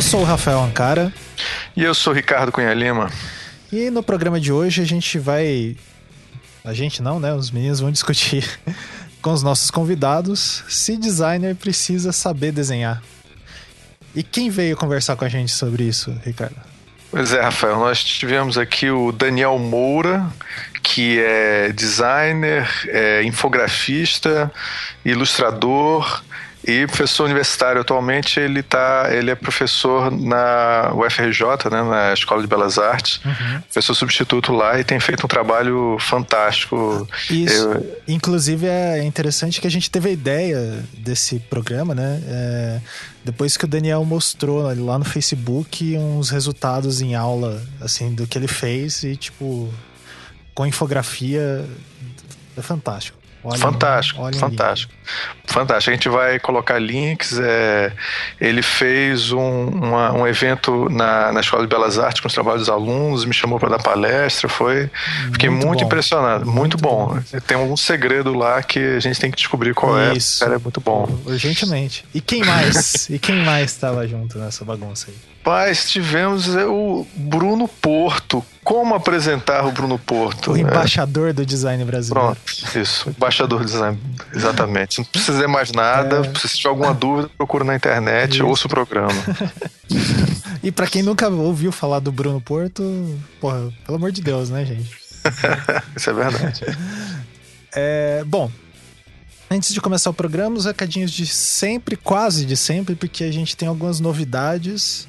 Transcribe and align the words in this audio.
Eu 0.00 0.02
sou 0.02 0.22
o 0.22 0.24
Rafael 0.24 0.62
Ancara. 0.62 1.12
E 1.76 1.84
eu 1.84 1.94
sou 1.94 2.14
o 2.14 2.16
Ricardo 2.16 2.50
Cunha 2.50 2.72
Lima. 2.72 3.10
E 3.70 3.90
no 3.90 4.02
programa 4.02 4.40
de 4.40 4.50
hoje 4.50 4.80
a 4.80 4.84
gente 4.86 5.18
vai. 5.18 5.76
A 6.64 6.72
gente 6.72 7.02
não, 7.02 7.20
né? 7.20 7.34
Os 7.34 7.50
meninos 7.50 7.80
vão 7.80 7.90
discutir 7.90 8.48
com 9.20 9.30
os 9.30 9.42
nossos 9.42 9.70
convidados 9.70 10.64
se 10.70 10.96
designer 10.96 11.54
precisa 11.54 12.12
saber 12.12 12.50
desenhar. 12.50 13.02
E 14.14 14.22
quem 14.22 14.48
veio 14.48 14.74
conversar 14.74 15.16
com 15.16 15.26
a 15.26 15.28
gente 15.28 15.52
sobre 15.52 15.84
isso, 15.84 16.18
Ricardo? 16.24 16.56
Pois 17.10 17.34
é, 17.34 17.42
Rafael, 17.42 17.78
nós 17.78 18.02
tivemos 18.02 18.56
aqui 18.56 18.90
o 18.90 19.12
Daniel 19.12 19.58
Moura, 19.58 20.26
que 20.82 21.20
é 21.20 21.72
designer, 21.72 22.66
é 22.88 23.22
infografista, 23.22 24.50
ilustrador 25.04 26.22
e 26.64 26.86
professor 26.86 27.24
universitário. 27.24 27.80
Atualmente 27.80 28.38
ele 28.38 28.62
tá, 28.62 29.08
ele 29.10 29.30
é 29.30 29.34
professor 29.34 30.10
na 30.10 30.92
UFRJ, 30.94 31.70
né, 31.70 31.82
na 31.82 32.12
Escola 32.12 32.42
de 32.42 32.48
Belas 32.48 32.78
Artes, 32.78 33.20
uhum. 33.24 33.60
professor 33.62 33.94
substituto 33.94 34.52
lá 34.52 34.78
e 34.78 34.84
tem 34.84 35.00
feito 35.00 35.24
um 35.24 35.28
trabalho 35.28 35.96
fantástico. 36.00 37.08
Isso. 37.30 37.54
Eu... 37.54 38.00
Inclusive 38.08 38.66
é 38.66 39.02
interessante 39.02 39.60
que 39.60 39.66
a 39.66 39.70
gente 39.70 39.90
teve 39.90 40.10
a 40.10 40.12
ideia 40.12 40.84
desse 40.96 41.38
programa, 41.38 41.94
né? 41.94 42.22
É, 42.26 42.80
depois 43.24 43.56
que 43.56 43.64
o 43.64 43.68
Daniel 43.68 44.04
mostrou 44.04 44.62
lá 44.84 44.98
no 44.98 45.04
Facebook 45.04 45.96
uns 45.96 46.30
resultados 46.30 47.00
em 47.00 47.14
aula, 47.14 47.62
assim, 47.80 48.14
do 48.14 48.26
que 48.26 48.38
ele 48.38 48.48
fez 48.48 49.02
e 49.02 49.16
tipo 49.16 49.72
com 50.54 50.66
infografia 50.66 51.64
é 52.56 52.62
fantástico. 52.62 53.19
Fantástico, 53.56 54.20
fantástico. 54.36 54.92
Fantástico. 55.46 55.90
A 55.90 55.94
gente 55.94 56.08
vai 56.08 56.38
colocar 56.38 56.78
links. 56.78 57.38
É, 57.38 57.92
ele 58.40 58.62
fez 58.62 59.32
um, 59.32 59.68
uma, 59.68 60.12
um 60.12 60.26
evento 60.26 60.88
na, 60.90 61.32
na 61.32 61.40
Escola 61.40 61.62
de 61.62 61.68
Belas 61.68 61.98
Artes 61.98 62.20
com 62.20 62.28
os 62.28 62.34
trabalhos 62.34 62.62
dos 62.62 62.68
alunos, 62.68 63.24
me 63.24 63.32
chamou 63.32 63.58
para 63.58 63.70
dar 63.70 63.82
palestra. 63.82 64.48
Foi, 64.48 64.90
fiquei 65.32 65.48
muito, 65.48 65.66
muito 65.66 65.84
impressionado. 65.84 66.44
Muito, 66.44 66.58
muito 66.58 66.78
bom. 66.78 67.06
bom. 67.14 67.40
Tem 67.46 67.56
algum 67.56 67.76
segredo 67.76 68.34
lá 68.34 68.62
que 68.62 68.78
a 68.78 69.00
gente 69.00 69.18
tem 69.18 69.30
que 69.30 69.36
descobrir 69.36 69.74
qual 69.74 69.98
é. 69.98 70.12
Isso. 70.12 70.42
é. 70.42 70.46
Cara, 70.46 70.58
é 70.58 70.62
muito 70.62 70.80
bom. 70.80 71.08
Urgentemente. 71.24 72.04
E 72.14 72.20
quem 72.20 72.44
mais? 72.44 73.08
e 73.08 73.18
quem 73.18 73.36
mais 73.44 73.70
estava 73.70 74.06
junto 74.06 74.38
nessa 74.38 74.64
bagunça 74.64 75.06
aí? 75.08 75.16
Paz, 75.42 75.90
tivemos 75.90 76.54
é, 76.54 76.66
o 76.66 77.06
Bruno 77.14 77.66
Porto. 77.66 78.44
Como 78.62 78.94
apresentar 78.94 79.64
o 79.66 79.72
Bruno 79.72 79.98
Porto? 79.98 80.52
O 80.52 80.56
embaixador 80.56 81.30
é. 81.30 81.32
do 81.32 81.46
design 81.46 81.82
brasileiro. 81.84 82.36
Pronto, 82.36 82.78
isso. 82.78 83.08
Embaixador 83.08 83.60
do 83.60 83.64
design, 83.64 83.98
exatamente. 84.34 84.98
Não 84.98 85.04
precisa 85.04 85.32
dizer 85.32 85.48
mais 85.48 85.72
nada. 85.72 86.18
É. 86.26 86.38
Se 86.38 86.56
tiver 86.56 86.68
alguma 86.68 86.92
dúvida, 86.92 87.30
procura 87.36 87.64
na 87.64 87.74
internet, 87.74 88.34
isso. 88.34 88.46
ouça 88.46 88.66
o 88.66 88.70
programa. 88.70 89.12
e 90.62 90.70
para 90.70 90.86
quem 90.86 91.02
nunca 91.02 91.28
ouviu 91.28 91.72
falar 91.72 92.00
do 92.00 92.12
Bruno 92.12 92.40
Porto, 92.40 93.18
porra, 93.40 93.72
pelo 93.86 93.96
amor 93.96 94.12
de 94.12 94.20
Deus, 94.20 94.50
né, 94.50 94.64
gente? 94.64 94.90
isso 95.96 96.10
é 96.10 96.12
verdade. 96.12 96.64
É, 97.74 98.22
bom, 98.26 98.50
Antes 99.52 99.74
de 99.74 99.80
começar 99.80 100.10
o 100.10 100.14
programa, 100.14 100.56
os 100.56 100.64
recadinhos 100.64 101.10
de 101.10 101.26
sempre, 101.26 101.96
quase 101.96 102.44
de 102.44 102.56
sempre, 102.56 102.94
porque 102.94 103.24
a 103.24 103.32
gente 103.32 103.56
tem 103.56 103.66
algumas 103.66 103.98
novidades 103.98 105.08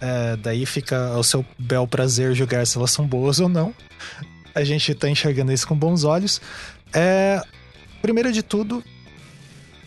é, 0.00 0.36
daí 0.36 0.64
fica 0.64 1.08
ao 1.08 1.22
seu 1.22 1.44
bel 1.58 1.86
prazer 1.86 2.34
julgar 2.34 2.66
se 2.66 2.76
elas 2.76 2.90
são 2.90 3.06
boas 3.06 3.40
ou 3.40 3.48
não. 3.48 3.74
A 4.54 4.64
gente 4.64 4.94
tá 4.94 5.08
enxergando 5.08 5.52
isso 5.52 5.66
com 5.66 5.76
bons 5.76 6.04
olhos. 6.04 6.40
É, 6.92 7.42
primeiro 8.00 8.32
de 8.32 8.42
tudo, 8.42 8.82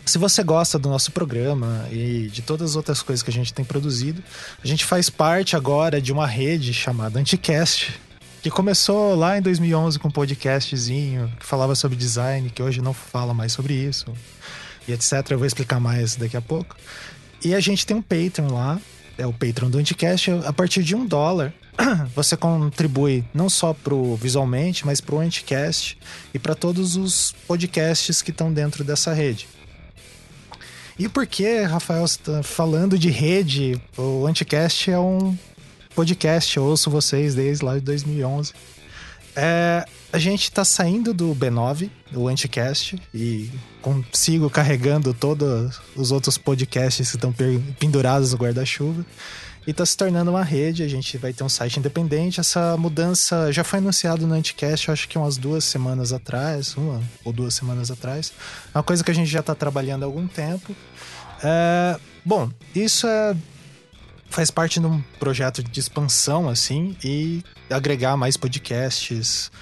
se 0.04 0.18
você 0.18 0.42
gosta 0.42 0.78
do 0.78 0.88
nosso 0.88 1.12
programa 1.12 1.86
e 1.90 2.28
de 2.32 2.42
todas 2.42 2.70
as 2.70 2.76
outras 2.76 3.02
coisas 3.02 3.22
que 3.22 3.30
a 3.30 3.32
gente 3.32 3.54
tem 3.54 3.64
produzido, 3.64 4.22
a 4.62 4.66
gente 4.66 4.84
faz 4.84 5.08
parte 5.08 5.56
agora 5.56 6.00
de 6.00 6.12
uma 6.12 6.26
rede 6.26 6.74
chamada 6.74 7.18
Anticast, 7.20 8.00
que 8.42 8.50
começou 8.50 9.14
lá 9.14 9.38
em 9.38 9.42
2011 9.42 9.98
com 9.98 10.08
um 10.08 10.10
podcastzinho 10.10 11.32
que 11.38 11.46
falava 11.46 11.74
sobre 11.74 11.96
design, 11.96 12.50
que 12.50 12.62
hoje 12.62 12.82
não 12.82 12.92
fala 12.92 13.32
mais 13.32 13.52
sobre 13.52 13.74
isso, 13.74 14.12
e 14.88 14.92
etc. 14.92 15.30
Eu 15.30 15.38
vou 15.38 15.46
explicar 15.46 15.78
mais 15.78 16.16
daqui 16.16 16.36
a 16.36 16.42
pouco. 16.42 16.76
E 17.44 17.54
a 17.54 17.60
gente 17.60 17.86
tem 17.86 17.96
um 17.96 18.02
Patreon 18.02 18.52
lá, 18.52 18.80
é 19.22 19.26
o 19.26 19.32
Patreon 19.32 19.70
do 19.70 19.78
Anticast, 19.78 20.30
a 20.44 20.52
partir 20.52 20.82
de 20.82 20.94
um 20.94 21.06
dólar 21.06 21.54
você 22.14 22.36
contribui 22.36 23.24
não 23.32 23.48
só 23.48 23.72
pro 23.72 24.16
visualmente, 24.16 24.84
mas 24.84 25.00
pro 25.00 25.18
Anticast 25.18 25.98
e 26.32 26.38
para 26.38 26.54
todos 26.54 26.96
os 26.96 27.34
podcasts 27.46 28.20
que 28.20 28.30
estão 28.30 28.52
dentro 28.52 28.84
dessa 28.84 29.12
rede. 29.12 29.48
E 30.98 31.08
por 31.08 31.26
que, 31.26 31.62
Rafael, 31.62 32.04
está 32.04 32.42
falando 32.42 32.98
de 32.98 33.10
rede? 33.10 33.80
O 33.96 34.26
Anticast 34.26 34.90
é 34.90 34.98
um 34.98 35.36
podcast, 35.94 36.56
eu 36.56 36.64
ouço 36.64 36.90
vocês 36.90 37.34
desde 37.34 37.64
lá 37.64 37.74
de 37.74 37.80
2011. 37.80 38.52
É, 39.34 39.86
a 40.12 40.18
gente 40.18 40.42
está 40.42 40.64
saindo 40.64 41.14
do 41.14 41.34
B9, 41.34 41.90
do 42.10 42.28
Anticast, 42.28 43.00
e 43.14 43.50
consigo 43.80 44.50
carregando 44.50 45.14
todos 45.14 45.80
os 45.96 46.12
outros 46.12 46.36
podcasts 46.36 47.10
que 47.10 47.16
estão 47.16 47.34
pendurados 47.78 48.32
no 48.32 48.38
guarda-chuva. 48.38 49.06
E 49.66 49.70
está 49.70 49.86
se 49.86 49.96
tornando 49.96 50.30
uma 50.30 50.42
rede, 50.42 50.82
a 50.82 50.88
gente 50.88 51.16
vai 51.16 51.32
ter 51.32 51.44
um 51.44 51.48
site 51.48 51.78
independente. 51.78 52.40
Essa 52.40 52.76
mudança 52.76 53.50
já 53.52 53.64
foi 53.64 53.78
anunciada 53.78 54.26
no 54.26 54.34
Anticast, 54.34 54.90
acho 54.90 55.08
que 55.08 55.16
umas 55.16 55.36
duas 55.36 55.64
semanas 55.64 56.12
atrás, 56.12 56.76
uma 56.76 57.00
ou 57.24 57.32
duas 57.32 57.54
semanas 57.54 57.90
atrás. 57.90 58.32
É 58.74 58.78
uma 58.78 58.82
coisa 58.82 59.02
que 59.02 59.10
a 59.10 59.14
gente 59.14 59.30
já 59.30 59.40
está 59.40 59.54
trabalhando 59.54 60.02
há 60.02 60.06
algum 60.06 60.26
tempo. 60.26 60.74
É, 61.42 61.98
bom, 62.24 62.50
isso 62.74 63.06
é 63.06 63.36
faz 64.32 64.50
parte 64.50 64.80
de 64.80 64.86
um 64.86 65.00
projeto 65.20 65.62
de 65.62 65.78
expansão, 65.78 66.48
assim, 66.48 66.96
e 67.04 67.44
agregar 67.70 68.16
mais 68.16 68.36
podcasts 68.36 69.52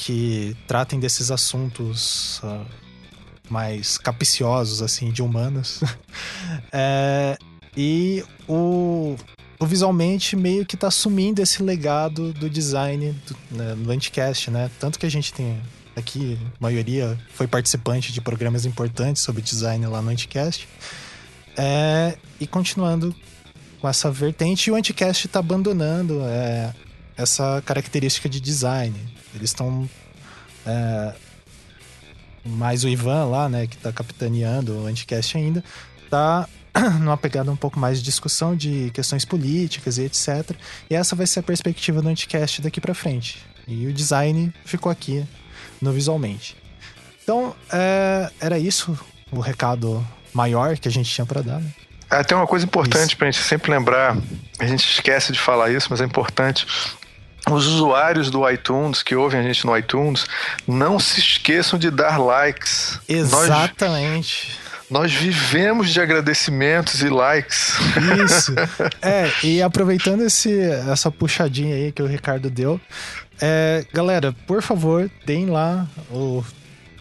que 0.00 0.56
tratem 0.66 0.98
desses 0.98 1.30
assuntos 1.30 2.40
uh, 2.42 2.64
mais 3.50 3.98
capiciosos, 3.98 4.80
assim, 4.80 5.12
de 5.12 5.20
humanos. 5.20 5.82
é, 6.72 7.36
e 7.76 8.24
o, 8.48 9.14
o 9.58 9.66
visualmente 9.66 10.36
meio 10.36 10.64
que 10.64 10.74
tá 10.74 10.88
assumindo 10.88 11.42
esse 11.42 11.62
legado 11.62 12.32
do 12.32 12.48
design 12.48 13.12
do, 13.26 13.36
né, 13.50 13.74
no 13.74 13.92
Anticast, 13.92 14.50
né? 14.50 14.70
Tanto 14.80 14.98
que 14.98 15.04
a 15.04 15.10
gente 15.10 15.34
tem 15.34 15.60
aqui, 15.94 16.38
a 16.58 16.62
maioria 16.62 17.18
foi 17.34 17.46
participante 17.46 18.10
de 18.10 18.22
programas 18.22 18.64
importantes 18.64 19.20
sobre 19.20 19.42
design 19.42 19.86
lá 19.86 20.00
no 20.00 20.08
Anticast. 20.08 20.66
É, 21.58 22.16
e 22.40 22.46
continuando 22.46 23.14
com 23.78 23.86
essa 23.86 24.10
vertente, 24.10 24.70
o 24.70 24.74
Anticast 24.74 25.26
está 25.26 25.40
abandonando 25.40 26.22
é, 26.22 26.72
essa 27.18 27.62
característica 27.66 28.30
de 28.30 28.40
design. 28.40 29.19
Eles 29.34 29.50
estão. 29.50 29.88
É, 30.66 31.14
mais 32.44 32.84
o 32.84 32.88
Ivan 32.88 33.24
lá, 33.26 33.48
né, 33.48 33.66
que 33.66 33.76
está 33.76 33.92
capitaneando 33.92 34.74
o 34.74 34.86
Anticast 34.86 35.36
ainda, 35.36 35.62
tá 36.08 36.48
numa 37.00 37.16
pegada 37.16 37.50
um 37.50 37.56
pouco 37.56 37.78
mais 37.78 37.98
de 37.98 38.04
discussão 38.04 38.56
de 38.56 38.90
questões 38.94 39.24
políticas 39.24 39.98
e 39.98 40.04
etc. 40.04 40.56
E 40.88 40.94
essa 40.94 41.14
vai 41.14 41.26
ser 41.26 41.40
a 41.40 41.42
perspectiva 41.42 42.00
do 42.00 42.08
Anticast 42.08 42.62
daqui 42.62 42.80
para 42.80 42.94
frente. 42.94 43.44
E 43.68 43.86
o 43.86 43.92
design 43.92 44.52
ficou 44.64 44.90
aqui 44.90 45.24
no 45.80 45.92
visualmente. 45.92 46.56
Então, 47.22 47.54
é, 47.72 48.30
era 48.40 48.58
isso 48.58 48.98
o 49.30 49.38
recado 49.38 50.04
maior 50.34 50.76
que 50.76 50.88
a 50.88 50.90
gente 50.90 51.10
tinha 51.10 51.26
para 51.26 51.42
dar. 51.42 51.60
Né? 51.60 51.70
É, 52.10 52.24
tem 52.24 52.36
uma 52.36 52.46
coisa 52.46 52.64
importante 52.64 53.16
para 53.16 53.28
a 53.28 53.30
gente 53.30 53.42
sempre 53.42 53.70
lembrar, 53.70 54.16
a 54.58 54.66
gente 54.66 54.84
esquece 54.84 55.32
de 55.32 55.38
falar 55.38 55.70
isso, 55.70 55.86
mas 55.90 56.00
é 56.00 56.04
importante. 56.04 56.66
Os 57.48 57.66
usuários 57.66 58.30
do 58.30 58.48
iTunes 58.48 59.02
que 59.02 59.14
ouvem 59.14 59.40
a 59.40 59.42
gente 59.42 59.64
no 59.64 59.76
iTunes, 59.76 60.26
não 60.66 60.98
se 60.98 61.20
esqueçam 61.20 61.78
de 61.78 61.90
dar 61.90 62.18
likes. 62.18 62.98
Exatamente. 63.08 64.58
Nós, 64.90 65.12
nós 65.12 65.12
vivemos 65.12 65.90
de 65.90 66.00
agradecimentos 66.00 67.02
e 67.02 67.08
likes. 67.08 67.74
Isso. 68.24 68.54
É, 69.02 69.30
e 69.42 69.62
aproveitando 69.62 70.22
esse, 70.22 70.60
essa 70.60 71.10
puxadinha 71.10 71.74
aí 71.74 71.92
que 71.92 72.02
o 72.02 72.06
Ricardo 72.06 72.50
deu, 72.50 72.80
é, 73.40 73.84
galera, 73.92 74.34
por 74.46 74.62
favor, 74.62 75.10
deem 75.24 75.46
lá 75.46 75.86
o 76.10 76.44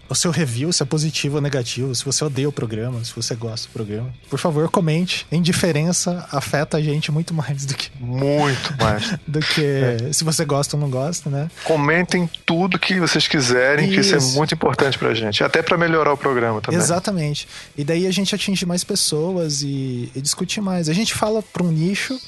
o 0.10 0.16
seu 0.16 0.32
review, 0.32 0.74
se 0.74 0.82
é 0.82 0.86
positivo 0.86 1.36
ou 1.36 1.42
negativo, 1.42 1.94
se 1.94 2.04
você 2.04 2.24
odeia 2.26 2.50
o 2.50 2.52
programa, 2.52 3.04
se 3.06 3.16
você 3.16 3.36
gosta 3.36 3.68
do 3.68 3.72
programa. 3.72 4.12
Por 4.30 4.40
favor, 4.40 4.70
comente. 4.70 5.28
Indiferença 5.32 6.28
afeta 6.32 6.78
a 6.78 6.82
gente 6.82 7.12
muito 7.12 7.34
mais 7.34 7.66
do 7.66 7.76
que. 7.76 7.92
Muito 8.00 8.76
mais. 8.82 9.18
do 9.28 9.40
que 9.40 9.64
é. 9.64 10.12
se 10.12 10.24
você 10.24 10.44
gosta 10.44 10.76
ou 10.76 10.82
não 10.82 10.90
gosta, 10.90 11.30
né? 11.30 11.50
Comentem 11.64 12.28
tudo 12.46 12.80
que 12.80 13.00
vocês 13.00 13.28
quiserem, 13.28 13.86
isso. 13.86 13.94
que 13.94 14.00
isso 14.02 14.16
é 14.16 14.36
muito 14.36 14.54
importante 14.56 14.98
pra 14.98 15.14
gente. 15.14 15.44
Até 15.44 15.62
para 15.62 15.78
melhorar 15.78 16.12
o 16.12 16.18
programa 16.18 16.60
também. 16.60 16.80
Exatamente. 16.80 17.48
E 17.78 17.84
daí 17.84 18.08
a 18.08 18.12
gente 18.12 18.34
atinge 18.34 18.66
mais 18.66 18.84
pessoas 18.84 19.62
e, 19.62 20.12
e 20.16 20.22
discute 20.22 20.60
mais. 20.60 20.90
A 20.90 20.94
gente 20.94 21.14
fala 21.14 21.44
para 21.44 21.64
um 21.64 21.72
nicho. 21.72 22.20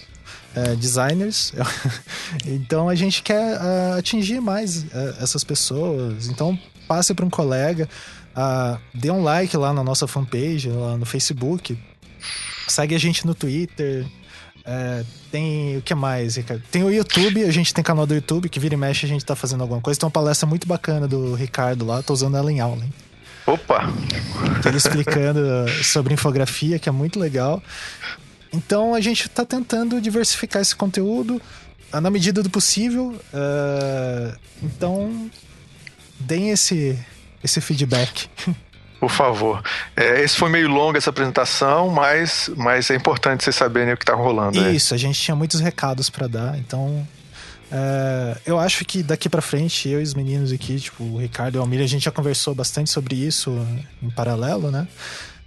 É, 0.54 0.76
designers, 0.76 1.54
então 2.46 2.90
a 2.90 2.96
gente 2.96 3.24
quer 3.24 3.56
uh, 3.56 3.98
atingir 3.98 4.42
mais 4.42 4.84
uh, 4.84 5.16
essas 5.22 5.46
pessoas. 5.46 6.28
Então, 6.28 6.60
passe 6.92 7.14
para 7.14 7.26
um 7.26 7.30
colega, 7.30 7.88
uh, 8.36 8.78
dê 8.94 9.10
um 9.10 9.24
like 9.24 9.56
lá 9.56 9.72
na 9.72 9.84
nossa 9.84 10.06
fanpage, 10.08 10.68
lá 10.68 10.98
no 10.98 11.06
Facebook, 11.06 11.78
segue 12.68 12.94
a 12.94 13.00
gente 13.00 13.26
no 13.26 13.34
Twitter, 13.34 14.06
É, 14.64 15.04
tem 15.32 15.78
o 15.78 15.82
que 15.82 15.96
mais, 15.96 16.36
Ricardo? 16.36 16.62
Tem 16.72 16.84
o 16.84 16.92
YouTube, 16.92 17.44
a 17.44 17.52
gente 17.52 17.74
tem 17.74 17.84
canal 17.84 18.06
do 18.06 18.14
YouTube, 18.14 18.48
que 18.48 18.60
vira 18.60 18.76
e 18.76 18.78
mexe 18.78 19.06
a 19.06 19.10
gente 19.10 19.26
tá 19.26 19.36
fazendo 19.36 19.62
alguma 19.62 19.82
coisa. 19.82 20.00
Tem 20.00 20.06
uma 20.06 20.12
palestra 20.12 20.48
muito 20.48 20.68
bacana 20.68 21.08
do 21.08 21.34
Ricardo 21.34 21.86
lá, 21.86 22.04
tô 22.04 22.14
usando 22.14 22.38
ela 22.38 22.52
em 22.52 22.60
aula, 22.60 22.84
hein? 22.84 22.94
Opa! 23.48 23.92
Ele 24.64 24.78
explicando 24.78 25.42
sobre 25.84 26.14
infografia, 26.14 26.78
que 26.78 26.88
é 26.88 26.92
muito 26.92 27.20
legal. 27.20 27.62
Então 28.54 28.94
a 28.94 29.02
gente 29.02 29.28
está 29.28 29.44
tentando 29.44 30.00
diversificar 30.00 30.62
esse 30.62 30.76
conteúdo 30.76 31.42
na 31.92 32.10
medida 32.12 32.44
do 32.44 32.50
possível. 32.50 33.20
Uh, 33.34 34.38
então, 34.62 35.30
deem 36.22 36.52
esse, 36.52 36.98
esse 37.44 37.60
feedback. 37.60 38.30
Por 39.00 39.10
favor. 39.10 39.64
É, 39.96 40.22
esse 40.22 40.36
foi 40.36 40.50
meio 40.50 40.68
longo 40.68 40.96
essa 40.96 41.10
apresentação, 41.10 41.90
mas, 41.90 42.52
mas 42.56 42.90
é 42.92 42.96
importante 42.96 43.44
vocês 43.44 43.56
saberem 43.56 43.94
o 43.94 43.98
que 43.98 44.04
está 44.04 44.14
rolando. 44.14 44.60
Isso, 44.70 44.94
a 44.94 44.98
gente 44.98 45.20
tinha 45.20 45.36
muitos 45.36 45.60
recados 45.60 46.08
para 46.08 46.28
dar, 46.28 46.58
então 46.60 47.06
é, 47.72 48.38
eu 48.46 48.60
acho 48.60 48.84
que 48.84 49.02
daqui 49.02 49.30
para 49.30 49.42
frente, 49.42 49.88
eu 49.88 50.02
e 50.02 50.04
os 50.04 50.14
meninos 50.14 50.52
aqui, 50.52 50.80
tipo, 50.80 51.04
o 51.04 51.18
Ricardo 51.18 51.56
e 51.56 51.58
o 51.58 51.62
Almir, 51.62 51.82
a 51.82 51.88
gente 51.88 52.04
já 52.04 52.12
conversou 52.12 52.54
bastante 52.54 52.90
sobre 52.90 53.16
isso 53.16 53.66
em 54.04 54.10
paralelo, 54.10 54.70
né? 54.70 54.88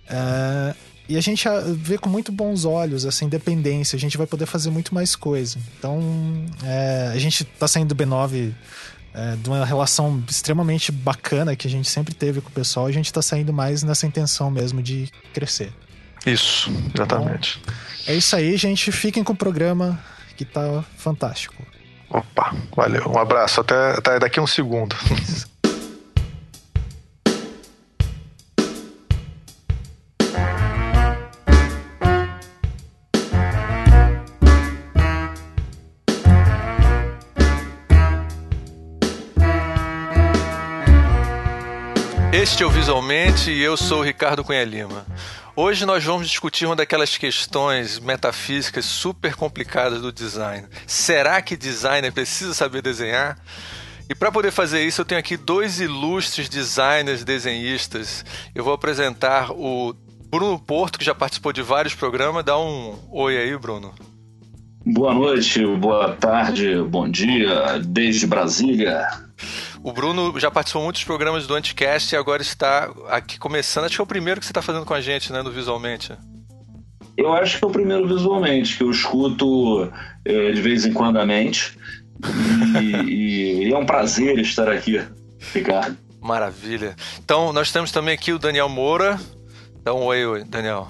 É, 0.09 0.75
e 1.07 1.19
a 1.19 1.21
gente 1.21 1.47
vê 1.77 1.99
com 1.99 2.09
muito 2.09 2.33
bons 2.33 2.65
olhos 2.65 3.05
essa 3.05 3.27
independência, 3.27 3.95
a 3.95 4.01
gente 4.01 4.17
vai 4.17 4.27
poder 4.27 4.47
fazer 4.47 4.71
muito 4.71 4.95
mais 4.95 5.15
coisa. 5.15 5.59
Então, 5.79 6.01
é, 6.65 7.11
a 7.13 7.19
gente 7.19 7.45
tá 7.45 7.69
saindo 7.69 7.95
do 7.95 8.05
B9 8.05 8.53
é, 9.15 9.37
de 9.37 9.49
uma 9.49 9.65
relação 9.65 10.23
extremamente 10.29 10.91
bacana 10.91 11.55
que 11.55 11.69
a 11.69 11.71
gente 11.71 11.89
sempre 11.89 12.13
teve 12.13 12.41
com 12.41 12.49
o 12.49 12.53
pessoal, 12.53 12.87
a 12.87 12.93
gente 12.93 13.13
tá 13.13 13.23
saindo 13.23 13.53
mais 13.53 13.83
nessa 13.83 14.07
intenção 14.07 14.51
mesmo 14.51 14.83
de 14.83 15.09
crescer. 15.33 15.73
Isso, 16.27 16.71
exatamente. 16.95 17.61
Então, 17.63 18.15
é 18.15 18.17
isso 18.17 18.35
aí, 18.35 18.57
gente. 18.57 18.91
Fiquem 18.91 19.23
com 19.23 19.33
o 19.33 19.37
programa 19.37 19.99
que 20.37 20.45
tá 20.45 20.85
fantástico. 20.97 21.63
Opa, 22.11 22.55
valeu. 22.75 23.09
Um 23.09 23.19
abraço. 23.19 23.61
Até, 23.61 23.93
até 23.93 24.19
daqui 24.19 24.39
a 24.39 24.43
um 24.43 24.47
segundo. 24.47 24.97
Este 42.55 42.63
é 42.63 42.67
o 42.67 42.71
Visualmente 42.71 43.51
e 43.51 43.61
eu 43.61 43.77
sou 43.77 43.99
o 43.99 44.03
Ricardo 44.05 44.45
Cunha 44.45 44.63
Lima. 44.63 45.05
Hoje 45.57 45.85
nós 45.85 46.05
vamos 46.05 46.29
discutir 46.29 46.67
uma 46.67 46.77
daquelas 46.77 47.19
questões 47.19 47.99
metafísicas 47.99 48.85
super 48.85 49.35
complicadas 49.35 50.01
do 50.01 50.13
design. 50.13 50.65
Será 50.87 51.43
que 51.43 51.57
designer 51.57 52.13
precisa 52.13 52.55
saber 52.55 52.81
desenhar? 52.81 53.37
E 54.09 54.15
para 54.15 54.31
poder 54.31 54.53
fazer 54.53 54.87
isso, 54.87 55.01
eu 55.01 55.05
tenho 55.05 55.19
aqui 55.19 55.37
dois 55.37 55.81
ilustres 55.81 56.49
designers 56.49 57.25
desenhistas. 57.25 58.25
Eu 58.55 58.63
vou 58.63 58.73
apresentar 58.73 59.51
o 59.51 59.93
Bruno 60.31 60.57
Porto, 60.57 60.97
que 60.97 61.05
já 61.05 61.13
participou 61.13 61.53
de 61.53 61.61
vários 61.61 61.97
programas. 61.97 62.45
Dá 62.45 62.57
um 62.57 62.97
oi 63.11 63.37
aí, 63.37 63.59
Bruno. 63.59 63.93
Boa 64.87 65.13
noite, 65.13 65.67
boa 65.67 66.13
tarde, 66.13 66.81
bom 66.83 67.09
dia, 67.09 67.81
desde 67.85 68.29
Brasília. 68.29 69.09
O 69.85 69.93
Bruno 69.93 70.41
já 70.41 70.51
participou 70.51 70.81
de 70.81 70.87
muitos 70.87 71.05
programas 71.05 71.47
do 71.47 71.55
Anticast 71.55 72.15
e 72.15 72.17
agora 72.17 72.41
está 72.41 72.91
aqui 73.11 73.39
começando. 73.39 73.85
Acho 73.85 73.97
que 73.97 74.01
é 74.01 74.05
o 74.05 74.07
primeiro 74.07 74.41
que 74.41 74.47
você 74.47 74.51
está 74.51 74.63
fazendo 74.63 74.87
com 74.87 74.95
a 74.95 75.01
gente, 75.03 75.31
né, 75.31 75.43
no 75.43 75.51
Visualmente. 75.51 76.11
Eu 77.19 77.35
acho 77.35 77.59
que 77.59 77.65
é 77.65 77.69
o 77.69 77.71
primeiro 77.71 78.09
visualmente, 78.09 78.79
que 78.79 78.83
eu 78.83 78.91
escuto 78.91 79.93
é, 80.25 80.53
de 80.53 80.61
vez 80.63 80.87
em 80.87 80.93
quando 80.95 81.19
a 81.19 81.27
mente. 81.27 81.79
E, 82.81 83.69
e, 83.69 83.73
é 83.73 83.77
um 83.77 83.85
prazer 83.85 84.39
estar 84.39 84.69
aqui, 84.69 85.01
Ricardo. 85.53 85.97
Maravilha. 86.21 86.97
Então, 87.23 87.53
nós 87.53 87.71
temos 87.71 87.93
também 87.93 88.15
aqui 88.15 88.33
o 88.33 88.39
Daniel 88.39 88.69
Moura. 88.69 89.21
Então, 89.79 90.03
oi, 90.03 90.25
oi, 90.25 90.45
Daniel. 90.45 90.89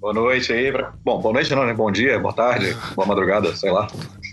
Boa 0.00 0.14
noite 0.14 0.52
aí. 0.52 0.72
Bom, 1.04 1.20
boa 1.20 1.34
noite 1.34 1.54
não, 1.54 1.66
né? 1.66 1.74
Bom 1.74 1.92
dia, 1.92 2.18
boa 2.18 2.32
tarde, 2.32 2.74
boa 2.94 3.06
madrugada, 3.06 3.54
sei 3.54 3.70
lá. 3.70 3.86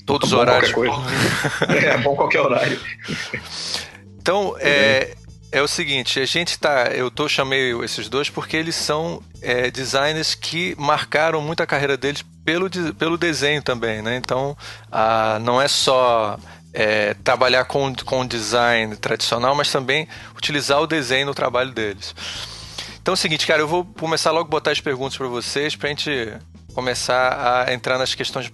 Todos 0.06 0.32
os 0.32 0.38
horários. 0.38 0.72
é, 1.70 1.98
bom 1.98 2.16
qualquer 2.16 2.42
horário. 2.42 2.80
Então, 4.20 4.56
é, 4.60 5.16
é 5.52 5.62
o 5.62 5.68
seguinte, 5.68 6.20
a 6.20 6.26
gente 6.26 6.58
tá. 6.58 6.88
Eu 6.88 7.12
tô, 7.12 7.30
chamei 7.30 7.74
esses 7.84 8.10
dois 8.10 8.30
porque 8.30 8.58
eles 8.58 8.76
são 8.76 9.22
é, 9.42 9.70
designers 9.70 10.36
que 10.36 10.76
marcaram 10.78 11.42
muito 11.42 11.62
a 11.62 11.66
carreira 11.66 11.96
deles 11.96 12.24
pelo, 12.44 12.70
pelo 12.96 13.18
desenho 13.18 13.62
também, 13.62 14.02
né? 14.02 14.18
Então, 14.18 14.58
a, 14.92 15.40
não 15.40 15.62
é 15.62 15.68
só 15.68 16.38
é, 16.74 17.14
trabalhar 17.24 17.66
com, 17.66 17.94
com 18.04 18.26
design 18.26 18.96
tradicional, 18.96 19.56
mas 19.56 19.72
também 19.72 20.08
utilizar 20.36 20.82
o 20.82 20.88
desenho 20.88 21.28
no 21.28 21.36
trabalho 21.36 21.72
deles. 21.72 22.16
Então 23.00 23.12
é 23.12 23.16
o 23.16 23.18
seguinte, 23.18 23.46
cara, 23.46 23.62
eu 23.62 23.68
vou 23.68 23.86
começar 23.86 24.32
logo 24.32 24.48
a 24.48 24.50
botar 24.50 24.72
as 24.72 24.80
perguntas 24.80 25.18
para 25.18 25.28
vocês 25.28 25.76
pra 25.76 25.90
gente 25.90 26.34
começar 26.74 27.66
a 27.68 27.74
entrar 27.74 27.98
nas 27.98 28.16
questões 28.16 28.52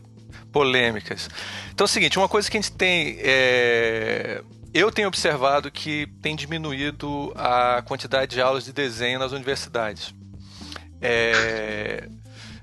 polêmicas. 0.51 1.29
Então 1.73 1.85
é 1.85 1.87
o 1.87 1.87
seguinte, 1.87 2.17
uma 2.17 2.29
coisa 2.29 2.49
que 2.49 2.57
a 2.57 2.61
gente 2.61 2.71
tem. 2.71 3.17
É... 3.19 4.41
Eu 4.73 4.91
tenho 4.91 5.07
observado 5.07 5.71
que 5.71 6.07
tem 6.21 6.35
diminuído 6.35 7.33
a 7.35 7.81
quantidade 7.81 8.35
de 8.35 8.41
aulas 8.41 8.65
de 8.65 8.71
desenho 8.71 9.19
nas 9.19 9.31
universidades. 9.31 10.13
É... 11.01 12.07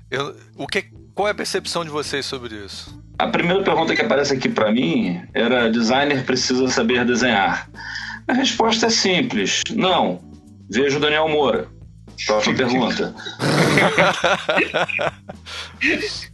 Eu... 0.09 0.35
O 0.55 0.67
que... 0.67 0.85
Qual 1.13 1.27
é 1.27 1.31
a 1.31 1.35
percepção 1.35 1.83
de 1.83 1.89
vocês 1.89 2.25
sobre 2.25 2.55
isso? 2.55 3.03
A 3.17 3.27
primeira 3.27 3.63
pergunta 3.63 3.95
que 3.95 4.01
aparece 4.01 4.35
aqui 4.35 4.47
para 4.47 4.71
mim 4.71 5.19
era: 5.33 5.69
designer 5.69 6.23
precisa 6.23 6.67
saber 6.67 7.03
desenhar? 7.03 7.67
A 8.27 8.33
resposta 8.33 8.85
é 8.85 8.89
simples: 8.89 9.63
não. 9.75 10.21
Veja 10.69 10.97
o 10.97 10.99
Daniel 10.99 11.27
Moura. 11.27 11.67
Próxima 12.25 12.55
pergunta. 12.55 13.13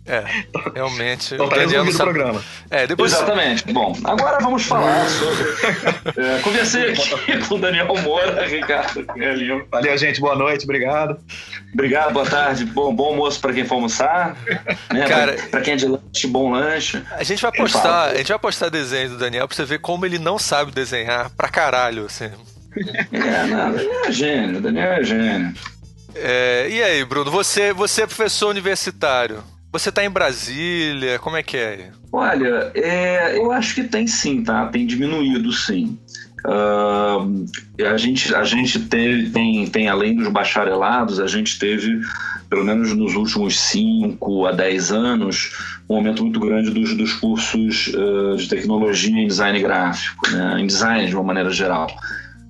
é, 0.07 0.23
realmente. 0.73 1.33
Então, 1.33 1.49
Daniel 1.49 1.83
do 1.85 1.93
programa. 1.93 2.41
É, 2.69 2.87
depois... 2.87 3.11
Exatamente. 3.11 3.65
Bom, 3.71 3.93
agora 4.05 4.39
vamos 4.39 4.63
falar 4.63 5.05
sobre. 5.09 5.43
É, 6.17 6.39
conversei 6.39 6.91
aqui 6.91 7.37
com 7.47 7.55
o 7.55 7.59
Daniel 7.59 7.87
Moura, 8.01 8.45
Ricardo 8.45 9.05
Valeu, 9.69 9.97
gente. 9.97 10.21
Boa 10.21 10.35
noite, 10.35 10.63
obrigado. 10.63 11.19
Obrigado, 11.73 12.13
boa 12.13 12.25
tarde. 12.25 12.63
Bom, 12.65 12.95
bom 12.95 13.07
almoço 13.07 13.41
para 13.41 13.53
quem 13.53 13.65
for 13.65 13.75
almoçar. 13.75 14.37
Né? 14.91 15.07
Cara, 15.07 15.35
para 15.51 15.61
quem 15.61 15.73
é 15.73 15.77
de 15.77 15.87
lanche, 15.87 16.27
bom 16.27 16.51
lanche. 16.51 17.03
A 17.11 17.23
gente 17.23 17.41
vai 17.41 17.51
postar, 17.51 18.11
a 18.11 18.15
gente 18.15 18.29
vai 18.29 18.39
postar 18.39 18.69
desenho 18.69 19.09
do 19.09 19.17
Daniel 19.17 19.47
pra 19.47 19.55
você 19.55 19.65
ver 19.65 19.79
como 19.79 20.05
ele 20.05 20.17
não 20.17 20.39
sabe 20.39 20.71
desenhar 20.71 21.29
pra 21.31 21.49
caralho, 21.49 22.05
assim. 22.05 22.31
É, 23.11 23.45
não, 23.45 23.71
Daniel 23.71 24.05
é 24.05 24.11
gênio, 24.11 24.61
Daniel 24.61 24.93
é 24.93 25.03
gênio. 25.03 25.53
É, 26.15 26.67
e 26.69 26.83
aí, 26.83 27.05
Bruno, 27.05 27.31
você, 27.31 27.73
você 27.73 28.03
é 28.03 28.07
professor 28.07 28.49
universitário. 28.49 29.43
Você 29.71 29.89
está 29.89 30.05
em 30.05 30.09
Brasília, 30.09 31.17
como 31.17 31.35
é 31.35 31.41
que 31.41 31.57
é? 31.57 31.89
Olha, 32.11 32.71
é, 32.75 33.35
eu 33.37 33.51
acho 33.51 33.73
que 33.73 33.83
tem 33.83 34.05
sim, 34.05 34.43
tá? 34.43 34.67
Tem 34.67 34.85
diminuído 34.85 35.51
sim. 35.51 35.97
Uh, 36.45 37.45
a 37.83 37.97
gente, 37.97 38.35
a 38.35 38.43
gente 38.43 38.77
teve, 38.81 39.29
tem, 39.31 39.65
tem, 39.65 39.87
além 39.87 40.15
dos 40.15 40.27
bacharelados, 40.27 41.19
a 41.19 41.25
gente 41.25 41.57
teve, 41.57 42.01
pelo 42.49 42.63
menos 42.63 42.93
nos 42.93 43.15
últimos 43.15 43.59
5 43.59 44.45
a 44.45 44.51
10 44.51 44.91
anos, 44.91 45.57
um 45.89 45.95
aumento 45.95 46.21
muito 46.21 46.39
grande 46.39 46.69
dos, 46.69 46.95
dos 46.95 47.13
cursos 47.13 47.87
uh, 47.87 48.35
de 48.37 48.47
tecnologia 48.47 49.17
em 49.17 49.27
design 49.27 49.59
gráfico, 49.59 50.29
né? 50.29 50.59
em 50.59 50.67
design 50.67 51.07
de 51.07 51.15
uma 51.15 51.23
maneira 51.23 51.49
geral 51.49 51.87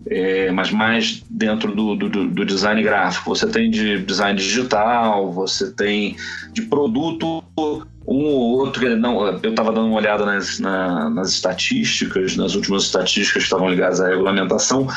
é, 0.09 0.51
mas 0.51 0.71
mais 0.71 1.23
dentro 1.29 1.73
do, 1.73 1.95
do, 1.95 2.09
do, 2.27 2.45
design 2.45 2.81
gráfico. 2.81 3.35
Você 3.35 3.47
tem 3.47 3.69
de 3.69 3.99
design 3.99 4.37
digital, 4.37 5.31
você 5.31 5.71
tem 5.71 6.15
de 6.51 6.63
produto 6.63 7.43
um 7.57 8.25
ou 8.25 8.59
outro. 8.59 8.97
Não, 8.97 9.25
eu 9.25 9.49
estava 9.49 9.71
dando 9.71 9.87
uma 9.87 9.97
olhada 9.97 10.25
nas, 10.25 10.59
na, 10.59 11.09
nas 11.09 11.31
estatísticas, 11.31 12.35
nas 12.35 12.55
últimas 12.55 12.83
estatísticas 12.83 13.43
que 13.43 13.47
estavam 13.47 13.69
ligadas 13.69 14.01
à 14.01 14.09
regulamentação. 14.09 14.87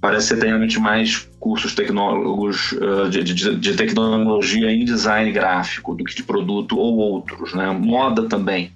Parece 0.00 0.34
que 0.34 0.40
tem 0.40 0.50
realmente 0.50 0.78
mais 0.78 1.26
cursos 1.40 1.74
tecnólogos 1.74 2.72
uh, 2.72 3.08
de, 3.08 3.22
de, 3.22 3.56
de, 3.56 3.74
tecnologia 3.74 4.70
em 4.70 4.84
design 4.84 5.32
gráfico 5.32 5.94
do 5.94 6.04
que 6.04 6.14
de 6.14 6.22
produto 6.22 6.76
ou 6.76 6.96
outros, 6.96 7.54
né? 7.54 7.70
Moda 7.70 8.28
também. 8.28 8.70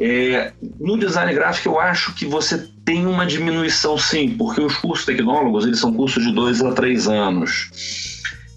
É, 0.00 0.52
no 0.80 0.98
design 0.98 1.32
gráfico, 1.34 1.68
eu 1.68 1.80
acho 1.80 2.14
que 2.14 2.26
você 2.26 2.68
tem 2.84 3.06
uma 3.06 3.26
diminuição, 3.26 3.96
sim, 3.98 4.34
porque 4.36 4.60
os 4.60 4.76
cursos 4.76 5.06
tecnólogos 5.06 5.64
eles 5.64 5.78
são 5.78 5.92
cursos 5.92 6.24
de 6.24 6.32
dois 6.32 6.62
a 6.62 6.72
três 6.72 7.06
anos. 7.06 7.70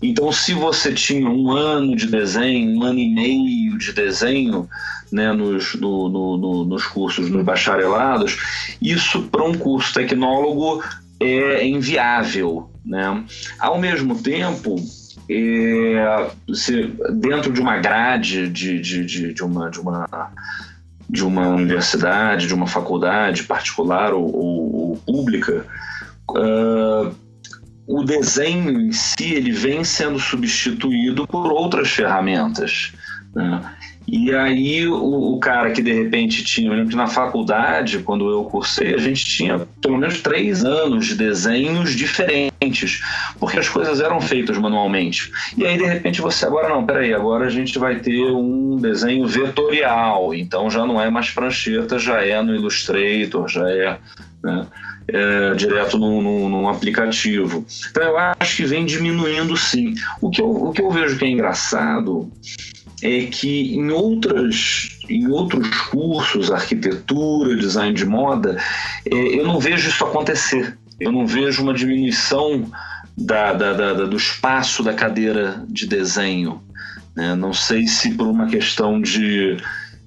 Então, 0.02 0.32
se 0.32 0.54
você 0.54 0.94
tinha 0.94 1.30
um 1.30 1.52
ano 1.52 1.96
de 1.96 2.08
desenho, 2.08 2.78
um 2.78 2.84
ano 2.84 3.00
e 3.00 3.10
meio 3.10 3.78
de 3.78 3.92
desenho 3.94 4.70
né, 5.12 5.32
nos, 5.32 5.74
no, 5.76 6.10
no, 6.10 6.38
no, 6.38 6.66
nos 6.66 6.86
cursos, 6.86 7.30
nos 7.30 7.44
bacharelados, 7.44 8.38
isso 8.82 9.24
para 9.24 9.44
um 9.44 9.54
curso 9.54 9.94
tecnólogo 9.94 10.84
é 11.20 11.66
inviável. 11.66 12.70
Né? 12.86 13.24
Ao 13.58 13.80
mesmo 13.80 14.22
tempo, 14.22 14.76
é, 15.30 16.30
se, 16.54 16.94
dentro 17.14 17.52
de 17.52 17.60
uma 17.60 17.78
grade 17.78 18.48
de, 18.50 18.80
de, 18.80 19.06
de, 19.06 19.34
de, 19.34 19.44
uma, 19.44 19.70
de, 19.70 19.80
uma, 19.80 20.08
de 21.10 21.26
uma 21.26 21.48
universidade, 21.48 22.48
de 22.48 22.54
uma 22.54 22.68
faculdade 22.68 23.44
particular 23.44 24.14
ou, 24.14 24.36
ou, 24.36 24.74
ou 24.74 24.98
pública, 24.98 25.66
uh, 26.30 27.16
o 27.88 28.04
desenho 28.04 28.80
em 28.82 28.92
si 28.92 29.34
ele 29.34 29.52
vem 29.52 29.84
sendo 29.84 30.20
substituído 30.20 31.28
por 31.28 31.52
outras 31.52 31.90
ferramentas. 31.90 32.94
Né? 33.34 33.62
E 34.08 34.34
aí 34.34 34.88
o, 34.88 35.34
o, 35.34 35.40
cara 35.40 35.72
que 35.72 35.82
de 35.82 35.92
repente 35.92 36.44
tinha, 36.44 36.70
eu 36.70 36.74
lembro 36.74 36.90
que 36.90 36.96
na 36.96 37.08
faculdade, 37.08 38.00
quando 38.00 38.30
eu 38.30 38.44
cursei, 38.44 38.94
a 38.94 38.98
gente 38.98 39.26
tinha 39.26 39.68
pelo 39.82 39.98
menos 39.98 40.22
três 40.22 40.64
anos 40.64 41.08
de 41.08 41.16
desenhos 41.16 41.96
diferentes, 41.96 42.55
porque 43.40 43.60
as 43.60 43.70
coisas 43.70 44.00
eram 44.00 44.20
feitas 44.22 44.58
manualmente. 44.58 45.32
E 45.58 45.66
aí 45.66 45.78
de 45.78 45.86
repente 45.86 46.22
você 46.22 46.46
agora 46.46 46.70
não, 46.70 46.86
peraí, 46.86 47.14
agora 47.14 47.46
a 47.46 47.50
gente 47.50 47.78
vai 47.78 48.00
ter 48.00 48.24
um 48.32 48.78
desenho 48.78 49.28
vetorial, 49.28 50.34
então 50.34 50.70
já 50.70 50.86
não 50.86 51.00
é 51.00 51.10
mais 51.10 51.30
prancheta, 51.32 52.00
já 52.00 52.22
é 52.22 52.42
no 52.42 52.56
Illustrator, 52.56 53.48
já 53.48 53.70
é, 53.70 53.98
né, 54.44 54.68
é 55.08 55.54
direto 55.54 55.98
num, 55.98 56.68
aplicativo. 56.68 57.66
Então 57.92 58.04
eu 58.04 58.18
acho 58.18 58.58
que 58.58 58.66
vem 58.66 58.86
diminuindo 58.86 59.56
sim. 59.56 59.94
O 60.20 60.30
que 60.30 60.42
eu, 60.42 60.50
o 60.50 60.72
que 60.72 60.82
eu 60.82 60.90
vejo 60.90 61.18
que 61.18 61.26
é 61.26 61.30
engraçado 61.30 62.32
é 63.02 63.26
que 63.26 63.76
em 63.76 63.92
outras 63.92 64.96
em 65.10 65.28
outros 65.28 65.70
cursos, 65.90 66.52
arquitetura, 66.52 67.56
design 67.56 67.94
de 67.94 68.06
moda, 68.06 68.58
é, 69.06 69.16
eu 69.16 69.46
não 69.46 69.60
vejo 69.60 69.90
isso 69.90 70.04
acontecer. 70.04 70.76
Eu 71.00 71.12
não 71.12 71.26
vejo 71.26 71.62
uma 71.62 71.74
diminuição 71.74 72.70
da, 73.18 73.54
da, 73.54 73.74
da, 73.74 73.94
do 73.94 74.18
espaço 74.18 74.84
da 74.84 74.94
cadeira 74.94 75.64
de 75.68 75.88
desenho. 75.88 76.62
Né? 77.16 77.34
Não 77.36 77.54
sei 77.54 77.88
se 77.88 78.14
por 78.14 78.28
uma 78.28 78.48
questão 78.48 79.02
de 79.02 79.58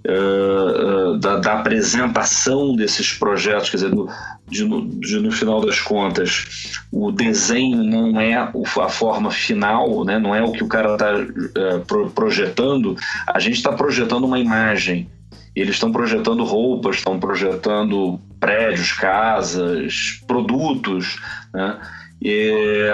uh, 0.07 1.13
uh, 1.13 1.19
da, 1.19 1.55
apresentação 1.55 2.77
desses 2.77 3.13
projetos, 3.13 3.71
quer 3.71 3.79
dizer, 3.79 3.91
do, 3.91 4.09
de, 4.47 4.67
de, 5.01 5.21
no 5.21 5.31
final 5.31 5.61
das 5.61 5.81
contas, 5.81 6.75
o 6.93 7.11
desenho 7.11 7.83
não 7.83 8.21
é 8.21 8.35
a 8.35 8.89
forma 8.89 9.31
final, 9.31 10.05
né? 10.05 10.19
não 10.19 10.35
é 10.35 10.43
o 10.43 10.53
que 10.53 10.63
o 10.63 10.69
cara 10.69 10.95
está 10.95 11.15
uh, 11.15 11.29
eh, 11.57 11.79
pro, 11.87 12.11
projetando, 12.11 12.97
a 13.27 13.39
gente 13.39 13.57
está 13.57 13.73
projetando 13.73 14.25
uma 14.25 14.39
imagem. 14.39 15.09
Eles 15.55 15.75
estão 15.75 15.91
projetando 15.91 16.45
roupas, 16.45 16.97
estão 16.97 17.19
projetando 17.19 18.21
prédios, 18.39 18.93
casas, 18.93 20.21
produtos. 20.27 21.19
Né? 21.53 21.79
E, 22.23 22.91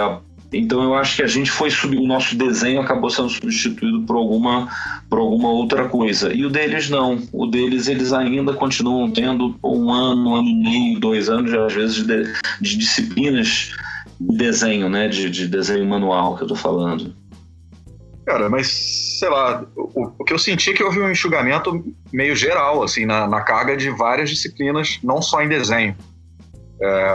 então 0.53 0.83
eu 0.83 0.95
acho 0.95 1.17
que 1.17 1.23
a 1.23 1.27
gente 1.27 1.51
foi 1.51 1.71
subir, 1.71 1.99
o 1.99 2.07
nosso 2.07 2.37
desenho 2.37 2.81
acabou 2.81 3.11
sendo 3.11 3.29
substituído 3.29 4.03
por 4.03 4.17
alguma, 4.17 4.69
por 5.11 5.19
alguma 5.19 5.51
outra 5.51 5.89
coisa. 5.89 6.33
E 6.33 6.45
o 6.45 6.51
deles 6.51 6.89
não. 6.89 7.21
O 7.33 7.47
deles 7.47 7.89
eles 7.89 8.13
ainda 8.13 8.53
continuam 8.53 9.11
tendo 9.11 9.57
um 9.63 9.93
ano, 9.93 10.31
um 10.31 10.35
ano 10.37 10.49
e 10.49 10.55
meio, 10.55 11.01
dois 11.01 11.29
anos, 11.29 11.53
às 11.53 11.73
vezes, 11.73 12.07
de, 12.07 12.25
de 12.61 12.77
disciplinas 12.77 13.73
de 14.21 14.37
desenho, 14.37 14.89
né? 14.89 15.09
De, 15.09 15.29
de 15.29 15.49
desenho 15.49 15.87
manual 15.87 16.37
que 16.37 16.45
eu 16.45 16.49
tô 16.49 16.55
falando. 16.55 17.15
Cara, 18.27 18.49
mas 18.49 18.69
sei 19.19 19.29
lá, 19.29 19.65
o, 19.77 20.13
o, 20.19 20.25
que 20.25 20.33
eu 20.33 20.39
senti 20.39 20.71
é 20.71 20.73
que 20.73 20.83
houve 20.83 21.01
um 21.01 21.11
enxugamento 21.11 21.85
meio 22.13 22.35
geral, 22.35 22.83
assim, 22.83 23.05
na, 23.05 23.27
na 23.27 23.43
carga 23.43 23.77
de 23.77 23.91
várias 23.91 24.31
disciplinas, 24.31 24.99
não 25.03 25.21
só 25.21 25.43
em 25.43 25.49
desenho. 25.49 25.95
É, 26.81 27.07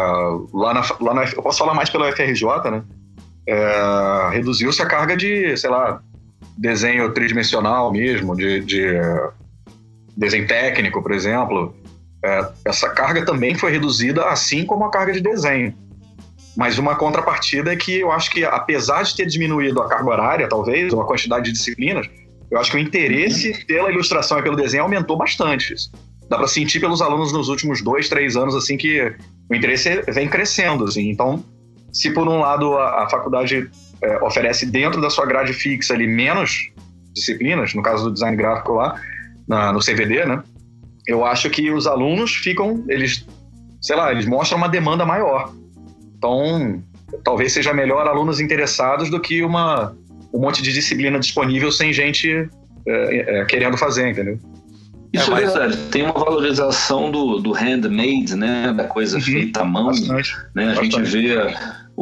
lá, 0.54 0.74
na, 0.74 0.82
lá 1.02 1.14
na, 1.14 1.24
eu 1.26 1.42
posso 1.42 1.60
falar 1.60 1.74
mais 1.74 1.90
pela 1.90 2.12
FRJ, 2.12 2.72
né? 2.72 2.84
é, 3.50 4.30
reduziu-se 4.32 4.80
a 4.82 4.86
carga 4.86 5.18
de, 5.18 5.58
sei 5.58 5.72
lá, 5.72 6.02
desenho 6.56 7.12
tridimensional 7.12 7.92
mesmo, 7.92 8.36
de, 8.36 8.60
de 8.60 8.94
desenho 10.16 10.48
técnico, 10.48 11.02
por 11.02 11.12
exemplo. 11.12 11.76
É, 12.24 12.48
essa 12.66 12.90
carga 12.90 13.26
também 13.26 13.56
foi 13.56 13.72
reduzida, 13.72 14.26
assim 14.26 14.66
como 14.66 14.86
a 14.86 14.92
carga 14.92 15.14
de 15.14 15.22
desenho. 15.22 15.74
Mas 16.58 16.78
uma 16.78 16.96
contrapartida 16.96 17.72
é 17.72 17.76
que 17.76 18.00
eu 18.00 18.12
acho 18.12 18.32
que, 18.32 18.44
apesar 18.44 19.04
de 19.04 19.16
ter 19.16 19.26
diminuído 19.26 19.82
a 19.82 19.88
carga 19.88 20.10
horária, 20.10 20.50
talvez, 20.50 20.92
ou 20.94 21.02
a 21.02 21.06
quantidade 21.06 21.46
de 21.46 21.52
disciplinas, 21.54 22.10
eu 22.52 22.60
acho 22.60 22.72
que 22.72 22.78
o 22.78 22.80
interesse 22.80 23.66
pela 23.66 23.92
ilustração 23.92 24.40
e 24.40 24.44
pelo 24.44 24.56
desenho 24.56 24.84
aumentou 24.84 25.18
bastante. 25.18 25.74
Dá 26.28 26.38
para 26.38 26.48
sentir 26.48 26.80
pelos 26.80 27.02
alunos 27.02 27.32
nos 27.32 27.48
últimos 27.48 27.82
dois, 27.82 28.10
três 28.10 28.36
anos, 28.36 28.56
assim, 28.56 28.78
que 28.78 29.16
o 29.50 29.56
interesse 29.56 30.02
vem 30.12 30.28
crescendo, 30.28 30.86
assim. 30.86 31.10
Então, 31.10 31.44
se 31.94 32.12
por 32.12 32.28
um 32.28 32.40
lado 32.40 32.74
a, 32.76 33.04
a 33.04 33.10
faculdade 33.10 33.70
é, 34.02 34.24
oferece 34.24 34.66
dentro 34.66 35.02
da 35.02 35.10
sua 35.10 35.26
grade 35.26 35.54
fixa 35.54 35.94
ali 35.94 36.08
menos 36.08 36.72
disciplinas, 37.14 37.74
no 37.74 37.82
caso 37.82 38.06
do 38.06 38.14
design 38.14 38.36
gráfico 38.36 38.74
lá, 38.74 39.00
na, 39.48 39.74
no 39.74 39.80
CVD, 39.80 40.26
né? 40.26 40.44
Eu 41.08 41.26
acho 41.26 41.50
que 41.50 41.72
os 41.72 41.88
alunos 41.88 42.36
ficam, 42.36 42.84
eles, 42.88 43.26
sei 43.82 43.96
lá, 43.96 44.12
eles 44.12 44.26
mostram 44.26 44.60
uma 44.60 44.70
demanda 44.70 45.06
maior. 45.06 45.52
Então, 46.20 46.84
talvez 47.24 47.54
seja 47.54 47.74
melhor 47.74 48.06
alunos 48.06 48.42
interessados 48.42 49.10
do 49.10 49.22
que 49.22 49.42
uma, 49.42 49.96
um 50.34 50.40
monte 50.40 50.62
de 50.62 50.74
disciplina 50.74 51.18
disponível 51.18 51.72
sem 51.72 51.94
gente 51.94 52.50
é, 52.86 53.40
é, 53.40 53.46
querendo 53.46 53.78
fazer, 53.78 54.10
entendeu? 54.10 54.38
Isso 55.14 55.34
é, 55.34 55.44
é 55.44 55.46
verdade. 55.46 55.78
Tem 55.90 56.04
uma 56.04 56.14
valorização 56.14 57.10
do, 57.10 57.40
do 57.40 57.54
handmade, 57.54 58.36
né? 58.36 58.74
Da 58.74 58.84
coisa 58.84 59.16
uhum. 59.16 59.24
feita 59.24 59.62
à 59.62 59.66
mão. 59.66 59.88
Bastante. 59.88 60.36
Né? 60.54 60.64
A 60.64 60.68
Bastante. 60.76 60.92
gente 60.92 61.10
vê 61.10 61.56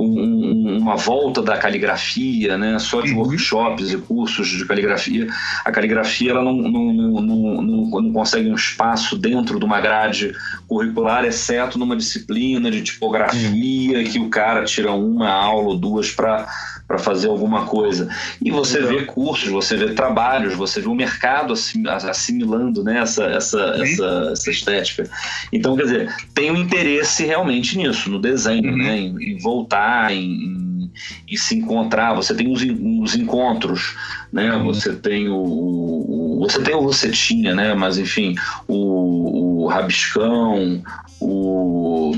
um, 0.04 0.77
uma 0.77 0.96
volta 0.96 1.42
da 1.42 1.58
caligrafia, 1.58 2.58
né? 2.58 2.77
Só 2.80 3.01
de 3.01 3.13
uhum. 3.13 3.20
workshops 3.20 3.92
e 3.92 3.98
cursos 3.98 4.48
de 4.48 4.66
caligrafia. 4.66 5.27
A 5.66 5.72
caligrafia 5.72 6.32
ela 6.32 6.44
não, 6.44 6.54
não, 6.54 6.94
não, 6.94 7.22
não, 7.22 8.01
não 8.01 8.13
consegue 8.13 8.50
um 8.50 8.56
espaço 8.56 9.18
dentro 9.18 9.60
de 9.60 9.66
uma 9.66 9.82
grade 9.82 10.34
curricular, 10.68 11.25
exceto 11.25 11.80
numa 11.80 11.96
disciplina 11.96 12.70
de 12.70 12.82
tipografia, 12.82 13.98
uhum. 13.98 14.04
que 14.04 14.20
o 14.20 14.30
cara 14.30 14.63
tira 14.66 14.92
uma 14.92 15.30
aula 15.30 15.70
ou 15.70 15.77
duas 15.77 16.12
para 16.12 16.48
para 16.88 16.98
fazer 16.98 17.27
alguma 17.27 17.65
coisa. 17.65 18.10
E 18.41 18.50
você 18.50 18.82
vê 18.82 19.03
cursos, 19.03 19.50
você 19.50 19.75
vê 19.75 19.94
trabalhos, 19.94 20.53
você 20.53 20.79
vê 20.79 20.88
o 20.88 20.96
mercado 20.96 21.53
assimilando 21.53 22.84
né, 22.84 23.00
essa, 23.00 23.25
essa, 23.25 23.60
essa, 23.77 24.29
essa, 24.32 24.50
estética. 24.50 25.10
Então, 25.51 25.75
quer 25.75 25.84
dizer, 25.84 26.15
tem 26.34 26.50
um 26.50 26.56
interesse 26.56 27.25
realmente 27.25 27.77
nisso, 27.77 28.10
no 28.10 28.20
desenho, 28.20 28.72
uhum. 28.72 28.77
né, 28.77 28.98
em, 28.98 29.34
em 29.34 29.38
voltar, 29.38 30.13
em, 30.13 30.89
se 31.36 31.56
encontrar. 31.56 32.13
Você 32.13 32.34
tem 32.34 32.51
os, 32.51 32.62
os 32.62 33.15
encontros, 33.15 33.96
né? 34.32 34.53
Uhum. 34.53 34.65
Você 34.65 34.94
tem 34.94 35.27
o, 35.29 35.36
o, 35.36 36.39
você 36.39 36.62
tem 36.62 36.75
o 36.75 36.82
você 36.82 37.10
tinha, 37.10 37.53
né? 37.53 37.74
Mas 37.74 37.98
enfim, 37.98 38.36
o, 38.67 39.63
o 39.63 39.67
rabiscão, 39.67 40.82
o 41.20 42.13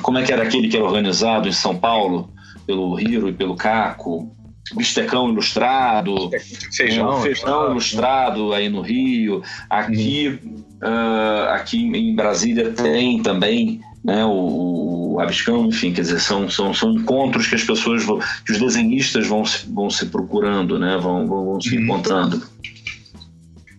como 0.00 0.18
é 0.18 0.22
que 0.22 0.32
era 0.32 0.42
aquele 0.42 0.68
que 0.68 0.76
era 0.76 0.84
organizado 0.84 1.48
em 1.48 1.52
São 1.52 1.76
Paulo? 1.76 2.30
Pelo 2.66 2.98
Hiro 2.98 3.28
e 3.28 3.32
pelo 3.32 3.56
Caco, 3.56 4.34
bistecão 4.74 5.30
ilustrado, 5.30 6.30
feijão, 6.74 7.18
é, 7.18 7.22
feijão 7.22 7.70
ilustrado 7.70 8.52
aí 8.52 8.68
no 8.68 8.80
Rio, 8.80 9.42
aqui, 9.68 10.40
uhum. 10.42 10.64
uh, 10.82 11.48
aqui 11.50 11.84
em 11.84 12.14
Brasília 12.14 12.70
tem 12.70 13.22
também 13.22 13.80
né, 14.04 14.24
o, 14.24 15.14
o 15.14 15.20
abiscão, 15.20 15.66
enfim, 15.66 15.92
quer 15.92 16.02
dizer, 16.02 16.20
são, 16.20 16.48
são, 16.48 16.72
são 16.72 16.92
encontros 16.92 17.46
que 17.46 17.54
as 17.54 17.62
pessoas 17.62 18.04
vão, 18.04 18.18
que 18.44 18.52
os 18.52 18.58
desenhistas 18.58 19.26
vão 19.26 19.44
se, 19.44 19.66
vão 19.72 19.90
se 19.90 20.06
procurando, 20.06 20.78
né, 20.78 20.98
vão, 21.00 21.26
vão, 21.26 21.44
vão 21.44 21.60
se 21.60 21.76
uhum. 21.76 21.84
encontrando. 21.84 22.42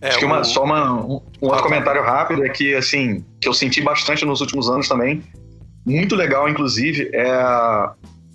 É, 0.00 0.08
Acho 0.08 0.18
que 0.18 0.24
uma, 0.24 0.44
só 0.44 0.64
uma, 0.64 0.92
um, 0.92 1.20
um 1.40 1.46
outro 1.46 1.62
comentário 1.62 2.02
rápido 2.02 2.44
é 2.44 2.48
que, 2.50 2.74
assim, 2.74 3.24
que 3.40 3.48
eu 3.48 3.54
senti 3.54 3.80
bastante 3.80 4.24
nos 4.24 4.40
últimos 4.40 4.68
anos 4.68 4.86
também, 4.86 5.22
muito 5.84 6.14
legal, 6.14 6.48
inclusive, 6.48 7.10
é 7.12 7.34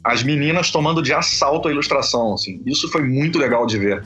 as 0.03 0.24
meninas 0.24 0.72
tomando 0.72 1.01
de 1.01 1.13
assalto 1.13 1.68
a 1.68 1.72
ilustração, 1.72 2.34
assim. 2.34 2.62
Isso 2.65 2.89
foi 2.89 3.03
muito 3.03 3.38
legal 3.38 3.65
de 3.65 3.77
ver. 3.77 4.03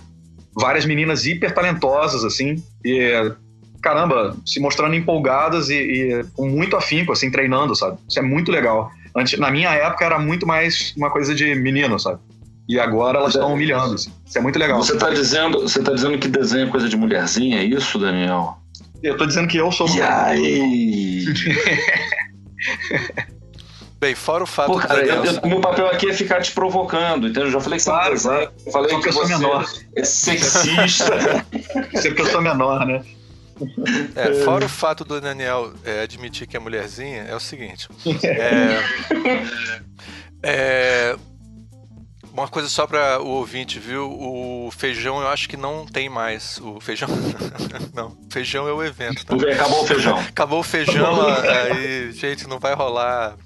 Várias 0.55 0.85
meninas 0.85 1.25
hiper 1.25 1.53
talentosas, 1.53 2.23
assim, 2.23 2.63
e 2.83 3.31
caramba, 3.81 4.35
se 4.45 4.59
mostrando 4.59 4.95
empolgadas 4.95 5.69
e, 5.69 5.75
e 5.75 6.25
com 6.35 6.47
muito 6.47 6.75
afinco, 6.75 7.11
assim, 7.11 7.29
treinando, 7.29 7.75
sabe? 7.75 7.97
Isso 8.07 8.17
é 8.17 8.21
muito 8.21 8.51
legal. 8.51 8.89
Antes, 9.15 9.37
na 9.37 9.51
minha 9.51 9.69
época 9.71 10.05
era 10.05 10.17
muito 10.17 10.47
mais 10.47 10.93
uma 10.95 11.11
coisa 11.11 11.35
de 11.35 11.53
menino, 11.55 11.99
sabe? 11.99 12.19
E 12.67 12.79
agora 12.79 13.19
elas 13.19 13.35
estão 13.35 13.53
humilhando. 13.53 13.95
Assim. 13.95 14.11
Isso 14.25 14.37
é 14.37 14.41
muito 14.41 14.57
legal. 14.57 14.81
Você 14.81 14.93
está 14.93 15.09
dizendo, 15.09 15.61
você 15.61 15.83
tá 15.83 15.91
dizendo 15.91 16.17
que 16.17 16.29
desenho 16.29 16.67
é 16.67 16.71
coisa 16.71 16.87
de 16.87 16.95
mulherzinha, 16.95 17.59
é 17.59 17.63
isso, 17.63 17.99
Daniel? 17.99 18.57
Eu 19.03 19.17
tô 19.17 19.25
dizendo 19.25 19.49
que 19.49 19.57
eu 19.57 19.69
sou. 19.71 19.87
E 19.89 20.01
aí? 20.01 21.25
Bem, 24.03 24.15
fora 24.15 24.43
o 24.43 24.45
fato 24.45 24.73
Pô, 24.73 24.79
cara, 24.79 24.99
eu, 25.05 25.23
eu, 25.23 25.47
meu 25.47 25.61
papel 25.61 25.87
aqui 25.87 26.09
é 26.09 26.13
ficar 26.13 26.41
te 26.41 26.51
provocando, 26.51 27.25
entendeu? 27.25 27.45
Eu 27.45 27.51
já 27.51 27.61
falei 27.61 27.79
que 27.79 27.85
claro, 27.85 28.17
você 28.17 28.27
claro. 28.27 28.53
É, 28.65 28.71
falei 28.71 28.99
que, 28.99 29.07
eu 29.07 29.13
sou 29.13 29.25
menor. 29.25 29.65
é 29.95 30.03
sexista. 30.03 31.45
Isso 31.93 32.07
é 32.09 32.11
eu 32.11 32.25
sou 32.25 32.41
menor, 32.41 32.85
né? 32.85 33.01
É, 34.13 34.43
fora 34.43 34.65
o 34.65 34.67
fato 34.67 35.05
do 35.05 35.21
Daniel 35.21 35.71
é, 35.85 36.01
admitir 36.01 36.47
que 36.47 36.57
é 36.57 36.59
mulherzinha, 36.59 37.21
é 37.29 37.33
o 37.33 37.39
seguinte. 37.39 37.87
É, 38.25 38.83
é, 40.43 41.15
Uma 42.33 42.49
coisa 42.49 42.67
só 42.67 42.85
para 42.85 43.21
o 43.21 43.27
ouvinte, 43.27 43.79
viu? 43.79 44.11
O 44.11 44.69
feijão 44.69 45.21
eu 45.21 45.29
acho 45.29 45.47
que 45.47 45.55
não 45.55 45.85
tem 45.85 46.09
mais. 46.09 46.57
O 46.57 46.77
feijão. 46.81 47.07
não, 47.95 48.17
feijão 48.29 48.67
é 48.67 48.73
o 48.73 48.83
evento. 48.83 49.25
Tá? 49.25 49.33
Acabou 49.33 49.81
o 49.81 49.87
feijão. 49.87 50.19
Acabou 50.19 50.59
o 50.59 50.63
feijão, 50.63 51.21
aí, 51.71 52.11
gente, 52.11 52.49
não 52.49 52.59
vai 52.59 52.73
rolar 52.73 53.37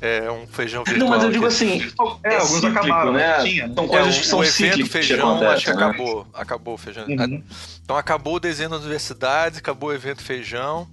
é 0.00 0.30
um 0.30 0.46
feijão 0.46 0.84
virtual. 0.84 1.08
Não, 1.08 1.16
mas 1.16 1.24
eu 1.24 1.30
digo 1.30 1.46
assim, 1.46 1.82
é, 2.22 2.34
é 2.34 2.36
alguns 2.36 2.60
cíclico, 2.60 2.78
acabaram, 2.78 3.12
né? 3.12 3.42
Tinha. 3.42 3.72
São 3.74 3.88
coisas 3.88 4.16
é, 4.16 4.20
que 4.20 4.26
são 4.26 4.38
o 4.38 4.44
evento 4.44 4.86
feijão, 4.86 5.38
que 5.38 5.44
acho 5.44 5.64
que 5.64 5.70
né? 5.70 5.76
acabou, 5.76 6.26
acabou 6.34 6.74
o 6.74 6.78
feijão. 6.78 7.06
Uhum. 7.06 7.42
Então 7.82 7.96
acabou 7.96 8.36
o 8.36 8.40
desenho 8.40 8.70
das 8.70 8.80
universidades, 8.80 9.58
acabou 9.58 9.90
o 9.90 9.92
evento 9.92 10.22
feijão. 10.22 10.88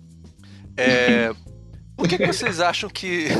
É, 0.75 1.31
por 1.95 2.07
que, 2.07 2.17
que 2.17 2.27
vocês 2.27 2.59
acham 2.59 2.89
que 2.89 3.27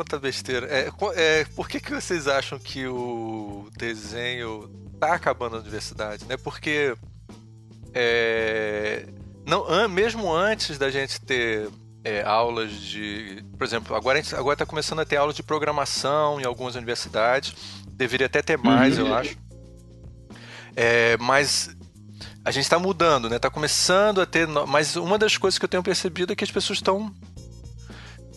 Quanta 0.00 0.18
besteira. 0.18 0.66
É, 0.66 0.90
é, 1.14 1.44
por 1.54 1.68
que, 1.68 1.78
que 1.78 1.92
vocês 1.92 2.26
acham 2.26 2.58
que 2.58 2.86
o 2.86 3.68
desenho 3.76 4.66
tá 4.98 5.12
acabando 5.12 5.56
na 5.56 5.58
universidade? 5.58 6.24
Né? 6.24 6.38
Porque 6.38 6.94
é, 7.92 9.04
não, 9.46 9.86
mesmo 9.90 10.32
antes 10.32 10.78
da 10.78 10.90
gente 10.90 11.20
ter 11.20 11.68
é, 12.04 12.22
aulas 12.22 12.72
de. 12.72 13.44
Por 13.56 13.64
exemplo, 13.64 13.94
agora 13.94 14.18
está 14.18 14.66
começando 14.66 15.00
a 15.00 15.04
ter 15.04 15.16
aulas 15.16 15.36
de 15.36 15.42
programação 15.42 16.40
em 16.40 16.44
algumas 16.44 16.74
universidades. 16.74 17.54
Deveria 17.88 18.26
até 18.26 18.42
ter 18.42 18.56
mais, 18.56 18.98
uhum. 18.98 19.08
eu 19.08 19.14
acho. 19.14 19.36
É, 20.74 21.16
mas 21.18 21.76
a 22.44 22.50
gente 22.50 22.64
está 22.64 22.78
mudando, 22.78 23.28
né? 23.28 23.36
Está 23.36 23.50
começando 23.50 24.20
a 24.20 24.26
ter. 24.26 24.46
Mas 24.46 24.96
uma 24.96 25.18
das 25.18 25.36
coisas 25.36 25.58
que 25.58 25.64
eu 25.64 25.68
tenho 25.68 25.82
percebido 25.82 26.32
é 26.32 26.36
que 26.36 26.44
as 26.44 26.50
pessoas 26.50 26.78
estão 26.78 27.14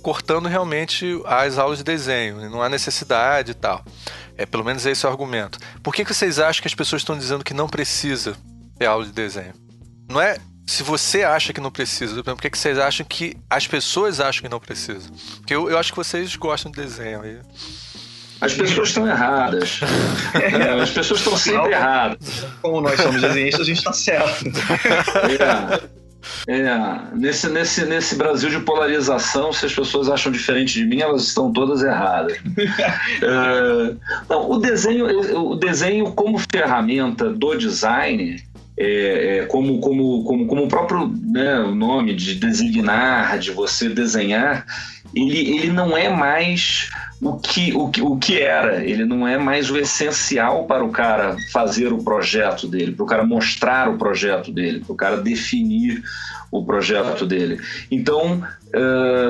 cortando 0.01 0.49
realmente 0.49 1.21
as 1.25 1.57
aulas 1.57 1.77
de 1.77 1.83
desenho. 1.85 2.49
Não 2.49 2.61
há 2.61 2.67
necessidade 2.67 3.51
e 3.51 3.53
tal. 3.53 3.83
É, 4.37 4.45
pelo 4.45 4.65
menos 4.65 4.85
esse 4.85 5.05
é 5.05 5.09
o 5.09 5.11
argumento. 5.11 5.57
Por 5.81 5.93
que, 5.93 6.03
que 6.03 6.13
vocês 6.13 6.39
acham 6.39 6.61
que 6.61 6.67
as 6.67 6.75
pessoas 6.75 7.01
estão 7.01 7.17
dizendo 7.17 7.43
que 7.43 7.53
não 7.53 7.69
precisa 7.69 8.35
ter 8.77 8.85
aula 8.85 9.05
de 9.05 9.13
desenho? 9.13 9.53
Não 10.09 10.19
é 10.19 10.37
se 10.65 10.83
você 10.83 11.23
acha 11.23 11.51
que 11.53 11.61
não 11.61 11.71
precisa, 11.71 12.23
por 12.23 12.41
que, 12.41 12.49
que 12.49 12.57
vocês 12.57 12.77
acham 12.77 13.05
que 13.05 13.35
as 13.49 13.67
pessoas 13.67 14.19
acham 14.19 14.43
que 14.43 14.49
não 14.49 14.59
precisa? 14.59 15.09
Porque 15.37 15.53
eu, 15.53 15.69
eu 15.69 15.77
acho 15.77 15.91
que 15.91 15.97
vocês 15.97 16.35
gostam 16.35 16.71
de 16.71 16.81
desenho 16.81 17.21
aí. 17.21 17.37
As 18.41 18.53
pessoas 18.53 18.89
estão 18.89 19.07
erradas. 19.07 19.79
É, 20.33 20.81
as 20.81 20.89
pessoas 20.89 21.19
estão 21.21 21.37
sempre 21.37 21.71
erradas. 21.71 22.45
Como 22.61 22.81
nós 22.81 22.99
somos 22.99 23.21
desenhistas, 23.21 23.61
a 23.61 23.63
gente 23.63 23.77
está 23.77 23.93
certo. 23.93 24.45
É. 25.39 26.03
É, 26.47 27.15
nesse, 27.15 27.49
nesse, 27.49 27.85
nesse 27.85 28.15
Brasil 28.15 28.49
de 28.49 28.59
polarização, 28.59 29.51
se 29.51 29.65
as 29.65 29.73
pessoas 29.73 30.09
acham 30.09 30.31
diferente 30.31 30.73
de 30.73 30.85
mim, 30.85 31.01
elas 31.01 31.23
estão 31.23 31.51
todas 31.51 31.83
erradas. 31.83 32.37
é, 33.21 33.95
não, 34.29 34.51
o 34.51 34.57
desenho, 34.57 35.39
o 35.39 35.55
desenho 35.55 36.11
como 36.13 36.37
ferramenta 36.51 37.29
do 37.29 37.55
design, 37.55 38.41
é, 38.77 39.37
é, 39.37 39.45
como, 39.45 39.79
como, 39.79 40.23
como, 40.23 40.47
como 40.47 40.63
o 40.63 40.67
próprio 40.67 41.07
né, 41.07 41.59
nome 41.59 42.15
de 42.15 42.35
designar, 42.35 43.37
de 43.37 43.51
você 43.51 43.89
desenhar, 43.89 44.65
ele, 45.15 45.57
ele 45.57 45.71
não 45.71 45.95
é 45.95 46.09
mais 46.09 46.89
o 47.21 47.37
que, 47.37 47.73
o, 47.73 47.89
que, 47.89 48.01
o 48.01 48.17
que 48.17 48.41
era, 48.41 48.83
ele 48.83 49.05
não 49.05 49.27
é 49.27 49.37
mais 49.37 49.69
o 49.69 49.77
essencial 49.77 50.65
para 50.65 50.83
o 50.83 50.89
cara 50.89 51.37
fazer 51.51 51.93
o 51.93 52.03
projeto 52.03 52.67
dele, 52.67 52.91
para 52.91 53.03
o 53.03 53.07
cara 53.07 53.23
mostrar 53.25 53.89
o 53.89 53.97
projeto 53.97 54.51
dele, 54.51 54.79
para 54.79 54.93
o 54.93 54.95
cara 54.95 55.17
definir 55.17 56.03
o 56.51 56.63
projeto 56.63 57.25
dele. 57.25 57.59
Então, 57.89 58.43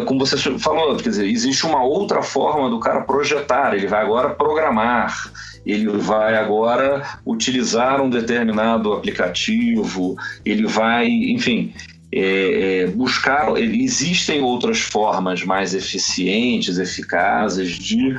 como 0.06 0.20
você 0.20 0.38
falou, 0.60 0.96
quer 0.98 1.10
dizer, 1.10 1.28
existe 1.28 1.66
uma 1.66 1.84
outra 1.84 2.22
forma 2.22 2.70
do 2.70 2.80
cara 2.80 3.02
projetar, 3.02 3.76
ele 3.76 3.88
vai 3.88 4.02
agora 4.02 4.30
programar, 4.30 5.32
ele 5.66 5.88
vai 5.98 6.36
agora 6.36 7.04
utilizar 7.26 8.02
um 8.02 8.10
determinado 8.10 8.92
aplicativo, 8.92 10.16
ele 10.44 10.66
vai, 10.66 11.08
enfim, 11.08 11.74
é, 12.16 12.82
é, 12.84 12.88
buscar. 12.88 13.58
Existem 13.58 14.42
outras 14.42 14.80
formas 14.80 15.44
mais 15.44 15.74
eficientes, 15.74 16.78
eficazes 16.78 17.72
de 17.72 18.16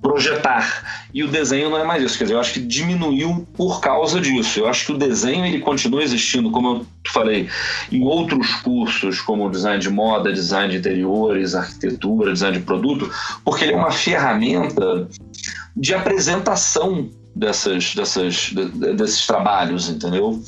projetar. 0.00 1.08
E 1.12 1.24
o 1.24 1.28
desenho 1.28 1.70
não 1.70 1.78
é 1.78 1.84
mais 1.84 2.02
isso. 2.02 2.16
Quer 2.16 2.24
dizer, 2.24 2.34
eu 2.34 2.40
acho 2.40 2.54
que 2.54 2.60
diminuiu 2.60 3.46
por 3.54 3.80
causa 3.80 4.20
disso. 4.20 4.60
Eu 4.60 4.68
acho 4.68 4.86
que 4.86 4.92
o 4.92 4.98
desenho 4.98 5.44
ele 5.44 5.60
continua 5.60 6.02
existindo, 6.02 6.50
como 6.50 6.68
eu 6.68 6.86
falei, 7.08 7.48
em 7.90 8.04
outros 8.04 8.54
cursos, 8.56 9.20
como 9.20 9.50
design 9.50 9.80
de 9.80 9.90
moda, 9.90 10.32
design 10.32 10.70
de 10.70 10.78
interiores, 10.78 11.54
arquitetura, 11.54 12.32
design 12.32 12.58
de 12.58 12.64
produto, 12.64 13.10
porque 13.44 13.64
ele 13.64 13.72
é 13.72 13.76
uma 13.76 13.90
ferramenta 13.90 15.08
de 15.76 15.94
apresentação 15.94 17.08
dessas, 17.34 17.94
dessas, 17.94 18.50
desses 18.96 19.26
trabalhos, 19.26 19.88
entendeu? 19.88 20.42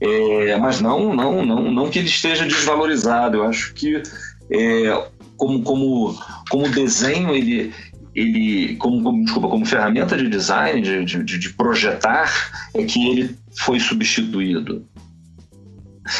É, 0.00 0.56
mas 0.56 0.80
não, 0.80 1.14
não, 1.14 1.44
não, 1.44 1.70
não 1.72 1.90
que 1.90 1.98
ele 1.98 2.08
esteja 2.08 2.46
desvalorizado. 2.46 3.38
Eu 3.38 3.44
acho 3.44 3.74
que 3.74 4.02
é, 4.50 5.08
como, 5.36 5.62
como, 5.62 6.18
como 6.50 6.68
desenho 6.68 7.34
ele, 7.34 7.72
ele 8.14 8.76
como, 8.76 9.02
como, 9.02 9.24
desculpa, 9.24 9.48
como 9.48 9.66
ferramenta 9.66 10.16
de 10.16 10.28
design, 10.28 10.80
de, 10.80 11.04
de, 11.04 11.38
de 11.38 11.50
projetar, 11.50 12.32
é 12.74 12.84
que 12.84 13.08
ele 13.08 13.36
foi 13.56 13.80
substituído. 13.80 14.84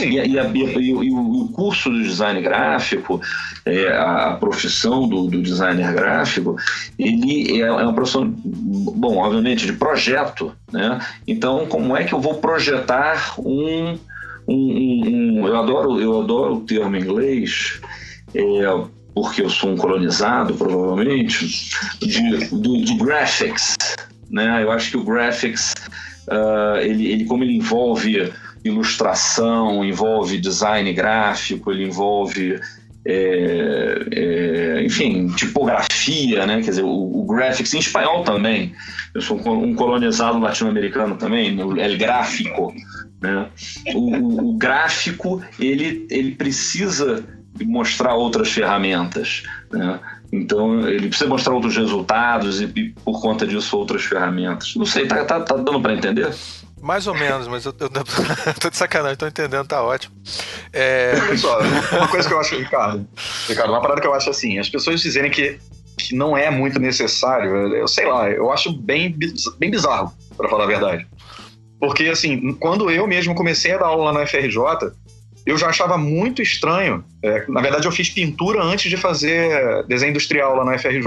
E, 0.00 0.04
e, 0.04 0.38
a, 0.38 0.44
e, 0.44 0.90
e, 0.90 1.12
o 1.12 1.48
curso 1.54 1.90
do 1.90 2.02
design 2.02 2.40
gráfico, 2.42 3.20
é, 3.64 3.88
a, 3.96 4.36
profissão 4.38 5.08
do, 5.08 5.26
do, 5.26 5.42
designer 5.42 5.92
gráfico, 5.92 6.56
ele 6.98 7.62
é, 7.62 7.66
é, 7.66 7.72
uma 7.72 7.92
profissão, 7.94 8.28
bom, 8.28 9.16
obviamente, 9.18 9.66
de 9.66 9.72
projeto. 9.72 10.54
Né? 10.70 11.00
Então, 11.26 11.66
como 11.66 11.96
é 11.96 12.04
que 12.04 12.12
eu 12.12 12.20
vou 12.20 12.34
projetar 12.34 13.34
um. 13.38 13.98
um, 14.46 14.54
um, 14.54 15.40
um 15.40 15.46
eu, 15.46 15.56
adoro, 15.56 16.00
eu 16.00 16.20
adoro 16.20 16.54
o 16.56 16.60
termo 16.60 16.96
em 16.96 17.00
inglês. 17.00 17.80
É, 18.34 18.98
porque 19.14 19.42
eu 19.42 19.50
sou 19.50 19.70
um 19.70 19.76
colonizado, 19.76 20.54
provavelmente, 20.54 21.70
de, 22.00 22.46
do, 22.50 22.84
de 22.84 22.94
graphics. 22.96 23.76
Né? 24.30 24.62
Eu 24.62 24.70
acho 24.70 24.90
que 24.90 24.96
o 24.96 25.04
graphics, 25.04 25.74
uh, 26.28 26.76
ele, 26.80 27.10
ele, 27.10 27.24
como 27.24 27.42
ele 27.42 27.56
envolve 27.56 28.32
ilustração, 28.64 29.84
envolve 29.84 30.38
design 30.38 30.92
gráfico, 30.92 31.70
ele 31.70 31.84
envolve 31.84 32.60
é, 33.06 34.06
é, 34.12 34.84
enfim, 34.84 35.28
tipografia, 35.28 36.44
né? 36.46 36.56
Quer 36.56 36.70
dizer, 36.70 36.82
o, 36.82 37.20
o, 37.20 37.24
graphics 37.24 37.72
em 37.72 37.78
espanhol 37.78 38.22
também. 38.22 38.74
Eu 39.14 39.22
sou 39.22 39.38
um 39.38 39.74
colonizado 39.74 40.38
latino-americano 40.38 41.16
também, 41.16 41.58
o 41.62 41.78
el 41.78 41.96
gráfico, 41.96 42.74
né? 43.22 43.48
O, 43.94 44.16
o, 44.16 44.50
o, 44.50 44.52
gráfico 44.58 45.42
ele, 45.58 46.06
ele 46.10 46.32
precisa 46.32 47.24
mostrar 47.64 48.14
outras 48.14 48.50
ferramentas, 48.50 49.42
né? 49.72 49.98
Então 50.30 50.86
ele 50.86 51.08
precisa 51.08 51.30
mostrar 51.30 51.54
outros 51.54 51.76
resultados 51.76 52.60
e, 52.60 52.64
e, 52.76 52.90
por 52.90 53.22
conta 53.22 53.46
disso 53.46 53.76
outras 53.78 54.04
ferramentas. 54.04 54.74
Não 54.76 54.84
sei, 54.84 55.06
tá, 55.06 55.24
tá, 55.24 55.40
tá 55.40 55.56
dando 55.56 55.80
para 55.80 55.94
entender? 55.94 56.28
Mais 56.80 57.06
ou 57.06 57.14
menos, 57.14 57.48
mas 57.48 57.64
eu, 57.64 57.74
eu, 57.80 57.88
eu 58.46 58.54
tô 58.54 58.70
de 58.70 58.76
sacanagem, 58.76 59.16
tô 59.16 59.26
entendendo, 59.26 59.66
tá 59.66 59.82
ótimo. 59.82 60.14
É... 60.72 61.18
Pessoal, 61.28 61.60
uma 61.92 62.08
coisa 62.08 62.28
que 62.28 62.34
eu 62.34 62.40
acho, 62.40 62.56
Ricardo, 62.56 63.06
Ricardo, 63.48 63.70
uma 63.70 63.80
parada 63.80 64.00
que 64.00 64.06
eu 64.06 64.14
acho 64.14 64.30
assim, 64.30 64.58
as 64.58 64.68
pessoas 64.68 65.00
dizerem 65.00 65.30
que, 65.30 65.58
que 65.98 66.14
não 66.14 66.36
é 66.36 66.50
muito 66.50 66.78
necessário, 66.78 67.74
eu 67.74 67.88
sei 67.88 68.06
lá, 68.06 68.30
eu 68.30 68.52
acho 68.52 68.72
bem, 68.72 69.14
bem 69.58 69.70
bizarro, 69.70 70.12
para 70.36 70.48
falar 70.48 70.64
a 70.64 70.68
verdade. 70.68 71.06
Porque, 71.80 72.04
assim, 72.04 72.52
quando 72.54 72.90
eu 72.90 73.06
mesmo 73.06 73.34
comecei 73.34 73.72
a 73.72 73.78
dar 73.78 73.86
aula 73.86 74.12
na 74.12 74.26
FRJ, 74.26 74.92
eu 75.46 75.56
já 75.56 75.68
achava 75.68 75.96
muito 75.96 76.42
estranho. 76.42 77.04
É, 77.22 77.44
na 77.48 77.60
verdade, 77.60 77.86
eu 77.86 77.92
fiz 77.92 78.10
pintura 78.10 78.62
antes 78.62 78.90
de 78.90 78.96
fazer 78.96 79.84
desenho 79.86 80.10
industrial 80.10 80.56
lá 80.56 80.64
na 80.64 80.78
FRJ. 80.78 81.06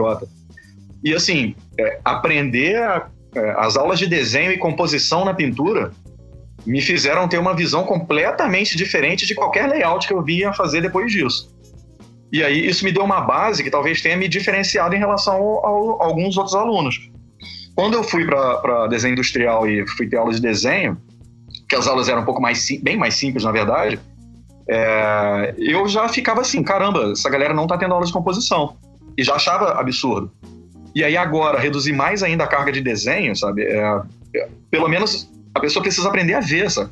E, 1.03 1.13
assim, 1.13 1.55
é, 1.77 1.99
aprender 2.05 2.81
a 2.81 3.07
as 3.57 3.77
aulas 3.77 3.99
de 3.99 4.07
desenho 4.07 4.51
e 4.51 4.57
composição 4.57 5.23
na 5.23 5.33
pintura 5.33 5.91
me 6.65 6.81
fizeram 6.81 7.27
ter 7.27 7.37
uma 7.37 7.55
visão 7.55 7.83
completamente 7.83 8.77
diferente 8.77 9.25
de 9.25 9.33
qualquer 9.33 9.67
layout 9.67 10.07
que 10.07 10.13
eu 10.13 10.21
vinha 10.21 10.53
fazer 10.53 10.81
depois 10.81 11.11
disso. 11.11 11.49
E 12.31 12.43
aí 12.43 12.65
isso 12.65 12.85
me 12.85 12.91
deu 12.91 13.03
uma 13.03 13.21
base 13.21 13.63
que 13.63 13.69
talvez 13.69 14.01
tenha 14.01 14.15
me 14.15 14.27
diferenciado 14.27 14.95
em 14.95 14.99
relação 14.99 15.35
a 15.35 16.05
alguns 16.05 16.37
outros 16.37 16.55
alunos. 16.55 17.09
Quando 17.75 17.95
eu 17.95 18.03
fui 18.03 18.25
para 18.25 18.87
desenho 18.87 19.13
industrial 19.13 19.67
e 19.67 19.85
fui 19.87 20.07
ter 20.07 20.17
aulas 20.17 20.35
de 20.35 20.41
desenho, 20.41 20.97
que 21.67 21.75
as 21.75 21.87
aulas 21.87 22.09
eram 22.09 22.21
um 22.21 22.25
pouco 22.25 22.41
mais 22.41 22.67
bem 22.81 22.97
mais 22.97 23.15
simples 23.15 23.43
na 23.43 23.51
verdade, 23.51 23.99
é, 24.69 25.55
eu 25.57 25.87
já 25.87 26.07
ficava 26.07 26.41
assim, 26.41 26.63
caramba, 26.63 27.11
essa 27.11 27.29
galera 27.29 27.53
não 27.53 27.63
está 27.63 27.77
tendo 27.77 27.93
aula 27.93 28.05
de 28.05 28.13
composição 28.13 28.77
e 29.17 29.23
já 29.23 29.35
achava 29.35 29.79
absurdo. 29.79 30.31
E 30.93 31.03
aí 31.03 31.15
agora, 31.15 31.59
reduzir 31.59 31.93
mais 31.93 32.21
ainda 32.21 32.43
a 32.43 32.47
carga 32.47 32.71
de 32.71 32.81
desenho, 32.81 33.35
sabe? 33.35 33.63
É, 33.63 34.01
é, 34.35 34.49
pelo 34.69 34.87
menos 34.87 35.29
a 35.53 35.59
pessoa 35.59 35.81
precisa 35.81 36.07
aprender 36.07 36.33
a 36.33 36.39
ver, 36.39 36.69
sabe? 36.69 36.91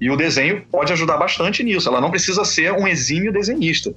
E 0.00 0.10
o 0.10 0.16
desenho 0.16 0.64
pode 0.70 0.92
ajudar 0.92 1.16
bastante 1.16 1.62
nisso. 1.64 1.88
Ela 1.88 2.00
não 2.00 2.10
precisa 2.10 2.44
ser 2.44 2.72
um 2.72 2.86
exímio 2.86 3.32
desenhista. 3.32 3.92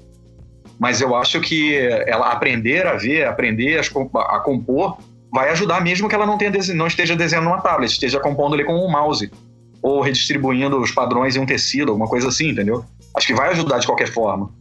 Mas 0.79 0.99
eu 0.99 1.15
acho 1.15 1.39
que 1.39 1.75
ela 2.07 2.31
aprender 2.31 2.87
a 2.87 2.93
ver, 2.93 3.27
aprender 3.27 3.79
a, 3.79 4.39
compor, 4.39 4.97
vai 5.31 5.49
ajudar 5.49 5.79
mesmo 5.81 6.09
que 6.09 6.15
ela 6.15 6.25
não, 6.25 6.39
tenha, 6.39 6.51
não 6.73 6.87
esteja 6.87 7.15
desenhando 7.15 7.45
numa 7.45 7.61
tablet, 7.61 7.91
esteja 7.91 8.19
compondo 8.19 8.55
ali 8.55 8.63
com 8.63 8.73
um 8.73 8.89
mouse 8.89 9.31
ou 9.81 10.01
redistribuindo 10.01 10.79
os 10.79 10.91
padrões 10.91 11.35
em 11.35 11.39
um 11.39 11.45
tecido, 11.45 11.89
alguma 11.89 12.07
coisa 12.07 12.29
assim, 12.29 12.49
entendeu? 12.49 12.83
Acho 13.15 13.27
que 13.27 13.33
vai 13.33 13.49
ajudar 13.49 13.79
de 13.79 13.85
qualquer 13.85 14.07
forma. 14.07 14.51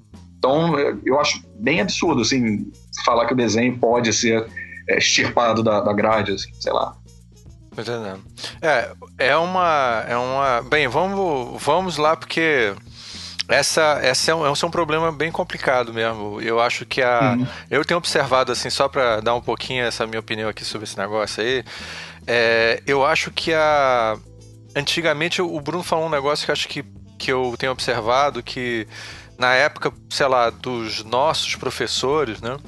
Então, 0.40 0.74
eu 1.05 1.20
acho 1.20 1.44
bem 1.57 1.83
absurdo, 1.83 2.22
assim, 2.22 2.72
falar 3.05 3.26
que 3.26 3.35
o 3.35 3.37
desenho 3.37 3.79
pode 3.79 4.11
ser 4.11 4.46
é, 4.88 4.96
extirpado 4.96 5.62
da, 5.62 5.83
da 5.83 5.92
grade, 5.92 6.33
assim, 6.33 6.50
sei 6.59 6.72
lá. 6.72 6.96
Entendendo. 7.72 8.24
É, 8.62 8.90
é 9.18 9.37
uma, 9.37 10.05
é 10.09 10.16
uma. 10.16 10.62
Bem, 10.62 10.88
vamos, 10.88 11.62
vamos 11.62 11.98
lá 11.98 12.16
porque 12.16 12.74
essa, 13.50 14.00
essa 14.03 14.31
é, 14.31 14.35
um, 14.35 14.50
esse 14.50 14.64
é 14.64 14.66
um 14.66 14.70
problema 14.70 15.12
bem 15.12 15.31
complicado 15.31 15.92
mesmo. 15.92 16.40
Eu 16.40 16.59
acho 16.59 16.87
que 16.87 17.03
a. 17.03 17.37
Uhum. 17.38 17.46
Eu 17.70 17.85
tenho 17.85 17.98
observado, 17.98 18.50
assim, 18.50 18.70
só 18.70 18.88
para 18.88 19.20
dar 19.20 19.35
um 19.35 19.42
pouquinho 19.42 19.85
essa 19.85 20.07
minha 20.07 20.20
opinião 20.20 20.48
aqui 20.48 20.64
sobre 20.64 20.87
esse 20.87 20.96
negócio 20.96 21.42
aí. 21.42 21.62
É, 22.26 22.83
eu 22.87 23.05
acho 23.05 23.31
que 23.31 23.53
a. 23.53 24.16
Antigamente 24.74 25.42
o 25.42 25.61
Bruno 25.61 25.83
falou 25.83 26.07
um 26.07 26.11
negócio 26.11 26.46
que 26.46 26.53
acho 26.53 26.66
que, 26.66 26.83
que 27.18 27.31
eu 27.31 27.57
tenho 27.59 27.72
observado 27.72 28.40
que 28.40 28.87
na 29.40 29.55
época, 29.55 29.90
sei 30.11 30.29
lá, 30.29 30.50
dos 30.50 31.03
nossos 31.03 31.57
professores, 31.57 32.42
né? 32.42 32.59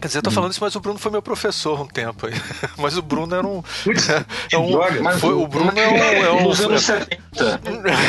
Quer 0.00 0.08
dizer, 0.08 0.18
eu 0.18 0.22
tô 0.22 0.30
falando 0.32 0.50
isso, 0.50 0.60
mas 0.60 0.74
o 0.74 0.80
Bruno 0.80 0.98
foi 0.98 1.10
meu 1.12 1.22
professor 1.22 1.80
um 1.80 1.86
tempo 1.86 2.26
aí. 2.26 2.34
Mas 2.76 2.98
o 2.98 3.00
Bruno 3.00 3.34
era 3.34 3.46
um. 3.46 3.62
é 4.52 4.58
um 4.58 4.70
droga, 4.72 5.18
foi, 5.18 5.32
o 5.32 5.46
Bruno 5.46 5.72
é 5.74 5.88
um. 5.88 5.96
É 5.96 6.32
um 6.32 6.42
nos 6.42 6.60
anos 6.60 6.82
70. 6.82 7.60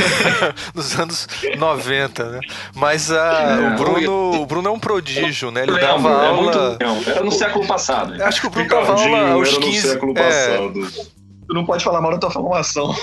nos 0.75 0.99
anos 0.99 1.27
90, 1.57 2.31
né? 2.31 2.39
Mas 2.73 3.11
uh, 3.11 3.13
é, 3.13 3.67
o, 3.67 3.77
Bruno, 3.77 4.41
o 4.41 4.45
Bruno 4.45 4.67
é 4.67 4.71
um 4.71 4.79
prodígio, 4.79 5.51
né? 5.51 5.61
Ele 5.61 5.71
lembro, 5.71 5.87
dava 5.87 6.09
é 6.09 6.27
aula. 6.27 6.77
Muito, 6.81 7.09
era 7.09 7.23
no 7.23 7.31
século 7.31 7.65
passado. 7.65 8.21
Acho 8.21 8.41
que 8.41 8.47
o 8.47 8.49
Bruno 8.49 8.67
dava 8.67 8.91
aula 8.91 9.31
aos 9.33 9.57
15. 9.57 9.63
No 9.63 9.93
século 9.93 10.13
passado. 10.13 10.91
Tu 11.47 11.53
não 11.53 11.65
pode 11.65 11.83
falar 11.83 12.01
mal 12.01 12.11
da 12.11 12.17
tua 12.17 12.31
formação. 12.31 12.93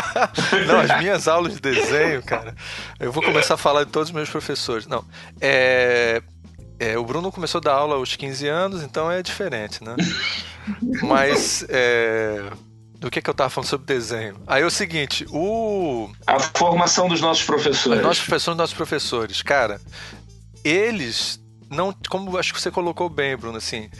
não, 0.66 0.80
as 0.80 0.98
minhas 0.98 1.28
aulas 1.28 1.54
de 1.54 1.60
desenho, 1.60 2.22
cara. 2.22 2.54
Eu 2.98 3.12
vou 3.12 3.22
começar 3.22 3.54
a 3.54 3.58
falar 3.58 3.84
de 3.84 3.90
todos 3.90 4.08
os 4.08 4.14
meus 4.14 4.30
professores. 4.30 4.86
Não. 4.86 5.04
É, 5.40 6.22
é, 6.78 6.98
o 6.98 7.04
Bruno 7.04 7.30
começou 7.30 7.58
a 7.58 7.62
dar 7.62 7.74
aula 7.74 7.96
aos 7.96 8.16
15 8.16 8.48
anos, 8.48 8.82
então 8.82 9.10
é 9.10 9.22
diferente, 9.22 9.82
né? 9.82 9.94
Mas. 11.02 11.64
É, 11.68 12.50
do 12.98 13.10
que, 13.10 13.20
que 13.20 13.28
eu 13.28 13.34
tava 13.34 13.50
falando 13.50 13.68
sobre 13.68 13.86
desenho? 13.86 14.36
Aí 14.46 14.62
é 14.62 14.66
o 14.66 14.70
seguinte, 14.70 15.26
o. 15.30 16.08
A 16.26 16.38
formação 16.38 17.08
dos 17.08 17.20
nossos 17.20 17.44
professores. 17.44 17.98
Os 17.98 18.04
nossos 18.04 18.22
professores, 18.22 18.56
nossos 18.56 18.76
professores, 18.76 19.42
cara, 19.42 19.80
eles 20.64 21.40
não. 21.68 21.92
Como 22.08 22.38
acho 22.38 22.54
que 22.54 22.60
você 22.60 22.70
colocou 22.70 23.08
bem, 23.08 23.36
Bruno, 23.36 23.58
assim 23.58 23.90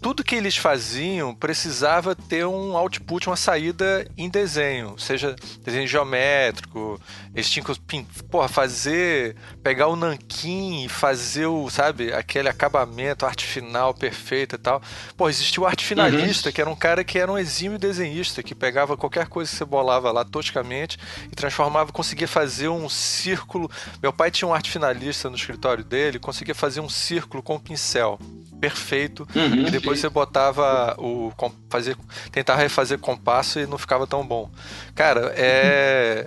tudo 0.00 0.24
que 0.24 0.34
eles 0.34 0.56
faziam 0.56 1.34
precisava 1.34 2.14
ter 2.14 2.46
um 2.46 2.76
output, 2.76 3.28
uma 3.28 3.36
saída 3.36 4.06
em 4.16 4.28
desenho, 4.28 4.98
seja 4.98 5.34
desenho 5.62 5.86
geométrico. 5.86 7.00
Eles 7.34 7.50
tinham 7.50 7.64
que 7.64 8.04
porra, 8.30 8.48
fazer, 8.48 9.36
pegar 9.62 9.88
o 9.88 9.96
nanquim 9.96 10.84
e 10.84 10.88
fazer 10.88 11.46
o, 11.46 11.68
sabe, 11.70 12.12
aquele 12.12 12.48
acabamento, 12.48 13.26
arte 13.26 13.44
final 13.44 13.92
perfeita 13.94 14.56
e 14.56 14.58
tal. 14.58 14.82
Pô, 15.16 15.28
existia 15.28 15.62
o 15.62 15.66
arte 15.66 15.84
finalista, 15.84 16.48
uhum. 16.48 16.52
que 16.52 16.60
era 16.60 16.70
um 16.70 16.76
cara 16.76 17.04
que 17.04 17.18
era 17.18 17.30
um 17.30 17.38
exímio 17.38 17.78
desenhista, 17.78 18.42
que 18.42 18.54
pegava 18.54 18.96
qualquer 18.96 19.26
coisa 19.26 19.50
que 19.50 19.56
você 19.56 19.64
bolava 19.64 20.10
lá 20.10 20.24
toscamente 20.24 20.98
e 21.30 21.34
transformava, 21.34 21.92
conseguia 21.92 22.28
fazer 22.28 22.68
um 22.68 22.88
círculo. 22.88 23.70
Meu 24.02 24.12
pai 24.12 24.30
tinha 24.30 24.48
um 24.48 24.54
arte 24.54 24.70
finalista 24.70 25.28
no 25.28 25.36
escritório 25.36 25.84
dele, 25.84 26.18
conseguia 26.18 26.54
fazer 26.54 26.80
um 26.80 26.88
círculo 26.88 27.42
com 27.42 27.56
um 27.56 27.60
pincel 27.60 28.18
perfeito. 28.60 29.26
Uhum, 29.34 29.66
e 29.66 29.70
depois 29.70 29.98
sim. 29.98 30.02
você 30.02 30.08
botava 30.08 30.94
o 30.98 31.32
fazer 31.68 31.96
tentar 32.30 32.56
refazer 32.56 32.98
compasso 32.98 33.58
e 33.58 33.66
não 33.66 33.78
ficava 33.78 34.06
tão 34.06 34.26
bom. 34.26 34.50
Cara 34.94 35.32
é 35.36 36.26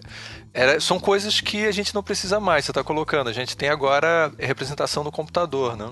era, 0.54 0.80
são 0.82 1.00
coisas 1.00 1.40
que 1.40 1.66
a 1.66 1.72
gente 1.72 1.96
não 1.96 2.04
precisa 2.04 2.40
mais 2.40 2.66
você 2.66 2.72
está 2.72 2.84
colocando. 2.84 3.30
A 3.30 3.34
gente 3.34 3.56
tem 3.56 3.70
agora 3.70 4.32
representação 4.38 5.04
no 5.04 5.12
computador 5.12 5.78
né? 5.78 5.90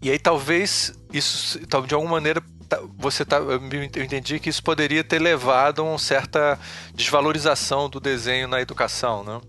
E 0.00 0.10
aí 0.10 0.18
talvez 0.18 0.92
isso 1.12 1.58
de 1.58 1.94
alguma 1.94 2.12
maneira 2.12 2.42
você 2.96 3.24
tá, 3.24 3.36
eu 3.36 3.82
entendi 4.02 4.38
que 4.38 4.48
isso 4.48 4.62
poderia 4.62 5.04
ter 5.04 5.20
levado 5.20 5.82
a 5.82 5.84
uma 5.84 5.98
certa 5.98 6.58
desvalorização 6.94 7.88
do 7.88 8.00
desenho 8.00 8.48
na 8.48 8.62
educação, 8.62 9.22
né? 9.22 9.40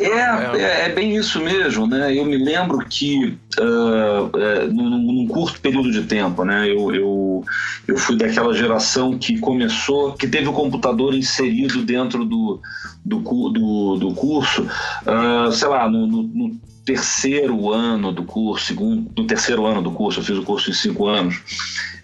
É, 0.00 0.56
é, 0.56 0.86
é, 0.86 0.88
bem 0.88 1.14
isso 1.14 1.38
mesmo, 1.40 1.86
né? 1.86 2.16
Eu 2.16 2.24
me 2.24 2.38
lembro 2.38 2.78
que 2.86 3.36
uh, 3.58 4.72
num, 4.72 4.88
num, 4.88 5.26
curto 5.26 5.60
período 5.60 5.92
de 5.92 6.02
tempo, 6.04 6.42
né? 6.42 6.70
Eu, 6.70 6.94
eu, 6.94 7.44
eu 7.86 7.96
fui 7.98 8.16
daquela 8.16 8.54
geração 8.54 9.18
que 9.18 9.38
começou, 9.38 10.14
que 10.14 10.26
teve 10.26 10.48
o 10.48 10.54
computador 10.54 11.14
inserido 11.14 11.82
dentro 11.82 12.24
do, 12.24 12.62
do, 13.04 13.18
do, 13.50 13.96
do 13.96 14.14
curso, 14.14 14.62
uh, 14.62 15.52
sei 15.52 15.68
lá, 15.68 15.86
no, 15.86 16.06
no, 16.06 16.22
no, 16.22 16.60
terceiro 16.82 17.70
ano 17.70 18.10
do 18.10 18.24
curso, 18.24 18.66
segundo, 18.66 19.12
no 19.16 19.26
terceiro 19.26 19.66
ano 19.66 19.82
do 19.82 19.92
curso, 19.92 20.20
eu 20.20 20.24
fiz 20.24 20.38
o 20.38 20.42
curso 20.42 20.70
em 20.70 20.72
cinco 20.72 21.06
anos, 21.06 21.40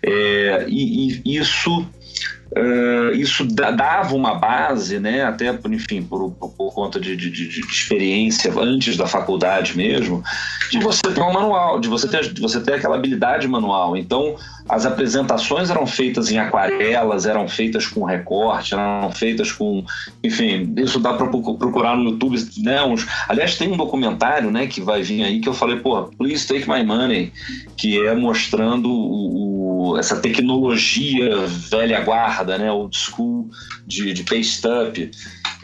é, 0.02 0.66
e, 0.68 1.22
e 1.24 1.36
isso 1.38 1.84
Uh, 2.56 3.14
isso 3.14 3.44
dava 3.44 4.14
uma 4.14 4.34
base, 4.34 4.98
né, 4.98 5.22
até 5.24 5.54
enfim, 5.68 6.02
por, 6.02 6.30
por, 6.30 6.48
por 6.52 6.72
conta 6.72 6.98
de, 6.98 7.14
de, 7.14 7.30
de, 7.30 7.60
experiência 7.60 8.50
antes 8.58 8.96
da 8.96 9.06
faculdade 9.06 9.76
mesmo, 9.76 10.24
de 10.70 10.78
você 10.78 11.02
ter 11.02 11.20
um 11.20 11.34
manual, 11.34 11.78
de 11.78 11.86
você 11.86 12.08
ter, 12.08 12.32
de 12.32 12.40
você 12.40 12.58
ter 12.58 12.74
aquela 12.74 12.96
habilidade 12.96 13.46
manual. 13.46 13.94
Então, 13.94 14.36
as 14.68 14.84
apresentações 14.84 15.70
eram 15.70 15.86
feitas 15.86 16.30
em 16.30 16.38
aquarelas, 16.38 17.26
eram 17.26 17.48
feitas 17.48 17.86
com 17.86 18.04
recorte, 18.04 18.74
eram 18.74 19.10
feitas 19.12 19.52
com. 19.52 19.84
Enfim, 20.22 20.74
isso 20.76 20.98
dá 20.98 21.14
para 21.14 21.26
procurar 21.26 21.96
no 21.96 22.10
YouTube. 22.10 22.36
Né, 22.58 22.82
uns, 22.82 23.06
aliás, 23.28 23.56
tem 23.56 23.72
um 23.72 23.76
documentário 23.76 24.50
né, 24.50 24.66
que 24.66 24.80
vai 24.80 25.02
vir 25.02 25.22
aí 25.22 25.40
que 25.40 25.48
eu 25.48 25.54
falei, 25.54 25.78
pô, 25.78 26.04
please 26.18 26.46
take 26.46 26.68
my 26.68 26.82
money, 26.84 27.32
que 27.76 28.04
é 28.04 28.14
mostrando 28.14 28.90
o, 28.90 29.92
o, 29.92 29.98
essa 29.98 30.16
tecnologia 30.16 31.46
velha 31.46 32.00
guarda, 32.00 32.58
né, 32.58 32.70
old 32.70 32.96
school 32.96 33.48
de, 33.86 34.12
de 34.12 34.24
paste 34.24 34.66
up. 34.66 35.10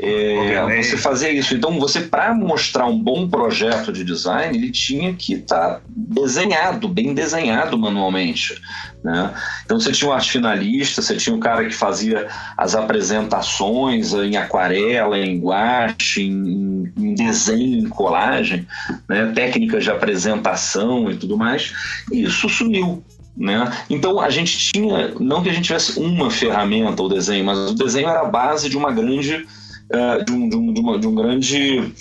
É, 0.01 0.83
você 0.83 0.97
fazer 0.97 1.33
isso. 1.33 1.55
Então, 1.55 1.79
você, 1.79 2.01
para 2.01 2.33
mostrar 2.35 2.87
um 2.87 2.99
bom 2.99 3.29
projeto 3.29 3.93
de 3.93 4.03
design, 4.05 4.57
ele 4.57 4.71
tinha 4.71 5.12
que 5.15 5.35
estar 5.35 5.75
tá 5.75 5.81
desenhado, 5.87 6.88
bem 6.88 7.15
desenhado 7.15 7.77
manualmente. 7.77 8.55
Né? 9.03 9.35
Então, 9.65 9.81
você 9.81 9.91
tinha 9.91 10.11
um 10.11 10.12
arte 10.12 10.31
finalista, 10.31 11.03
você 11.03 11.17
tinha 11.17 11.35
um 11.35 11.41
cara 11.41 11.65
que 11.65 11.75
fazia 11.75 12.29
as 12.57 12.75
apresentações 12.75 14.15
em 14.15 14.37
aquarela, 14.37 15.19
em 15.19 15.41
guache, 15.41 16.23
em, 16.23 16.93
em 16.97 17.15
desenho, 17.15 17.81
em 17.81 17.88
colagem, 17.88 18.67
né? 19.09 19.33
técnicas 19.35 19.85
de 19.85 19.91
apresentação 19.91 21.11
e 21.11 21.17
tudo 21.17 21.37
mais. 21.37 21.75
E 22.12 22.23
isso 22.23 22.49
sumiu. 22.49 23.03
Né? 23.37 23.73
Então 23.88 24.21
a 24.21 24.29
gente 24.29 24.71
tinha, 24.73 25.15
não 25.19 25.43
que 25.43 25.49
a 25.49 25.53
gente 25.53 25.65
tivesse 25.65 25.99
uma 25.99 26.31
ferramenta, 26.31 27.03
o 27.03 27.09
desenho, 27.09 27.47
mas 27.47 27.71
o 27.71 27.75
desenho 27.75 28.09
era 28.09 28.21
a 28.21 28.27
base 28.27 28.69
de 28.69 28.77
uma 28.77 28.93
grande 28.93 29.47
uh, 29.91 30.25
de, 30.25 30.33
um, 30.33 30.49
de, 30.49 30.57
um, 30.57 30.73
de, 30.73 30.81
uma, 30.81 30.99
de 30.99 31.07
um 31.07 31.15
grande 31.15 31.93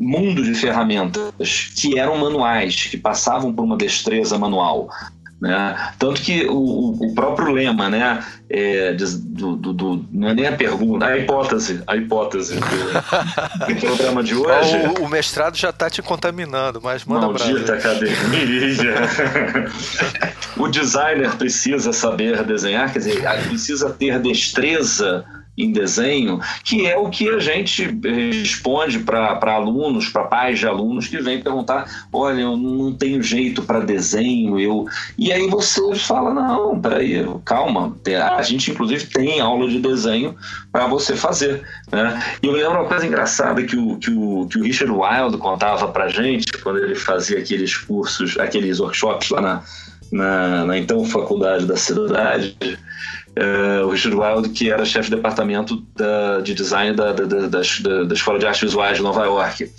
mundo 0.00 0.42
de 0.42 0.54
ferramentas 0.54 1.72
que 1.76 1.98
eram 1.98 2.16
manuais, 2.16 2.86
que 2.86 2.96
passavam 2.96 3.52
por 3.52 3.62
uma 3.62 3.76
destreza 3.76 4.38
manual. 4.38 4.88
Né? 5.40 5.92
Tanto 5.98 6.20
que 6.20 6.46
o, 6.46 6.98
o 7.00 7.14
próprio 7.14 7.52
lema, 7.52 7.88
né, 7.88 8.22
é, 8.48 8.92
do, 8.92 9.56
do, 9.56 9.72
do, 9.72 10.06
não 10.12 10.28
é 10.28 10.34
nem 10.34 10.46
a 10.46 10.52
pergunta, 10.52 11.06
a 11.06 11.16
hipótese, 11.16 11.82
a 11.86 11.96
hipótese 11.96 12.56
do, 12.56 13.66
do 13.74 13.80
programa 13.80 14.22
de 14.22 14.34
hoje. 14.34 14.76
O, 14.98 15.04
o, 15.04 15.08
mestrado 15.08 15.56
já 15.56 15.70
está 15.70 15.88
te 15.88 16.02
contaminando, 16.02 16.78
mas 16.82 17.06
manda 17.06 17.26
Maldita 17.26 17.72
academia. 17.72 18.94
o 20.58 20.68
designer 20.68 21.34
precisa 21.36 21.90
saber 21.92 22.44
desenhar, 22.44 22.92
quer 22.92 22.98
dizer, 22.98 23.22
precisa 23.48 23.88
ter 23.88 24.18
destreza 24.18 25.24
em 25.62 25.72
desenho, 25.72 26.40
que 26.64 26.86
é 26.86 26.96
o 26.96 27.08
que 27.08 27.28
a 27.28 27.38
gente 27.38 27.98
responde 28.02 28.98
para 29.00 29.54
alunos, 29.54 30.08
para 30.08 30.24
pais 30.24 30.58
de 30.58 30.66
alunos 30.66 31.08
que 31.08 31.20
vêm 31.20 31.42
perguntar: 31.42 32.06
olha, 32.12 32.40
eu 32.40 32.56
não 32.56 32.92
tenho 32.92 33.22
jeito 33.22 33.62
para 33.62 33.80
desenho, 33.80 34.58
eu. 34.58 34.86
E 35.18 35.32
aí 35.32 35.46
você 35.48 35.94
fala: 35.94 36.32
não, 36.32 36.80
peraí, 36.80 37.24
calma, 37.44 37.96
a 38.36 38.42
gente 38.42 38.70
inclusive 38.70 39.06
tem 39.06 39.40
aula 39.40 39.68
de 39.68 39.78
desenho 39.78 40.34
para 40.72 40.86
você 40.86 41.16
fazer. 41.16 41.62
Né? 41.90 42.22
E 42.42 42.46
eu 42.46 42.52
lembro 42.52 42.80
uma 42.80 42.84
coisa 42.84 43.06
engraçada 43.06 43.62
que 43.62 43.76
o, 43.76 43.96
que 43.96 44.10
o, 44.10 44.46
que 44.46 44.58
o 44.58 44.62
Richard 44.62 44.92
Wild 44.92 45.38
contava 45.38 45.88
para 45.88 46.08
gente 46.08 46.52
quando 46.62 46.78
ele 46.78 46.94
fazia 46.94 47.38
aqueles 47.38 47.76
cursos, 47.76 48.38
aqueles 48.38 48.80
workshops 48.80 49.30
lá 49.30 49.40
na, 49.40 49.62
na, 50.12 50.64
na 50.66 50.78
então 50.78 51.04
faculdade 51.04 51.66
da 51.66 51.76
cidade 51.76 52.56
uh, 53.38 53.86
o 53.86 53.90
Richard 53.90 54.16
Wild, 54.16 54.48
que 54.50 54.70
era 54.70 54.84
chefe 54.84 55.10
de 55.10 55.16
departamento 55.16 55.84
da, 55.96 56.40
de 56.40 56.54
design 56.54 56.96
da, 56.96 57.12
da, 57.12 57.24
da, 57.24 57.48
da, 58.04 58.14
Escola 58.14 58.38
de 58.38 58.46
Artes 58.46 58.62
Visuais 58.62 58.96
de 58.96 59.02
Nova 59.02 59.24
York. 59.24 59.70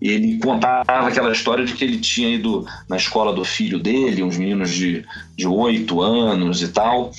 ele 0.00 0.38
contava 0.38 1.08
aquela 1.08 1.32
história 1.32 1.64
de 1.64 1.72
que 1.72 1.84
ele 1.84 1.98
tinha 1.98 2.28
ido 2.28 2.66
na 2.88 2.96
escola 2.96 3.32
do 3.32 3.44
filho 3.44 3.78
dele, 3.78 4.22
uns 4.22 4.36
meninos 4.36 4.70
de 4.70 5.04
oito 5.46 6.00
anos 6.00 6.62
e 6.62 6.68
tal, 6.68 7.12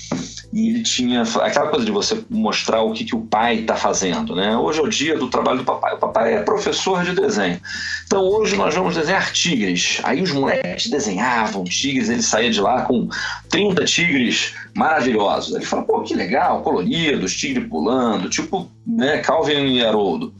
e 0.56 0.70
ele 0.70 0.82
tinha 0.82 1.20
aquela 1.20 1.68
coisa 1.68 1.84
de 1.84 1.92
você 1.92 2.24
mostrar 2.30 2.80
o 2.80 2.94
que, 2.94 3.04
que 3.04 3.14
o 3.14 3.20
pai 3.20 3.56
está 3.56 3.76
fazendo, 3.76 4.34
né? 4.34 4.56
Hoje 4.56 4.80
é 4.80 4.82
o 4.82 4.88
dia 4.88 5.18
do 5.18 5.28
trabalho 5.28 5.58
do 5.58 5.64
papai. 5.64 5.92
O 5.92 5.98
papai 5.98 6.32
é 6.32 6.40
professor 6.40 7.04
de 7.04 7.14
desenho. 7.14 7.60
Então 8.06 8.22
hoje 8.22 8.56
nós 8.56 8.74
vamos 8.74 8.94
desenhar 8.94 9.30
tigres. 9.32 10.00
Aí 10.02 10.22
os 10.22 10.32
moleques 10.32 10.88
desenhavam 10.88 11.62
tigres, 11.64 12.08
ele 12.08 12.22
saía 12.22 12.50
de 12.50 12.58
lá 12.58 12.86
com 12.86 13.06
30 13.50 13.84
tigres 13.84 14.54
maravilhosos. 14.74 15.54
Ele 15.54 15.66
fala, 15.66 15.82
pô, 15.82 16.00
que 16.00 16.14
legal, 16.14 16.62
coloridos, 16.62 17.36
tigre 17.36 17.66
pulando, 17.66 18.30
tipo 18.30 18.66
né, 18.86 19.18
Calvin 19.18 19.74
e 19.74 19.84
Haroldo. 19.84 20.32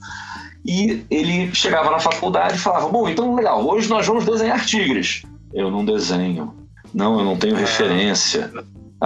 E 0.65 1.05
ele 1.11 1.55
chegava 1.55 1.91
na 1.91 1.99
faculdade 1.99 2.55
e 2.55 2.59
falava: 2.59 2.89
Bom, 2.89 3.07
então 3.07 3.35
legal, 3.35 3.63
hoje 3.69 3.87
nós 3.87 4.07
vamos 4.07 4.25
desenhar 4.25 4.65
tigres. 4.65 5.25
Eu 5.53 5.71
não 5.71 5.85
desenho. 5.85 6.55
Não, 6.95 7.19
eu 7.19 7.25
não 7.25 7.37
tenho 7.37 7.55
referência. 7.55 8.51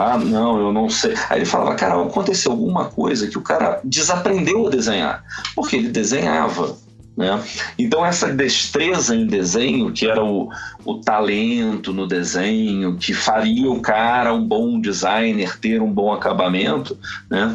Ah, 0.00 0.18
não, 0.18 0.58
eu 0.58 0.72
não 0.72 0.88
sei. 0.88 1.14
Aí 1.28 1.40
ele 1.40 1.44
falava: 1.44 1.74
Cara, 1.74 2.00
aconteceu 2.02 2.52
alguma 2.52 2.86
coisa 2.86 3.28
que 3.28 3.36
o 3.36 3.42
cara 3.42 3.80
desaprendeu 3.84 4.66
a 4.66 4.70
desenhar. 4.70 5.22
Porque 5.54 5.76
ele 5.76 5.88
desenhava. 5.88 6.76
Né? 7.16 7.42
Então, 7.78 8.06
essa 8.06 8.32
destreza 8.32 9.14
em 9.14 9.26
desenho, 9.26 9.92
que 9.92 10.08
era 10.08 10.24
o, 10.24 10.48
o 10.86 10.94
talento 11.02 11.92
no 11.92 12.06
desenho, 12.06 12.96
que 12.96 13.12
faria 13.12 13.70
o 13.70 13.80
cara 13.82 14.32
um 14.32 14.42
bom 14.42 14.80
designer, 14.80 15.58
ter 15.58 15.82
um 15.82 15.92
bom 15.92 16.14
acabamento, 16.14 16.96
né? 17.28 17.54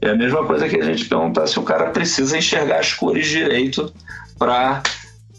é 0.00 0.10
a 0.10 0.14
mesma 0.14 0.44
coisa 0.44 0.68
que 0.68 0.76
a 0.76 0.84
gente 0.84 1.06
perguntar 1.06 1.48
se 1.48 1.58
o 1.58 1.62
cara 1.64 1.90
precisa 1.90 2.38
enxergar 2.38 2.78
as 2.78 2.92
cores 2.92 3.26
direito 3.26 3.92
para 4.38 4.80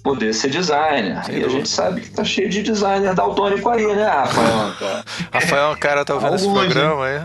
poder 0.04 0.34
ser 0.34 0.50
designer. 0.50 1.24
Sem 1.24 1.36
e 1.36 1.40
dúvida. 1.40 1.48
a 1.48 1.58
gente 1.58 1.70
sabe 1.70 2.02
que 2.02 2.10
tá 2.10 2.24
cheio 2.24 2.50
de 2.50 2.64
designer 2.64 3.14
daltônico 3.14 3.70
aí, 3.70 3.86
né, 3.86 4.06
Rafael? 4.06 4.74
Rafael, 5.32 5.78
cara, 5.78 6.06
tá 6.06 6.16
ouvindo 6.16 6.36
esse 6.36 6.50
programa 6.50 7.06
aí. 7.06 7.22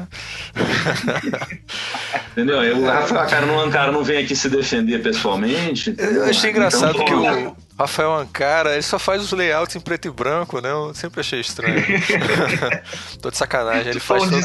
Entendeu? 2.33 2.63
Eu, 2.63 2.79
o 2.79 2.87
Rafael, 2.87 3.29
cara 3.29 3.47
não, 3.47 3.71
cara 3.71 3.93
não 3.93 4.05
vem 4.05 4.25
aqui 4.25 4.37
se 4.37 4.49
defender 4.49 5.03
pessoalmente. 5.03 5.95
Eu 5.99 6.25
achei 6.25 6.51
engraçado 6.51 6.95
então, 6.95 7.05
que 7.05 7.15
o 7.15 7.57
Rafael 7.79 8.15
Ancara, 8.15 8.73
ele 8.73 8.83
só 8.83 8.99
faz 8.99 9.23
os 9.23 9.33
layouts 9.33 9.77
em 9.77 9.81
preto 9.81 10.09
e 10.09 10.11
branco, 10.11 10.61
né? 10.61 10.71
Eu 10.71 10.95
sempre 10.95 11.21
achei 11.21 11.41
estranho. 11.41 11.83
Tô 13.21 13.31
de 13.31 13.37
sacanagem, 13.37 13.91
ele 13.91 14.01
faz 14.01 14.23
todo... 14.25 14.37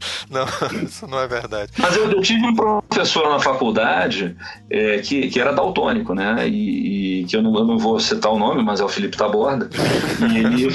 Não, 0.30 0.44
isso 0.84 1.06
não 1.06 1.18
é 1.20 1.26
verdade. 1.26 1.72
Mas 1.78 1.96
eu, 1.96 2.10
eu 2.10 2.20
tive 2.20 2.46
um 2.46 2.54
professor 2.54 3.28
na 3.30 3.40
faculdade 3.40 4.36
é, 4.70 4.98
que, 4.98 5.28
que 5.28 5.40
era 5.40 5.52
daltônico, 5.52 6.14
né? 6.14 6.48
E, 6.48 7.22
e, 7.22 7.24
que 7.24 7.36
eu 7.36 7.42
não, 7.42 7.54
eu 7.56 7.64
não 7.64 7.78
vou 7.78 7.98
citar 7.98 8.30
o 8.32 8.38
nome, 8.38 8.62
mas 8.62 8.80
é 8.80 8.84
o 8.84 8.88
Felipe 8.88 9.16
Taborda. 9.16 9.68
E 10.32 10.38
ele 10.38 10.70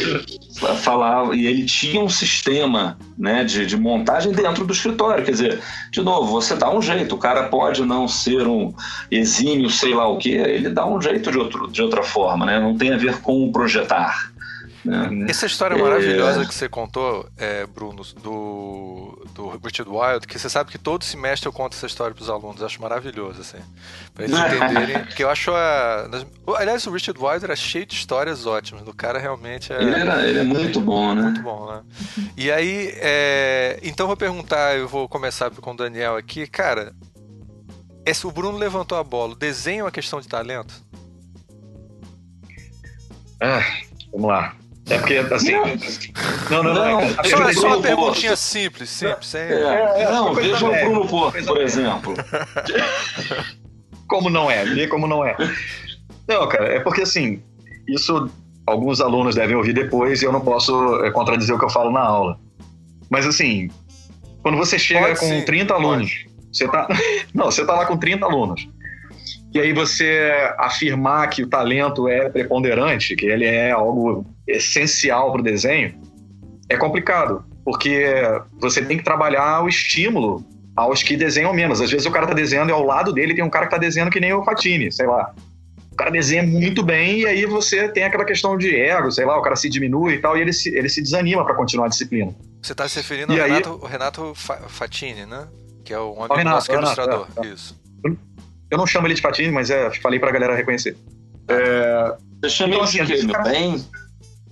falava, 0.75 1.35
e 1.35 1.45
ele 1.45 1.65
tinha 1.65 2.01
um 2.01 2.09
sistema 2.09 2.97
né, 3.17 3.43
de, 3.43 3.65
de 3.65 3.77
montagem 3.77 4.31
dentro 4.31 4.65
do 4.65 4.73
escritório. 4.73 5.23
Quer 5.23 5.31
dizer, 5.31 5.61
de 5.91 6.01
novo, 6.01 6.31
você 6.31 6.55
dá 6.55 6.73
um 6.73 6.81
jeito. 6.81 7.15
O 7.15 7.19
cara 7.19 7.43
pode 7.43 7.83
não 7.83 8.07
ser 8.07 8.47
um 8.47 8.73
exímio, 9.09 9.69
sei 9.69 9.93
lá 9.93 10.07
o 10.07 10.17
que, 10.17 10.31
ele 10.31 10.69
dá 10.69 10.85
um 10.85 11.01
jeito 11.01 11.31
de, 11.31 11.37
outro, 11.37 11.71
de 11.71 11.81
outra 11.81 12.03
forma, 12.03 12.45
né? 12.45 12.59
Não 12.59 12.75
tem 12.75 12.91
a 12.91 12.97
ver 12.97 13.19
com 13.21 13.51
projetar. 13.51 14.32
Né? 14.83 15.27
Essa 15.29 15.45
história 15.45 15.77
maravilhosa 15.77 16.41
é... 16.41 16.45
que 16.45 16.53
você 16.53 16.67
contou, 16.67 17.27
é, 17.37 17.65
Bruno, 17.65 18.03
do, 18.21 19.25
do 19.33 19.49
Richard 19.63 19.89
Wild, 19.89 20.27
que 20.27 20.37
você 20.37 20.49
sabe 20.49 20.71
que 20.71 20.77
todo 20.77 21.03
semestre 21.05 21.47
eu 21.47 21.53
conto 21.53 21.75
essa 21.75 21.85
história 21.85 22.13
para 22.13 22.21
os 22.21 22.29
alunos, 22.29 22.61
acho 22.61 22.81
maravilhoso, 22.81 23.41
assim, 23.41 23.59
para 24.13 24.25
eles 24.25 24.37
entenderem, 24.37 25.05
que 25.15 25.23
eu 25.23 25.29
acho 25.29 25.51
a... 25.51 26.09
Aliás, 26.57 26.85
o 26.85 26.91
Richard 26.91 27.19
Wild 27.19 27.45
era 27.45 27.55
cheio 27.55 27.85
de 27.85 27.95
histórias 27.95 28.45
ótimas, 28.45 28.85
o 28.85 28.93
cara 28.93 29.19
realmente 29.19 29.71
é... 29.71 29.81
Ele, 29.81 29.95
era, 29.95 30.27
ele 30.27 30.39
é 30.39 30.43
muito 30.43 30.81
bom, 30.81 31.15
né? 31.15 31.21
Muito 31.23 31.41
bom, 31.41 31.71
né? 31.71 31.81
E 32.35 32.51
aí, 32.51 32.93
é... 32.97 33.79
então 33.83 34.07
vou 34.07 34.17
perguntar, 34.17 34.77
eu 34.77 34.87
vou 34.87 35.07
começar 35.07 35.49
com 35.49 35.71
o 35.71 35.77
Daniel 35.77 36.17
aqui, 36.17 36.45
cara, 36.45 36.93
esse, 38.05 38.27
o 38.27 38.31
Bruno 38.31 38.57
levantou 38.57 38.97
a 38.97 39.03
bola, 39.03 39.33
desenho 39.33 39.81
é 39.81 39.83
uma 39.85 39.91
questão 39.91 40.19
de 40.19 40.27
talento? 40.27 40.73
Ah, 43.39 43.61
vamos 44.11 44.27
lá. 44.27 44.55
É 44.89 44.97
porque, 44.97 45.15
assim. 45.15 45.53
Não, 46.49 46.61
não, 46.63 46.73
não. 46.73 46.73
não. 46.73 46.99
É 47.01 47.23
só, 47.23 47.49
é 47.49 47.53
só 47.53 47.67
uma 47.67 47.81
perguntinha 47.81 48.35
simples, 48.35 48.89
simples. 48.89 49.33
É, 49.33 49.53
é, 49.53 50.01
é 50.03 50.11
não, 50.11 50.33
veja 50.33 50.65
o 50.65 50.71
Bruno 50.71 51.07
Porto, 51.07 51.45
por 51.45 51.61
exemplo. 51.61 52.13
Como 54.07 54.29
não 54.29 54.51
é? 54.51 54.65
Vê 54.65 54.87
como 54.87 55.07
não 55.07 55.25
é. 55.25 55.35
Não, 56.27 56.47
cara, 56.47 56.67
é 56.67 56.79
porque, 56.79 57.01
assim, 57.01 57.41
isso 57.87 58.29
alguns 58.67 59.01
alunos 59.01 59.33
devem 59.33 59.55
ouvir 59.55 59.73
depois 59.73 60.21
e 60.21 60.25
eu 60.25 60.31
não 60.31 60.41
posso 60.41 61.03
é, 61.03 61.09
contradizer 61.09 61.55
o 61.55 61.59
que 61.59 61.65
eu 61.65 61.69
falo 61.69 61.89
na 61.89 62.01
aula. 62.01 62.39
Mas, 63.09 63.25
assim, 63.25 63.69
quando 64.43 64.57
você 64.57 64.77
chega 64.77 65.07
pode 65.07 65.19
com 65.19 65.27
sim, 65.27 65.41
30 65.45 65.73
alunos, 65.73 66.25
você 66.51 66.67
tá. 66.67 66.87
Não, 67.33 67.45
você 67.45 67.65
tá 67.65 67.73
lá 67.73 67.85
com 67.85 67.97
30 67.97 68.25
alunos 68.25 68.67
e 69.53 69.59
aí 69.59 69.71
você 69.71 70.31
afirmar 70.57 71.29
que 71.29 71.43
o 71.43 71.47
talento 71.47 72.07
é 72.07 72.27
preponderante, 72.27 73.15
que 73.15 73.25
ele 73.25 73.45
é 73.45 73.71
algo 73.71 74.25
essencial 74.47 75.31
para 75.31 75.41
o 75.41 75.43
desenho, 75.43 75.93
é 76.67 76.75
complicado, 76.75 77.45
porque 77.63 78.03
você 78.59 78.83
tem 78.83 78.97
que 78.97 79.03
trabalhar 79.03 79.63
o 79.63 79.69
estímulo 79.69 80.43
aos 80.75 81.03
que 81.03 81.15
desenham 81.15 81.53
menos. 81.53 81.81
Às 81.81 81.91
vezes 81.91 82.07
o 82.07 82.11
cara 82.11 82.25
está 82.25 82.35
desenhando 82.35 82.69
e 82.69 82.71
ao 82.71 82.83
lado 82.83 83.13
dele 83.13 83.35
tem 83.35 83.43
um 83.43 83.49
cara 83.49 83.67
que 83.67 83.75
está 83.75 83.77
desenhando 83.77 84.09
que 84.09 84.19
nem 84.19 84.33
o 84.33 84.43
Fatini, 84.43 84.91
sei 84.91 85.05
lá. 85.05 85.33
O 85.91 85.95
cara 85.95 86.09
desenha 86.09 86.41
muito 86.41 86.81
bem 86.81 87.19
e 87.19 87.27
aí 87.27 87.45
você 87.45 87.87
tem 87.87 88.03
aquela 88.03 88.25
questão 88.25 88.57
de 88.57 88.75
ego, 88.75 89.11
sei 89.11 89.25
lá, 89.25 89.37
o 89.37 89.41
cara 89.43 89.55
se 89.55 89.69
diminui 89.69 90.15
e 90.15 90.19
tal, 90.19 90.35
e 90.35 90.41
ele 90.41 90.51
se, 90.51 90.75
ele 90.75 90.89
se 90.89 90.99
desanima 91.03 91.45
para 91.45 91.53
continuar 91.53 91.85
a 91.85 91.89
disciplina. 91.89 92.33
Você 92.59 92.71
está 92.71 92.89
se 92.89 92.97
referindo 92.97 93.31
ao 93.31 93.37
Renato, 93.37 93.79
aí... 93.83 93.91
Renato 93.91 94.33
Fatini, 94.33 95.27
né? 95.27 95.47
Que 95.85 95.93
é 95.93 95.99
um 95.99 96.23
amigo 96.23 96.33
Renato, 96.33 96.55
nosso 96.55 96.69
que 96.69 96.75
é 96.75 96.79
ilustrador. 96.79 97.27
É, 97.37 97.45
é. 97.45 97.49
Isso. 97.53 97.83
Eu 98.73 98.77
não 98.79 98.87
chamo 98.87 99.05
ele 99.05 99.13
de 99.13 99.21
Patini, 99.21 99.51
mas 99.51 99.69
é, 99.69 99.91
falei 100.01 100.19
pra 100.19 100.31
galera 100.31 100.55
reconhecer. 100.55 100.97
É, 101.47 102.15
Você 102.41 102.49
chama 102.49 102.73
então, 102.73 102.87
ele 102.87 103.05
de 103.05 103.13
assim, 103.13 103.27
meu 103.27 103.43
bem? 103.43 103.85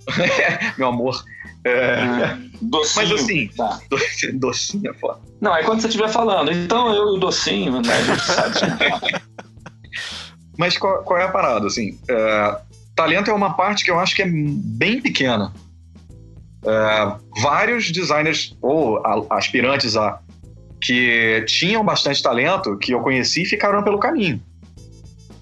meu 0.78 0.86
amor. 0.86 1.24
É... 1.64 1.94
Ah, 1.96 2.38
docinho. 2.60 3.08
Mas 3.08 3.20
assim, 3.20 3.48
tá. 3.48 3.80
docinho 4.34 4.90
é 4.92 4.94
foda. 4.94 5.18
Não, 5.40 5.52
aí 5.52 5.64
quando 5.64 5.80
você 5.80 5.88
estiver 5.88 6.08
falando, 6.08 6.52
então 6.52 6.94
eu 6.94 7.14
e 7.14 7.16
o 7.16 7.18
docinho, 7.18 7.82
né? 7.82 7.92
A 7.92 8.02
gente 8.02 8.22
sabe. 8.22 9.22
Mas 10.56 10.78
qual, 10.78 11.02
qual, 11.02 11.18
é 11.18 11.24
a 11.24 11.28
parada, 11.28 11.66
assim? 11.66 11.98
É, 12.08 12.58
talento 12.94 13.28
é 13.28 13.34
uma 13.34 13.54
parte 13.54 13.84
que 13.84 13.90
eu 13.90 13.98
acho 13.98 14.14
que 14.14 14.22
é 14.22 14.28
bem 14.28 15.02
pequena. 15.02 15.52
É, 16.64 17.40
vários 17.42 17.90
designers 17.90 18.56
ou 18.62 19.02
aspirantes 19.28 19.96
a 19.96 20.20
que 20.82 21.44
tinham 21.46 21.84
bastante 21.84 22.20
talento, 22.20 22.76
que 22.76 22.92
eu 22.92 23.00
conheci, 23.00 23.44
ficaram 23.44 23.82
pelo 23.84 24.00
caminho. 24.00 24.42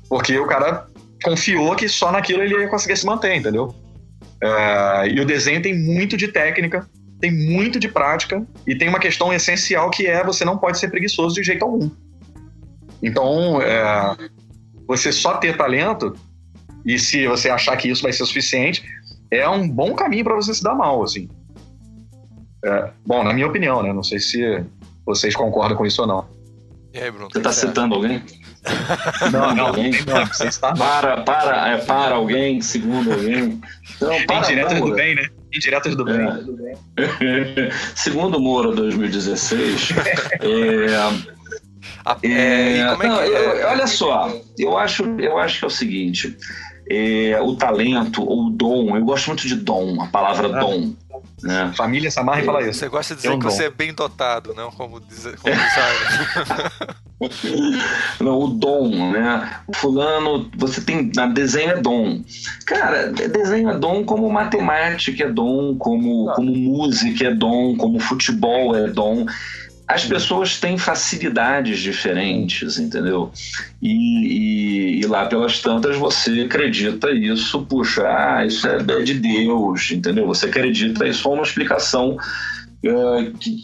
Porque 0.09 0.39
o 0.39 0.47
cara 0.47 0.87
confiou 1.25 1.75
que 1.75 1.89
só 1.89 2.13
naquilo 2.13 2.43
ele 2.43 2.55
ia 2.55 2.69
conseguir 2.69 2.97
se 2.97 3.07
manter, 3.07 3.35
entendeu? 3.35 3.75
É, 4.43 5.09
e 5.09 5.19
o 5.19 5.25
desenho 5.25 5.63
tem 5.63 5.77
muito 5.77 6.17
de 6.17 6.29
técnica, 6.29 6.87
tem 7.21 7.33
muito 7.33 7.81
de 7.81 7.89
prática, 7.89 8.47
e 8.67 8.75
tem 8.75 8.89
uma 8.89 8.99
questão 8.99 9.33
essencial 9.33 9.91
que 9.91 10.07
é 10.07 10.23
você 10.23 10.45
não 10.45 10.59
pode 10.59 10.79
ser 10.79 10.89
preguiçoso 10.89 11.35
de 11.35 11.43
jeito 11.43 11.65
algum. 11.65 11.91
Então, 13.03 13.63
é, 13.63 14.17
você 14.87 15.11
só 15.11 15.39
ter 15.39 15.57
talento, 15.57 16.15
e 16.85 16.99
se 16.99 17.27
você 17.27 17.49
achar 17.49 17.77
que 17.77 17.89
isso 17.89 18.03
vai 18.03 18.13
ser 18.13 18.27
suficiente, 18.27 18.83
é 19.31 19.49
um 19.49 19.67
bom 19.67 19.95
caminho 19.95 20.25
para 20.25 20.35
você 20.35 20.53
se 20.53 20.63
dar 20.63 20.75
mal, 20.75 21.03
assim. 21.03 21.29
É, 22.63 22.91
bom, 23.07 23.23
na 23.25 23.33
minha 23.33 23.47
opinião, 23.47 23.83
né? 23.83 23.91
Não 23.93 24.03
sei 24.03 24.19
se 24.19 24.65
vocês 25.17 25.35
concordam 25.35 25.77
com 25.77 25.87
isso 25.87 26.03
ou 26.03 26.09
não. 26.09 26.41
E 26.93 26.99
aí, 26.99 27.11
Bruno? 27.11 27.29
Você 27.31 27.39
está 27.39 27.53
citando 27.53 27.95
alguém? 27.95 28.23
Não, 29.33 29.55
não, 29.55 29.67
alguém? 29.69 29.91
não 30.07 30.27
você 30.27 30.49
está 30.49 30.75
para, 30.75 31.23
para, 31.23 31.69
é, 31.69 31.79
para 31.79 32.17
alguém, 32.17 32.61
segundo 32.61 33.11
alguém. 33.11 33.59
Não, 33.99 34.27
para, 34.27 34.41
Indiretas 34.41 34.79
do 34.79 34.93
bem, 34.93 35.15
né? 35.15 35.27
Indiretas 35.51 35.97
do 35.97 36.05
bem. 36.05 36.29
É. 36.99 37.71
segundo 37.97 38.37
o 38.37 38.41
Moura 38.41 38.73
2016, 38.77 39.93
é, 39.97 40.91
é, 42.23 42.79
é, 42.79 42.97
não, 42.97 43.23
eu, 43.23 43.67
olha 43.67 43.87
só, 43.87 44.31
eu 44.59 44.77
acho, 44.77 45.05
eu 45.19 45.39
acho 45.39 45.61
que 45.61 45.65
é 45.65 45.69
o 45.69 45.71
seguinte: 45.71 46.37
é, 46.91 47.41
o 47.41 47.55
talento 47.55 48.23
ou 48.23 48.47
o 48.47 48.51
dom, 48.51 48.97
eu 48.97 49.05
gosto 49.05 49.29
muito 49.29 49.47
de 49.47 49.55
dom, 49.55 50.03
a 50.03 50.09
palavra 50.09 50.49
ah. 50.49 50.61
dom. 50.61 50.93
Né? 51.43 51.73
Família 51.75 52.11
Samarra 52.11 52.43
e 52.43 52.45
fala 52.45 52.61
isso. 52.63 52.81
Você 52.81 52.89
gosta 52.89 53.15
de 53.15 53.23
dizer 53.23 53.39
que 53.39 53.45
você 53.45 53.65
é 53.65 53.71
bem 53.71 53.95
dotado, 53.95 54.53
não 54.55 54.71
como, 54.71 55.01
dizer, 55.01 55.39
como 55.39 55.55
não, 58.21 58.41
o 58.41 58.49
dom, 58.49 59.13
né? 59.13 59.51
Fulano, 59.75 60.51
você 60.57 60.81
tem. 60.83 61.11
Na 61.15 61.27
desenho 61.27 61.71
é 61.71 61.81
dom. 61.81 62.23
Cara, 62.67 63.09
desenho 63.09 63.71
é 63.71 63.79
dom 63.79 64.05
como 64.05 64.29
matemática 64.31 65.25
é 65.25 65.29
dom, 65.29 65.77
como, 65.77 66.31
como 66.35 66.55
música 66.55 67.29
é 67.29 67.35
dom, 67.35 67.75
como 67.77 68.01
futebol 68.01 68.77
é 68.77 68.89
dom 68.89 69.27
as 69.91 70.05
pessoas 70.05 70.59
têm 70.59 70.79
facilidades 70.79 71.81
diferentes, 71.81 72.79
entendeu? 72.79 73.33
E, 73.83 73.91
e, 73.91 75.01
e, 75.01 75.07
lá 75.07 75.27
pelas 75.27 75.59
tantas 75.59 75.97
você 75.97 76.43
acredita 76.43 77.11
isso, 77.11 77.63
puxa, 77.67 78.03
ah, 78.07 78.47
isso 78.47 78.69
é 78.69 78.79
de 79.03 79.15
Deus, 79.15 79.91
entendeu? 79.91 80.29
Você 80.29 80.47
acredita 80.47 81.09
isso 81.09 81.29
é 81.29 81.33
uma 81.33 81.43
explicação 81.43 82.17
uh, 82.17 83.33
que, 83.41 83.57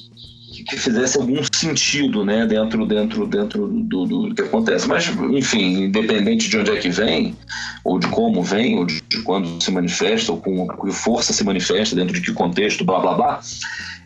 que 0.68 0.76
fizesse 0.76 1.16
algum 1.16 1.40
sentido, 1.54 2.24
né, 2.24 2.44
dentro, 2.44 2.84
dentro, 2.86 3.24
dentro 3.28 3.68
do, 3.68 4.04
do, 4.06 4.34
que 4.34 4.42
acontece. 4.42 4.88
Mas, 4.88 5.06
enfim, 5.30 5.84
independente 5.84 6.48
de 6.48 6.58
onde 6.58 6.72
é 6.72 6.76
que 6.76 6.88
vem, 6.88 7.36
ou 7.84 8.00
de 8.00 8.08
como 8.08 8.42
vem, 8.42 8.76
ou 8.76 8.84
de, 8.84 9.00
de 9.00 9.22
quando 9.22 9.62
se 9.62 9.70
manifesta, 9.70 10.32
ou 10.32 10.40
com 10.40 10.66
que 10.66 10.90
força 10.90 11.32
se 11.32 11.44
manifesta, 11.44 11.94
dentro 11.94 12.14
de 12.14 12.20
que 12.20 12.32
contexto, 12.32 12.84
blá 12.84 12.98
blá 12.98 13.14
blá. 13.14 13.40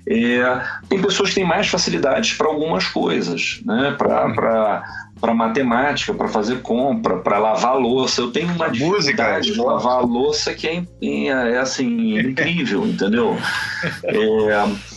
É, 0.09 0.63
tem 0.89 1.01
pessoas 1.01 1.31
que 1.31 1.37
têm 1.37 1.45
mais 1.45 1.69
facilidades 1.69 2.35
para 2.35 2.49
algumas 2.49 2.87
coisas, 2.87 3.61
né? 3.65 3.95
Para 3.97 4.83
para 5.21 5.35
matemática, 5.35 6.15
para 6.15 6.29
fazer 6.29 6.63
compra, 6.63 7.19
para 7.19 7.39
lavar 7.39 7.77
louça. 7.77 8.23
Eu 8.23 8.33
tenho 8.33 8.53
uma 8.55 8.71
dificuldade 8.71 9.53
de 9.53 9.61
lavar 9.61 10.03
louça 10.03 10.55
que 10.55 10.67
é, 10.67 10.83
é, 11.03 11.27
é 11.27 11.59
assim 11.59 12.19
incrível, 12.19 12.87
entendeu? 12.87 13.37
É, 14.05 14.89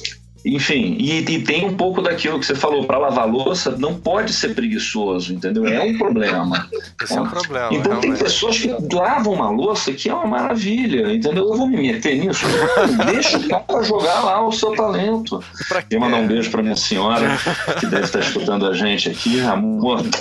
enfim, 0.45 0.97
e, 0.99 1.19
e, 1.19 1.41
tem 1.41 1.65
um 1.65 1.73
pouco 1.73 2.01
daquilo 2.01 2.37
que 2.37 2.45
você 2.45 2.53
falou, 2.53 2.85
para 2.85 2.97
lavar 2.97 3.29
louça 3.29 3.71
não 3.77 3.95
pode 3.95 4.33
ser 4.33 4.53
preguiçoso, 4.53 5.33
entendeu? 5.33 5.65
É 5.65 5.81
um 5.81 5.97
problema. 5.97 6.67
Esse 7.01 7.17
é 7.17 7.21
um 7.21 7.29
problema. 7.29 7.67
Então 7.67 7.93
realmente. 7.93 8.01
tem 8.01 8.15
pessoas 8.17 8.59
que 8.59 8.67
lavam 8.93 9.33
uma 9.33 9.49
louça 9.49 9.93
que 9.93 10.09
é 10.09 10.13
uma 10.13 10.27
maravilha, 10.27 11.13
entendeu? 11.13 11.47
Eu 11.49 11.57
vou 11.57 11.67
me 11.67 11.77
meter 11.77 12.17
nisso. 12.17 12.45
Deixa 13.09 13.37
o 13.37 13.47
cara 13.47 13.83
jogar 13.83 14.19
lá 14.21 14.45
o 14.45 14.51
seu 14.51 14.71
talento. 14.73 15.41
E 15.89 15.97
mandar 15.97 16.17
um 16.17 16.27
beijo 16.27 16.51
para 16.51 16.61
minha 16.61 16.75
senhora, 16.75 17.37
que 17.79 17.85
deve 17.85 18.03
estar 18.03 18.19
escutando 18.19 18.67
a 18.67 18.73
gente 18.73 19.09
aqui, 19.09 19.39
amor. 19.39 20.03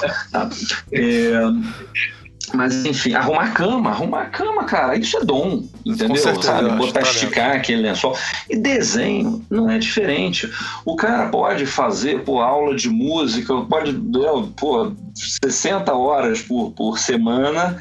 É, 0.92 1.32
mas 2.54 2.84
enfim, 2.84 3.14
arrumar 3.14 3.52
cama, 3.52 3.90
arrumar 3.90 4.26
cama, 4.30 4.64
cara, 4.64 4.96
isso 4.96 5.16
é 5.16 5.24
dom, 5.24 5.64
entendeu? 5.84 6.16
certeza, 6.16 6.52
Sabe? 6.52 6.70
Botar, 6.76 7.00
tá 7.00 7.00
esticar 7.00 7.56
aquele 7.56 7.82
lençol. 7.82 8.16
E 8.48 8.56
desenho 8.56 9.44
não 9.50 9.70
é 9.70 9.78
diferente. 9.78 10.50
O 10.84 10.96
cara 10.96 11.28
pode 11.28 11.66
fazer 11.66 12.22
pô, 12.22 12.40
aula 12.40 12.74
de 12.74 12.88
música, 12.88 13.54
pode, 13.62 13.92
pô, 14.56 14.92
60 15.14 15.92
horas 15.92 16.42
por, 16.42 16.72
por 16.72 16.98
semana 16.98 17.78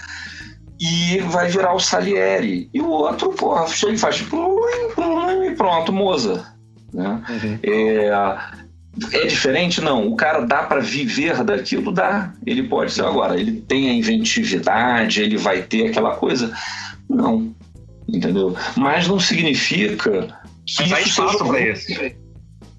e 0.80 1.20
vai 1.20 1.48
virar 1.48 1.74
o 1.74 1.80
Salieri. 1.80 2.70
E 2.74 2.82
o 2.82 2.90
outro, 2.90 3.30
porra, 3.34 3.68
chega 3.68 3.94
e 3.94 3.98
faz 3.98 4.20
e 4.20 5.56
pronto, 5.56 5.94
Moza. 5.94 6.46
Né? 6.94 7.22
Uhum. 7.30 7.60
É, 7.64 8.38
é 9.14 9.26
diferente? 9.26 9.80
Não. 9.82 10.08
O 10.08 10.16
cara 10.16 10.42
dá 10.46 10.64
para 10.64 10.80
viver 10.82 11.44
daquilo? 11.44 11.92
Dá. 11.92 12.34
Ele 12.46 12.64
pode 12.64 12.92
ser. 12.92 13.04
Agora, 13.06 13.40
ele 13.40 13.62
tem 13.62 13.90
a 13.90 13.94
inventividade, 13.94 15.22
ele 15.22 15.38
vai 15.38 15.62
ter 15.62 15.88
aquela 15.88 16.16
coisa? 16.16 16.52
Não. 17.10 17.54
Entendeu? 18.08 18.56
Mas 18.76 19.08
não 19.08 19.20
significa 19.20 19.96
que. 19.96 20.34
Mas 20.80 20.92
há 20.94 21.02
espaço 21.02 21.38
seja- 21.38 21.46
para 21.46 21.60
isso. 21.70 22.02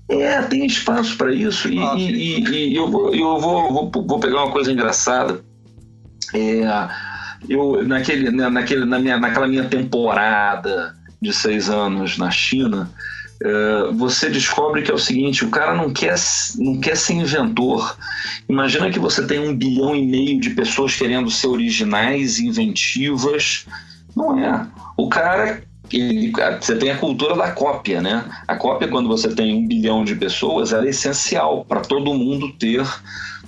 É, 0.09 0.43
tem 0.43 0.67
espaço 0.67 1.17
para 1.17 1.33
isso. 1.33 1.69
E, 1.69 1.79
Ah, 1.79 1.95
e- 1.97 2.41
e- 2.41 2.69
e 2.73 2.77
eu, 2.77 2.91
vou, 2.91 3.15
eu 3.15 3.39
vou, 3.39 3.73
vou, 3.91 3.91
vou 4.07 4.21
pegar 4.21 4.45
uma 4.45 4.53
coisa 4.53 4.71
engraçada. 4.71 5.41
É, 6.35 6.61
eu, 7.49 7.87
naquele, 7.87 8.31
na- 8.31 8.51
naquele, 8.51 8.85
na 8.85 8.99
minha, 8.99 9.19
naquela 9.19 9.47
minha 9.49 9.65
temporada 9.65 10.95
de 11.21 11.33
seis 11.33 11.71
anos 11.71 12.19
na 12.19 12.31
China, 12.31 12.91
é, 13.41 13.93
você 13.93 14.29
descobre 14.29 14.83
que 14.83 14.91
é 14.91 14.95
o 14.95 14.99
seguinte: 14.99 15.45
o 15.45 15.51
cara 15.51 15.75
não 15.75 15.93
quer, 15.93 16.15
não 16.59 16.81
quer 16.81 16.97
ser 16.97 17.15
inventor. 17.15 17.97
Imagina 18.49 18.91
que 18.91 18.99
você 18.99 19.27
tem 19.27 19.39
um 19.39 19.55
bilhão 19.57 19.95
e 19.95 20.05
meio 20.07 20.41
de 20.41 20.51
pessoas 20.51 20.95
querendo 20.95 21.31
ser 21.31 21.47
originais, 21.49 22.39
inventivas. 22.39 23.67
Não 24.17 24.39
é. 24.39 24.67
O 24.97 25.09
cara. 25.09 25.63
ele- 25.91 26.33
você 26.61 26.75
tem 26.77 26.91
a 26.91 26.97
cultura 26.97 27.37
da 27.37 27.51
cópia, 27.51 28.01
né? 28.01 28.25
A 28.49 28.57
cópia, 28.57 28.89
quando 28.89 29.09
você 29.09 29.35
tem 29.35 29.55
um 29.55 29.67
bilhão 29.67 30.05
de 30.05 30.15
pessoas, 30.15 30.73
ela 30.73 30.87
é 30.87 30.91
essencial 30.91 31.67
para 31.67 31.81
todo 31.81 32.15
mundo 32.15 32.51
ter 32.53 32.83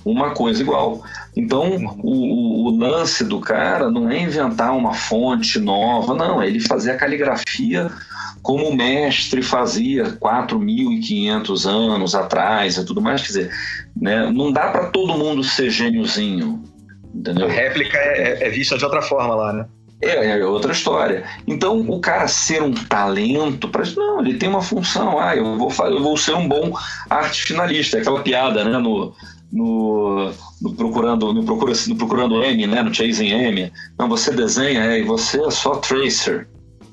uma 0.03 0.29
coisa 0.31 0.61
igual. 0.61 1.03
Então, 1.35 1.75
o, 2.01 2.69
o- 2.69 2.77
lance 2.77 3.23
do 3.23 3.39
cara 3.39 3.89
não 3.91 4.09
é 4.09 4.19
inventar 4.19 4.75
uma 4.75 4.93
fonte 4.93 5.59
nova, 5.59 6.13
não, 6.13 6.41
é 6.41 6.47
ele 6.47 6.59
fazer 6.59 6.91
a 6.91 6.97
caligrafia 6.97 7.89
como 8.41 8.69
o 8.69 8.75
mestre 8.75 9.41
fazia 9.41 10.03
4.500 10.19 11.65
anos 11.67 12.15
atrás 12.15 12.77
e 12.77 12.85
tudo 12.85 13.01
mais. 13.01 13.21
Quer 13.21 13.27
dizer, 13.27 13.51
né, 13.95 14.29
não 14.31 14.51
dá 14.51 14.69
para 14.69 14.85
todo 14.87 15.17
mundo 15.17 15.43
ser 15.43 15.69
gêniozinho, 15.69 16.63
entendeu? 17.13 17.47
A 17.47 17.51
réplica 17.51 17.97
é, 17.97 18.21
é- 18.43 18.47
é 18.47 18.49
vista 18.49 18.77
de 18.77 18.83
outra 18.85 19.01
forma 19.01 19.35
lá, 19.35 19.53
né? 19.53 19.65
É, 20.01 20.39
é 20.39 20.45
outra 20.45 20.73
história. 20.73 21.23
Então, 21.47 21.79
o 21.79 21.99
cara 21.99 22.27
ser 22.27 22.61
um 22.61 22.73
talento, 22.73 23.67
pra... 23.69 23.83
não, 23.95 24.19
ele 24.19 24.35
tem 24.35 24.49
uma 24.49 24.61
função. 24.61 25.17
Ah, 25.17 25.35
eu 25.35 25.57
vou, 25.57 25.71
eu 25.85 26.03
vou 26.03 26.17
ser 26.17 26.35
um 26.35 26.47
bom 26.47 26.71
arte 27.09 27.43
finalista. 27.43 27.97
É 27.97 28.01
Aquela 28.01 28.21
piada, 28.21 28.63
né, 28.65 28.77
no, 28.77 29.13
no, 29.55 30.31
no 30.61 30.73
procurando, 30.75 31.33
no, 31.33 31.43
procura, 31.45 31.71
no 31.87 31.95
procurando 31.95 32.43
M, 32.43 32.67
né, 32.67 32.83
no 32.83 32.93
Chasing 32.93 33.29
M. 33.29 33.71
Não, 33.97 34.09
você 34.09 34.31
desenha, 34.31 34.83
é, 34.83 34.99
e 34.99 35.03
você 35.03 35.41
é 35.41 35.49
só 35.49 35.75
tracer. 35.77 36.47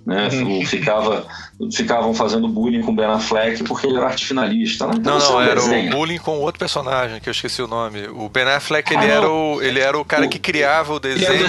Né? 0.06 0.28
O- 0.28 0.66
Ficava, 0.66 1.24
ficavam 1.72 2.12
fazendo 2.14 2.48
bullying 2.48 2.82
com 2.82 2.94
Ben 2.94 3.04
Affleck 3.06 3.62
porque 3.64 3.86
ele 3.86 3.96
era 3.96 4.06
arte 4.06 4.26
finalista. 4.26 4.86
Não, 4.86 4.94
então 4.94 5.14
Não, 5.14 5.20
você 5.20 5.32
não, 5.32 5.40
era 5.42 5.54
desenha. 5.56 5.90
o 5.92 5.96
bullying 5.96 6.18
com 6.18 6.38
outro 6.40 6.58
personagem, 6.58 7.20
que 7.20 7.28
eu 7.28 7.32
esqueci 7.32 7.62
o 7.62 7.68
nome. 7.68 8.06
O 8.08 8.28
Ben 8.28 8.44
Affleck, 8.44 8.94
Ah, 8.94 8.98
ele, 8.98 9.06
não. 9.08 9.16
era 9.18 9.30
o, 9.30 9.62
ele 9.62 9.78
era 9.80 9.98
o 9.98 10.04
cara 10.04 10.26
O- 10.26 10.28
que 10.28 10.38
criava 10.38 10.92
o 10.94 10.98
desenho, 11.00 11.46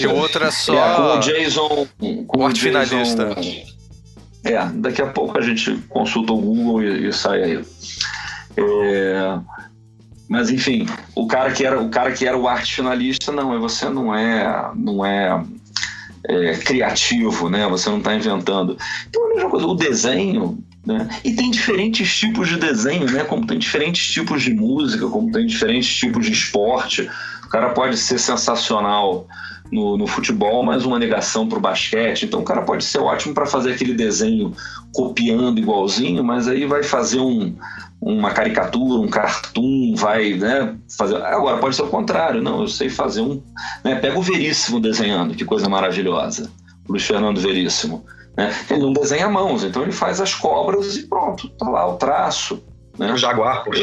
e 0.00 0.06
o 0.06 0.14
outro 0.16 0.38
era 0.44 0.48
É, 0.48 0.50
com 0.50 0.56
só... 0.56 1.16
o 1.16 1.20
Jason. 1.20 1.86
Com 2.26 2.38
o 2.42 2.46
arte 2.46 2.60
finalista. 2.60 3.30
É, 4.44 4.66
daqui 4.74 5.00
a 5.00 5.06
pouco 5.06 5.38
a 5.38 5.40
gente 5.42 5.74
consulta 5.88 6.32
o 6.34 6.38
Google 6.38 6.82
e, 6.82 7.08
e 7.08 7.12
sai 7.12 7.42
aí. 7.42 7.64
É, 8.56 9.38
mas 10.28 10.50
enfim, 10.50 10.86
o 11.14 11.26
cara 11.26 11.52
que 11.52 11.64
era 11.64 11.80
o 11.80 11.88
cara 11.88 12.12
que 12.12 12.26
era 12.26 12.36
o 12.36 12.48
arte 12.48 12.76
finalista, 12.76 13.30
não, 13.30 13.58
você 13.60 13.88
não 13.88 14.14
é, 14.14 14.70
não 14.74 15.04
é, 15.04 15.42
é, 16.26 16.56
criativo, 16.56 17.48
né? 17.50 17.66
Você 17.68 17.90
não 17.90 17.98
está 17.98 18.14
inventando. 18.14 18.76
Então 19.08 19.24
a 19.24 19.34
mesma 19.34 19.50
coisa, 19.50 19.66
o 19.66 19.74
desenho. 19.74 20.58
Né? 20.84 21.08
E 21.24 21.32
tem 21.32 21.50
diferentes 21.50 22.14
tipos 22.14 22.46
de 22.46 22.58
desenho, 22.58 23.10
né? 23.10 23.24
Como 23.24 23.46
tem 23.46 23.58
diferentes 23.58 24.06
tipos 24.06 24.42
de 24.42 24.52
música, 24.52 25.08
como 25.08 25.32
tem 25.32 25.46
diferentes 25.46 25.94
tipos 25.94 26.26
de 26.26 26.32
esporte. 26.32 27.08
O 27.44 27.48
cara 27.48 27.70
pode 27.70 27.96
ser 27.96 28.18
sensacional 28.18 29.26
no, 29.72 29.96
no 29.96 30.06
futebol, 30.06 30.62
mas 30.62 30.84
uma 30.84 30.98
negação 30.98 31.48
para 31.48 31.58
o 31.58 31.60
basquete. 31.60 32.26
Então 32.26 32.40
o 32.40 32.44
cara 32.44 32.62
pode 32.62 32.84
ser 32.84 32.98
ótimo 32.98 33.34
para 33.34 33.46
fazer 33.46 33.72
aquele 33.72 33.94
desenho 33.94 34.54
copiando 34.92 35.58
igualzinho, 35.58 36.22
mas 36.22 36.46
aí 36.46 36.66
vai 36.66 36.82
fazer 36.82 37.18
um, 37.18 37.56
uma 38.04 38.32
caricatura, 38.32 39.00
um 39.00 39.08
cartoon, 39.08 39.94
vai 39.96 40.34
né, 40.34 40.76
fazer. 40.98 41.16
Agora 41.16 41.56
pode 41.56 41.74
ser 41.74 41.82
o 41.82 41.88
contrário, 41.88 42.42
não, 42.42 42.60
eu 42.60 42.68
sei 42.68 42.90
fazer 42.90 43.22
um. 43.22 43.42
Né, 43.82 43.94
pega 43.94 44.18
o 44.18 44.22
Veríssimo 44.22 44.78
desenhando, 44.78 45.34
que 45.34 45.44
coisa 45.44 45.70
maravilhosa. 45.70 46.50
O 46.86 46.92
Luiz 46.92 47.06
Fernando 47.06 47.40
Veríssimo. 47.40 48.04
Né? 48.36 48.54
Ele 48.68 48.82
não 48.82 48.92
desenha 48.92 49.26
mãos, 49.28 49.64
então 49.64 49.82
ele 49.82 49.92
faz 49.92 50.20
as 50.20 50.34
cobras 50.34 50.96
e 50.96 51.06
pronto, 51.06 51.48
tá 51.50 51.66
lá 51.70 51.88
o 51.88 51.96
traço. 51.96 52.62
Né? 52.98 53.10
O 53.10 53.16
Jaguar, 53.16 53.64
poxa. 53.64 53.82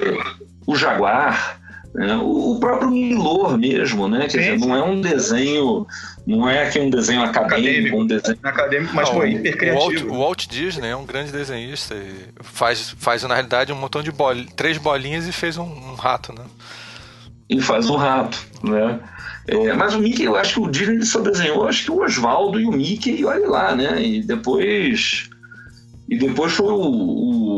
o 0.67 0.75
Jaguar, 0.75 1.59
né? 1.95 2.15
o, 2.17 2.59
próprio 2.59 2.91
Milor 2.91 3.57
mesmo, 3.57 4.07
né? 4.07 4.27
Quer 4.27 4.43
Sim, 4.43 4.53
dizer, 4.53 4.67
não 4.67 4.75
é 4.75 4.83
um 4.83 5.01
desenho, 5.01 5.87
não 6.25 6.47
é 6.49 6.69
que 6.69 6.79
um 6.79 6.89
desenho 6.89 7.21
acadêmico, 7.23 7.55
Acadêmico. 7.55 7.97
um 8.01 8.05
desenho. 8.07 8.37
acadêmico, 8.43 8.95
mas 8.95 9.07
Não, 9.09 9.15
foi 9.15 9.31
hiper 9.33 9.73
Walt, 9.73 9.87
criativo. 9.89 10.13
o 10.13 10.19
Walt 10.19 10.47
Disney 10.47 10.87
é 10.89 10.95
um 10.95 11.05
grande 11.05 11.31
desenhista. 11.31 11.95
e 11.95 12.27
faz, 12.43 12.93
faz, 12.97 13.23
na 13.23 13.33
realidade, 13.33 13.71
um 13.73 13.75
montão 13.75 14.03
de 14.03 14.11
bol, 14.11 14.31
três 14.55 14.77
bolinhas 14.77 15.27
e 15.27 15.31
fez 15.31 15.57
um, 15.57 15.63
um 15.63 15.95
rato, 15.95 16.33
né? 16.33 16.43
Ele 17.49 17.61
faz 17.61 17.89
um 17.89 17.95
rato, 17.97 18.37
né? 18.63 18.99
É, 19.47 19.73
mas 19.73 19.93
o 19.95 19.99
Mickey, 19.99 20.23
eu 20.23 20.35
acho 20.37 20.53
que 20.53 20.59
o 20.61 20.71
Disney 20.71 21.01
só 21.03 21.19
desenhou, 21.19 21.67
acho 21.67 21.83
que 21.85 21.91
o 21.91 22.01
Oswaldo 22.03 22.59
e 22.59 22.65
o 22.65 22.71
Mickey, 22.71 23.19
e 23.19 23.25
olha 23.25 23.49
lá, 23.49 23.75
né? 23.75 24.01
E 24.01 24.21
depois. 24.21 25.27
E 26.07 26.17
depois 26.17 26.53
foi 26.53 26.67
o. 26.71 26.79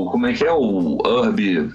o- 0.06 0.10
como 0.12 0.26
é 0.26 0.34
que 0.34 0.46
é? 0.46 0.52
O 0.52 0.98
Herb 1.06 1.72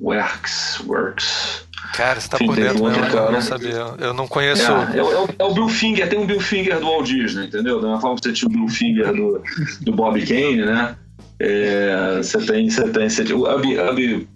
Works. 0.00 0.80
Works. 0.86 1.64
Cara, 1.92 2.20
você 2.20 2.28
tá 2.28 2.38
Sim, 2.38 2.46
por 2.46 2.56
dentro 2.56 2.82
um 2.82 2.86
mesmo, 2.88 3.00
outro 3.02 3.04
eu 3.16 3.20
cara. 3.20 3.30
não 3.32 3.40
sabia. 3.42 3.84
Eu 3.98 4.14
não 4.14 4.26
conheço. 4.26 4.62
É, 4.62 4.98
é, 4.98 5.02
o- 5.02 5.12
é 5.12 5.20
o- 5.20 5.28
é 5.40 5.44
o 5.44 5.54
Bill 5.54 5.68
Finger, 5.68 6.08
tem 6.08 6.18
um 6.18 6.26
Bill 6.26 6.40
Finger 6.40 6.80
do 6.80 6.86
Walt 6.86 7.06
Disney, 7.06 7.46
entendeu? 7.46 7.80
Da 7.80 7.86
mesma 7.88 8.00
forma 8.00 8.16
que 8.16 8.22
você 8.28 8.32
tinha 8.32 8.48
o 8.48 8.52
Bill 8.52 8.68
Finger 8.68 9.12
do, 9.12 9.42
do 9.82 9.92
Bob 9.92 10.24
Kane, 10.26 10.64
né? 10.64 10.96
É, 11.38 12.16
você 12.22 12.38
tem, 12.38 12.70
você 12.70 12.88
tem, 12.88 13.08
você 13.10 13.24
tem 13.24 13.34
o 13.34 13.42
Hub 13.44 14.26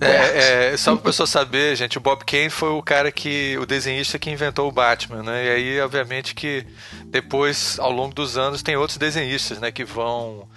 É, 0.00 0.72
é, 0.72 0.76
só 0.76 0.94
para 0.96 1.04
pessoa 1.04 1.26
saber, 1.26 1.76
gente, 1.76 1.98
o 1.98 2.00
Bob 2.00 2.24
Kane 2.24 2.50
foi 2.50 2.70
o 2.70 2.82
cara 2.82 3.12
que. 3.12 3.56
o 3.58 3.66
desenhista 3.66 4.18
que 4.18 4.30
inventou 4.30 4.68
o 4.68 4.72
Batman, 4.72 5.22
né? 5.22 5.46
E 5.46 5.50
aí, 5.50 5.80
obviamente, 5.80 6.34
que 6.34 6.64
depois, 7.06 7.78
ao 7.78 7.92
longo 7.92 8.14
dos 8.14 8.36
anos, 8.36 8.62
tem 8.62 8.76
outros 8.76 8.98
desenhistas, 8.98 9.58
né, 9.60 9.70
que 9.70 9.84
vão. 9.84 10.48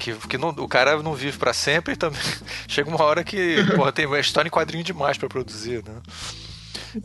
Que, 0.00 0.14
que 0.14 0.38
não, 0.38 0.48
o 0.48 0.66
cara 0.66 1.02
não 1.02 1.12
vive 1.12 1.36
para 1.36 1.52
sempre 1.52 1.92
e 1.92 1.96
também 1.96 2.20
chega 2.66 2.88
uma 2.88 3.04
hora 3.04 3.22
que 3.22 3.56
porra, 3.76 3.92
tem 3.92 4.06
uma 4.06 4.18
história 4.18 4.48
em 4.48 4.50
quadrinho 4.50 4.82
demais 4.82 5.18
para 5.18 5.28
produzir, 5.28 5.84
né? 5.86 5.94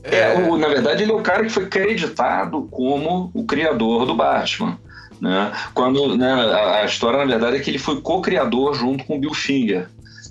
É, 0.02 0.34
o, 0.34 0.58
na 0.58 0.68
verdade, 0.68 1.04
ele 1.04 1.12
é 1.12 1.14
o 1.16 1.22
cara 1.22 1.44
que 1.44 1.50
foi 1.50 1.68
creditado 1.68 2.64
como 2.72 3.30
o 3.34 3.46
criador 3.46 4.06
do 4.06 4.16
Batman. 4.16 4.80
Né? 5.22 5.52
Quando 5.74 6.18
né, 6.18 6.32
a, 6.32 6.78
a, 6.78 6.86
história, 6.86 7.20
na 7.20 7.26
verdade, 7.26 7.58
é 7.58 7.60
que 7.60 7.70
ele 7.70 7.78
foi 7.78 8.02
co-criador 8.02 8.74
junto 8.74 9.04
com 9.04 9.18
o 9.18 9.20
Bill 9.20 9.34
Finger. 9.34 9.90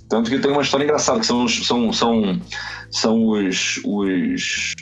Tanto 0.09 0.29
que 0.29 0.39
tem 0.39 0.51
uma 0.51 0.61
história 0.61 0.83
engraçada, 0.83 1.19
que 1.19 1.25
são, 1.25 1.47
são, 1.47 1.93
são, 1.93 2.41
são 2.91 3.27
os, 3.27 3.79
os, 3.83 4.73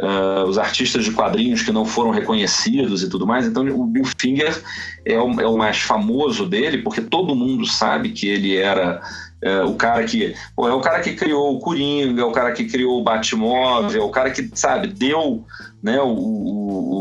uh, 0.00 0.44
os 0.44 0.58
artistas 0.58 1.04
de 1.04 1.10
quadrinhos 1.10 1.62
que 1.62 1.72
não 1.72 1.84
foram 1.84 2.10
reconhecidos 2.10 3.02
e 3.02 3.08
tudo 3.08 3.26
mais. 3.26 3.46
Então, 3.46 3.66
o 3.68 3.84
Bill 3.86 4.04
Finger 4.18 4.62
é 5.04 5.18
o, 5.18 5.40
é 5.40 5.46
o 5.46 5.56
mais 5.56 5.78
famoso 5.78 6.46
dele, 6.46 6.78
porque 6.78 7.00
todo 7.00 7.34
mundo 7.34 7.66
sabe 7.66 8.10
que 8.10 8.28
ele 8.28 8.56
era 8.56 9.00
é, 9.42 9.62
o 9.62 9.74
cara 9.74 10.04
que 10.04 10.34
pô, 10.54 10.68
é 10.68 10.72
o 10.72 10.80
cara 10.80 11.00
que 11.00 11.14
criou 11.14 11.56
o 11.56 11.58
Coringa, 11.58 12.22
é 12.22 12.24
o 12.24 12.30
cara 12.30 12.52
que 12.52 12.64
criou 12.64 13.00
o 13.00 13.04
Batmóvel, 13.04 14.02
é 14.02 14.04
o 14.04 14.10
cara 14.10 14.30
que 14.30 14.48
sabe 14.54 14.86
deu, 14.86 15.44
né, 15.82 16.00
o, 16.00 16.06
o, 16.06 16.92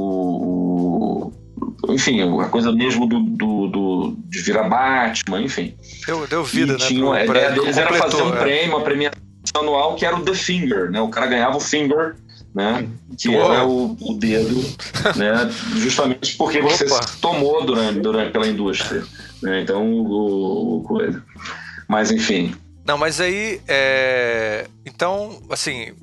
o 1.88 1.94
enfim, 1.94 2.22
a 2.40 2.46
coisa 2.46 2.72
mesmo 2.72 3.06
do, 3.08 3.20
do, 3.20 3.68
do, 3.68 4.16
de 4.28 4.40
virar 4.42 4.68
Batman, 4.68 5.42
enfim. 5.42 5.76
Deu, 6.06 6.26
deu 6.28 6.44
vida, 6.44 6.74
e 6.74 6.78
né? 6.78 6.88
Tinha, 6.88 7.14
a 7.14 7.26
ideia 7.26 7.52
deles 7.52 7.78
era 7.78 7.94
fazer 7.94 8.24
um 8.24 8.34
é. 8.34 8.40
prêmio, 8.40 8.76
uma 8.76 8.84
premiação 8.84 9.22
anual 9.56 9.96
que 9.96 10.06
era 10.06 10.16
o 10.16 10.24
The 10.24 10.34
Finger, 10.34 10.90
né? 10.90 11.02
O 11.02 11.10
cara 11.10 11.28
ganhava 11.28 11.58
o 11.58 11.60
Finger 11.60 12.16
né? 12.54 12.88
Que 13.18 13.34
era 13.34 13.66
o, 13.66 13.98
o 14.00 14.14
dedo, 14.14 14.62
né? 15.16 15.50
Justamente 15.78 16.36
porque 16.36 16.62
você 16.62 16.86
tomou 17.22 17.66
durante, 17.66 18.00
durante 18.00 18.32
pela 18.32 18.48
indústria, 18.48 19.04
né? 19.42 19.62
Então 19.62 19.90
o, 19.90 20.78
o 20.78 20.84
coisa. 20.84 21.24
Mas 21.88 22.12
enfim. 22.12 22.54
Não, 22.86 22.98
mas 22.98 23.22
aí. 23.22 23.62
É... 23.68 24.68
Então, 24.86 25.42
assim. 25.50 25.94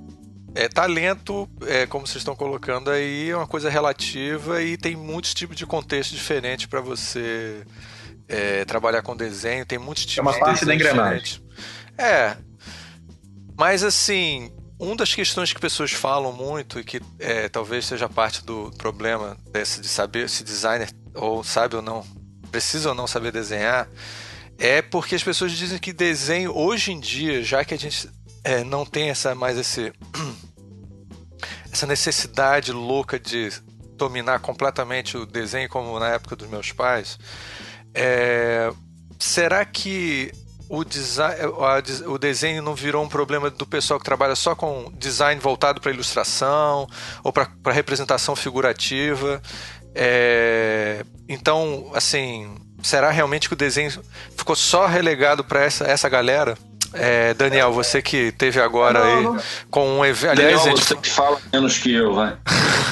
É, 0.54 0.66
talento, 0.66 1.48
é, 1.66 1.86
como 1.86 2.04
vocês 2.04 2.16
estão 2.16 2.34
colocando 2.34 2.90
aí, 2.90 3.30
é 3.30 3.36
uma 3.36 3.46
coisa 3.46 3.70
relativa 3.70 4.60
e 4.60 4.76
tem 4.76 4.96
muitos 4.96 5.32
tipos 5.32 5.54
de 5.54 5.64
contexto 5.64 6.12
diferentes 6.12 6.66
para 6.66 6.80
você 6.80 7.62
é, 8.26 8.64
trabalhar 8.64 9.02
com 9.02 9.14
desenho. 9.14 9.64
Tem 9.64 9.78
muitos 9.78 10.06
tipos 10.06 10.18
é 10.18 10.22
uma 10.22 10.38
parte 10.40 10.64
da 10.64 10.74
engrenagem. 10.74 11.40
É. 11.96 12.36
Mas 13.56 13.84
assim, 13.84 14.50
uma 14.78 14.94
das 14.94 15.14
questões 15.14 15.52
que 15.52 15.60
pessoas 15.60 15.92
falam 15.92 16.32
muito 16.32 16.78
e 16.78 16.84
que 16.84 17.00
é, 17.18 17.48
talvez 17.48 17.86
seja 17.86 18.08
parte 18.08 18.44
do 18.44 18.70
problema 18.78 19.36
desse 19.50 19.80
de 19.80 19.88
saber 19.88 20.28
se 20.28 20.44
designer 20.44 20.88
ou 21.14 21.42
sabe 21.42 21.74
ou 21.76 21.82
não 21.82 22.06
precisa 22.50 22.90
ou 22.90 22.94
não 22.94 23.06
saber 23.06 23.32
desenhar 23.32 23.88
é 24.58 24.82
porque 24.82 25.14
as 25.14 25.22
pessoas 25.22 25.52
dizem 25.52 25.78
que 25.78 25.92
desenho 25.92 26.56
hoje 26.56 26.92
em 26.92 26.98
dia, 26.98 27.42
já 27.42 27.64
que 27.64 27.74
a 27.74 27.78
gente 27.78 28.10
é, 28.42 28.64
não 28.64 28.84
tem 28.84 29.10
essa 29.10 29.34
mais 29.34 29.56
esse 29.56 29.92
essa 31.72 31.86
necessidade 31.86 32.72
louca 32.72 33.18
de 33.18 33.50
dominar 33.96 34.40
completamente 34.40 35.16
o 35.16 35.26
desenho 35.26 35.68
como 35.68 35.98
na 35.98 36.08
época 36.10 36.34
dos 36.34 36.48
meus 36.48 36.72
pais, 36.72 37.18
é, 37.94 38.72
será 39.18 39.64
que 39.64 40.32
o, 40.68 40.84
design, 40.84 41.40
o 42.06 42.18
desenho 42.18 42.62
não 42.62 42.74
virou 42.74 43.04
um 43.04 43.08
problema 43.08 43.50
do 43.50 43.66
pessoal 43.66 43.98
que 43.98 44.04
trabalha 44.04 44.34
só 44.34 44.54
com 44.54 44.92
design 44.96 45.40
voltado 45.40 45.80
para 45.80 45.92
ilustração 45.92 46.86
ou 47.24 47.32
para 47.32 47.48
representação 47.72 48.36
figurativa? 48.36 49.40
É, 49.94 51.04
então, 51.28 51.90
assim, 51.94 52.54
será 52.82 53.10
realmente 53.10 53.48
que 53.48 53.54
o 53.54 53.56
desenho 53.56 53.90
ficou 54.36 54.54
só 54.54 54.86
relegado 54.86 55.42
para 55.42 55.62
essa, 55.62 55.84
essa 55.84 56.08
galera? 56.08 56.56
É, 56.92 57.34
Daniel, 57.34 57.72
você 57.72 58.00
que 58.00 58.32
teve 58.32 58.60
agora 58.60 58.98
não, 58.98 59.18
aí 59.18 59.24
não. 59.24 59.42
com 59.70 59.98
um 59.98 60.04
evento. 60.04 60.32
Aliás, 60.32 60.56
Daniel, 60.56 60.76
gente... 60.76 60.86
você 60.86 60.96
que 60.96 61.10
fala 61.10 61.38
menos 61.52 61.78
que 61.78 61.92
eu, 61.92 62.14
vai. 62.14 62.36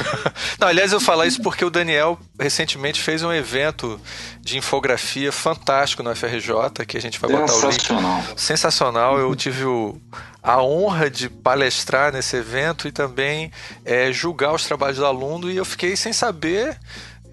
não, 0.61 0.69
aliás, 0.69 0.93
eu 0.93 1.01
falar 1.01 1.27
isso 1.27 1.41
porque 1.43 1.65
o 1.65 1.71
Daniel 1.71 2.19
recentemente 2.39 3.01
fez 3.01 3.23
um 3.23 3.33
evento 3.33 4.01
de 4.41 4.59
infografia 4.59 5.33
fantástico 5.33 6.03
no 6.03 6.15
FRJ, 6.15 6.85
que 6.87 6.97
a 6.97 7.01
gente 7.01 7.19
vai 7.19 7.31
botar 7.31 7.55
o 7.55 7.71
link. 7.71 7.87
Sensacional. 8.37 9.19
Eu 9.19 9.35
tive 9.35 9.65
o, 9.65 9.99
a 10.43 10.63
honra 10.63 11.11
de 11.11 11.29
palestrar 11.29 12.13
nesse 12.13 12.37
evento 12.37 12.87
e 12.87 12.93
também 12.93 13.51
é, 13.85 14.13
julgar 14.13 14.55
os 14.55 14.65
trabalhos 14.65 14.99
do 14.99 15.07
aluno, 15.07 15.51
e 15.51 15.57
eu 15.57 15.65
fiquei 15.65 15.97
sem 15.97 16.13
saber 16.13 16.79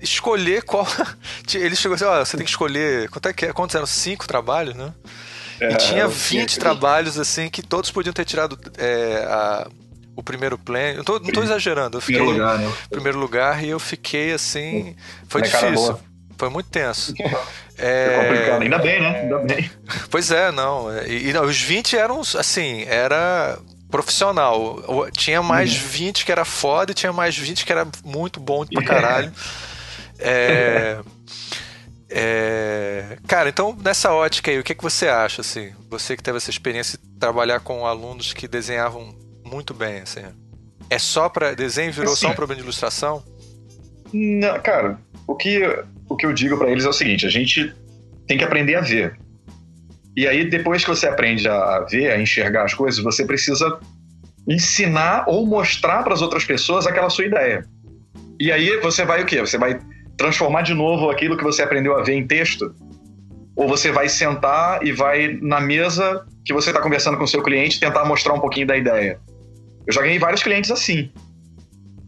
escolher 0.02 0.64
qual. 0.64 0.88
Ele 1.54 1.76
chegou 1.76 1.96
assim: 1.96 2.06
ó, 2.06 2.24
você 2.24 2.38
tem 2.38 2.46
que 2.46 2.52
escolher. 2.52 3.10
Quanto 3.10 3.28
é 3.28 3.34
que 3.34 3.46
é? 3.48 3.54
Quantos 3.54 3.76
eram? 3.76 3.86
Cinco 3.86 4.28
trabalhos, 4.28 4.76
né? 4.76 4.94
É, 5.60 5.74
e 5.74 5.76
tinha 5.78 6.08
20 6.08 6.60
trabalhos, 6.60 7.20
assim, 7.20 7.50
que 7.50 7.62
todos 7.62 7.92
podiam 7.92 8.14
ter 8.14 8.26
tirado 8.26 8.58
é, 8.78 9.26
a, 9.28 9.68
o 10.16 10.24
primeiro 10.24 10.58
plano. 10.58 10.98
Não 10.98 11.04
tô, 11.04 11.20
não 11.20 11.32
tô 11.32 11.44
exagerando. 11.44 11.98
Eu 11.98 12.02
fiquei 12.02 12.18
primeiro 12.18 12.44
lugar, 12.44 12.60
né? 12.60 12.74
primeiro 12.90 13.20
lugar 13.20 13.64
e 13.64 13.70
eu 13.70 13.80
fiquei 13.80 14.34
assim. 14.34 14.96
Foi 15.28 15.42
é 15.42 15.44
difícil. 15.46 16.00
Foi 16.38 16.50
muito 16.50 16.70
tenso. 16.70 17.14
É... 17.76 18.06
é 18.06 18.22
complicado. 18.22 18.62
Ainda 18.62 18.78
bem, 18.78 19.02
né? 19.02 19.22
Ainda 19.22 19.40
bem. 19.40 19.72
Pois 20.12 20.30
é, 20.30 20.52
não. 20.52 20.96
E, 21.08 21.30
e 21.30 21.34
não, 21.34 21.44
os 21.44 21.60
20 21.60 21.98
eram 21.98 22.22
assim, 22.22 22.84
era 22.84 23.58
profissional. 23.90 24.80
Tinha 25.12 25.42
mais 25.42 25.74
uhum. 25.74 25.88
20 25.88 26.24
que 26.24 26.32
era 26.32 26.46
foda 26.46 26.92
e 26.92 26.96
tinha 26.96 27.12
mais 27.12 27.36
20 27.36 27.66
que 27.66 27.72
era 27.72 27.88
muito 28.06 28.40
bom 28.40 28.64
pra 28.64 28.82
caralho. 28.86 29.32
É, 30.20 31.00
é, 32.16 33.18
cara, 33.28 33.50
então 33.50 33.76
nessa 33.84 34.14
ótica 34.14 34.52
aí, 34.52 34.60
o 34.60 34.64
que, 34.64 34.76
que 34.76 34.84
você 34.84 35.08
acha, 35.08 35.42
assim? 35.42 35.74
Você 35.90 36.16
que 36.16 36.22
teve 36.22 36.38
essa 36.38 36.52
experiência 36.52 37.00
de 37.00 37.20
trabalhar 37.20 37.60
com 37.60 37.88
alunos 37.88 38.34
que 38.34 38.48
desenhavam 38.48 39.16
muito 39.44 39.74
bem, 39.74 40.02
assim. 40.02 40.22
É 40.92 41.00
só 41.00 41.28
para 41.28 41.56
desenho 41.56 41.92
virou 41.92 42.14
assim, 42.14 42.28
só 42.28 42.32
um 42.32 42.36
problema 42.36 42.58
de 42.58 42.64
ilustração? 42.64 43.24
Não, 44.14 44.60
cara, 44.62 45.00
o 45.26 45.36
que, 45.36 45.62
o 46.08 46.16
que 46.16 46.28
eu 46.28 46.34
digo 46.34 46.56
para 46.56 46.70
eles 46.70 46.86
é 46.86 46.90
o 46.90 46.94
seguinte: 46.94 47.26
a 47.26 47.32
gente 47.32 47.74
tem 48.28 48.38
que 48.38 48.44
aprender 48.44 48.76
a 48.76 48.82
ver. 48.82 49.18
E 50.16 50.28
aí, 50.28 50.48
depois 50.48 50.84
que 50.84 50.90
você 50.92 51.08
aprende 51.08 51.48
a 51.50 51.80
ver, 51.90 52.12
a 52.12 52.22
enxergar 52.22 52.66
as 52.66 52.76
coisas, 52.76 53.04
você 53.04 53.26
precisa 53.26 53.80
ensinar 54.48 55.24
ou 55.28 55.48
mostrar 55.48 56.04
para 56.04 56.14
as 56.14 56.22
outras 56.22 56.46
pessoas 56.46 56.86
aquela 56.86 57.10
sua 57.10 57.26
ideia. 57.26 57.66
E 58.40 58.52
aí 58.52 58.80
você 58.82 59.04
vai 59.04 59.24
o 59.24 59.26
quê? 59.26 59.40
Você 59.40 59.58
vai 59.58 59.80
transformar 60.18 60.62
de 60.62 60.74
novo 60.74 61.10
aquilo 61.10 61.38
que 61.38 61.44
você 61.44 61.62
aprendeu 61.62 61.98
a 61.98 62.04
ver 62.04 62.14
em 62.14 62.26
texto? 62.26 62.74
Ou 63.56 63.68
você 63.68 63.92
vai 63.92 64.10
sentar 64.10 64.86
e 64.86 64.92
vai 64.92 65.38
na 65.42 65.62
mesa 65.62 66.26
que 66.44 66.54
você 66.54 66.70
está 66.70 66.82
conversando 66.82 67.18
com 67.18 67.24
o 67.24 67.28
seu 67.28 67.42
cliente 67.44 67.80
tentar 67.80 68.06
mostrar 68.06 68.34
um 68.34 68.40
pouquinho 68.40 68.68
da 68.68 68.76
ideia? 68.76 69.20
Eu 69.86 69.94
já 69.94 70.02
ganhei 70.02 70.18
vários 70.18 70.42
clientes 70.42 70.72
assim. 70.72 71.12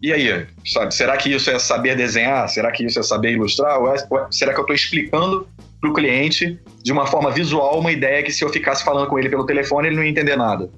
E 0.01 0.13
aí, 0.13 0.45
sabe, 0.65 0.93
será 0.93 1.17
que 1.17 1.33
isso 1.33 1.49
é 1.49 1.57
saber 1.57 1.95
desenhar? 1.95 2.47
Será 2.49 2.71
que 2.71 2.85
isso 2.85 2.99
é 2.99 3.03
saber 3.03 3.31
ilustrar? 3.31 3.79
Ou, 3.79 3.93
é, 3.93 3.95
ou 4.09 4.19
é, 4.19 4.27
será 4.29 4.53
que 4.53 4.59
eu 4.59 4.63
estou 4.63 4.75
explicando 4.75 5.47
para 5.81 5.89
o 5.89 5.93
cliente 5.93 6.59
de 6.83 6.91
uma 6.91 7.07
forma 7.07 7.31
visual 7.31 7.79
uma 7.79 7.91
ideia 7.91 8.21
que 8.21 8.31
se 8.31 8.43
eu 8.43 8.49
ficasse 8.49 8.83
falando 8.83 9.07
com 9.07 9.17
ele 9.17 9.29
pelo 9.29 9.45
telefone 9.45 9.87
ele 9.87 9.95
não 9.95 10.03
ia 10.03 10.09
entender 10.09 10.35
nada? 10.35 10.69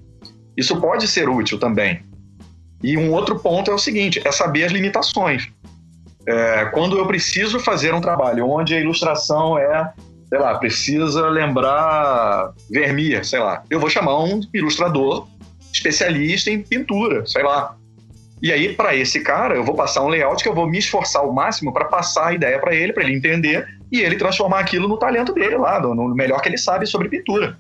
Isso 0.56 0.80
pode 0.80 1.08
ser 1.08 1.30
útil 1.30 1.60
também. 1.60 2.04
E 2.84 2.98
um 2.98 3.12
outro 3.12 3.40
ponto 3.40 3.72
é 3.72 3.74
o 3.74 3.78
seguinte: 3.78 4.22
é 4.24 4.32
saber 4.32 4.64
as 4.64 4.72
limitações. 4.72 5.50
É, 6.28 6.66
quando 6.66 6.98
eu 6.98 7.08
preciso 7.08 7.60
fazer 7.60 7.94
um 7.94 8.02
trabalho 8.02 8.50
onde 8.50 8.76
a 8.76 8.80
ilustração 8.80 9.58
é, 9.58 9.94
sei 10.28 10.38
lá, 10.38 10.58
precisa 10.58 11.30
lembrar 11.30 12.52
Vermeer, 12.70 13.26
sei 13.26 13.40
lá, 13.40 13.64
eu 13.70 13.80
vou 13.80 13.90
chamar 13.90 14.22
um 14.22 14.42
ilustrador 14.54 15.28
especialista 15.72 16.52
em 16.52 16.62
pintura, 16.62 17.26
sei 17.26 17.44
lá. 17.44 17.76
E 18.42 18.52
aí, 18.52 18.74
para 18.74 18.96
esse 18.96 19.22
cara, 19.22 19.56
eu 19.56 19.64
vou 19.64 19.74
passar 19.74 20.04
um 20.04 20.10
layout 20.10 20.44
que 20.44 20.50
eu 20.50 20.54
vou 20.54 20.70
me 20.70 20.78
esforçar 20.78 21.22
ao 21.22 21.34
máximo 21.34 21.74
para 21.74 21.86
passar 21.86 22.28
a 22.28 22.34
ideia 22.34 22.60
para 22.60 22.76
ele, 22.76 22.94
para 22.94 23.04
ele 23.04 23.16
entender 23.16 23.66
e 23.92 24.02
ele 24.02 24.16
transformar 24.16 24.60
aquilo 24.60 24.88
no 24.88 24.98
talento 24.98 25.34
dele 25.34 25.58
lá, 25.58 25.80
no 25.80 26.14
melhor 26.14 26.42
que 26.42 26.50
ele 26.50 26.58
sabe 26.58 26.86
sobre 26.86 27.10
pintura. 27.10 27.58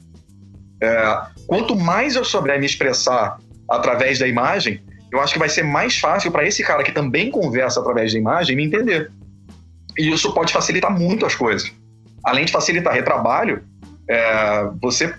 É, 0.81 1.21
quanto 1.47 1.75
mais 1.75 2.15
eu 2.15 2.23
souber 2.23 2.59
me 2.59 2.65
expressar 2.65 3.39
através 3.69 4.19
da 4.19 4.27
imagem, 4.27 4.81
eu 5.11 5.21
acho 5.21 5.33
que 5.33 5.39
vai 5.39 5.49
ser 5.49 5.63
mais 5.63 5.97
fácil 5.97 6.31
para 6.31 6.45
esse 6.45 6.63
cara 6.63 6.83
que 6.83 6.91
também 6.91 7.31
conversa 7.31 7.79
através 7.79 8.13
da 8.13 8.19
imagem 8.19 8.55
me 8.55 8.65
entender. 8.65 9.11
E 9.97 10.09
isso 10.11 10.33
pode 10.33 10.53
facilitar 10.53 10.91
muito 10.91 11.25
as 11.25 11.35
coisas. 11.35 11.71
Além 12.23 12.45
de 12.45 12.51
facilitar 12.51 12.93
retrabalho, 12.93 13.63
é, 14.09 14.69
você 14.81 15.13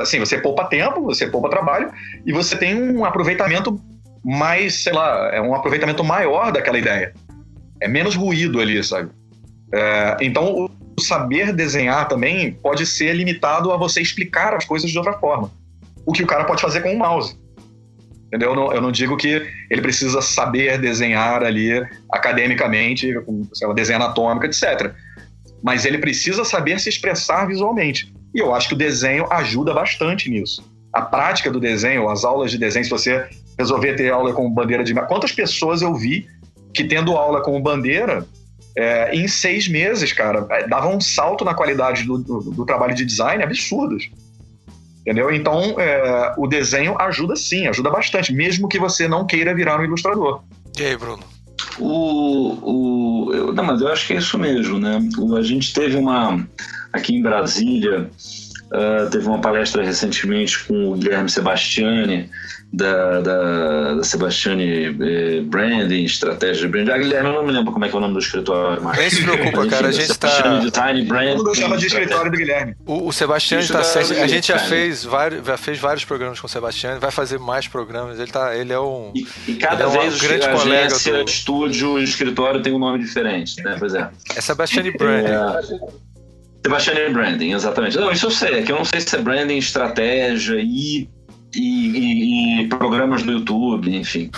assim, 0.00 0.18
você 0.18 0.38
poupa 0.38 0.64
tempo, 0.64 1.02
você 1.02 1.26
poupa 1.26 1.48
trabalho 1.48 1.90
e 2.26 2.32
você 2.32 2.56
tem 2.56 2.74
um 2.74 3.04
aproveitamento 3.04 3.80
mais, 4.24 4.82
sei 4.82 4.92
lá, 4.92 5.30
é 5.32 5.40
um 5.40 5.54
aproveitamento 5.54 6.04
maior 6.04 6.52
daquela 6.52 6.78
ideia. 6.78 7.14
É 7.80 7.88
menos 7.88 8.14
ruído 8.14 8.60
ali, 8.60 8.82
sabe? 8.84 9.10
É, 9.74 10.16
então, 10.20 10.68
o 10.96 11.00
saber 11.00 11.52
desenhar 11.52 12.06
também 12.06 12.52
pode 12.52 12.86
ser 12.86 13.14
limitado 13.14 13.72
a 13.72 13.76
você 13.76 14.00
explicar 14.00 14.54
as 14.54 14.64
coisas 14.64 14.90
de 14.90 14.98
outra 14.98 15.14
forma. 15.14 15.50
o 16.04 16.12
que 16.12 16.22
o 16.22 16.26
cara 16.26 16.44
pode 16.44 16.60
fazer 16.60 16.80
com 16.80 16.92
o 16.92 16.98
mouse. 16.98 17.38
Entendeu? 18.32 18.50
Eu 18.50 18.56
não, 18.56 18.72
eu 18.72 18.80
não 18.80 18.90
digo 18.90 19.14
que 19.14 19.46
ele 19.68 19.82
precisa 19.82 20.22
saber 20.22 20.78
desenhar 20.78 21.44
ali 21.44 21.86
academicamente, 22.10 23.12
com 23.26 23.46
lá, 23.60 23.74
desenho 23.74 24.02
anatômico, 24.02 24.46
etc. 24.46 24.94
Mas 25.62 25.84
ele 25.84 25.98
precisa 25.98 26.42
saber 26.42 26.80
se 26.80 26.88
expressar 26.88 27.46
visualmente. 27.46 28.10
E 28.34 28.38
eu 28.38 28.54
acho 28.54 28.68
que 28.68 28.74
o 28.74 28.78
desenho 28.78 29.30
ajuda 29.30 29.74
bastante 29.74 30.30
nisso. 30.30 30.64
A 30.90 31.02
prática 31.02 31.50
do 31.50 31.60
desenho, 31.60 32.08
as 32.08 32.24
aulas 32.24 32.50
de 32.50 32.56
desenho, 32.56 32.86
se 32.86 32.90
você 32.90 33.28
resolver 33.58 33.96
ter 33.96 34.10
aula 34.10 34.32
com 34.32 34.50
bandeira 34.50 34.82
de. 34.82 34.94
Quantas 34.94 35.32
pessoas 35.32 35.82
eu 35.82 35.94
vi 35.94 36.26
que 36.72 36.84
tendo 36.84 37.14
aula 37.14 37.42
com 37.42 37.60
bandeira, 37.60 38.26
é, 38.74 39.14
em 39.14 39.28
seis 39.28 39.68
meses, 39.68 40.10
cara, 40.10 40.40
dava 40.66 40.88
um 40.88 41.02
salto 41.02 41.44
na 41.44 41.52
qualidade 41.52 42.04
do, 42.04 42.16
do, 42.16 42.40
do 42.50 42.64
trabalho 42.64 42.94
de 42.94 43.04
design 43.04 43.42
absurdos. 43.42 44.10
Entendeu? 45.02 45.32
Então, 45.32 45.60
é, 45.78 46.32
o 46.38 46.46
desenho 46.46 46.96
ajuda 46.98 47.34
sim, 47.34 47.66
ajuda 47.66 47.90
bastante, 47.90 48.32
mesmo 48.32 48.68
que 48.68 48.78
você 48.78 49.08
não 49.08 49.26
queira 49.26 49.54
virar 49.54 49.78
um 49.80 49.84
ilustrador. 49.84 50.42
E 50.78 50.84
aí, 50.84 50.96
Bruno? 50.96 51.22
O, 51.78 52.58
o, 52.62 53.34
eu, 53.34 53.52
não, 53.52 53.64
mas 53.64 53.80
eu 53.80 53.88
acho 53.88 54.06
que 54.06 54.12
é 54.12 54.16
isso 54.16 54.38
mesmo, 54.38 54.78
né? 54.78 55.00
O, 55.18 55.36
a 55.36 55.42
gente 55.42 55.74
teve 55.74 55.96
uma. 55.96 56.46
Aqui 56.92 57.16
em 57.16 57.22
Brasília, 57.22 58.10
uh, 58.66 59.10
teve 59.10 59.26
uma 59.26 59.40
palestra 59.40 59.82
recentemente 59.82 60.64
com 60.64 60.92
o 60.92 60.94
Guilherme 60.94 61.30
Sebastiani, 61.30 62.30
da, 62.72 63.20
da, 63.20 63.94
da 63.94 64.02
Sebastiani 64.02 64.86
eh, 64.86 65.40
Branding, 65.42 66.04
estratégia 66.04 66.62
de 66.62 66.68
branding. 66.68 66.90
Ah, 66.90 66.98
Guilherme, 66.98 67.28
eu 67.28 67.34
não 67.34 67.44
me 67.44 67.52
lembro 67.52 67.70
como 67.70 67.84
é 67.84 67.88
que 67.88 67.94
é 67.94 67.98
o 67.98 68.00
nome 68.00 68.14
do 68.14 68.20
escritório. 68.20 68.82
Mas... 68.82 68.96
Nem 68.96 69.10
se 69.10 69.22
preocupa, 69.22 69.66
cara. 69.68 69.88
A 69.88 69.92
gente 69.92 70.18
tá. 70.18 70.58
Design, 70.60 71.02
brand, 71.02 71.36
Todo 71.36 71.44
mundo 71.44 71.54
chama 71.54 71.76
de 71.76 71.86
escritório 71.86 72.30
do 72.30 72.36
Guilherme. 72.36 72.74
O, 72.86 73.08
o 73.08 73.12
Sebastiani 73.12 73.68
tá. 73.68 73.80
A 73.80 74.26
gente 74.26 74.48
já 74.48 74.58
fez, 74.58 75.04
vários, 75.04 75.46
já 75.46 75.56
fez 75.58 75.78
vários 75.78 76.04
programas 76.04 76.40
com 76.40 76.46
o 76.46 76.50
Sebastiani, 76.50 76.98
vai 76.98 77.10
fazer 77.10 77.38
mais 77.38 77.68
programas. 77.68 78.18
Ele, 78.18 78.30
tá, 78.30 78.56
ele 78.56 78.72
é 78.72 78.80
um. 78.80 79.12
E, 79.14 79.26
e 79.48 79.54
cada 79.56 79.84
é 79.84 79.88
vez 79.88 80.16
um 80.16 80.26
grande 80.26 80.48
colega. 80.48 80.86
Agência, 80.86 81.12
do... 81.12 81.24
estúdio, 81.24 81.98
escritório 81.98 82.62
tem 82.62 82.72
um 82.72 82.78
nome 82.78 82.98
diferente, 83.00 83.62
né? 83.62 83.76
Pois 83.78 83.94
é. 83.94 84.08
É 84.34 84.40
Sebastiani 84.40 84.92
Branding. 84.92 85.28
É... 85.28 86.02
Sebastiani 86.64 87.12
Branding, 87.12 87.52
exatamente. 87.52 87.98
Não, 87.98 88.10
isso 88.10 88.26
eu 88.26 88.30
sei, 88.30 88.60
é 88.60 88.62
que 88.62 88.72
eu 88.72 88.76
não 88.76 88.84
sei 88.84 89.00
se 89.00 89.14
é 89.14 89.18
branding, 89.18 89.58
estratégia 89.58 90.58
e 90.60 91.08
e, 91.54 91.60
e, 91.60 92.62
e, 92.62 92.68
programas 92.68 93.22
do 93.22 93.32
YouTube, 93.32 93.94
enfim. 93.94 94.30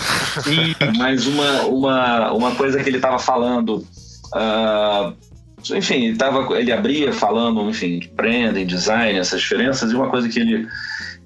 E, 0.47 0.75
mas 0.99 1.27
uma, 1.27 1.63
uma, 1.63 2.33
uma 2.33 2.55
coisa 2.55 2.83
que 2.83 2.89
ele 2.89 2.97
estava 2.97 3.19
falando, 3.19 3.87
uh, 4.35 5.15
enfim, 5.75 6.07
ele, 6.07 6.17
tava, 6.17 6.59
ele 6.59 6.73
abria 6.73 7.13
falando, 7.13 7.69
enfim, 7.69 7.99
de 7.99 8.09
branding, 8.09 8.67
design, 8.67 9.19
essas 9.19 9.41
diferenças, 9.41 9.93
e 9.93 9.95
uma 9.95 10.09
coisa 10.09 10.29
que 10.29 10.39
ele, 10.39 10.69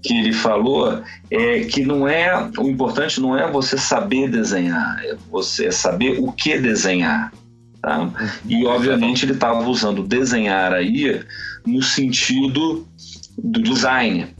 que 0.03 0.15
ele 0.15 0.33
falou 0.33 1.03
é 1.31 1.61
que 1.61 1.85
não 1.85 2.07
é, 2.07 2.51
o 2.59 2.69
importante 2.69 3.21
não 3.21 3.37
é 3.37 3.51
você 3.51 3.77
saber 3.77 4.31
desenhar, 4.31 5.01
é 5.05 5.17
você 5.31 5.73
saber 5.73 6.19
o 6.21 6.33
que 6.33 6.59
desenhar. 6.59 7.33
Tá? 7.81 8.11
E 8.45 8.67
obviamente 8.67 9.25
ele 9.25 9.33
estava 9.33 9.67
usando 9.69 10.03
desenhar 10.03 10.73
aí 10.73 11.23
no 11.65 11.83
sentido 11.83 12.87
do 13.39 13.63
design, 13.63 14.35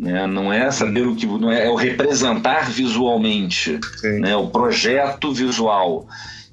né? 0.00 0.26
Não 0.26 0.50
é 0.50 0.70
saber 0.70 1.06
o 1.06 1.14
que. 1.14 1.26
Não 1.26 1.52
é, 1.52 1.66
é 1.66 1.70
o 1.70 1.74
representar 1.74 2.70
visualmente, 2.70 3.78
né? 4.20 4.34
o 4.34 4.48
projeto 4.48 5.30
visual. 5.32 6.08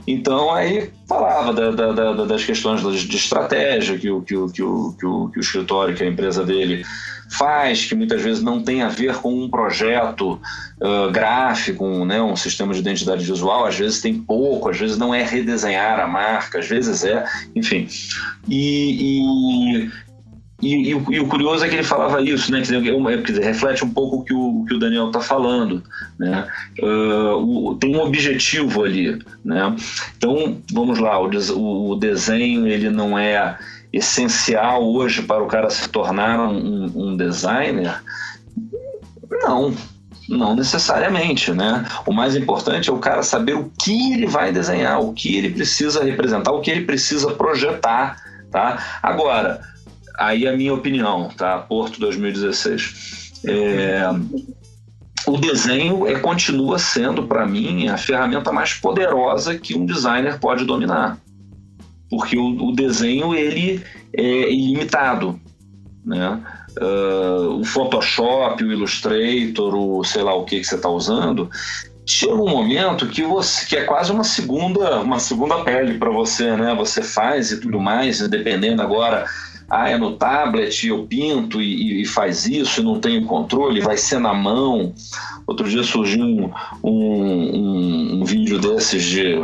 Então 0.06 0.54
aí 0.54 0.90
falava 1.08 1.54
da, 1.54 1.72
da, 1.72 1.92
da, 1.92 2.26
das 2.26 2.44
questões 2.44 2.82
de 2.82 3.16
estratégia 3.16 3.98
que 3.98 4.10
o, 4.10 4.22
que, 4.22 4.36
o, 4.36 4.48
que, 4.48 4.64
o, 4.64 4.94
que, 4.98 5.06
o, 5.06 5.30
que 5.30 5.40
o 5.40 5.42
escritório, 5.42 5.96
que 5.96 6.04
a 6.04 6.08
empresa 6.08 6.46
dele 6.46 6.86
faz, 7.30 7.86
que 7.86 7.96
muitas 7.96 8.22
vezes 8.22 8.42
não 8.42 8.64
tem 8.64 8.82
a 8.82 8.88
ver 8.88 9.16
com 9.16 9.34
um 9.34 9.50
projeto 9.50 10.40
uh, 10.82 11.12
gráfico, 11.12 11.86
um, 11.86 12.06
né, 12.06 12.22
um 12.22 12.38
sistema 12.38 12.74
de 12.74 12.80
identidade 12.80 13.26
visual, 13.26 13.66
às 13.66 13.78
vezes 13.78 14.02
tem 14.02 14.14
pouco, 14.14 14.70
às 14.70 14.78
vezes 14.78 14.98
não 14.98 15.14
é 15.14 15.24
redesenhar 15.24 16.00
a 16.00 16.08
marca, 16.08 16.60
às 16.60 16.68
vezes 16.68 17.04
é, 17.04 17.26
enfim. 17.54 17.88
E, 18.48 19.84
e, 19.84 19.92
e, 20.62 20.90
e, 20.90 20.96
o, 20.96 21.14
e, 21.14 21.20
o, 21.20 21.28
curioso 21.28 21.64
é 21.64 21.70
que 21.70 21.76
ele 21.76 21.84
falava 21.84 22.20
isso, 22.22 22.52
né? 22.52 22.62
Dizer 22.62 22.82
reflete 23.42 23.86
um 23.86 23.90
pouco 23.90 24.18
o 24.18 24.24
que 24.24 24.34
o, 24.34 24.66
que 24.68 24.74
o 24.74 24.80
Daniel 24.80 25.08
está 25.08 25.20
falando, 25.20 25.84
né? 26.18 26.48
Uh, 26.82 27.70
o, 27.70 27.76
tem 27.76 27.96
um 27.96 28.02
objetivo 28.02 28.84
ali, 28.84 29.20
né? 29.46 29.76
Então, 30.18 30.58
vamos 30.72 30.98
lá, 30.98 31.20
o, 31.20 31.92
o, 31.92 31.96
desenho 31.96 32.68
ele 32.68 32.90
não 32.90 33.18
é 33.18 33.56
essencial 33.94 34.84
hoje 34.84 35.22
para 35.22 35.44
o 35.44 35.48
cara 35.48 35.70
se 35.70 35.88
tornar 35.90 36.40
um, 36.40 36.92
um 36.96 37.16
designer? 37.16 38.02
Não, 39.30 39.76
não 40.28 40.56
necessariamente, 40.56 41.52
né? 41.52 41.86
O 42.04 42.12
mais 42.12 42.36
importante 42.36 42.90
é 42.90 42.94
o 42.94 42.98
cara 42.98 43.22
saber 43.22 43.54
o 43.54 43.72
que 43.80 44.14
ele 44.14 44.26
vai 44.26 44.52
desenhar, 44.52 45.00
o 45.02 45.14
que 45.14 45.38
ele 45.38 45.52
precisa 45.52 46.04
representar, 46.04 46.52
o 46.52 46.62
que 46.62 46.72
ele 46.72 46.84
precisa 46.84 47.32
projetar, 47.32 48.18
tá? 48.50 49.00
Agora 49.04 49.62
aí 50.18 50.48
a 50.48 50.56
minha 50.56 50.74
opinião, 50.74 51.30
tá? 51.30 51.60
Porto 51.60 52.00
2016. 52.00 53.34
É, 53.46 54.02
o 55.28 55.38
desenho 55.38 56.08
é, 56.08 56.20
continua 56.20 56.80
sendo, 56.80 57.24
para 57.24 57.46
mim, 57.46 57.88
a 57.88 57.98
ferramenta 57.98 58.52
mais 58.52 58.74
poderosa 58.74 59.58
que 59.58 59.78
um 59.78 59.86
designer 59.86 60.40
pode 60.40 60.66
dominar. 60.66 61.18
Porque 62.10 62.38
o, 62.38 62.70
o 62.70 62.72
desenho, 62.74 63.36
ele 63.36 63.84
é 64.14 64.52
ilimitado, 64.52 65.40
né? 66.04 66.42
Uh, 66.80 67.60
o 67.60 67.64
Photoshop, 67.64 68.64
o 68.64 68.72
Illustrator, 68.72 69.76
o 69.76 70.04
sei 70.04 70.22
lá 70.22 70.36
o 70.36 70.46
que, 70.46 70.60
que 70.60 70.64
você 70.64 70.76
está 70.76 70.88
usando, 70.88 71.50
chega 72.06 72.36
um 72.36 72.50
momento 72.50 73.08
que 73.08 73.24
você 73.24 73.66
que 73.66 73.76
é 73.76 73.84
quase 73.84 74.12
uma 74.12 74.24
segunda 74.24 75.02
uma 75.02 75.20
segunda 75.20 75.64
pele 75.64 75.98
para 75.98 76.12
você, 76.12 76.56
né? 76.56 76.74
Você 76.76 77.02
faz 77.02 77.52
e 77.52 77.60
tudo 77.60 77.80
mais, 77.80 78.26
dependendo 78.30 78.82
agora 78.82 79.26
ah, 79.70 79.90
é 79.90 79.98
no 79.98 80.16
tablet, 80.16 80.88
eu 80.88 81.04
pinto 81.04 81.62
e, 81.62 82.02
e, 82.02 82.06
faz 82.06 82.46
isso, 82.46 82.80
e 82.80 82.84
não 82.84 83.00
tenho 83.00 83.26
controle, 83.26 83.82
vai 83.82 83.98
ser 83.98 84.20
na 84.20 84.34
mão. 84.34 84.94
Outro 85.46 85.68
dia 85.68 85.84
surgiu 85.84 86.24
um, 86.24 86.52
um, 86.84 88.22
um 88.22 88.24
vídeo 88.24 88.60
desses 88.60 89.04
de 89.04 89.36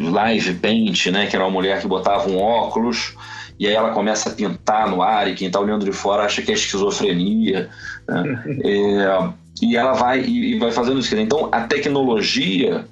live 0.00 0.54
paint, 0.54 1.06
né, 1.06 1.26
que 1.26 1.36
era 1.36 1.44
uma 1.44 1.50
mulher 1.50 1.80
que 1.80 1.86
botava 1.86 2.28
um 2.28 2.38
óculos 2.38 3.14
e 3.62 3.66
aí 3.68 3.74
ela 3.74 3.92
começa 3.92 4.28
a 4.28 4.32
pintar 4.32 4.90
no 4.90 5.02
ar 5.02 5.30
e 5.30 5.34
quem 5.34 5.46
está 5.46 5.60
olhando 5.60 5.84
de 5.84 5.92
fora 5.92 6.24
acha 6.24 6.42
que 6.42 6.50
é 6.50 6.54
esquizofrenia. 6.54 7.70
Né? 8.08 8.44
é, 8.64 9.28
e 9.62 9.76
ela 9.76 9.92
vai 9.92 10.20
e, 10.20 10.58
vai 10.58 10.72
fazendo 10.72 10.98
isso. 10.98 11.14
Então 11.16 11.48
a 11.52 11.60
tecnologia 11.60 12.84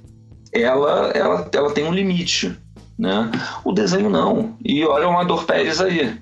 ela, 0.53 1.11
ela, 1.13 1.51
ela 1.53 1.73
tem 1.73 1.85
um 1.85 1.93
limite. 1.93 2.57
Né? 3.01 3.31
O 3.65 3.73
desenho 3.73 4.11
não. 4.11 4.57
E 4.63 4.85
olha 4.85 5.09
o 5.09 5.11
Amador 5.11 5.47
Pérez 5.47 5.81
aí, 5.81 6.19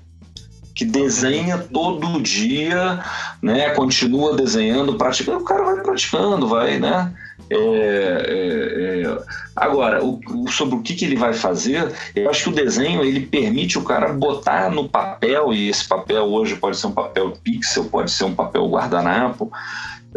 que 0.73 0.85
desenha 0.85 1.57
todo 1.57 2.21
dia, 2.21 3.03
né? 3.41 3.71
continua 3.71 4.33
desenhando, 4.33 4.95
praticando. 4.95 5.39
O 5.39 5.43
cara 5.43 5.61
vai 5.65 5.83
praticando, 5.83 6.47
vai, 6.47 6.79
né? 6.79 7.13
É, 7.49 7.57
é, 7.57 9.01
é. 9.01 9.17
Agora, 9.53 10.01
o, 10.01 10.21
sobre 10.47 10.75
o 10.75 10.81
que, 10.81 10.93
que 10.93 11.03
ele 11.03 11.17
vai 11.17 11.33
fazer, 11.33 11.91
eu 12.15 12.29
acho 12.29 12.43
que 12.43 12.49
o 12.49 12.55
desenho 12.55 13.03
ele 13.03 13.25
permite 13.25 13.77
o 13.77 13.83
cara 13.83 14.13
botar 14.13 14.69
no 14.71 14.87
papel, 14.87 15.51
e 15.51 15.67
esse 15.67 15.85
papel 15.85 16.23
hoje 16.23 16.55
pode 16.55 16.77
ser 16.77 16.87
um 16.87 16.93
papel 16.93 17.33
pixel, 17.43 17.85
pode 17.85 18.09
ser 18.09 18.23
um 18.23 18.35
papel 18.35 18.65
guardanapo, 18.69 19.51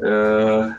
é, 0.01 0.75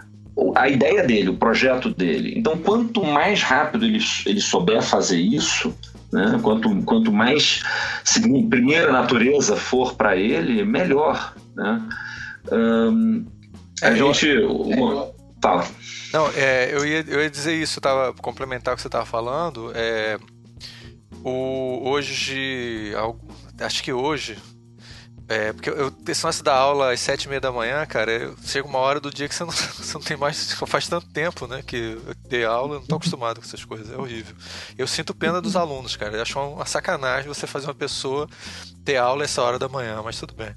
a 0.56 0.68
ideia 0.68 1.04
dele, 1.04 1.30
o 1.30 1.38
projeto 1.38 1.90
dele. 1.90 2.34
Então, 2.38 2.58
quanto 2.58 3.04
mais 3.04 3.42
rápido 3.42 3.86
ele, 3.86 4.00
ele 4.26 4.42
souber 4.42 4.82
fazer 4.82 5.20
isso, 5.20 5.76
né? 6.12 6.40
quanto, 6.42 6.76
quanto 6.84 7.12
mais 7.12 7.64
primeira 8.50 8.92
natureza 8.92 9.56
for 9.56 9.96
para 9.96 10.16
ele, 10.16 10.64
melhor. 10.64 11.36
Né? 11.56 11.82
A 13.82 13.90
é, 13.90 13.96
gente. 13.96 14.28
Eu, 14.28 14.52
uma, 14.52 15.04
é, 15.04 15.12
fala. 15.42 15.68
Não, 16.14 16.28
é, 16.36 16.74
eu, 16.74 16.86
ia, 16.86 17.04
eu 17.08 17.22
ia 17.22 17.30
dizer 17.30 17.54
isso, 17.54 17.82
tava 17.82 18.14
complementar 18.14 18.74
o 18.74 18.76
que 18.76 18.82
você 18.82 18.88
estava 18.88 19.06
falando. 19.06 19.72
É, 19.76 20.18
o, 21.24 21.90
hoje, 21.90 22.94
acho 23.60 23.84
que 23.84 23.92
hoje, 23.92 24.38
é, 25.34 25.52
porque 25.52 25.70
eu, 25.70 25.92
esse 26.08 26.26
lance 26.26 26.44
da 26.44 26.54
aula 26.54 26.94
às 26.94 27.00
sete 27.00 27.24
e 27.24 27.28
meia 27.28 27.42
da 27.42 27.52
manhã, 27.52 27.84
cara, 27.88 28.12
eu, 28.12 28.36
chega 28.44 28.68
uma 28.68 28.78
hora 28.78 29.00
do 29.00 29.10
dia 29.10 29.28
que 29.28 29.34
você 29.34 29.44
não, 29.44 29.52
você 29.52 29.94
não 29.96 30.02
tem 30.02 30.16
mais. 30.16 30.54
Faz 30.54 30.88
tanto 30.88 31.08
tempo, 31.08 31.48
né? 31.48 31.64
Que 31.66 31.98
eu 32.06 32.16
dei 32.28 32.46
aula, 32.46 32.76
eu 32.76 32.80
não 32.80 32.86
tô 32.86 32.96
acostumado 32.96 33.40
com 33.40 33.46
essas 33.46 33.66
coisas, 33.66 33.92
é 33.92 33.98
horrível. 33.98 34.36
Eu 34.78 34.86
sinto 34.86 35.14
pena 35.14 35.42
dos 35.42 35.56
alunos, 35.56 35.96
cara. 35.96 36.16
Eu 36.16 36.22
acho 36.22 36.40
uma 36.40 36.66
sacanagem 36.66 37.28
você 37.28 37.48
fazer 37.48 37.68
uma 37.68 37.74
pessoa 37.74 38.30
ter 38.86 38.98
aula 38.98 39.24
essa 39.24 39.42
hora 39.42 39.58
da 39.58 39.68
manhã, 39.68 40.02
mas 40.04 40.20
tudo 40.20 40.34
bem. 40.36 40.54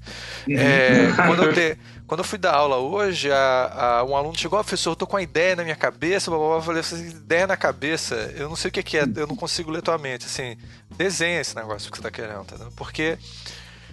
É, 0.49 1.11
quando, 1.15 1.43
eu 1.43 1.53
te, 1.55 1.77
quando 2.05 2.19
eu 2.19 2.25
fui 2.25 2.37
dar 2.37 2.53
aula 2.53 2.77
hoje, 2.77 3.31
a, 3.31 3.99
a, 3.99 4.03
um 4.03 4.15
aluno 4.15 4.37
chegou, 4.37 4.59
oh, 4.59 4.63
professor, 4.63 4.91
eu 4.91 4.95
tô 4.95 5.07
com 5.07 5.15
uma 5.15 5.21
ideia 5.21 5.55
na 5.55 5.63
minha 5.63 5.75
cabeça, 5.75 6.29
blá, 6.29 6.37
blá, 6.37 6.47
blá. 6.47 6.57
eu 6.57 6.63
falei, 6.63 6.81
assim, 6.81 7.07
ideia 7.07 7.47
na 7.47 7.57
cabeça, 7.57 8.15
eu 8.35 8.49
não 8.49 8.55
sei 8.55 8.69
o 8.69 8.71
que, 8.71 8.83
que 8.83 8.97
é, 8.97 9.03
eu 9.15 9.27
não 9.27 9.35
consigo 9.35 9.71
ler 9.71 9.81
tua 9.81 9.97
mente. 9.97 10.25
Assim, 10.25 10.57
desenha 10.97 11.39
esse 11.39 11.55
negócio 11.55 11.89
que 11.89 11.97
você 11.97 12.03
tá 12.03 12.11
querendo, 12.11 12.43
tá? 12.45 12.57
Porque 12.75 13.17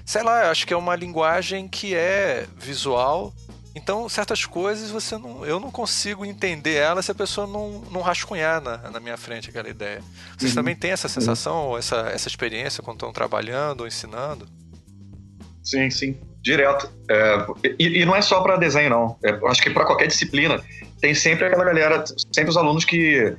sei 0.04 0.22
lá, 0.22 0.44
eu 0.44 0.50
acho 0.50 0.66
que 0.66 0.74
é 0.74 0.76
uma 0.76 0.94
linguagem 0.94 1.66
que 1.66 1.94
é 1.94 2.46
visual 2.56 3.32
Então, 3.74 4.08
certas 4.08 4.44
coisas 4.44 4.90
você 4.90 5.18
não, 5.18 5.44
eu 5.44 5.58
não 5.58 5.70
consigo 5.70 6.24
entender 6.24 6.74
ela 6.74 7.02
se 7.02 7.10
a 7.10 7.14
pessoa 7.14 7.46
não, 7.46 7.80
não 7.90 8.02
rascunhar 8.02 8.60
na, 8.60 8.76
na 8.90 9.00
minha 9.00 9.16
frente 9.16 9.50
aquela 9.50 9.68
ideia. 9.68 10.00
Vocês 10.38 10.52
uhum. 10.52 10.56
também 10.56 10.76
têm 10.76 10.92
essa 10.92 11.08
sensação, 11.08 11.70
uhum. 11.70 11.78
essa, 11.78 12.08
essa 12.14 12.28
experiência 12.28 12.82
quando 12.82 12.98
estão 12.98 13.12
trabalhando 13.12 13.80
ou 13.80 13.86
ensinando? 13.86 14.46
Sim, 15.64 15.90
sim, 15.90 16.16
direto. 16.40 16.88
É, 17.10 17.46
e, 17.78 18.02
e, 18.02 18.04
não 18.04 18.14
é 18.14 18.22
só 18.22 18.42
para 18.42 18.56
desenho, 18.56 18.90
não. 18.90 19.18
É, 19.24 19.30
acho 19.48 19.62
que 19.62 19.70
para 19.70 19.84
qualquer 19.84 20.06
disciplina 20.06 20.62
tem 21.00 21.14
sempre 21.14 21.46
aquela 21.46 21.64
galera, 21.64 22.04
sempre 22.32 22.50
os 22.50 22.56
alunos 22.56 22.84
que 22.84 23.34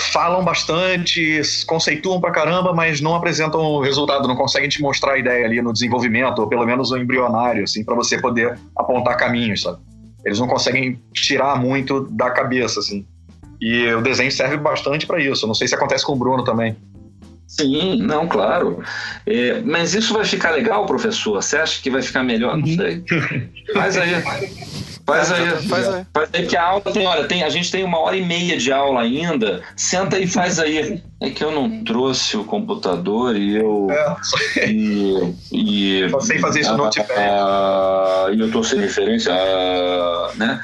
falam 0.00 0.44
bastante, 0.44 1.40
conceituam 1.66 2.20
pra 2.20 2.30
caramba, 2.30 2.72
mas 2.72 3.00
não 3.00 3.14
apresentam 3.14 3.60
o 3.60 3.80
resultado, 3.80 4.26
não 4.26 4.36
conseguem 4.36 4.68
te 4.68 4.80
mostrar 4.80 5.14
a 5.14 5.18
ideia 5.18 5.44
ali 5.44 5.62
no 5.62 5.72
desenvolvimento, 5.72 6.40
ou 6.40 6.48
pelo 6.48 6.66
menos 6.66 6.90
o 6.90 6.96
embrionário, 6.96 7.64
assim, 7.64 7.84
para 7.84 7.94
você 7.94 8.20
poder 8.20 8.58
apontar 8.76 9.16
caminhos, 9.16 9.62
sabe? 9.62 9.78
Eles 10.24 10.38
não 10.38 10.48
conseguem 10.48 11.00
tirar 11.12 11.60
muito 11.60 12.08
da 12.10 12.30
cabeça, 12.30 12.80
assim. 12.80 13.06
E 13.60 13.86
o 13.92 14.02
desenho 14.02 14.32
serve 14.32 14.56
bastante 14.56 15.06
para 15.06 15.20
isso. 15.20 15.46
Não 15.46 15.54
sei 15.54 15.68
se 15.68 15.74
acontece 15.74 16.04
com 16.04 16.12
o 16.12 16.16
Bruno 16.16 16.42
também. 16.42 16.76
Sim, 17.46 18.02
não, 18.02 18.26
claro. 18.26 18.82
É, 19.26 19.60
mas 19.60 19.94
isso 19.94 20.12
vai 20.12 20.24
ficar 20.24 20.50
legal, 20.50 20.86
professor? 20.86 21.40
Você 21.42 21.56
acha 21.56 21.80
que 21.80 21.90
vai 21.90 22.02
ficar 22.02 22.22
melhor? 22.22 22.56
Não 22.56 22.66
sei. 22.66 23.04
Faz 23.72 23.96
aí. 23.96 24.10
Faz 25.06 25.30
aí, 25.30 25.50
faz 25.68 25.88
aí. 25.88 26.06
Faz 26.14 26.30
aí 26.32 26.46
que 26.46 26.56
a 26.56 26.64
aula 26.64 26.80
tem, 26.80 27.06
olha, 27.06 27.28
tem, 27.28 27.42
a 27.42 27.50
gente 27.50 27.70
tem 27.70 27.84
uma 27.84 27.98
hora 27.98 28.16
e 28.16 28.24
meia 28.24 28.56
de 28.56 28.72
aula 28.72 29.02
ainda. 29.02 29.62
Senta 29.76 30.18
e 30.18 30.26
faz 30.26 30.58
aí. 30.58 31.02
É 31.20 31.30
que 31.30 31.44
eu 31.44 31.52
não 31.52 31.84
trouxe 31.84 32.36
o 32.36 32.44
computador 32.44 33.36
e 33.36 33.56
eu. 33.56 33.88
É, 33.90 34.70
e, 34.70 35.34
e, 35.52 36.08
só 36.10 36.20
sei 36.20 36.38
fazer 36.38 36.60
isso 36.60 36.72
no 36.72 36.84
notepad. 36.84 38.34
E 38.34 38.40
eu 38.40 38.50
tô 38.50 38.64
sem 38.64 38.80
referência, 38.80 39.32
né? 40.36 40.60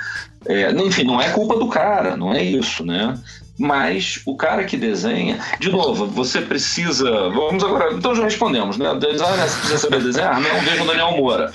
É, 0.47 0.71
enfim, 0.73 1.05
não 1.05 1.21
é 1.21 1.31
culpa 1.31 1.59
do 1.59 1.69
cara, 1.69 2.17
não 2.17 2.33
é 2.33 2.43
isso, 2.43 2.85
né? 2.85 3.19
Mas 3.59 4.23
o 4.25 4.35
cara 4.37 4.65
que 4.65 4.75
desenha, 4.75 5.39
de 5.59 5.71
novo, 5.71 6.07
você 6.07 6.41
precisa. 6.41 7.29
Vamos 7.29 7.63
agora. 7.63 7.93
Então 7.93 8.15
já 8.15 8.25
respondemos, 8.25 8.79
né? 8.79 8.87
Designer 8.95 9.51
precisa 9.51 9.77
saber 9.77 10.03
desenhar? 10.03 10.41
Não, 10.41 10.61
veja 10.61 10.83
o 10.83 10.87
Daniel 10.87 11.15
Moura. 11.19 11.53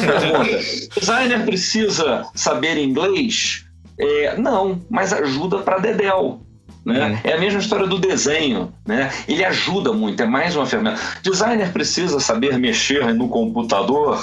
pergunta: 0.00 0.98
designer 0.98 1.44
precisa 1.44 2.26
saber 2.34 2.78
inglês? 2.78 3.66
É, 3.98 4.38
não, 4.38 4.80
mas 4.88 5.12
ajuda 5.12 5.58
para 5.58 5.78
Dedel. 5.78 6.40
Né? 6.84 7.18
É 7.24 7.32
a 7.34 7.38
mesma 7.38 7.60
história 7.60 7.86
do 7.86 7.98
desenho, 7.98 8.72
né? 8.86 9.10
Ele 9.26 9.44
ajuda 9.44 9.92
muito, 9.92 10.22
é 10.22 10.26
mais 10.26 10.54
uma 10.54 10.66
ferramenta. 10.66 11.00
Designer 11.22 11.72
precisa 11.72 12.20
saber 12.20 12.58
mexer 12.58 13.14
no 13.14 13.28
computador? 13.28 14.22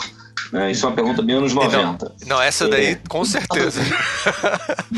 Né? 0.51 0.71
Isso 0.71 0.85
é 0.85 0.89
uma 0.89 0.95
pergunta 0.95 1.21
bem 1.21 1.37
anos 1.37 1.53
90. 1.53 1.77
Então, 1.77 2.11
não, 2.27 2.41
essa 2.41 2.67
daí 2.67 2.87
é. 2.87 2.99
com 3.07 3.23
certeza. 3.23 3.81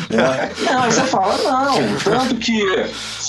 É. 0.09 0.71
Não, 0.71 0.83
você 0.83 1.01
fala, 1.03 1.37
não, 1.37 1.97
tanto 2.03 2.35
que 2.35 2.63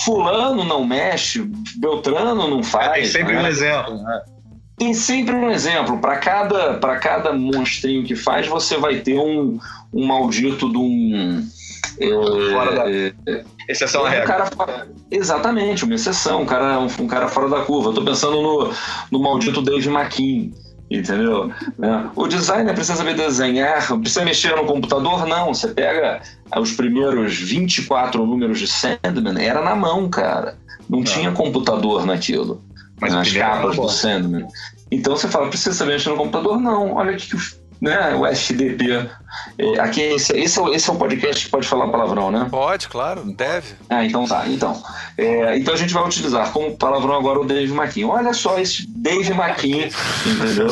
fulano 0.04 0.64
não 0.64 0.84
mexe, 0.84 1.42
Beltrano 1.76 2.48
não 2.48 2.62
faz. 2.62 2.92
tem 2.92 3.04
sempre 3.06 3.34
né? 3.34 3.42
um 3.42 3.46
exemplo. 3.46 4.02
Né? 4.02 4.22
Tem 4.76 4.92
sempre 4.92 5.34
um 5.34 5.50
exemplo. 5.50 5.98
Para 5.98 6.16
cada, 6.18 6.78
cada 6.98 7.32
monstrinho 7.32 8.04
que 8.04 8.14
faz, 8.14 8.46
você 8.46 8.76
vai 8.76 8.96
ter 8.96 9.18
um, 9.18 9.58
um 9.92 10.06
maldito 10.06 10.70
de 10.70 10.78
um. 10.78 11.46
É, 11.98 12.08
fora 12.52 12.74
da. 12.74 12.90
É, 12.90 13.44
exceção 13.68 14.04
à 14.04 14.10
regra. 14.10 14.26
Cara, 14.26 14.88
exatamente, 15.10 15.84
uma 15.84 15.94
exceção, 15.94 16.42
um 16.42 16.46
cara, 16.46 16.78
um, 16.80 16.86
um 16.86 17.06
cara 17.06 17.28
fora 17.28 17.48
da 17.48 17.62
curva. 17.62 17.90
Eu 17.90 17.94
tô 17.94 18.04
pensando 18.04 18.42
no, 18.42 18.72
no 19.10 19.18
maldito 19.18 19.62
Dave 19.62 19.88
McKean 19.88 20.50
Entendeu? 20.99 21.51
Né? 21.78 22.11
O 22.14 22.26
designer 22.26 22.74
precisa 22.74 22.97
saber 22.97 23.14
desenhar, 23.14 23.86
precisa 23.99 24.24
mexer 24.24 24.55
no 24.57 24.64
computador? 24.64 25.26
Não. 25.26 25.53
Você 25.53 25.68
pega 25.68 26.20
os 26.57 26.72
primeiros 26.72 27.34
24 27.36 28.24
números 28.24 28.59
de 28.59 28.66
Sandman, 28.68 29.42
era 29.45 29.61
na 29.62 29.74
mão, 29.74 30.09
cara. 30.09 30.57
Não, 30.88 30.99
Não. 30.99 31.05
tinha 31.05 31.32
computador 31.32 32.07
naquilo. 32.07 32.62
Mas 33.01 33.12
nas 33.12 33.32
capas 33.32 33.76
do 33.76 33.88
Sandman. 33.88 34.47
Então 34.90 35.16
você 35.16 35.26
fala, 35.26 35.49
precisa 35.49 35.74
saber 35.74 35.95
mexer 35.95 36.11
no 36.11 36.16
computador? 36.16 36.61
Não. 36.61 36.95
Olha 36.95 37.16
que 37.16 37.34
os 37.34 37.59
né, 37.85 38.14
o 38.14 38.26
FDP. 38.26 39.11
É, 39.59 39.78
aqui, 39.78 40.01
esse, 40.01 40.32
esse, 40.32 40.59
é 40.59 40.70
esse 40.70 40.89
é 40.89 40.93
o 40.93 40.97
podcast 40.97 41.45
que 41.45 41.51
pode 41.51 41.68
falar 41.68 41.89
palavrão, 41.89 42.30
né? 42.30 42.47
Pode, 42.51 42.89
claro, 42.89 43.22
deve. 43.37 43.74
Ah, 43.91 44.05
então 44.05 44.26
tá. 44.26 44.45
Então, 44.49 44.82
é, 45.18 45.59
então 45.59 45.74
a 45.74 45.76
gente 45.76 45.93
vai 45.93 46.03
utilizar 46.03 46.51
como 46.51 46.76
palavrão 46.76 47.14
agora 47.14 47.41
o 47.41 47.45
Dave 47.45 47.72
McKean. 47.72 48.07
Olha 48.09 48.32
só 48.32 48.59
esse 48.59 48.87
Dave 48.89 49.32
McKean, 49.32 49.89
entendeu? 50.26 50.68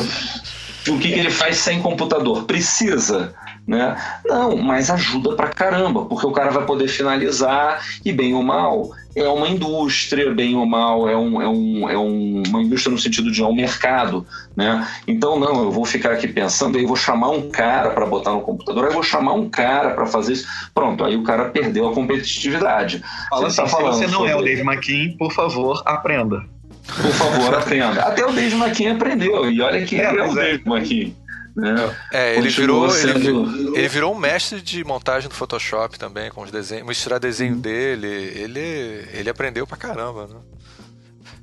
O 0.87 0.99
que, 0.99 1.13
que 1.13 1.19
ele 1.19 1.29
faz 1.29 1.57
sem 1.57 1.81
computador? 1.81 2.45
Precisa 2.45 3.33
né? 3.67 3.95
Não, 4.25 4.57
mas 4.57 4.89
ajuda 4.89 5.35
pra 5.35 5.47
caramba, 5.47 6.05
porque 6.05 6.27
o 6.27 6.31
cara 6.31 6.51
vai 6.51 6.65
poder 6.65 6.87
finalizar 6.87 7.81
e 8.03 8.11
bem 8.11 8.33
ou 8.33 8.43
mal 8.43 8.91
é 9.15 9.27
uma 9.27 9.47
indústria, 9.47 10.33
bem 10.33 10.55
ou 10.55 10.65
mal, 10.65 11.07
é, 11.07 11.15
um, 11.15 11.41
é, 11.41 11.47
um, 11.47 11.89
é 11.89 11.97
um, 11.97 12.43
uma 12.47 12.61
indústria 12.61 12.91
no 12.91 12.97
sentido 12.97 13.31
de 13.31 13.41
é 13.41 13.45
um 13.45 13.53
mercado, 13.53 14.25
né? 14.55 14.87
Então, 15.07 15.39
não, 15.39 15.63
eu 15.63 15.71
vou 15.71 15.85
ficar 15.85 16.13
aqui 16.13 16.27
pensando, 16.27 16.77
aí 16.77 16.85
vou 16.85 16.95
chamar 16.95 17.29
um 17.29 17.49
cara 17.49 17.91
para 17.91 18.05
botar 18.05 18.31
no 18.31 18.41
computador, 18.41 18.85
aí 18.85 18.89
eu 18.89 18.93
vou 18.93 19.03
chamar 19.03 19.33
um 19.33 19.49
cara 19.49 19.91
para 19.91 20.05
fazer 20.05 20.33
isso. 20.33 20.47
Pronto, 20.73 21.03
aí 21.03 21.15
o 21.15 21.23
cara 21.23 21.45
perdeu 21.45 21.87
a 21.87 21.93
competitividade. 21.93 23.03
Fala 23.29 23.49
você, 23.49 23.57
tá 23.57 23.63
assim, 23.63 23.71
falando 23.71 23.93
se 23.93 23.99
você 23.99 24.07
não 24.07 24.19
sobre... 24.19 24.31
é 24.31 24.35
o 24.35 24.41
Dave 24.41 24.61
McKean, 24.61 25.17
por 25.17 25.31
favor, 25.31 25.81
aprenda. 25.85 26.43
Por 26.85 27.11
favor, 27.11 27.55
aprenda. 27.55 28.01
Até 28.01 28.25
o 28.25 28.31
Dave 28.31 28.55
McKean 28.55 28.95
aprendeu, 28.95 29.49
e 29.49 29.61
olha 29.61 29.85
que 29.85 29.99
é, 29.99 30.05
é 30.05 30.11
o 30.11 30.31
é. 30.31 30.33
Dave 30.33 30.63
McKean. 30.65 31.22
Né? 31.55 31.95
É, 32.11 32.35
ele 32.35 32.49
virou, 32.49 32.89
sendo... 32.89 33.19
ele, 33.19 33.77
ele, 33.77 33.87
virou 33.87 34.13
um 34.13 34.17
mestre 34.17 34.59
de 34.59 34.83
montagem 34.83 35.29
do 35.29 35.35
Photoshop 35.35 35.99
também, 35.99 36.31
com 36.31 36.41
os 36.41 36.49
desenhos, 36.49 36.87
misturar 36.87 37.19
desenho 37.19 37.55
hum. 37.55 37.59
dele. 37.59 38.07
Ele, 38.07 39.07
ele 39.13 39.29
aprendeu 39.29 39.67
pra 39.67 39.77
caramba, 39.77 40.27
né? 40.27 40.39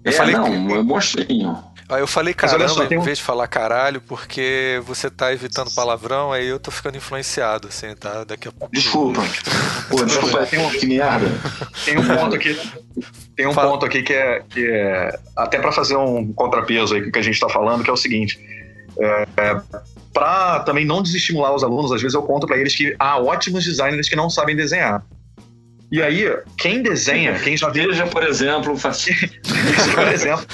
Eu 0.03 0.13
é, 0.13 0.15
falei 0.15 0.35
não, 0.35 0.45
que... 0.45 0.73
é 0.75 0.83
monstrinho. 0.83 1.63
eu 1.91 2.07
falei 2.07 2.33
caramba 2.33 2.69
só, 2.69 2.85
em 2.85 3.01
vez 3.01 3.19
de 3.19 3.25
falar 3.25 3.47
caralho, 3.47 4.01
porque 4.01 4.81
você 4.87 5.11
tá 5.11 5.31
evitando 5.33 5.71
palavrão, 5.75 6.33
aí 6.33 6.47
eu 6.47 6.59
tô 6.59 6.71
ficando 6.71 6.97
influenciado, 6.97 7.69
assim, 7.69 7.95
tá? 7.95 8.25
Daqui 8.25 8.49
a 8.49 8.53
pouco. 8.53 8.75
Desculpa. 8.75 9.21
Pô, 9.91 10.03
desculpa, 10.03 10.47
tem 10.47 10.59
um, 10.59 10.71
que 10.71 10.87
merda. 10.87 11.27
Tem 11.85 11.99
um 11.99 12.07
ponto 12.07 12.35
aqui. 12.35 12.59
Tem 13.37 13.47
um 13.47 13.53
Fala. 13.53 13.73
ponto 13.73 13.85
aqui 13.85 14.03
que 14.03 14.15
é, 14.15 14.43
que 14.49 14.67
é 14.67 15.19
até 15.37 15.59
para 15.59 15.71
fazer 15.71 15.97
um 15.97 16.33
contrapeso 16.33 16.95
aí 16.95 17.03
com 17.03 17.09
o 17.11 17.13
que 17.13 17.19
a 17.19 17.23
gente 17.23 17.39
tá 17.39 17.49
falando, 17.49 17.85
que 17.85 17.91
é 17.91 17.93
o 17.93 17.97
seguinte. 17.97 18.41
É, 18.99 19.27
para 20.13 20.61
também 20.61 20.85
não 20.85 21.03
desestimular 21.03 21.55
os 21.55 21.63
alunos, 21.63 21.93
às 21.93 22.03
vezes 22.03 22.15
eu 22.15 22.23
conto 22.23 22.47
para 22.47 22.59
eles 22.59 22.75
que 22.75 22.95
há 22.99 23.19
ótimos 23.19 23.65
designers 23.65 24.09
que 24.09 24.17
não 24.17 24.29
sabem 24.29 24.57
desenhar. 24.57 25.05
E 25.93 26.01
aí, 26.01 26.25
quem 26.57 26.83
desenha, 26.83 27.37
quem 27.41 27.57
já 27.57 27.69
viu. 27.69 27.89
Veja, 27.89 28.07
por 28.07 28.23
exemplo, 28.23 28.79
por 28.79 30.09
exemplo. 30.09 30.47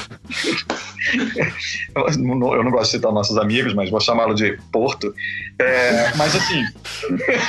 eu 1.94 2.64
não 2.64 2.70
gosto 2.70 2.84
de 2.84 2.96
citar 2.96 3.12
nossos 3.12 3.36
amigos, 3.36 3.74
mas 3.74 3.90
vou 3.90 4.00
chamá-lo 4.00 4.34
de 4.34 4.59
Porto. 4.72 5.14
É, 5.59 6.14
mas 6.16 6.34
assim. 6.34 6.64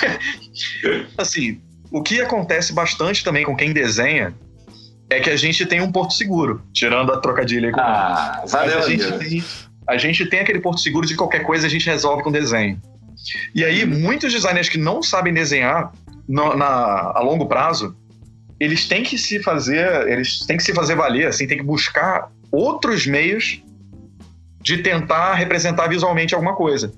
assim, 1.17 1.61
o 1.89 2.03
que 2.03 2.19
acontece 2.19 2.73
bastante 2.73 3.23
também 3.23 3.45
com 3.45 3.55
quem 3.55 3.71
desenha 3.71 4.35
é 5.09 5.21
que 5.21 5.29
a 5.29 5.37
gente 5.37 5.65
tem 5.65 5.79
um 5.79 5.89
porto 5.89 6.13
seguro, 6.13 6.61
tirando 6.73 7.13
a 7.13 7.21
trocadilha 7.21 7.69
aí 7.69 7.73
com 7.73 7.79
Ah, 7.79 8.43
valeu, 8.47 8.79
a 8.79 8.89
gente 8.89 9.11
tem 9.13 9.43
a 9.87 9.97
gente 9.97 10.25
tem 10.25 10.41
aquele 10.41 10.59
porto 10.59 10.81
seguro 10.81 11.07
de 11.07 11.15
qualquer 11.15 11.43
coisa 11.43 11.65
a 11.65 11.69
gente 11.69 11.85
resolve 11.85 12.21
com 12.21 12.31
desenho. 12.31 12.79
E 13.55 13.63
aí, 13.63 13.85
muitos 13.85 14.31
designers 14.33 14.69
que 14.69 14.77
não 14.77 15.01
sabem 15.01 15.33
desenhar 15.33 15.91
no, 16.27 16.55
na, 16.55 17.13
a 17.15 17.21
longo 17.21 17.45
prazo, 17.45 17.95
eles 18.59 18.87
têm 18.87 19.03
que 19.03 19.17
se 19.17 19.41
fazer, 19.41 20.07
eles 20.07 20.39
têm 20.39 20.57
que 20.57 20.63
se 20.63 20.73
fazer 20.73 20.95
valer, 20.95 21.27
assim, 21.27 21.47
tem 21.47 21.57
que 21.57 21.63
buscar 21.63 22.29
outros 22.51 23.07
meios 23.07 23.61
de 24.61 24.79
tentar 24.79 25.33
representar 25.35 25.87
visualmente 25.87 26.35
alguma 26.35 26.55
coisa. 26.55 26.91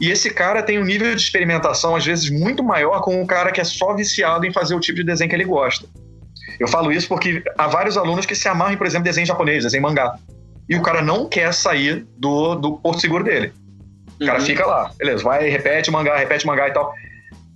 E 0.00 0.10
esse 0.10 0.30
cara 0.30 0.62
tem 0.62 0.78
um 0.78 0.84
nível 0.84 1.14
de 1.14 1.20
experimentação, 1.20 1.94
às 1.94 2.06
vezes, 2.06 2.30
muito 2.30 2.64
maior 2.64 3.02
com 3.02 3.20
um 3.20 3.26
cara 3.26 3.52
que 3.52 3.60
é 3.60 3.64
só 3.64 3.94
viciado 3.94 4.46
em 4.46 4.52
fazer 4.52 4.74
o 4.74 4.80
tipo 4.80 4.96
de 4.96 5.04
desenho 5.04 5.28
que 5.28 5.36
ele 5.36 5.44
gosta. 5.44 5.86
Eu 6.58 6.68
falo 6.68 6.90
isso 6.90 7.06
porque 7.06 7.42
há 7.58 7.66
vários 7.66 7.98
alunos 7.98 8.24
que 8.24 8.34
se 8.34 8.48
amarram, 8.48 8.76
por 8.76 8.86
exemplo, 8.86 9.04
desenho 9.04 9.26
japonês, 9.26 9.64
desenho 9.64 9.82
mangá 9.82 10.16
e 10.70 10.76
o 10.76 10.82
cara 10.82 11.02
não 11.02 11.28
quer 11.28 11.52
sair 11.52 12.06
do, 12.16 12.54
do 12.54 12.76
porto 12.76 13.00
seguro 13.00 13.24
dele. 13.24 13.52
O 14.20 14.24
cara 14.24 14.38
uhum. 14.38 14.46
fica 14.46 14.64
lá, 14.64 14.92
beleza, 14.96 15.24
vai, 15.24 15.48
repete 15.48 15.90
mangá, 15.90 16.16
repete 16.16 16.46
mangá 16.46 16.68
e 16.68 16.72
tal. 16.72 16.94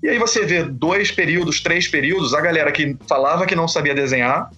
E 0.03 0.09
aí 0.09 0.19
você 0.19 0.45
vê 0.45 0.65
dois 0.65 1.13
períodos, 1.13 1.63
três 1.63 1.87
períodos, 1.87 2.35
a 2.35 2.41
galera 2.41 2.73
que 2.73 2.97
falava 3.09 3.47
que 3.47 3.55
não 3.55 3.69
sabia 3.69 3.95
desenhar 3.95 4.51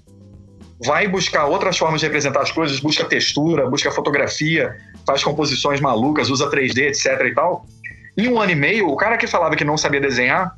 vai 0.84 1.06
buscar 1.06 1.46
outras 1.46 1.76
formas 1.76 2.00
de 2.00 2.06
representar 2.06 2.40
as 2.40 2.50
coisas, 2.50 2.80
busca 2.80 3.04
textura, 3.04 3.68
busca 3.68 3.90
fotografia, 3.90 4.74
faz 5.06 5.22
composições 5.22 5.80
malucas, 5.80 6.30
usa 6.30 6.50
3D, 6.50 6.88
etc 6.88 7.26
e 7.26 7.34
tal. 7.34 7.66
Em 8.16 8.28
um 8.28 8.40
ano 8.40 8.52
e 8.52 8.54
meio, 8.54 8.88
o 8.88 8.96
cara 8.96 9.18
que 9.18 9.26
falava 9.26 9.54
que 9.54 9.64
não 9.64 9.76
sabia 9.76 10.00
desenhar 10.00 10.56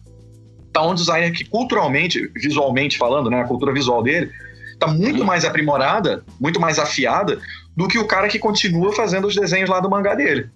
tá 0.73 0.83
um 0.87 0.95
designer 0.95 1.33
que 1.33 1.45
culturalmente, 1.45 2.31
visualmente 2.35 2.97
falando, 2.97 3.29
né, 3.29 3.41
a 3.41 3.45
cultura 3.45 3.73
visual 3.73 4.03
dele, 4.03 4.31
tá 4.79 4.87
muito 4.87 5.21
uhum. 5.21 5.27
mais 5.27 5.45
aprimorada, 5.45 6.25
muito 6.41 6.61
mais 6.61 6.79
afiada 6.79 7.41
do 7.79 7.87
que 7.87 7.97
o 7.97 8.05
cara 8.05 8.27
que 8.27 8.41
continua 8.41 8.93
fazendo 8.93 9.29
os 9.29 9.37
desenhos 9.37 9.71
lá 9.71 9.79
do 9.79 9.89
mangá 9.89 10.13
dele. 10.17 10.51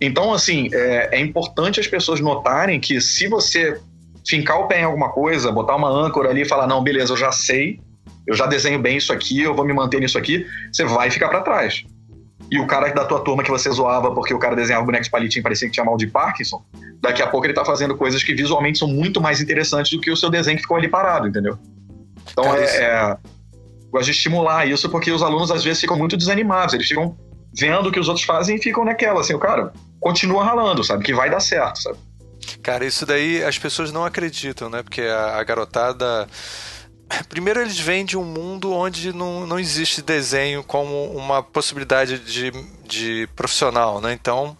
Então, 0.00 0.32
assim, 0.32 0.70
é, 0.72 1.18
é 1.18 1.20
importante 1.20 1.78
as 1.78 1.86
pessoas 1.86 2.18
notarem 2.18 2.80
que 2.80 2.98
se 2.98 3.28
você 3.28 3.78
fincar 4.26 4.58
o 4.60 4.66
pé 4.66 4.80
em 4.80 4.84
alguma 4.84 5.10
coisa, 5.10 5.52
botar 5.52 5.76
uma 5.76 5.90
âncora 5.90 6.30
ali 6.30 6.40
e 6.40 6.48
falar, 6.48 6.66
não, 6.66 6.82
beleza, 6.82 7.12
eu 7.12 7.16
já 7.18 7.30
sei, 7.30 7.78
eu 8.26 8.34
já 8.34 8.46
desenho 8.46 8.78
bem 8.78 8.96
isso 8.96 9.12
aqui, 9.12 9.42
eu 9.42 9.54
vou 9.54 9.66
me 9.66 9.74
manter 9.74 10.00
nisso 10.00 10.16
aqui, 10.16 10.46
você 10.72 10.86
vai 10.86 11.10
ficar 11.10 11.28
para 11.28 11.42
trás. 11.42 11.84
E 12.50 12.58
o 12.58 12.66
cara 12.66 12.88
da 12.88 13.04
tua 13.04 13.20
turma 13.20 13.42
que 13.42 13.50
você 13.50 13.70
zoava 13.70 14.14
porque 14.14 14.32
o 14.32 14.38
cara 14.38 14.56
desenhava 14.56 14.86
bonecos 14.86 15.10
palitinho 15.10 15.40
e 15.40 15.42
parecia 15.42 15.68
que 15.68 15.74
tinha 15.74 15.84
mal 15.84 15.98
de 15.98 16.06
Parkinson, 16.06 16.64
daqui 17.02 17.20
a 17.20 17.26
pouco 17.26 17.44
ele 17.46 17.52
tá 17.52 17.66
fazendo 17.66 17.94
coisas 17.98 18.22
que 18.22 18.34
visualmente 18.34 18.78
são 18.78 18.88
muito 18.88 19.20
mais 19.20 19.42
interessantes 19.42 19.92
do 19.92 20.00
que 20.00 20.10
o 20.10 20.16
seu 20.16 20.30
desenho 20.30 20.56
que 20.56 20.62
ficou 20.62 20.78
ali 20.78 20.88
parado, 20.88 21.28
entendeu? 21.28 21.58
Então 22.32 22.44
cara, 22.44 22.62
é, 22.62 22.82
é. 22.82 23.16
Gosto 23.96 24.04
de 24.04 24.10
estimular 24.10 24.68
isso 24.68 24.90
porque 24.90 25.10
os 25.10 25.22
alunos 25.22 25.50
às 25.50 25.64
vezes 25.64 25.80
ficam 25.80 25.96
muito 25.96 26.18
desanimados, 26.18 26.74
eles 26.74 26.86
ficam 26.86 27.16
vendo 27.58 27.88
o 27.88 27.90
que 27.92 27.98
os 27.98 28.08
outros 28.08 28.26
fazem 28.26 28.56
e 28.56 28.62
ficam 28.62 28.84
naquela, 28.84 29.20
assim, 29.20 29.32
o 29.32 29.38
cara 29.38 29.72
continua 29.98 30.44
ralando, 30.44 30.84
sabe? 30.84 31.02
Que 31.02 31.14
vai 31.14 31.30
dar 31.30 31.40
certo, 31.40 31.80
sabe? 31.80 31.96
Cara, 32.62 32.84
isso 32.84 33.06
daí 33.06 33.42
as 33.42 33.58
pessoas 33.58 33.90
não 33.90 34.04
acreditam, 34.04 34.68
né? 34.68 34.82
Porque 34.82 35.00
a, 35.00 35.38
a 35.38 35.44
garotada 35.44 36.28
Primeiro, 37.28 37.60
eles 37.60 37.78
vêm 37.78 38.04
de 38.04 38.16
um 38.16 38.24
mundo 38.24 38.72
onde 38.72 39.12
não, 39.12 39.46
não 39.46 39.58
existe 39.58 40.02
desenho 40.02 40.62
como 40.62 41.10
uma 41.12 41.42
possibilidade 41.42 42.18
de, 42.18 42.52
de 42.84 43.28
profissional, 43.36 44.00
né? 44.00 44.12
Então, 44.12 44.56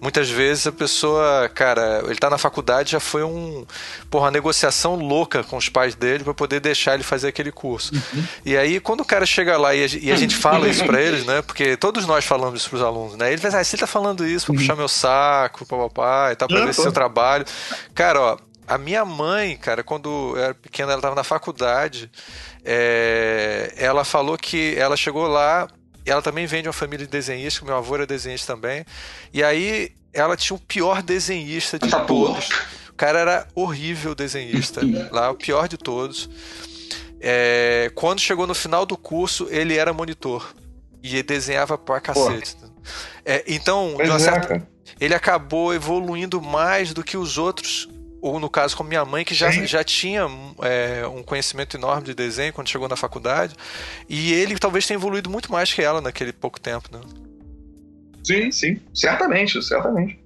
muitas 0.00 0.28
vezes 0.30 0.66
a 0.66 0.72
pessoa, 0.72 1.48
cara, 1.48 2.02
ele 2.06 2.16
tá 2.16 2.30
na 2.30 2.38
faculdade, 2.38 2.92
já 2.92 3.00
foi 3.00 3.24
um, 3.24 3.66
porra, 4.10 4.26
uma 4.26 4.30
negociação 4.30 4.94
louca 4.94 5.42
com 5.42 5.56
os 5.56 5.68
pais 5.68 5.94
dele 5.94 6.24
para 6.24 6.34
poder 6.34 6.60
deixar 6.60 6.94
ele 6.94 7.02
fazer 7.02 7.28
aquele 7.28 7.50
curso. 7.50 7.94
Uhum. 7.94 8.24
E 8.44 8.56
aí, 8.56 8.80
quando 8.80 9.00
o 9.00 9.04
cara 9.04 9.26
chega 9.26 9.56
lá 9.56 9.74
e 9.74 9.84
a, 9.84 9.86
e 10.00 10.12
a 10.12 10.16
gente 10.16 10.36
fala 10.36 10.68
isso 10.68 10.84
para 10.84 11.00
eles, 11.00 11.24
né? 11.26 11.42
Porque 11.42 11.76
todos 11.76 12.06
nós 12.06 12.24
falamos 12.24 12.60
isso 12.60 12.70
pros 12.70 12.82
alunos, 12.82 13.16
né? 13.16 13.32
Ele 13.32 13.40
vai 13.40 13.60
ah, 13.60 13.64
você 13.64 13.76
tá 13.76 13.86
falando 13.86 14.26
isso 14.26 14.46
pra 14.46 14.52
uhum. 14.52 14.58
puxar 14.58 14.76
meu 14.76 14.88
saco, 14.88 15.66
papai, 15.66 16.36
tá 16.36 16.46
pra 16.46 16.64
ver 16.64 16.74
seu 16.74 16.92
trabalho. 16.92 17.44
Cara, 17.94 18.20
ó, 18.20 18.36
a 18.68 18.76
minha 18.76 19.04
mãe, 19.04 19.56
cara, 19.56 19.82
quando 19.82 20.34
eu 20.36 20.44
era 20.44 20.54
pequena, 20.54 20.92
ela 20.92 20.98
estava 20.98 21.14
na 21.14 21.24
faculdade, 21.24 22.10
é, 22.62 23.72
ela 23.76 24.04
falou 24.04 24.36
que 24.36 24.74
ela 24.76 24.94
chegou 24.94 25.26
lá, 25.26 25.68
ela 26.04 26.20
também 26.20 26.46
vem 26.46 26.60
de 26.60 26.68
uma 26.68 26.74
família 26.74 27.06
de 27.06 27.10
desenhistas, 27.10 27.62
meu 27.62 27.74
avô 27.74 27.94
era 27.94 28.06
desenhista 28.06 28.54
também, 28.54 28.84
e 29.32 29.42
aí 29.42 29.92
ela 30.12 30.36
tinha 30.36 30.54
o 30.54 30.60
pior 30.60 31.02
desenhista 31.02 31.78
de 31.78 31.90
todos. 32.06 32.50
O 32.90 32.94
cara 32.94 33.18
era 33.20 33.48
horrível 33.54 34.14
desenhista, 34.14 34.82
lá 35.10 35.30
o 35.30 35.34
pior 35.34 35.66
de 35.66 35.78
todos. 35.78 36.28
É, 37.20 37.90
quando 37.94 38.20
chegou 38.20 38.46
no 38.46 38.54
final 38.54 38.84
do 38.84 38.96
curso, 38.98 39.48
ele 39.50 39.76
era 39.76 39.92
monitor 39.92 40.54
e 41.02 41.22
desenhava 41.22 41.78
pra 41.78 42.00
cacete. 42.00 42.56
É, 43.24 43.44
então, 43.46 43.96
certa, 44.18 44.66
ele 45.00 45.14
acabou 45.14 45.72
evoluindo 45.72 46.40
mais 46.42 46.92
do 46.92 47.02
que 47.02 47.16
os 47.16 47.38
outros 47.38 47.88
ou 48.20 48.40
no 48.40 48.50
caso 48.50 48.76
com 48.76 48.82
minha 48.82 49.04
mãe, 49.04 49.24
que 49.24 49.34
já, 49.34 49.50
já 49.50 49.84
tinha 49.84 50.28
é, 50.62 51.06
um 51.06 51.22
conhecimento 51.22 51.76
enorme 51.76 52.04
de 52.04 52.14
desenho 52.14 52.52
quando 52.52 52.68
chegou 52.68 52.88
na 52.88 52.96
faculdade, 52.96 53.54
e 54.08 54.32
ele 54.32 54.58
talvez 54.58 54.86
tenha 54.86 54.98
evoluído 54.98 55.30
muito 55.30 55.50
mais 55.52 55.72
que 55.72 55.82
ela 55.82 56.00
naquele 56.00 56.32
pouco 56.32 56.60
tempo, 56.60 56.88
né? 56.92 57.00
Sim, 58.24 58.50
sim, 58.50 58.80
certamente, 58.92 59.62
certamente. 59.62 60.18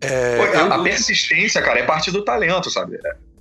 É, 0.00 0.36
Pô, 0.36 0.42
a, 0.42 0.46
eu... 0.46 0.72
a, 0.72 0.82
persistência, 0.82 1.60
cara, 1.60 1.78
é 1.78 1.84
parte 1.84 2.10
do 2.10 2.24
talento, 2.24 2.70
sabe? 2.70 2.98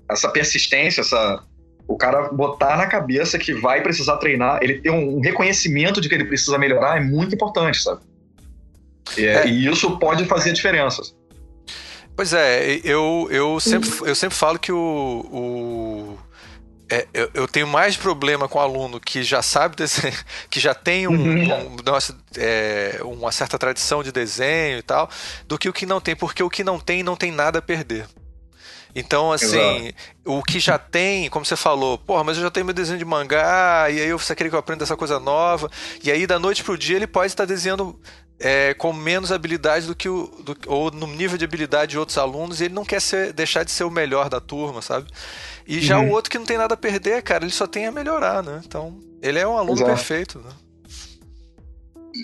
Essa 0.10 0.30
persistência, 0.30 1.02
essa 1.02 1.44
o 1.88 1.98
cara 1.98 2.30
botar 2.30 2.78
na 2.78 2.86
cabeça 2.86 3.40
que 3.40 3.52
vai 3.52 3.82
precisar 3.82 4.18
treinar, 4.18 4.60
ele 4.62 4.80
ter 4.80 4.92
um 4.92 5.20
reconhecimento 5.20 6.00
de 6.00 6.08
que 6.08 6.14
ele 6.14 6.26
precisa 6.26 6.56
melhorar 6.56 6.98
é 6.98 7.00
muito 7.00 7.34
importante, 7.34 7.82
sabe? 7.82 8.02
E, 9.18 9.26
é. 9.26 9.48
e 9.48 9.66
isso 9.66 9.98
pode 9.98 10.26
fazer 10.26 10.54
diferenças. 10.54 11.16
Pois 12.20 12.34
é, 12.34 12.82
eu, 12.84 13.30
eu, 13.32 13.62
sempre, 13.62 13.90
eu 14.02 14.14
sempre 14.14 14.36
falo 14.36 14.60
que 14.60 14.74
o. 14.74 15.26
o 15.32 16.18
é, 16.92 17.08
eu, 17.14 17.32
eu, 17.34 17.48
tenho 17.48 17.66
mais 17.66 17.96
problema 17.96 18.46
com 18.46 18.60
o 18.60 18.62
aluno 18.62 19.00
que 19.00 19.24
já 19.24 19.42
sabe 19.42 19.78
desenhar, 19.78 20.26
que 20.52 20.60
já 20.60 20.74
tem 20.74 21.08
um, 21.08 21.14
uhum. 21.14 21.68
um, 21.68 21.76
nossa, 21.82 22.14
é, 22.36 23.00
uma 23.04 23.32
certa 23.32 23.58
tradição 23.58 24.04
de 24.04 24.12
desenho 24.12 24.80
e 24.80 24.82
tal, 24.82 25.10
do 25.48 25.58
que 25.58 25.70
o 25.70 25.72
que 25.72 25.86
não 25.86 26.02
tem, 26.02 26.14
porque 26.14 26.44
o 26.44 26.50
que 26.50 26.62
não 26.62 26.78
tem 26.78 27.04
não 27.04 27.16
tem 27.16 27.32
nada 27.32 27.60
a 27.60 27.62
perder. 27.62 28.06
Então, 28.94 29.32
assim, 29.32 29.58
Exato. 29.58 29.96
o 30.26 30.44
que 30.44 30.60
já 30.60 30.78
tem, 30.78 31.30
como 31.30 31.46
você 31.46 31.56
falou, 31.56 31.98
porra, 31.98 32.26
mas 32.26 32.36
eu 32.36 32.44
já 32.44 32.52
tenho 32.52 32.66
meu 32.66 32.76
desenho 32.76 33.00
de 33.00 33.06
mangá, 33.06 33.90
e 33.90 34.02
aí 34.02 34.12
você 34.12 34.36
quer 34.36 34.50
que 34.50 34.56
eu 34.56 34.60
aprenda 34.60 34.84
essa 34.84 34.98
coisa 34.98 35.22
nova, 35.22 35.72
e 36.04 36.12
aí 36.12 36.28
da 36.28 36.38
noite 36.38 36.66
pro 36.66 36.78
dia 36.78 36.98
ele 36.98 37.08
pode 37.08 37.28
estar 37.28 37.46
desenhando 37.46 37.98
é, 38.40 38.74
com 38.74 38.94
menos 38.94 39.32
habilidade 39.32 39.86
do 39.86 39.96
que 39.96 40.08
o. 40.08 40.28
Do, 40.44 40.58
ou 40.68 40.90
no 40.92 41.08
nível 41.08 41.38
de 41.38 41.44
habilidade 41.44 41.92
de 41.92 42.00
outros 42.00 42.18
alunos, 42.18 42.62
e 42.62 42.66
ele 42.66 42.74
não 42.74 42.86
quer 42.86 43.02
ser, 43.02 43.34
deixar 43.34 43.64
de 43.64 43.72
ser 43.72 43.84
o 43.84 43.92
melhor 43.92 44.30
da 44.30 44.40
turma, 44.40 44.82
sabe? 44.82 45.08
E 45.68 45.82
já 45.82 46.00
uhum. 46.00 46.10
o 46.10 46.12
outro 46.12 46.32
que 46.32 46.38
não 46.38 46.46
tem 46.46 46.58
nada 46.58 46.74
a 46.74 46.78
perder, 46.78 47.22
cara, 47.22 47.44
ele 47.44 47.52
só 47.52 47.68
tem 47.68 47.86
a 47.86 47.92
melhorar, 47.92 48.42
né? 48.42 48.62
Então, 48.66 48.98
ele 49.22 49.38
é 49.38 49.48
um 49.48 49.58
aluno 49.58 49.74
Exato. 49.74 49.92
perfeito, 49.92 50.40
né? 50.40 50.52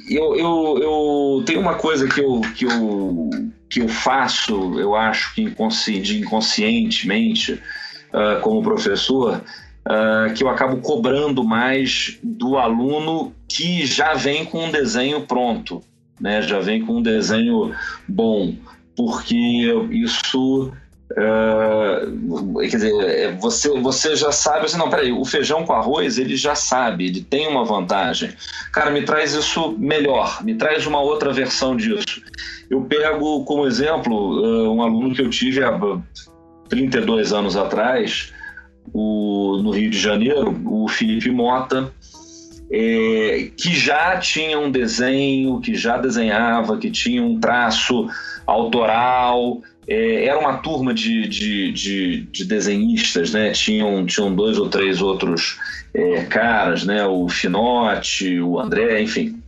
Eu, 0.09 0.35
eu, 0.35 0.77
eu 0.81 1.43
tenho 1.45 1.59
uma 1.59 1.75
coisa 1.75 2.07
que 2.07 2.19
eu, 2.19 2.41
que 2.55 2.65
eu, 2.65 3.29
que 3.69 3.81
eu 3.81 3.87
faço, 3.87 4.79
eu 4.79 4.95
acho 4.95 5.35
que 5.35 5.43
inconsci, 5.43 6.01
inconscientemente, 6.17 7.53
uh, 7.53 8.41
como 8.41 8.63
professor, 8.63 9.43
uh, 9.85 10.33
que 10.33 10.43
eu 10.43 10.49
acabo 10.49 10.77
cobrando 10.77 11.43
mais 11.43 12.17
do 12.23 12.57
aluno 12.57 13.33
que 13.47 13.85
já 13.85 14.15
vem 14.15 14.43
com 14.43 14.65
um 14.65 14.71
desenho 14.71 15.21
pronto 15.21 15.83
né? 16.19 16.41
Já 16.41 16.59
vem 16.59 16.85
com 16.85 16.97
um 16.97 17.01
desenho 17.01 17.73
bom, 18.07 18.55
porque 18.95 19.35
isso 19.91 20.71
Uh, 21.11 22.59
quer 22.61 22.77
dizer, 22.77 22.93
é, 23.03 23.31
você, 23.33 23.69
você 23.79 24.15
já 24.15 24.31
sabe 24.31 24.65
assim, 24.65 24.77
não, 24.77 24.89
peraí, 24.89 25.11
o 25.11 25.23
feijão 25.23 25.63
com 25.63 25.71
arroz 25.71 26.17
ele 26.17 26.35
já 26.35 26.55
sabe, 26.55 27.05
ele 27.05 27.21
tem 27.21 27.47
uma 27.47 27.63
vantagem. 27.63 28.33
Cara, 28.73 28.89
me 28.89 29.03
traz 29.03 29.33
isso 29.33 29.75
melhor, 29.77 30.43
me 30.43 30.55
traz 30.55 30.87
uma 30.87 30.99
outra 30.99 31.31
versão 31.31 31.77
disso. 31.77 32.21
Eu 32.71 32.81
pego 32.81 33.45
como 33.45 33.67
exemplo 33.67 34.73
um 34.73 34.81
aluno 34.81 35.13
que 35.13 35.21
eu 35.21 35.29
tive 35.29 35.63
há 35.63 35.79
32 36.69 37.31
anos 37.31 37.55
atrás, 37.55 38.33
o, 38.91 39.59
no 39.61 39.69
Rio 39.69 39.91
de 39.91 39.99
Janeiro, 39.99 40.59
o 40.65 40.87
Felipe 40.87 41.29
Mota, 41.29 41.93
é, 42.71 43.51
que 43.55 43.75
já 43.75 44.17
tinha 44.17 44.57
um 44.57 44.71
desenho, 44.71 45.59
que 45.59 45.75
já 45.75 45.97
desenhava, 45.97 46.77
que 46.77 46.89
tinha 46.89 47.23
um 47.23 47.39
traço 47.39 48.07
autoral. 48.45 49.61
É, 49.87 50.25
era 50.25 50.39
uma 50.39 50.57
turma 50.57 50.93
de, 50.93 51.27
de, 51.27 51.71
de, 51.71 52.21
de, 52.31 52.45
desenhistas, 52.45 53.33
né? 53.33 53.51
Tinham, 53.51 54.05
tinham 54.05 54.33
dois 54.33 54.57
ou 54.57 54.67
três 54.67 55.01
outros 55.01 55.59
é, 55.93 56.23
caras, 56.23 56.83
né? 56.85 57.05
O 57.05 57.29
Finote, 57.29 58.39
o 58.39 58.59
André, 58.59 59.01
enfim. 59.01 59.39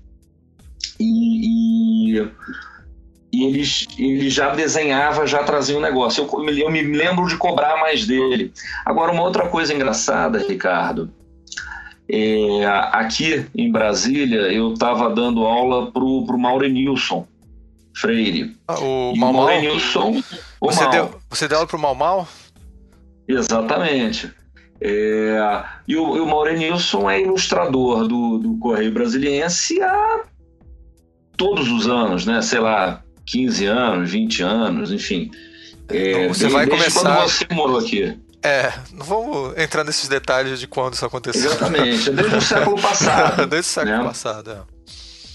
E, 0.99 2.17
e, 2.19 2.27
e 3.33 3.45
eles, 3.45 3.87
ele 3.97 4.29
já 4.29 4.53
desenhava, 4.53 5.25
já 5.25 5.43
trazia 5.43 5.75
um 5.75 5.81
negócio. 5.81 6.27
Eu, 6.31 6.49
eu 6.49 6.71
me 6.71 6.83
lembro 6.83 7.27
de 7.27 7.35
cobrar 7.35 7.77
mais 7.77 8.05
dele. 8.05 8.53
Agora, 8.85 9.11
uma 9.11 9.23
outra 9.23 9.47
coisa 9.47 9.73
engraçada, 9.73 10.37
Ricardo, 10.37 11.11
é, 12.09 12.65
aqui 12.65 13.45
em 13.55 13.71
Brasília, 13.71 14.51
eu 14.51 14.73
estava 14.73 15.09
dando 15.13 15.45
aula 15.45 15.91
para 15.91 16.03
o 16.03 16.37
Maurenilson 16.37 17.27
Freire. 17.93 18.55
Ah, 18.67 18.79
o 18.79 19.15
Mal 19.15 19.33
Mal? 19.33 19.45
Maurenilson, 19.45 20.21
o 20.61 20.71
você, 20.71 20.83
Mal. 20.83 20.91
Deu, 20.91 21.21
você 21.29 21.47
deu 21.47 21.57
aula 21.57 21.67
para 21.67 21.77
o 21.77 21.81
Mal 21.81 21.95
Mal? 21.95 22.27
Exatamente. 23.27 24.31
É, 24.79 25.63
e 25.87 25.97
o, 25.97 26.23
o 26.23 26.27
Maurenilson 26.27 27.09
é 27.09 27.21
ilustrador 27.21 28.07
do, 28.07 28.37
do 28.37 28.57
Correio 28.59 28.91
Brasiliense 28.91 29.81
há 29.81 30.23
todos 31.35 31.69
os 31.69 31.87
anos, 31.87 32.25
né? 32.25 32.41
Sei 32.41 32.59
lá, 32.59 33.03
15 33.25 33.65
anos, 33.65 34.11
20 34.11 34.43
anos, 34.43 34.91
enfim. 34.91 35.31
É, 35.89 36.11
então 36.11 36.33
você 36.33 36.47
vai 36.47 36.67
começar. 36.67 37.15
Quando 37.15 37.29
você 37.29 37.47
morou 37.51 37.79
aqui. 37.79 38.17
É, 38.43 38.71
não 38.93 39.05
vamos 39.05 39.57
entrar 39.57 39.83
nesses 39.83 40.07
detalhes 40.07 40.59
de 40.59 40.67
quando 40.67 40.93
isso 40.93 41.05
aconteceu. 41.05 41.51
Exatamente, 41.51 42.11
desde 42.11 42.35
o 42.35 42.41
século 42.41 42.81
passado. 42.81 43.45
desde 43.47 43.69
o 43.69 43.73
século 43.73 43.97
né? 43.97 44.03
passado, 44.03 44.51
é. 44.51 44.77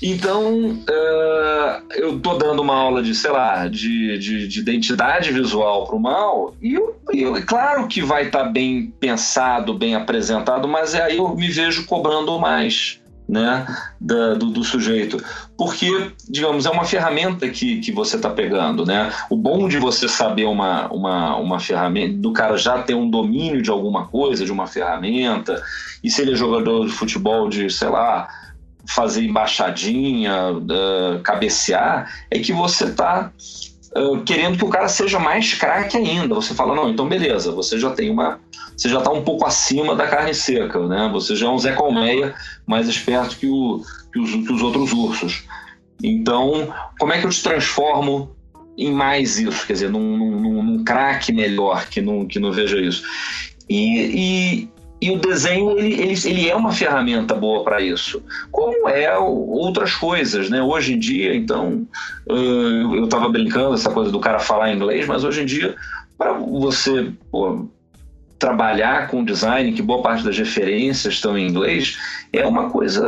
Então, 0.05 0.71
uh, 0.73 1.93
eu 1.93 2.19
tô 2.19 2.35
dando 2.35 2.61
uma 2.61 2.75
aula 2.75 3.03
de, 3.03 3.15
sei 3.15 3.31
lá, 3.31 3.69
de, 3.69 4.19
de, 4.19 4.49
de 4.49 4.61
identidade 4.61 5.31
visual 5.31 5.87
para 5.87 5.95
o 5.95 6.01
mal, 6.01 6.57
e 6.61 6.75
eu, 6.75 6.97
eu, 7.13 7.47
claro 7.47 7.87
que 7.87 8.03
vai 8.03 8.27
estar 8.27 8.45
tá 8.45 8.49
bem 8.51 8.93
pensado, 8.99 9.73
bem 9.73 9.95
apresentado, 9.95 10.67
mas 10.67 10.95
aí 10.97 11.19
eu 11.19 11.37
me 11.37 11.49
vejo 11.49 11.87
cobrando 11.87 12.37
mais 12.41 13.01
né, 13.33 13.67
da, 13.99 14.35
do, 14.35 14.51
do, 14.51 14.63
sujeito. 14.63 15.17
Porque, 15.57 16.13
digamos, 16.29 16.67
é 16.67 16.71
uma 16.71 16.85
ferramenta 16.85 17.49
que, 17.49 17.81
que 17.81 17.91
você 17.91 18.17
está 18.17 18.29
pegando. 18.29 18.85
Né? 18.85 19.11
O 19.31 19.37
bom 19.39 19.69
de 19.69 19.79
você 19.79 20.07
saber 20.07 20.45
uma, 20.45 20.87
uma, 20.93 21.37
uma 21.37 21.59
ferramenta, 21.59 22.19
do 22.19 22.35
cara 22.35 22.59
já 22.59 22.83
ter 22.83 22.95
um 22.95 23.09
domínio 23.09 23.63
de 23.63 23.71
alguma 23.71 24.07
coisa, 24.07 24.45
de 24.45 24.53
uma 24.53 24.67
ferramenta, 24.67 25.63
e 26.05 26.11
se 26.11 26.21
ele 26.21 26.33
é 26.33 26.37
jogador 26.37 26.85
de 26.85 26.93
futebol 26.93 27.49
de, 27.49 27.71
sei 27.71 27.89
lá, 27.89 28.29
fazer 28.87 29.25
embaixadinha, 29.25 30.53
uh, 30.53 31.21
cabecear, 31.23 32.13
é 32.31 32.39
que 32.39 32.53
você 32.53 32.85
está 32.85 33.33
querendo 34.25 34.57
que 34.57 34.65
o 34.65 34.69
cara 34.69 34.89
seja 34.89 35.19
mais 35.19 35.55
craque 35.55 35.97
ainda. 35.97 36.35
Você 36.35 36.55
fala, 36.55 36.75
não, 36.75 36.89
então 36.89 37.09
beleza, 37.09 37.53
você 37.53 37.79
já 37.79 37.91
tem 37.91 38.11
uma. 38.11 38.41
Você 38.77 38.89
já 38.89 38.99
está 38.99 39.11
um 39.11 39.23
pouco 39.23 39.47
acima 39.47 39.95
da 39.95 40.07
carne 40.07 40.35
seca, 40.35 40.87
né? 40.87 41.09
Você 41.13 41.37
já 41.37 41.47
é 41.47 41.51
um 41.51 41.59
Zé 41.59 41.73
Colmeia 41.73 42.35
mais 42.67 42.89
esperto 42.89 43.37
que, 43.37 43.47
o, 43.47 43.83
que, 44.13 44.19
os, 44.19 44.31
que 44.31 44.53
os 44.53 44.63
outros 44.63 44.93
ursos. 44.93 45.45
Então, 46.03 46.73
como 46.99 47.13
é 47.13 47.21
que 47.21 47.27
eu 47.27 47.31
te 47.31 47.43
transformo 47.43 48.35
em 48.77 48.91
mais 48.91 49.39
isso? 49.39 49.67
Quer 49.67 49.75
dizer, 49.75 49.91
num, 49.91 50.17
num, 50.17 50.63
num 50.63 50.85
craque 50.85 51.33
melhor 51.33 51.87
que 51.87 52.01
não, 52.01 52.27
que 52.27 52.41
veja 52.51 52.81
isso. 52.81 53.05
E, 53.69 54.65
e, 54.65 54.69
e 55.03 55.11
o 55.11 55.19
desenho 55.19 55.77
ele, 55.77 56.01
ele, 56.01 56.15
ele 56.25 56.49
é 56.49 56.55
uma 56.55 56.71
ferramenta 56.71 57.35
boa 57.35 57.65
para 57.65 57.81
isso, 57.81 58.23
como 58.53 58.89
é 58.89 59.19
outras 59.19 59.97
coisas, 59.97 60.49
né? 60.49 60.63
Hoje 60.63 60.95
em 60.95 60.99
dia, 60.99 61.35
então, 61.35 61.85
eu 62.25 63.03
estava 63.03 63.29
brincando 63.29 63.75
essa 63.75 63.91
coisa 63.91 64.13
do 64.13 64.21
cara 64.21 64.39
falar 64.39 64.73
inglês, 64.73 65.09
mas 65.09 65.25
hoje 65.25 65.43
em 65.43 65.45
dia, 65.45 65.75
para 66.17 66.35
você 66.35 67.11
pô, 67.33 67.67
trabalhar 68.39 69.09
com 69.09 69.25
design, 69.25 69.73
que 69.73 69.83
boa 69.83 70.03
parte 70.03 70.23
das 70.23 70.39
referências 70.39 71.15
estão 71.15 71.37
em 71.37 71.49
inglês, 71.49 71.99
é 72.33 72.47
uma 72.47 72.71
coisa, 72.71 73.03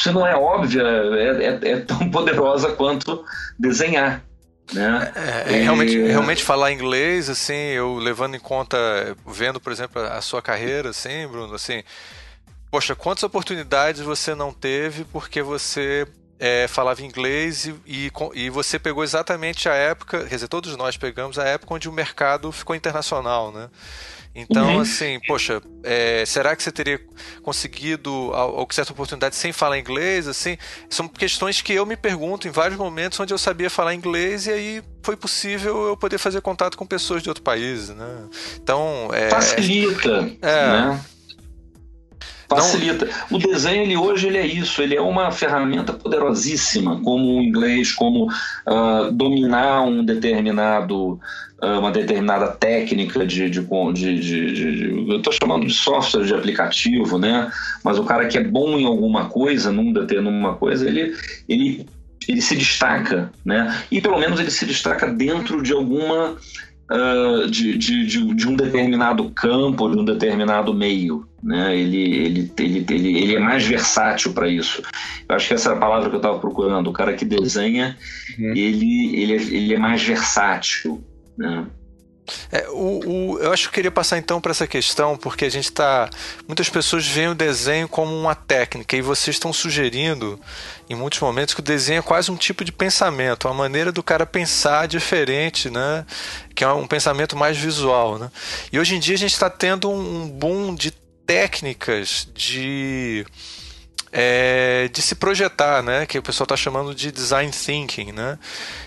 se 0.00 0.10
não 0.12 0.26
é 0.26 0.34
óbvia, 0.34 0.82
é, 0.82 1.44
é, 1.44 1.72
é 1.72 1.76
tão 1.80 1.98
poderosa 2.08 2.72
quanto 2.72 3.22
desenhar. 3.58 4.24
Né? 4.72 5.12
É, 5.14 5.54
é, 5.54 5.62
realmente, 5.62 5.96
realmente 5.96 6.42
falar 6.42 6.72
inglês, 6.72 7.30
assim, 7.30 7.54
eu 7.54 7.96
levando 7.96 8.34
em 8.34 8.40
conta, 8.40 8.76
vendo, 9.24 9.60
por 9.60 9.72
exemplo, 9.72 10.02
a 10.02 10.20
sua 10.20 10.42
carreira, 10.42 10.90
assim, 10.90 11.26
Bruno, 11.28 11.54
assim, 11.54 11.84
poxa, 12.70 12.94
quantas 12.94 13.22
oportunidades 13.22 14.02
você 14.02 14.34
não 14.34 14.52
teve 14.52 15.04
porque 15.04 15.40
você 15.40 16.06
é, 16.38 16.66
falava 16.68 17.02
inglês 17.02 17.66
e, 17.66 17.74
e, 17.86 18.12
e, 18.34 18.50
você 18.50 18.78
pegou 18.78 19.02
exatamente 19.02 19.68
a 19.68 19.74
época, 19.74 20.24
quer 20.24 20.34
dizer, 20.34 20.48
todos 20.48 20.76
nós 20.76 20.96
pegamos 20.96 21.38
a 21.38 21.44
época 21.44 21.74
onde 21.74 21.88
o 21.88 21.92
mercado 21.92 22.50
ficou 22.52 22.76
internacional, 22.76 23.52
né? 23.52 23.70
Então, 24.36 24.74
uhum. 24.74 24.80
assim, 24.80 25.18
poxa, 25.26 25.62
é, 25.82 26.22
será 26.26 26.54
que 26.54 26.62
você 26.62 26.70
teria 26.70 27.00
conseguido 27.42 28.10
alguma 28.34 28.66
certa 28.70 28.92
oportunidade 28.92 29.34
sem 29.34 29.50
falar 29.50 29.78
inglês? 29.78 30.28
Assim, 30.28 30.58
são 30.90 31.08
questões 31.08 31.62
que 31.62 31.72
eu 31.72 31.86
me 31.86 31.96
pergunto 31.96 32.46
em 32.46 32.50
vários 32.50 32.78
momentos 32.78 33.18
onde 33.18 33.32
eu 33.32 33.38
sabia 33.38 33.70
falar 33.70 33.94
inglês 33.94 34.46
e 34.46 34.50
aí 34.52 34.82
foi 35.02 35.16
possível 35.16 35.86
eu 35.86 35.96
poder 35.96 36.18
fazer 36.18 36.42
contato 36.42 36.76
com 36.76 36.84
pessoas 36.84 37.22
de 37.22 37.30
outro 37.30 37.42
país, 37.42 37.88
né? 37.88 38.28
Então, 38.62 39.08
é, 39.12 39.30
facilita, 39.30 40.36
é, 40.42 40.66
né? 40.66 41.04
Facilita. 42.48 43.08
Não... 43.30 43.38
O 43.38 43.40
desenho 43.40 43.82
ele 43.82 43.96
hoje 43.96 44.28
ele 44.28 44.38
é 44.38 44.46
isso, 44.46 44.80
ele 44.80 44.94
é 44.96 45.00
uma 45.00 45.30
ferramenta 45.30 45.92
poderosíssima, 45.92 47.00
como 47.02 47.38
o 47.38 47.42
inglês, 47.42 47.92
como 47.92 48.26
uh, 48.26 49.10
dominar 49.12 49.82
um 49.82 50.04
determinado 50.04 51.18
ah, 51.60 51.78
uma 51.78 51.90
determinada 51.90 52.48
técnica 52.48 53.26
de, 53.26 53.48
de, 53.48 53.62
de, 53.92 54.20
de 54.20 55.10
eu 55.10 55.16
estou 55.16 55.32
chamando 55.32 55.66
de 55.66 55.72
software 55.72 56.24
de 56.24 56.34
aplicativo, 56.34 57.18
né? 57.18 57.50
Mas 57.82 57.98
o 57.98 58.04
cara 58.04 58.26
que 58.26 58.36
é 58.36 58.44
bom 58.44 58.78
em 58.78 58.84
alguma 58.84 59.30
coisa, 59.30 59.72
num 59.72 59.90
determinada 59.90 60.54
coisa, 60.56 60.86
ele, 60.86 61.16
ele, 61.48 61.86
ele 62.28 62.42
se 62.42 62.54
destaca, 62.56 63.32
né? 63.42 63.74
E 63.90 64.02
pelo 64.02 64.18
menos 64.18 64.38
ele 64.38 64.50
se 64.50 64.66
destaca 64.66 65.06
dentro 65.06 65.62
de 65.62 65.72
alguma 65.72 66.36
Uh, 66.88 67.50
de, 67.50 67.76
de, 67.76 68.06
de, 68.06 68.32
de, 68.32 68.48
um 68.48 68.54
determinado 68.54 69.28
campo, 69.30 69.90
de 69.90 69.98
um 69.98 70.04
determinado 70.04 70.72
meio. 70.72 71.26
Né? 71.46 71.76
Ele, 71.76 72.02
ele, 72.02 72.52
ele, 72.58 72.86
ele, 72.90 73.18
ele 73.18 73.36
é 73.36 73.38
mais 73.38 73.64
versátil 73.64 74.32
para 74.32 74.48
isso. 74.48 74.82
Eu 75.28 75.36
acho 75.36 75.46
que 75.46 75.54
essa 75.54 75.70
é 75.70 75.72
a 75.74 75.76
palavra 75.76 76.08
que 76.08 76.16
eu 76.16 76.18
estava 76.18 76.40
procurando. 76.40 76.90
O 76.90 76.92
cara 76.92 77.14
que 77.14 77.24
desenha, 77.24 77.96
uhum. 78.36 78.50
ele, 78.50 79.16
ele, 79.16 79.32
é, 79.32 79.36
ele 79.36 79.74
é 79.74 79.78
mais 79.78 80.02
versátil. 80.02 81.00
Né? 81.38 81.64
É, 82.50 82.68
o, 82.70 83.00
o, 83.06 83.38
eu 83.38 83.52
acho 83.52 83.62
que 83.62 83.68
eu 83.68 83.72
queria 83.74 83.92
passar 83.92 84.18
então 84.18 84.40
para 84.40 84.50
essa 84.50 84.66
questão, 84.66 85.16
porque 85.16 85.44
a 85.44 85.48
gente 85.48 85.66
está. 85.66 86.10
Muitas 86.48 86.68
pessoas 86.68 87.06
veem 87.06 87.28
o 87.28 87.34
desenho 87.34 87.86
como 87.86 88.12
uma 88.12 88.34
técnica, 88.34 88.96
e 88.96 89.00
vocês 89.00 89.36
estão 89.36 89.52
sugerindo, 89.52 90.40
em 90.90 90.96
muitos 90.96 91.20
momentos, 91.20 91.54
que 91.54 91.60
o 91.60 91.62
desenho 91.62 92.00
é 92.00 92.02
quase 92.02 92.28
um 92.28 92.36
tipo 92.36 92.64
de 92.64 92.72
pensamento, 92.72 93.46
uma 93.46 93.54
maneira 93.54 93.92
do 93.92 94.02
cara 94.02 94.26
pensar 94.26 94.88
diferente, 94.88 95.70
né? 95.70 96.04
Que 96.56 96.64
é 96.64 96.68
um 96.72 96.88
pensamento 96.88 97.36
mais 97.36 97.56
visual. 97.56 98.18
Né? 98.18 98.28
E 98.72 98.80
hoje 98.80 98.96
em 98.96 98.98
dia 98.98 99.14
a 99.14 99.18
gente 99.18 99.34
está 99.34 99.48
tendo 99.48 99.88
um 99.88 100.28
boom 100.28 100.74
de 100.74 101.05
técnicas 101.26 102.28
de 102.34 103.26
é, 104.18 104.88
de 104.90 105.02
se 105.02 105.14
projetar, 105.14 105.82
né? 105.82 106.06
Que 106.06 106.18
o 106.18 106.22
pessoal 106.22 106.46
está 106.46 106.56
chamando 106.56 106.94
de 106.94 107.12
design 107.12 107.52
thinking, 107.52 108.12
né? 108.12 108.38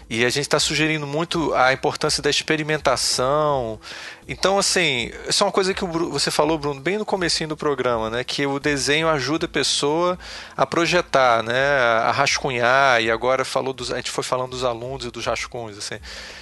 E 0.09 0.25
a 0.25 0.30
gente 0.30 0.45
está 0.45 0.59
sugerindo 0.59 1.05
muito 1.05 1.53
a 1.53 1.71
importância 1.71 2.23
da 2.23 2.32
experimentação. 2.32 3.80
Então, 4.27 4.57
assim, 4.57 5.11
isso 5.27 5.43
é 5.43 5.45
uma 5.45 5.51
coisa 5.51 5.71
que 5.71 5.86
você 5.86 6.32
falou, 6.32 6.57
Bruno, 6.57 6.82
bem 6.82 6.97
no 6.97 7.05
comecinho 7.05 7.49
do 7.49 7.55
programa, 7.55 8.09
né? 8.09 8.23
Que 8.23 8.47
o 8.47 8.59
desenho 8.59 9.07
ajuda 9.07 9.45
a 9.45 9.49
pessoa 9.49 10.17
a 10.57 10.65
projetar, 10.65 11.43
né? 11.43 11.77
A 11.77 12.11
rascunhar. 12.11 12.99
E 12.99 13.11
agora 13.11 13.45
falou 13.45 13.71
dos, 13.71 13.91
a 13.91 13.97
gente 13.97 14.09
foi 14.09 14.23
falando 14.23 14.49
dos 14.49 14.63
alunos 14.63 15.05
e 15.05 15.11
dos 15.11 15.27
rascunhos, 15.27 15.77
assim. 15.77 15.99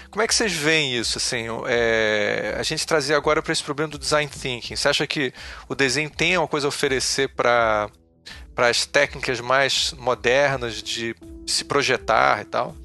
Como 0.09 0.21
é 0.21 0.27
que 0.27 0.33
vocês 0.33 0.53
veem 0.53 0.95
isso? 0.95 1.17
Assim, 1.17 1.47
é, 1.67 2.55
a 2.57 2.63
gente 2.63 2.87
trazer 2.87 3.15
agora 3.15 3.41
para 3.41 3.51
esse 3.51 3.63
problema 3.63 3.91
do 3.91 3.99
design 3.99 4.31
thinking. 4.31 4.77
Você 4.77 4.87
acha 4.87 5.05
que 5.05 5.33
o 5.67 5.75
desenho 5.75 6.09
tem 6.09 6.35
alguma 6.35 6.47
coisa 6.47 6.67
a 6.67 6.69
oferecer 6.69 7.27
para 7.35 7.89
para 8.57 8.69
as 8.69 8.87
técnicas 8.87 9.39
mais 9.39 9.93
modernas 9.99 10.81
de 10.81 11.15
se 11.45 11.63
projetar 11.63 12.41
e 12.41 12.45
tal. 12.45 12.75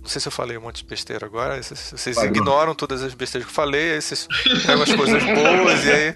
Não 0.00 0.08
sei 0.08 0.22
se 0.22 0.26
eu 0.26 0.32
falei 0.32 0.56
um 0.56 0.62
monte 0.62 0.78
de 0.78 0.88
besteira 0.88 1.26
agora. 1.26 1.62
Vocês 1.62 2.16
Vai, 2.16 2.28
ignoram 2.28 2.68
não. 2.68 2.74
todas 2.74 3.02
as 3.02 3.12
besteiras 3.12 3.44
que 3.46 3.50
eu 3.50 3.54
falei, 3.54 3.92
aí 3.92 4.00
vocês 4.00 4.26
pegam 4.66 4.82
as 4.84 4.92
coisas 4.94 5.22
boas 5.22 5.84
e 5.84 5.92
aí 5.92 6.14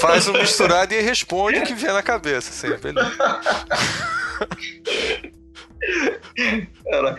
faz 0.00 0.26
um 0.28 0.32
misturado 0.32 0.94
e 0.94 1.00
responde 1.02 1.58
o 1.58 1.62
que 1.62 1.74
vier 1.74 1.92
na 1.92 2.02
cabeça. 2.02 2.48
Assim, 2.50 2.74
beleza. 2.80 3.16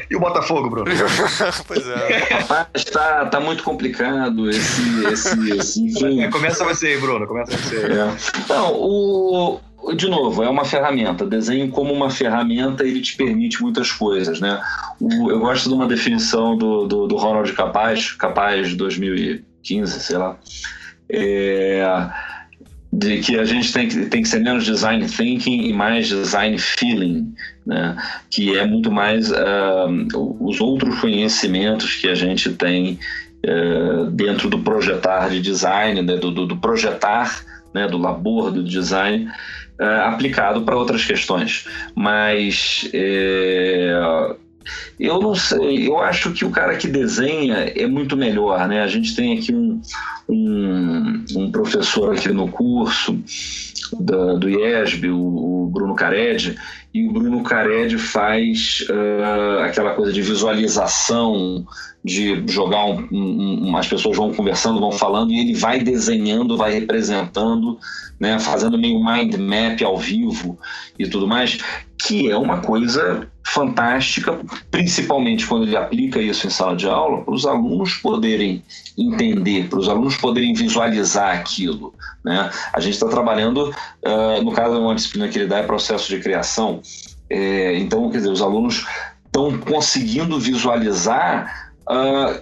E 0.10 0.16
o 0.16 0.20
Botafogo, 0.20 0.70
Bruno? 0.70 0.86
pois 1.68 1.88
é. 1.88 2.18
Rapaz, 2.34 2.84
tá, 2.86 3.26
tá 3.26 3.40
muito 3.40 3.64
complicado 3.64 4.50
esse. 4.50 5.06
esse, 5.06 5.52
esse 5.52 5.86
enfim. 5.86 6.30
Começa 6.30 6.64
você 6.64 6.88
aí, 6.88 6.98
Bruno. 6.98 7.26
Começa 7.28 7.56
você. 7.58 7.78
É. 7.78 8.40
Então, 8.44 8.74
o, 8.76 9.60
de 9.96 10.10
novo, 10.10 10.44
é 10.44 10.50
uma 10.50 10.66
ferramenta. 10.66 11.26
Desenho 11.26 11.70
como 11.70 11.94
uma 11.94 12.10
ferramenta, 12.10 12.84
ele 12.84 13.02
te 13.02 13.16
permite 13.16 13.62
muitas 13.62 13.92
coisas, 13.92 14.40
né? 14.40 14.62
O, 15.00 15.32
eu 15.32 15.40
gosto 15.40 15.70
de 15.70 15.76
uma 15.76 15.88
definição 15.88 16.58
do, 16.58 16.86
do, 16.86 17.08
do 17.08 17.16
Ronald 17.16 17.52
Capaz, 17.54 18.12
Capaz 18.12 18.76
2015, 18.76 20.00
sei 20.00 20.18
lá, 20.18 20.38
é, 21.10 21.84
de 22.92 23.20
que 23.20 23.38
a 23.38 23.46
gente 23.46 23.72
tem 23.72 23.88
que, 23.88 24.06
tem 24.06 24.22
que 24.24 24.28
ser 24.28 24.40
menos 24.40 24.66
design 24.66 25.06
thinking 25.08 25.68
e 25.68 25.74
mais 25.74 26.08
design 26.08 26.58
feeling, 26.58 27.34
né? 27.66 27.96
Que 28.30 28.58
é 28.58 28.66
muito 28.66 28.92
mais 28.92 29.32
uh, 29.32 30.36
os 30.40 30.60
outros 30.60 31.00
conhecimentos 31.00 31.96
que 31.96 32.08
a 32.08 32.16
gente 32.16 32.52
tem 32.54 33.00
uh, 33.46 34.06
dentro 34.12 34.50
do 34.50 34.60
projetar 34.60 35.30
de 35.30 35.40
design, 35.40 36.02
né? 36.02 36.18
do, 36.18 36.32
do, 36.32 36.48
do 36.48 36.58
projetar, 36.58 37.46
né? 37.74 37.88
do 37.88 37.98
labor 37.98 38.52
do 38.52 38.64
design, 38.64 39.30
uh, 39.80 40.08
aplicado 40.08 40.64
para 40.64 40.76
outras 40.76 41.06
questões. 41.06 41.68
Mas 41.94 42.90
é, 42.92 44.36
eu 45.00 45.20
não 45.20 45.36
sei, 45.36 45.88
eu 45.88 45.98
acho 46.00 46.34
que 46.34 46.46
o 46.46 46.52
cara 46.52 46.76
que 46.76 46.88
desenha 46.88 47.56
é 47.76 47.88
muito 47.88 48.18
melhor, 48.18 48.68
né? 48.68 48.82
A 48.82 48.88
gente 48.88 49.16
tem 49.16 49.38
aqui 49.38 49.54
um, 49.54 49.82
um, 50.28 51.26
um 51.36 51.52
professor 51.52 52.14
aqui 52.14 52.30
no 52.30 52.48
curso 52.48 53.18
da, 54.00 54.34
do 54.34 54.50
IESB, 54.50 55.10
o, 55.10 55.64
o 55.64 55.70
Bruno 55.72 55.96
Cared, 55.96 56.58
e 56.94 57.08
o 57.08 57.12
Bruno 57.12 57.44
Cared 57.44 57.98
faz 57.98 58.86
uh, 58.90 59.64
aquela 59.64 59.94
coisa 59.94 60.12
de 60.12 60.22
visualização, 60.22 61.66
de 62.04 62.44
jogar 62.48 62.86
um, 62.86 63.08
um, 63.12 63.78
as 63.78 63.88
pessoas 63.88 64.16
vão 64.16 64.34
conversando, 64.34 64.80
vão 64.80 64.92
falando, 64.92 65.32
e 65.32 65.40
ele 65.40 65.54
vai 65.54 65.80
desenhando, 65.80 66.58
vai 66.58 66.72
representando 66.72 67.78
né, 68.20 68.38
fazendo 68.38 68.78
meio 68.78 69.04
mind 69.04 69.36
map 69.36 69.82
ao 69.82 69.98
vivo 69.98 70.60
e 70.98 71.08
tudo 71.08 71.28
mais, 71.28 71.58
que 71.98 72.30
é 72.30 72.38
uma 72.38 72.62
coisa 72.62 73.28
fantástica, 73.46 74.38
principalmente 74.70 75.48
quando 75.48 75.64
ele 75.64 75.78
aplica 75.78 76.22
isso 76.22 76.46
em 76.46 76.50
sala 76.50 76.76
de 76.76 76.88
aula, 76.88 77.24
para 77.24 77.34
os 77.34 77.46
alunos 77.46 77.96
poderem 77.96 78.64
entender, 78.98 79.70
para 79.70 79.80
os 79.80 79.90
alunos 79.90 80.18
poderem 80.18 80.54
visualizar 80.54 81.36
aquilo. 81.36 81.94
Né? 82.24 82.50
A 82.74 82.80
gente 82.80 82.94
está 82.94 83.08
trabalhando, 83.08 83.70
uh, 83.70 84.44
no 84.44 84.52
caso, 84.52 84.80
uma 84.80 84.96
disciplina 84.96 85.28
que 85.30 85.40
ele 85.40 85.48
dá 85.48 85.60
é 85.60 85.64
processo 85.64 86.10
de 86.10 86.20
criação, 86.20 86.82
é, 87.30 87.78
então, 87.78 88.10
quer 88.10 88.18
dizer, 88.18 88.32
os 88.32 88.42
alunos 88.42 88.86
estão 89.26 89.58
conseguindo 89.60 90.40
visualizar 90.40 91.69
uh, 91.90 92.42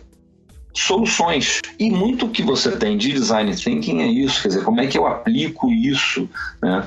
soluções. 0.73 1.61
E 1.79 1.89
muito 1.89 2.29
que 2.29 2.43
você 2.43 2.75
tem 2.77 2.97
de 2.97 3.11
design 3.11 3.55
thinking 3.55 4.01
é 4.01 4.07
isso, 4.07 4.41
quer 4.41 4.49
dizer, 4.49 4.63
como 4.63 4.81
é 4.81 4.87
que 4.87 4.97
eu 4.97 5.07
aplico 5.07 5.71
isso 5.71 6.29
né, 6.61 6.83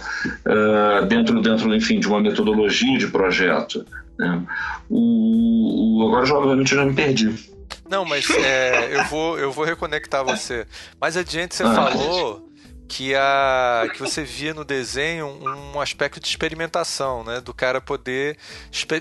uh, 0.46 1.06
dentro, 1.06 1.40
dentro 1.40 1.74
enfim, 1.74 1.98
de 1.98 2.06
uma 2.06 2.20
metodologia 2.20 2.98
de 2.98 3.08
projeto. 3.08 3.84
Né? 4.18 4.42
O, 4.88 6.02
o, 6.02 6.08
agora, 6.08 6.34
obviamente, 6.34 6.72
eu 6.72 6.78
já 6.78 6.84
me 6.84 6.94
perdi. 6.94 7.34
Não, 7.88 8.04
mas 8.04 8.30
é, 8.30 8.96
eu, 8.96 9.04
vou, 9.06 9.38
eu 9.38 9.50
vou 9.50 9.64
reconectar 9.64 10.24
você. 10.24 10.66
Mais 11.00 11.16
adiante 11.16 11.56
você 11.56 11.64
ah, 11.64 11.74
falou 11.74 12.49
que, 12.90 13.14
a, 13.14 13.88
que 13.92 14.00
você 14.00 14.24
via 14.24 14.52
no 14.52 14.64
desenho 14.64 15.28
um 15.72 15.80
aspecto 15.80 16.18
de 16.18 16.26
experimentação, 16.26 17.22
né? 17.22 17.40
Do 17.40 17.54
cara 17.54 17.80
poder 17.80 18.36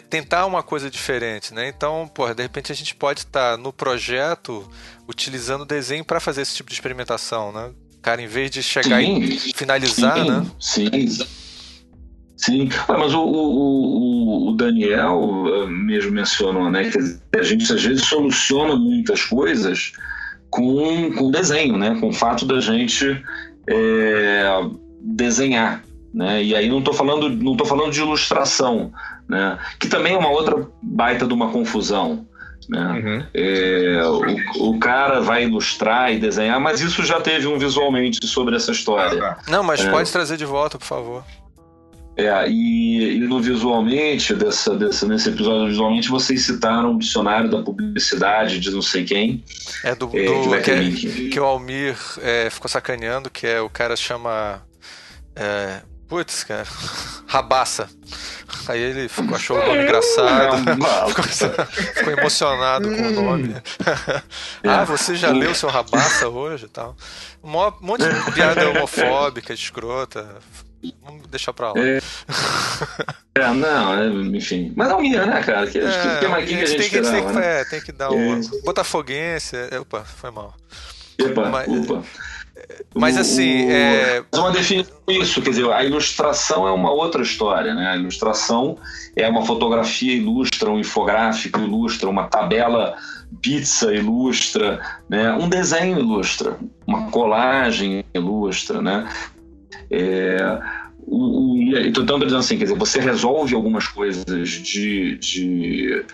tentar 0.08 0.46
uma 0.46 0.62
coisa 0.62 0.92
diferente, 0.92 1.56
né? 1.56 1.68
Então, 1.68 2.08
porra, 2.14 2.36
de 2.36 2.44
repente 2.44 2.72
a 2.72 2.76
gente 2.76 2.94
pode 2.94 3.22
estar 3.22 3.58
tá 3.58 3.58
no 3.58 3.74
projeto 3.74 4.70
utilizando 5.08 5.62
o 5.62 5.66
desenho 5.66 6.06
para 6.06 6.20
fazer 6.20 6.44
esse 6.44 6.56
tipo 6.56 6.70
de 6.70 6.76
experimentação, 6.76 7.52
né? 7.52 7.72
O 7.98 8.00
cara, 8.00 8.22
em 8.22 8.28
vez 8.28 8.52
de 8.52 8.62
chegar 8.62 9.02
sim, 9.02 9.22
e 9.22 9.40
finalizar, 9.56 10.20
sim, 10.20 10.30
né? 10.30 10.46
Sim. 10.60 11.28
Sim, 12.38 12.70
mas 12.88 13.14
o, 13.14 13.22
o, 13.22 14.50
o, 14.50 14.56
Daniel 14.56 15.44
eh, 15.48 15.66
mesmo 15.68 16.12
mencionou, 16.12 16.70
né? 16.70 16.90
Que 16.90 17.38
a 17.38 17.44
gente 17.44 17.74
às 17.74 17.84
vezes 17.84 18.06
soluciona 18.06 18.78
muitas 18.78 19.26
coisas 19.26 19.92
com, 20.50 21.12
com 21.16 21.32
desenho, 21.32 21.76
né? 21.76 21.98
Com 22.00 22.10
o 22.10 22.14
fato 22.14 22.46
da 22.46 22.62
gente 22.62 23.22
é, 23.70 24.46
desenhar. 25.02 25.84
Né? 26.14 26.44
E 26.44 26.56
aí 26.56 26.68
não 26.68 26.80
estou 26.80 26.94
falando, 26.94 27.30
não 27.30 27.56
tô 27.56 27.66
falando 27.66 27.92
de 27.92 28.02
ilustração, 28.02 28.92
né? 29.28 29.60
que 29.80 29.88
também 29.88 30.16
é 30.16 30.18
uma 30.18 30.30
outra 30.30 30.68
baita 30.82 31.28
de 31.28 31.34
uma 31.34 31.52
confusão. 31.52 32.26
Né? 32.68 32.80
Uhum. 32.80 33.26
É, 33.34 34.04
o, 34.58 34.70
o, 34.70 34.80
cara 34.80 35.22
vai 35.22 35.44
ilustrar 35.44 36.14
e 36.14 36.20
desenhar, 36.20 36.60
mas 36.60 36.82
isso 36.82 37.04
já 37.04 37.20
teve 37.20 37.48
um 37.48 37.58
visualmente 37.58 38.26
sobre 38.28 38.56
essa 38.56 38.72
história. 38.72 39.38
Não, 39.48 39.64
mas 39.64 39.84
é, 39.84 39.90
pode 39.90 40.12
trazer 40.12 40.38
de 40.38 40.46
volta, 40.46 40.78
por 40.78 40.86
favor. 40.86 41.24
É, 42.20 42.50
e, 42.50 43.16
e, 43.16 43.20
no 43.20 43.40
visualmente, 43.40 44.34
dessa, 44.34 44.76
dessa, 44.76 45.08
nesse 45.08 45.30
episódio 45.30 45.68
visualmente, 45.68 46.10
vocês 46.10 46.46
citaram 46.46 46.96
o 46.96 47.00
dicionário 47.00 47.50
da 47.50 47.62
publicidade 47.62 48.60
de 48.60 48.70
não 48.72 48.82
sei 48.82 49.06
quem. 49.06 49.42
É 49.86 49.96
do, 49.96 50.06
é, 50.14 50.26
do 50.26 50.62
que, 50.62 50.72
é, 50.72 51.30
que, 51.30 51.40
o 51.40 51.46
Almir 51.46 51.96
é, 52.22 52.50
ficou 52.50 52.70
sacaneando, 52.70 53.30
que 53.30 53.48
é 53.48 53.62
o 53.62 53.70
cara 53.70 53.96
chama. 53.96 54.62
É, 55.34 55.82
putz, 56.10 56.44
cara, 56.44 56.68
Rabaça. 57.26 57.90
Aí 58.68 58.82
ele 58.82 59.08
ficou, 59.08 59.36
achou 59.36 59.58
o 59.58 59.66
nome 59.66 59.84
engraçado, 59.84 60.58
ficou, 61.10 61.66
ficou, 61.94 62.14
emocionado 62.14 62.90
com 62.90 63.02
o 63.02 63.12
nome. 63.12 63.56
ah, 64.68 64.84
você 64.84 65.16
já 65.16 65.32
leu 65.32 65.56
seu 65.56 65.70
Rabaça 65.70 66.28
hoje 66.28 66.66
e 66.66 66.70
tal? 66.70 66.98
Um 67.42 67.50
monte 67.50 68.04
de 68.04 68.32
piada 68.34 68.70
homofóbica, 68.70 69.54
escrota. 69.54 70.36
Vamos 71.04 71.28
deixar 71.28 71.54
pra 71.54 71.74
lá. 71.74 71.80
É, 71.80 72.00
é 73.36 73.54
não, 73.54 73.94
é, 73.94 74.08
enfim. 74.38 74.72
Mas 74.76 74.90
é 74.90 74.96
o 74.96 75.02
minha, 75.02 75.26
né, 75.26 75.42
cara? 75.44 75.68
Que, 75.68 75.80
é, 75.80 76.20
que, 76.20 76.28
mais 76.28 76.48
que 76.48 76.56
a 76.56 76.66
gente 76.66 76.78
tem 76.78 76.90
que, 76.90 76.98
esperava, 76.98 77.32
tem, 77.34 77.42
né? 77.42 77.62
é, 77.62 77.66
tem 77.66 77.82
que 77.82 77.92
dar 77.92 78.12
um. 78.12 78.40
É. 78.40 78.42
Botafoguense. 78.64 79.56
Opa, 79.80 80.04
foi 80.04 80.32
mal. 80.32 80.54
Epa, 81.18 81.50
mas, 81.50 81.68
opa. 81.68 82.04
Mas 82.96 83.18
assim. 83.18 83.68
O, 83.68 83.72
é... 83.72 84.24
Uma 84.34 84.52
definição 84.52 84.96
isso, 85.08 85.42
quer 85.42 85.50
dizer, 85.50 85.70
a 85.72 85.84
ilustração 85.84 86.68
é 86.68 86.72
uma 86.72 86.92
outra 86.92 87.22
história, 87.22 87.74
né? 87.74 87.88
A 87.88 87.96
ilustração 87.96 88.78
é 89.16 89.28
uma 89.28 89.46
fotografia 89.46 90.14
ilustra, 90.14 90.70
um 90.70 90.80
infográfico 90.80 91.60
ilustra, 91.60 92.10
uma 92.10 92.28
tabela 92.28 92.96
pizza 93.42 93.94
ilustra, 93.94 94.80
né? 95.08 95.32
um 95.34 95.48
desenho 95.48 96.00
ilustra, 96.00 96.58
uma 96.86 97.10
colagem 97.12 98.04
ilustra, 98.14 98.82
né? 98.82 99.08
É, 99.92 100.60
o, 101.06 101.54
o, 101.54 101.78
então, 101.80 102.20
dizendo 102.20 102.38
assim, 102.38 102.58
quer 102.58 102.66
dizer, 102.66 102.78
você 102.78 103.00
resolve 103.00 103.56
algumas 103.56 103.88
coisas 103.88 104.26
de, 104.26 105.18
de, 105.18 106.06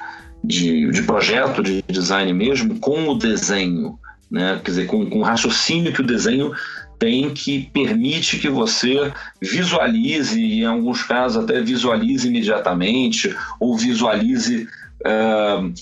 de, 0.44 0.92
de, 0.92 1.04
projeto, 1.04 1.62
de 1.62 1.84
design 1.90 2.32
mesmo, 2.34 2.80
com 2.80 3.10
o 3.10 3.18
desenho, 3.18 4.00
né? 4.32 4.60
quer 4.64 4.72
dizer, 4.72 4.86
com, 4.86 5.10
com 5.10 5.20
o 5.20 5.24
raciocínio 5.24 5.94
que 5.94 6.02
o 6.02 6.06
desenho 6.06 6.54
tem 6.98 7.30
que 7.34 7.70
permite 7.74 8.40
que 8.40 8.50
você 8.50 9.12
visualize, 9.42 10.40
e 10.40 10.62
em 10.62 10.66
alguns 10.66 11.04
casos 11.04 11.44
até 11.44 11.62
visualize 11.62 12.28
imediatamente, 12.28 13.36
ou 13.60 13.78
visualize 13.78 14.68
uh, 15.02 15.74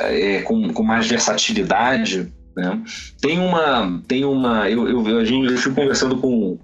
é, 0.00 0.42
com, 0.42 0.72
com 0.72 0.82
mais 0.82 1.06
versatilidade. 1.06 2.30
Né? 2.56 2.82
Tem 3.20 3.38
uma. 3.38 4.02
Tem 4.06 4.24
uma 4.24 4.68
eu, 4.68 4.88
eu, 4.88 5.08
eu, 5.08 5.44
eu 5.44 5.58
fui 5.58 5.72
conversando 5.72 6.16
com 6.16 6.58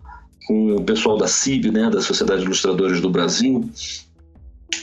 com 0.46 0.76
o 0.76 0.84
pessoal 0.84 1.16
da 1.16 1.26
CIB, 1.26 1.70
né, 1.70 1.90
da 1.90 2.00
Sociedade 2.00 2.40
de 2.40 2.46
Ilustradores 2.46 3.00
do 3.00 3.10
Brasil, 3.10 3.68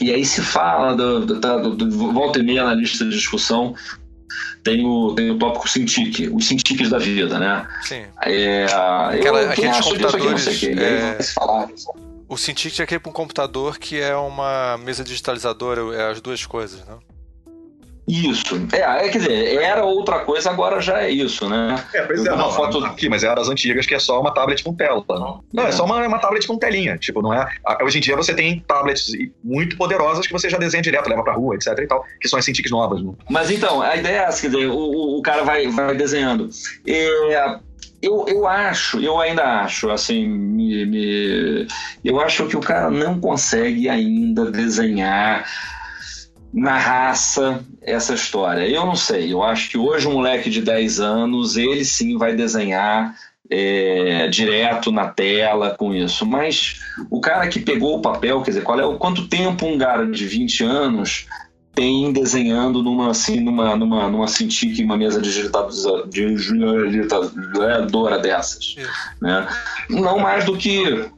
e 0.00 0.12
aí 0.12 0.24
se 0.24 0.40
fala, 0.40 0.94
do, 0.94 1.26
do, 1.26 1.40
do, 1.40 1.76
do 1.76 2.12
volta 2.12 2.38
e 2.38 2.42
meia 2.42 2.64
na 2.64 2.74
lista 2.74 3.04
de 3.04 3.10
discussão, 3.10 3.74
tem 4.64 4.84
o, 4.84 5.14
tem 5.14 5.30
o 5.30 5.38
tópico 5.38 5.68
Cintiq, 5.68 6.28
os 6.28 6.46
Cintiqs 6.46 6.90
da 6.90 6.98
vida, 6.98 7.38
né? 7.38 7.66
Sim. 7.82 8.04
É, 8.22 8.64
Aquela, 8.64 9.42
eu, 9.42 9.50
aqueles 9.50 9.80
computadores. 9.80 10.48
Aqui, 10.48 10.70
é... 10.70 11.22
falar, 11.22 11.68
o 12.28 12.36
Cintiq 12.36 12.80
é 12.80 12.84
aquele 12.84 13.00
para 13.00 13.10
um 13.10 13.12
computador 13.12 13.78
que 13.78 14.00
é 14.00 14.16
uma 14.16 14.78
mesa 14.78 15.04
digitalizadora, 15.04 15.82
é 15.94 16.10
as 16.10 16.20
duas 16.20 16.46
coisas, 16.46 16.80
né? 16.86 16.96
Isso. 18.12 18.60
É, 18.72 19.06
é, 19.06 19.08
quer 19.08 19.18
dizer, 19.18 19.56
era 19.62 19.86
outra 19.86 20.18
coisa, 20.18 20.50
agora 20.50 20.82
já 20.82 21.00
é 21.00 21.10
isso, 21.10 21.48
né? 21.48 21.82
É, 21.94 22.02
pois 22.02 22.26
é, 22.26 22.30
uma 22.30 22.42
não, 22.42 22.52
foto... 22.52 22.84
aqui, 22.84 23.08
mas 23.08 23.24
era 23.24 23.36
das 23.36 23.48
antigas 23.48 23.86
que 23.86 23.94
é 23.94 23.98
só 23.98 24.20
uma 24.20 24.34
tablet 24.34 24.62
com 24.62 24.74
tela. 24.74 25.02
Não, 25.08 25.42
não 25.50 25.64
é. 25.64 25.68
é 25.70 25.72
só 25.72 25.86
uma, 25.86 26.06
uma 26.06 26.18
tablet 26.18 26.46
com 26.46 26.58
telinha. 26.58 26.98
Tipo, 26.98 27.22
não 27.22 27.32
é. 27.32 27.48
Hoje 27.82 27.96
em 27.96 28.00
dia 28.02 28.14
você 28.14 28.34
tem 28.34 28.60
tablets 28.68 29.12
muito 29.42 29.78
poderosas 29.78 30.26
que 30.26 30.32
você 30.32 30.50
já 30.50 30.58
desenha 30.58 30.82
direto, 30.82 31.08
leva 31.08 31.24
pra 31.24 31.32
rua, 31.32 31.54
etc 31.54 31.68
e 31.78 31.86
tal, 31.86 32.04
que 32.20 32.28
são 32.28 32.38
as 32.38 32.44
Cintiqs 32.44 32.70
novas. 32.70 33.02
Né? 33.02 33.14
Mas 33.30 33.50
então, 33.50 33.80
a 33.80 33.96
ideia 33.96 34.16
é 34.16 34.24
essa, 34.24 34.42
quer 34.42 34.48
dizer, 34.48 34.66
o, 34.66 35.18
o 35.18 35.22
cara 35.22 35.42
vai, 35.42 35.66
vai 35.68 35.94
desenhando. 35.94 36.50
É, 36.86 37.56
eu, 38.02 38.26
eu 38.28 38.46
acho, 38.46 39.00
eu 39.00 39.18
ainda 39.18 39.62
acho, 39.62 39.88
assim, 39.88 40.28
me, 40.28 40.84
me, 40.84 41.66
eu 42.04 42.20
acho 42.20 42.46
que 42.46 42.56
o 42.58 42.60
cara 42.60 42.90
não 42.90 43.18
consegue 43.18 43.88
ainda 43.88 44.50
desenhar 44.50 45.46
na 46.52 46.76
raça 46.76 47.64
essa 47.80 48.14
história. 48.14 48.68
Eu 48.68 48.84
não 48.84 48.96
sei, 48.96 49.32
eu 49.32 49.42
acho 49.42 49.70
que 49.70 49.78
hoje 49.78 50.06
um 50.06 50.12
moleque 50.12 50.50
de 50.50 50.60
10 50.60 51.00
anos, 51.00 51.56
ele 51.56 51.84
sim 51.84 52.18
vai 52.18 52.34
desenhar 52.34 53.14
é, 53.50 54.28
direto 54.28 54.92
na 54.92 55.08
tela 55.08 55.70
com 55.70 55.94
isso. 55.94 56.26
Mas 56.26 56.80
o 57.10 57.20
cara 57.20 57.48
que 57.48 57.60
pegou 57.60 57.96
o 57.96 58.02
papel, 58.02 58.42
quer 58.42 58.50
dizer, 58.50 58.62
qual 58.62 58.78
é 58.78 58.84
o 58.84 58.98
quanto 58.98 59.28
tempo 59.28 59.64
um 59.66 59.78
cara 59.78 60.06
de 60.06 60.26
20 60.26 60.64
anos 60.64 61.26
tem 61.74 62.12
desenhando 62.12 62.82
numa 62.82 63.10
assim 63.10 63.40
numa 63.40 63.74
numa 63.74 64.06
numa 64.08 64.28
Cintiq, 64.28 64.84
uma 64.84 64.94
mesa 64.96 65.22
digitalizadora 65.22 68.18
dessas, 68.18 68.76
né? 69.20 69.48
Não 69.88 70.18
mais 70.18 70.44
do 70.44 70.56
que 70.56 71.08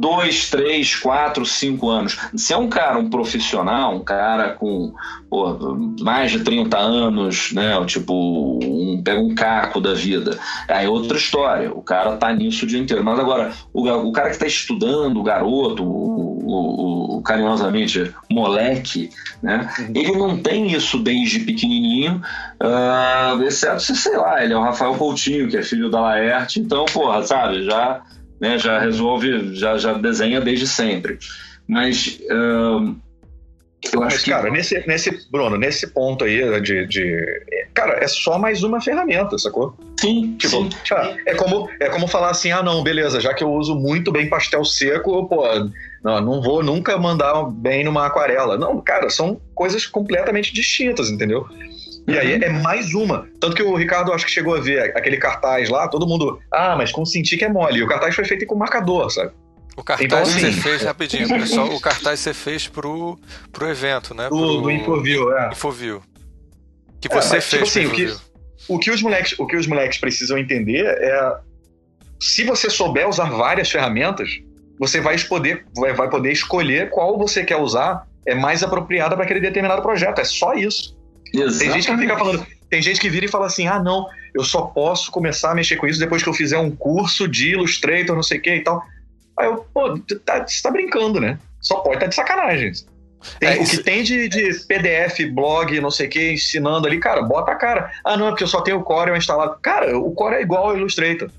dois, 0.00 0.50
três, 0.50 0.96
quatro, 0.96 1.46
cinco 1.46 1.88
anos. 1.88 2.18
Se 2.36 2.52
é 2.52 2.56
um 2.56 2.68
cara, 2.68 2.98
um 2.98 3.08
profissional, 3.08 3.94
um 3.94 4.04
cara 4.04 4.50
com 4.50 4.92
pô, 5.30 5.76
mais 6.00 6.32
de 6.32 6.40
30 6.40 6.76
anos, 6.78 7.52
né? 7.52 7.72
Tipo, 7.86 8.58
um, 8.62 9.02
pega 9.02 9.20
um 9.20 9.34
caco 9.34 9.80
da 9.80 9.94
vida. 9.94 10.38
Aí 10.68 10.86
é 10.86 10.88
outra 10.88 11.16
história. 11.16 11.72
O 11.72 11.82
cara 11.82 12.16
tá 12.16 12.32
nisso 12.32 12.64
o 12.64 12.68
dia 12.68 12.78
inteiro. 12.78 13.04
Mas 13.04 13.18
agora, 13.18 13.52
o, 13.72 13.88
o 13.88 14.12
cara 14.12 14.30
que 14.30 14.38
tá 14.38 14.46
estudando, 14.46 15.18
o 15.18 15.22
garoto, 15.22 15.84
o, 15.84 16.44
o, 16.44 17.16
o 17.18 17.22
carinhosamente 17.22 18.12
moleque, 18.30 19.10
né? 19.42 19.68
Ele 19.94 20.12
não 20.12 20.38
tem 20.38 20.72
isso 20.72 20.98
desde 20.98 21.40
pequenininho, 21.40 22.22
uh, 22.62 23.42
exceto 23.42 23.80
se, 23.80 23.96
sei 23.96 24.16
lá, 24.16 24.42
ele 24.42 24.52
é 24.52 24.56
o 24.56 24.62
Rafael 24.62 24.94
Coutinho, 24.94 25.48
que 25.48 25.56
é 25.56 25.62
filho 25.62 25.90
da 25.90 26.00
Laerte, 26.00 26.60
então, 26.60 26.84
porra, 26.86 27.22
sabe, 27.22 27.64
já 27.64 28.02
né? 28.40 28.58
Já 28.58 28.78
resolve, 28.78 29.54
já, 29.54 29.76
já 29.78 29.92
desenha 29.94 30.40
desde 30.40 30.66
sempre. 30.66 31.18
Mas 31.66 32.20
uh, 32.30 32.94
eu 33.92 34.02
acho 34.02 34.16
Mas, 34.16 34.22
que... 34.22 34.30
cara, 34.30 34.50
nesse, 34.50 34.86
nesse, 34.86 35.30
Bruno, 35.30 35.56
nesse 35.56 35.86
ponto 35.88 36.24
aí 36.24 36.60
de, 36.60 36.86
de, 36.86 37.44
Cara, 37.74 37.98
é 38.02 38.08
só 38.08 38.38
mais 38.38 38.62
uma 38.62 38.80
ferramenta, 38.80 39.36
sacou? 39.36 39.76
Sim. 40.00 40.36
Tipo, 40.38 40.64
sim. 40.64 40.68
é, 41.26 41.34
como, 41.34 41.68
é 41.80 41.88
como 41.88 42.06
falar 42.06 42.30
assim: 42.30 42.50
ah, 42.50 42.62
não, 42.62 42.82
beleza, 42.82 43.20
já 43.20 43.34
que 43.34 43.42
eu 43.44 43.52
uso 43.52 43.74
muito 43.74 44.12
bem 44.12 44.28
pastel 44.28 44.64
seco, 44.64 45.26
pô, 45.28 45.44
não, 46.02 46.20
não 46.20 46.42
vou 46.42 46.62
nunca 46.62 46.96
mandar 46.96 47.44
bem 47.44 47.84
numa 47.84 48.06
aquarela. 48.06 48.56
Não, 48.56 48.80
cara, 48.80 49.10
são 49.10 49.40
coisas 49.54 49.86
completamente 49.86 50.52
distintas, 50.52 51.10
entendeu? 51.10 51.46
E 52.06 52.18
aí 52.18 52.34
uhum. 52.34 52.42
é 52.42 52.50
mais 52.50 52.92
uma. 52.92 53.28
Tanto 53.40 53.56
que 53.56 53.62
o 53.62 53.74
Ricardo 53.74 54.12
acho 54.12 54.26
que 54.26 54.30
chegou 54.30 54.54
a 54.54 54.60
ver 54.60 54.96
aquele 54.96 55.16
cartaz 55.16 55.70
lá, 55.70 55.88
todo 55.88 56.06
mundo, 56.06 56.38
ah, 56.52 56.76
mas 56.76 56.92
com 56.92 57.04
sentir 57.04 57.36
que 57.38 57.44
é 57.44 57.48
mole. 57.48 57.78
E 57.78 57.82
o 57.82 57.86
cartaz 57.86 58.14
foi 58.14 58.24
feito 58.24 58.44
com 58.46 58.54
marcador, 58.54 59.10
sabe? 59.10 59.32
O 59.76 59.82
cartaz 59.82 60.06
então, 60.06 60.22
assim, 60.22 60.52
você 60.52 60.52
fez, 60.52 60.82
rapidinho, 60.82 61.26
pessoal, 61.40 61.68
o 61.68 61.80
cartaz 61.80 62.20
você 62.20 62.34
fez 62.34 62.68
pro, 62.68 63.18
pro 63.50 63.68
evento, 63.68 64.14
né? 64.14 64.24
Do, 64.24 64.36
pro, 64.36 64.60
do 64.62 64.70
Infoview, 64.70 65.36
é. 65.36 65.50
Infoview. 65.50 66.02
Que 67.00 67.08
você 67.08 67.38
é, 67.38 67.40
fez 67.40 67.68
tipo 67.68 67.82
assim, 67.82 67.90
que, 67.90 68.14
o 68.68 68.78
que 68.78 68.90
os 68.90 69.02
moleques, 69.02 69.38
o 69.38 69.46
que 69.46 69.56
os 69.56 69.66
moleques 69.66 69.98
precisam 69.98 70.38
entender 70.38 70.84
é 70.84 71.36
se 72.20 72.44
você 72.44 72.70
souber 72.70 73.08
usar 73.08 73.30
várias 73.30 73.70
ferramentas, 73.70 74.30
você 74.78 75.00
vai 75.00 75.18
poder, 75.18 75.66
vai, 75.76 75.92
vai 75.92 76.08
poder 76.08 76.32
escolher 76.32 76.90
qual 76.90 77.18
você 77.18 77.44
quer 77.44 77.56
usar 77.56 78.06
é 78.26 78.34
mais 78.34 78.62
apropriada 78.62 79.14
para 79.14 79.24
aquele 79.24 79.40
determinado 79.40 79.82
projeto. 79.82 80.20
É 80.20 80.24
só 80.24 80.54
isso. 80.54 80.93
Tem 81.34 81.72
gente 81.72 81.86
que 81.86 81.96
fica 81.96 82.18
falando, 82.18 82.46
tem 82.70 82.82
gente 82.82 83.00
que 83.00 83.10
vira 83.10 83.26
e 83.26 83.28
fala 83.28 83.46
assim: 83.46 83.66
ah, 83.66 83.82
não, 83.82 84.06
eu 84.34 84.44
só 84.44 84.62
posso 84.62 85.10
começar 85.10 85.50
a 85.50 85.54
mexer 85.54 85.76
com 85.76 85.86
isso 85.86 86.00
depois 86.00 86.22
que 86.22 86.28
eu 86.28 86.34
fizer 86.34 86.58
um 86.58 86.70
curso 86.70 87.28
de 87.28 87.50
Illustrator, 87.50 88.14
não 88.14 88.22
sei 88.22 88.38
o 88.38 88.42
que 88.42 88.54
e 88.54 88.60
tal. 88.60 88.82
Aí 89.38 89.46
eu, 89.46 89.66
pô, 89.72 89.98
tá, 90.24 90.46
você 90.46 90.62
tá 90.62 90.70
brincando, 90.70 91.20
né? 91.20 91.38
Só 91.60 91.76
pode 91.76 91.96
estar 91.96 92.06
tá 92.06 92.08
de 92.08 92.14
sacanagem. 92.14 92.72
Tem, 93.40 93.48
é, 93.48 93.60
o 93.60 93.64
que 93.64 93.78
tem 93.78 94.02
de, 94.02 94.28
de, 94.28 94.50
PDF, 94.66 95.20
blog, 95.32 95.80
não 95.80 95.90
sei 95.90 96.06
o 96.06 96.10
que, 96.10 96.32
ensinando 96.32 96.86
ali, 96.86 96.98
cara, 96.98 97.22
bota 97.22 97.52
a 97.52 97.54
cara. 97.54 97.90
Ah, 98.04 98.16
não, 98.16 98.26
é 98.26 98.30
porque 98.30 98.44
eu 98.44 98.48
só 98.48 98.60
tenho 98.60 98.78
o 98.78 98.82
Corel 98.82 99.16
instalado. 99.16 99.56
Cara, 99.62 99.98
o 99.98 100.12
Corel 100.12 100.40
é 100.40 100.42
igual 100.42 100.68
ao 100.68 100.76
Illustrator. 100.76 101.30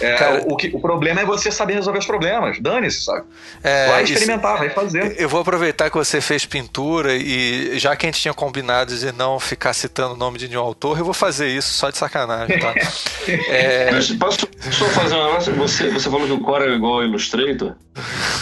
É, 0.00 0.14
Cara, 0.14 0.44
o, 0.46 0.56
que, 0.56 0.70
o 0.74 0.80
problema 0.80 1.20
é 1.20 1.24
você 1.24 1.50
saber 1.50 1.74
resolver 1.74 1.98
os 1.98 2.06
problemas. 2.06 2.58
Dane-se, 2.60 3.04
sabe? 3.04 3.24
É, 3.62 3.88
vai 3.88 4.04
experimentar, 4.04 4.54
isso, 4.54 4.64
vai 4.64 4.70
fazer. 4.70 5.14
Eu 5.18 5.28
vou 5.28 5.40
aproveitar 5.40 5.90
que 5.90 5.96
você 5.96 6.20
fez 6.20 6.44
pintura 6.44 7.14
e 7.14 7.78
já 7.78 7.96
que 7.96 8.06
a 8.06 8.08
gente 8.08 8.20
tinha 8.20 8.34
combinado 8.34 8.96
de 8.96 9.12
não 9.12 9.40
ficar 9.40 9.72
citando 9.72 10.14
o 10.14 10.16
nome 10.16 10.38
de 10.38 10.48
nenhum 10.48 10.62
autor, 10.62 10.98
eu 10.98 11.04
vou 11.04 11.14
fazer 11.14 11.48
isso 11.48 11.72
só 11.72 11.90
de 11.90 11.98
sacanagem, 11.98 12.58
tá? 12.58 12.74
é... 13.48 13.90
Posso 14.18 14.48
só 14.70 14.84
fazer 14.86 15.14
um 15.14 15.24
negócio? 15.24 15.54
Você, 15.54 15.90
você 15.90 16.10
falou 16.10 16.26
que 16.26 16.32
o 16.32 16.40
Core 16.40 16.64
é 16.64 16.74
igual 16.74 16.94
ao 16.94 17.04
Illustrator? 17.04 17.74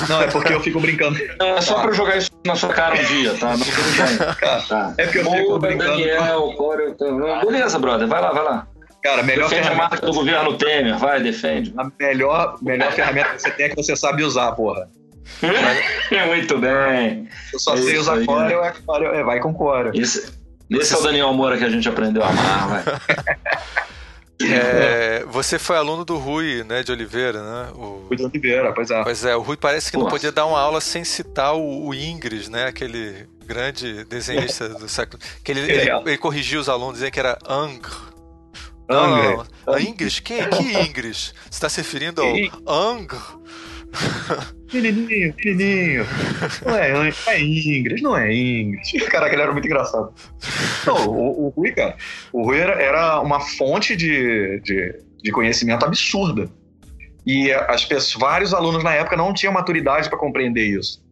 Não, 0.09 0.23
é 0.23 0.27
porque 0.29 0.53
eu 0.53 0.61
fico 0.61 0.81
brincando. 0.81 1.19
é 1.41 1.61
só 1.61 1.81
pra 1.81 1.93
jogar 1.93 2.17
isso 2.17 2.31
na 2.45 2.57
sua 2.57 2.71
cara 2.71 2.95
um 2.95 3.05
dia, 3.05 3.35
tá? 3.35 3.57
Não, 3.57 4.63
tá. 4.69 4.95
É 4.99 5.05
porque 5.05 5.19
eu 5.19 5.31
fico 5.31 5.59
brincando. 5.59 5.91
Daniel, 5.91 6.53
Core... 6.57 6.95
Beleza, 7.45 7.79
brother, 7.79 8.07
vai 8.07 8.21
lá, 8.21 8.33
vai 8.33 8.45
lá. 8.45 8.67
Cara, 9.09 9.23
melhor 9.23 9.49
defende 9.49 9.69
ferramenta... 9.69 9.87
a 9.87 9.91
marca 9.91 10.07
do 10.07 10.13
governo 10.13 10.59
Temer, 10.59 10.99
vai, 10.99 11.23
defende. 11.23 11.73
A 11.79 11.91
melhor, 11.99 12.59
melhor 12.61 12.93
ferramenta 12.93 13.31
que 13.31 13.43
você 13.43 13.51
tem 13.51 13.67
é 13.67 13.69
que 13.71 13.77
você 13.77 13.97
sabe 13.97 14.23
usar, 14.23 14.53
porra. 14.53 14.87
Muito 16.29 16.59
bem. 16.59 17.27
Eu 17.53 17.59
só 17.59 17.75
sei 17.77 17.97
usar 17.97 18.23
Corel, 18.27 18.63
é, 18.63 18.73
Corel, 18.85 19.15
é, 19.15 19.23
vai 19.23 19.41
com 19.41 19.55
Corel. 19.55 19.93
Esse, 19.95 20.31
esse 20.71 20.95
é 20.95 20.99
o 20.99 21.03
Daniel 21.03 21.33
Moura 21.33 21.57
que 21.57 21.65
a 21.65 21.71
gente 21.71 21.89
aprendeu 21.89 22.23
a 22.23 22.29
amar, 22.29 22.69
vai. 22.69 22.85
É, 24.41 25.25
você 25.25 25.59
foi 25.59 25.77
aluno 25.77 26.05
do 26.05 26.17
Rui, 26.17 26.63
né, 26.63 26.85
de 26.85 26.93
Oliveira, 26.93 27.43
né? 27.43 27.73
O... 27.75 28.07
Rui 28.07 28.17
de 28.17 28.25
Oliveira, 28.25 28.73
pois 28.73 28.89
é. 28.89 29.03
Pois 29.03 29.25
é, 29.25 29.35
o 29.35 29.43
Rui 29.43 29.57
parece 29.57 29.91
que 29.91 29.97
Nossa. 29.97 30.05
não 30.05 30.11
podia 30.13 30.31
dar 30.31 30.47
uma 30.47 30.61
aula 30.61 30.81
sem 30.81 31.03
citar 31.03 31.57
o, 31.57 31.89
o 31.89 31.93
Ingres, 31.93 32.49
né? 32.49 32.67
Aquele 32.67 33.29
grande 33.45 34.05
desenhista 34.05 34.69
do 34.69 34.89
século. 34.89 35.21
Que 35.43 35.51
ele, 35.51 35.61
ele, 35.63 35.91
ele 36.07 36.19
corrigia 36.19 36.61
os 36.61 36.69
alunos, 36.69 36.95
dizendo 36.95 37.11
que 37.11 37.19
era 37.19 37.37
Angr, 37.49 37.91
não, 38.89 39.09
não, 39.11 39.47
não. 39.67 39.75
A 39.75 39.81
Ingrid? 39.81 40.23
Quem, 40.23 40.49
que 40.49 40.63
Ingrid? 40.63 41.17
Você 41.17 41.33
está 41.51 41.69
se 41.69 41.79
referindo 41.79 42.23
ao 42.23 42.91
Ang? 42.91 43.09
Menininho, 44.73 45.35
menininho. 45.43 46.07
Não 46.65 46.77
é, 46.77 47.11
é 47.27 47.41
Ingrid, 47.41 48.03
não 48.03 48.17
é 48.17 48.33
Ingrid. 48.33 49.01
Caraca, 49.07 49.35
ele 49.35 49.43
era 49.43 49.53
muito 49.53 49.65
engraçado. 49.65 50.13
Não, 50.87 51.09
o, 51.09 51.47
o 51.47 51.49
Rui, 51.49 51.73
cara, 51.73 51.97
o 52.33 52.45
Rui 52.45 52.59
era, 52.59 52.75
era 52.81 53.21
uma 53.21 53.41
fonte 53.41 53.97
de, 53.97 54.61
de, 54.61 54.95
de, 55.23 55.33
conhecimento 55.33 55.85
absurda. 55.85 56.51
E 57.27 57.51
as 57.53 57.85
pessoas, 57.85 58.21
vários 58.21 58.55
alunos 58.55 58.85
na 58.85 58.95
época 58.95 59.17
não 59.17 59.33
tinham 59.33 59.53
maturidade 59.53 60.09
para 60.09 60.19
compreender 60.19 60.65
isso. 60.65 61.03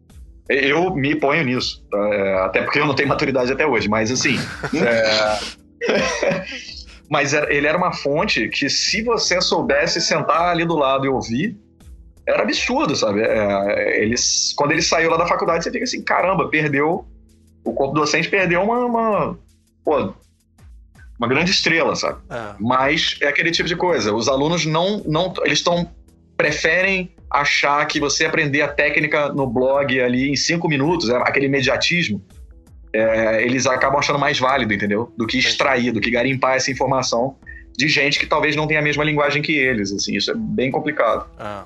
Eu 0.49 0.95
me 0.95 1.17
ponho 1.17 1.43
nisso, 1.45 1.85
tá? 1.91 1.99
é, 2.13 2.45
até 2.45 2.63
porque 2.63 2.79
eu 2.79 2.87
não 2.87 2.95
tenho 2.95 3.09
maturidade 3.09 3.51
até 3.51 3.67
hoje, 3.67 3.89
mas 3.89 4.11
assim. 4.13 4.39
é... 4.75 5.39
Mas 7.09 7.33
ele 7.33 7.67
era 7.67 7.79
uma 7.79 7.93
fonte 7.93 8.49
que, 8.49 8.69
se 8.69 9.03
você 9.03 9.41
soubesse 9.41 10.01
sentar 10.01 10.49
ali 10.49 10.65
do 10.65 10.77
lado 10.77 11.07
e 11.07 11.09
ouvir, 11.09 11.57
era 12.27 12.43
absurdo, 12.43 12.97
sabe? 12.97 13.23
É, 13.23 14.03
eles, 14.03 14.53
quando 14.57 14.73
ele 14.73 14.83
saiu 14.83 15.11
lá 15.11 15.17
da 15.17 15.27
faculdade, 15.27 15.65
você 15.65 15.71
fica 15.71 15.85
assim: 15.85 16.03
caramba, 16.03 16.49
perdeu. 16.49 17.07
O 17.65 17.73
corpo 17.73 17.95
docente 17.95 18.29
perdeu 18.29 18.63
uma. 18.63 18.85
uma 18.85 19.39
pô, 19.85 20.13
uma 21.19 21.29
grande 21.29 21.51
estrela, 21.51 21.95
sabe? 21.95 22.21
É. 22.29 22.55
Mas 22.59 23.17
é 23.23 23.29
aquele 23.29 23.51
tipo 23.51 23.69
de 23.69 23.77
coisa. 23.77 24.13
Os 24.13 24.29
alunos 24.29 24.67
não. 24.67 25.03
não 25.07 25.33
eles 25.45 25.59
estão. 25.59 25.89
preferem 26.37 27.15
achar 27.31 27.85
que 27.87 27.99
você 28.01 28.25
aprender 28.25 28.63
a 28.63 28.69
técnica 28.69 29.29
no 29.33 29.47
blog 29.47 30.01
ali 30.01 30.31
em 30.31 30.37
cinco 30.37 30.69
minutos, 30.69 31.09
é 31.09 31.17
aquele 31.17 31.47
imediatismo 31.47 32.23
é, 32.93 33.43
eles 33.43 33.67
acabam 33.67 33.99
achando 33.99 34.19
mais 34.19 34.39
válido, 34.39 34.73
entendeu? 34.73 35.13
Do 35.17 35.27
que 35.27 35.39
extrair, 35.39 35.93
do 35.93 36.01
que 36.01 36.11
garimpar 36.11 36.57
essa 36.57 36.71
informação 36.71 37.37
de 37.77 37.89
gente 37.89 38.19
que 38.19 38.27
talvez 38.27 38.57
não 38.57 38.67
tenha 38.67 38.81
a 38.81 38.83
mesma 38.83 39.05
linguagem 39.05 39.43
que 39.43 39.53
eles, 39.53 39.93
assim, 39.93 40.17
isso 40.17 40.31
é 40.31 40.35
bem 40.35 40.71
complicado. 40.71 41.29
Ah. 41.39 41.65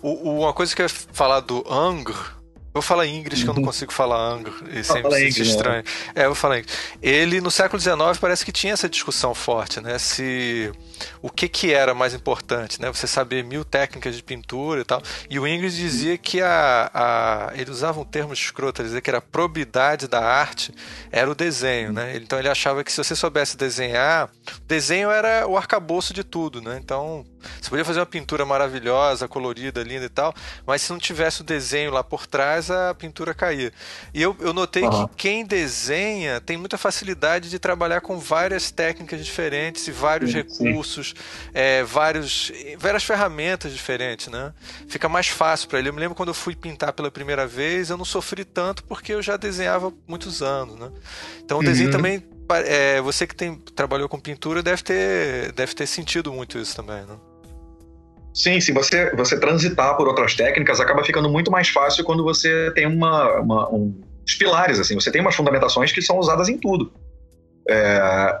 O, 0.00 0.38
uma 0.38 0.52
coisa 0.52 0.74
que 0.74 0.82
eu 0.82 0.86
ia 0.86 0.88
falar 1.12 1.40
do 1.40 1.64
Ang, 1.68 2.12
Vou 2.72 2.82
falar 2.82 3.06
inglês, 3.06 3.42
que 3.42 3.48
eu 3.48 3.54
não 3.54 3.60
uhum. 3.60 3.66
consigo 3.66 3.92
falar 3.92 4.18
anglo, 4.18 4.54
e 4.70 4.84
sempre 4.84 5.02
se 5.02 5.16
inglês, 5.16 5.36
estranho. 5.38 5.82
Né? 5.82 6.12
É, 6.14 6.26
vou 6.26 6.34
falar 6.34 6.58
inglês. 6.58 6.78
Ele, 7.02 7.40
no 7.40 7.50
século 7.50 7.80
XIX, 7.80 8.18
parece 8.20 8.44
que 8.44 8.52
tinha 8.52 8.72
essa 8.72 8.88
discussão 8.88 9.34
forte, 9.34 9.80
né? 9.80 9.98
Se 9.98 10.70
o 11.22 11.30
que, 11.30 11.48
que 11.48 11.72
era 11.72 11.94
mais 11.94 12.14
importante, 12.14 12.80
né? 12.80 12.92
Você 12.92 13.06
saber 13.06 13.42
mil 13.42 13.64
técnicas 13.64 14.14
de 14.14 14.22
pintura 14.22 14.80
e 14.82 14.84
tal. 14.84 15.02
E 15.28 15.38
o 15.38 15.46
Ingrid 15.46 15.74
dizia 15.74 16.18
que 16.18 16.40
a, 16.40 16.90
a 16.92 17.52
ele 17.54 17.70
usava 17.70 18.00
um 18.00 18.04
termo 18.04 18.32
escroto, 18.32 18.82
ele 18.82 18.88
dizia 18.88 19.00
que 19.00 19.10
era 19.10 19.18
a 19.18 19.22
probidade 19.22 20.06
da 20.06 20.20
arte 20.20 20.72
era 21.10 21.30
o 21.30 21.34
desenho, 21.34 21.92
né? 21.92 22.16
Então 22.16 22.38
ele 22.38 22.48
achava 22.48 22.84
que 22.84 22.92
se 22.92 23.02
você 23.02 23.16
soubesse 23.16 23.56
desenhar, 23.56 24.30
desenho 24.66 25.10
era 25.10 25.46
o 25.46 25.56
arcabouço 25.56 26.12
de 26.12 26.22
tudo, 26.22 26.60
né? 26.60 26.78
Então 26.82 27.24
você 27.60 27.70
podia 27.70 27.84
fazer 27.84 28.00
uma 28.00 28.06
pintura 28.06 28.44
maravilhosa, 28.44 29.28
colorida, 29.28 29.82
linda 29.82 30.04
e 30.04 30.08
tal, 30.08 30.34
mas 30.66 30.82
se 30.82 30.90
não 30.90 30.98
tivesse 30.98 31.40
o 31.40 31.44
desenho 31.44 31.90
lá 31.90 32.02
por 32.02 32.26
trás, 32.26 32.70
a 32.70 32.94
pintura 32.94 33.34
caía. 33.34 33.72
E 34.12 34.22
eu, 34.22 34.36
eu 34.40 34.52
notei 34.52 34.84
uhum. 34.84 35.08
que 35.08 35.16
quem 35.16 35.44
desenha 35.44 36.40
tem 36.40 36.56
muita 36.56 36.78
facilidade 36.78 37.50
de 37.50 37.58
trabalhar 37.58 38.00
com 38.00 38.18
várias 38.18 38.70
técnicas 38.70 39.24
diferentes 39.24 39.86
e 39.86 39.92
vários 39.92 40.32
sim, 40.32 40.38
recursos, 40.38 41.14
é, 41.52 41.82
vários, 41.84 42.52
várias 42.78 43.04
ferramentas 43.04 43.72
diferentes, 43.72 44.28
né? 44.28 44.52
Fica 44.88 45.08
mais 45.08 45.28
fácil 45.28 45.68
para 45.68 45.78
ele. 45.78 45.88
Eu 45.88 45.94
me 45.94 46.00
lembro 46.00 46.14
quando 46.14 46.28
eu 46.28 46.34
fui 46.34 46.54
pintar 46.54 46.92
pela 46.92 47.10
primeira 47.10 47.46
vez, 47.46 47.90
eu 47.90 47.96
não 47.96 48.04
sofri 48.04 48.44
tanto 48.44 48.84
porque 48.84 49.12
eu 49.12 49.22
já 49.22 49.36
desenhava 49.36 49.92
muitos 50.06 50.42
anos, 50.42 50.76
né? 50.76 50.90
Então 51.44 51.58
o 51.58 51.62
desenho 51.62 51.88
uhum. 51.88 51.96
também 51.96 52.24
é, 52.64 53.00
você 53.00 53.26
que 53.26 53.34
tem, 53.34 53.56
trabalhou 53.74 54.08
com 54.08 54.18
pintura 54.18 54.62
deve 54.62 54.82
ter, 54.82 55.52
deve 55.52 55.74
ter 55.74 55.86
sentido 55.86 56.32
muito 56.32 56.58
isso 56.58 56.74
também, 56.74 57.04
né? 57.04 57.16
Sim, 58.38 58.60
se 58.60 58.70
você, 58.70 59.10
você 59.16 59.36
transitar 59.36 59.96
por 59.96 60.06
outras 60.06 60.36
técnicas, 60.36 60.78
acaba 60.78 61.02
ficando 61.02 61.28
muito 61.28 61.50
mais 61.50 61.70
fácil 61.70 62.04
quando 62.04 62.22
você 62.22 62.70
tem 62.72 62.86
uma, 62.86 63.40
uma 63.40 63.68
um, 63.68 64.00
os 64.24 64.36
pilares, 64.36 64.78
assim, 64.78 64.94
você 64.94 65.10
tem 65.10 65.20
umas 65.20 65.34
fundamentações 65.34 65.90
que 65.90 66.00
são 66.00 66.16
usadas 66.18 66.48
em 66.48 66.56
tudo. 66.56 66.92
É, 67.68 68.38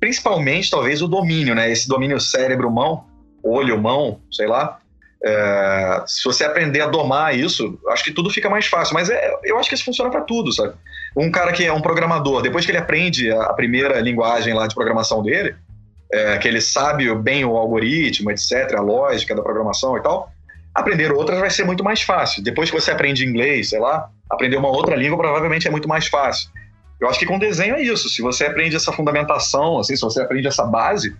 principalmente, 0.00 0.70
talvez, 0.70 1.02
o 1.02 1.08
domínio, 1.08 1.54
né? 1.54 1.70
Esse 1.70 1.86
domínio 1.86 2.18
cérebro-mão, 2.18 3.04
olho-mão, 3.42 4.18
sei 4.32 4.46
lá. 4.46 4.78
É, 5.22 6.02
se 6.06 6.24
você 6.24 6.44
aprender 6.44 6.80
a 6.80 6.86
domar 6.86 7.38
isso, 7.38 7.78
acho 7.88 8.02
que 8.02 8.12
tudo 8.12 8.30
fica 8.30 8.48
mais 8.48 8.64
fácil. 8.64 8.94
Mas 8.94 9.10
é, 9.10 9.30
eu 9.44 9.58
acho 9.58 9.68
que 9.68 9.74
isso 9.74 9.84
funciona 9.84 10.10
para 10.10 10.22
tudo, 10.22 10.50
sabe? 10.54 10.72
Um 11.14 11.30
cara 11.30 11.52
que 11.52 11.66
é 11.66 11.72
um 11.72 11.82
programador, 11.82 12.40
depois 12.40 12.64
que 12.64 12.70
ele 12.70 12.78
aprende 12.78 13.30
a 13.30 13.52
primeira 13.52 14.00
linguagem 14.00 14.54
lá 14.54 14.66
de 14.66 14.74
programação 14.74 15.22
dele, 15.22 15.54
é, 16.12 16.38
que 16.38 16.46
ele 16.46 16.60
sabe 16.60 17.12
bem 17.16 17.44
o 17.44 17.56
algoritmo, 17.56 18.30
etc., 18.30 18.74
a 18.76 18.80
lógica 18.80 19.34
da 19.34 19.42
programação 19.42 19.96
e 19.96 20.02
tal, 20.02 20.30
aprender 20.74 21.12
outras 21.12 21.38
vai 21.38 21.50
ser 21.50 21.64
muito 21.64 21.82
mais 21.82 22.02
fácil. 22.02 22.42
Depois 22.42 22.70
que 22.70 22.78
você 22.78 22.90
aprende 22.90 23.24
inglês, 23.24 23.70
sei 23.70 23.80
lá, 23.80 24.08
aprender 24.30 24.56
uma 24.56 24.68
outra 24.68 24.94
língua 24.94 25.18
provavelmente 25.18 25.66
é 25.66 25.70
muito 25.70 25.88
mais 25.88 26.06
fácil. 26.06 26.50
Eu 27.00 27.08
acho 27.08 27.18
que 27.18 27.26
com 27.26 27.38
desenho 27.38 27.74
é 27.76 27.82
isso. 27.82 28.08
Se 28.08 28.22
você 28.22 28.46
aprende 28.46 28.76
essa 28.76 28.92
fundamentação, 28.92 29.78
assim, 29.78 29.96
se 29.96 30.02
você 30.02 30.20
aprende 30.22 30.46
essa 30.46 30.64
base, 30.64 31.14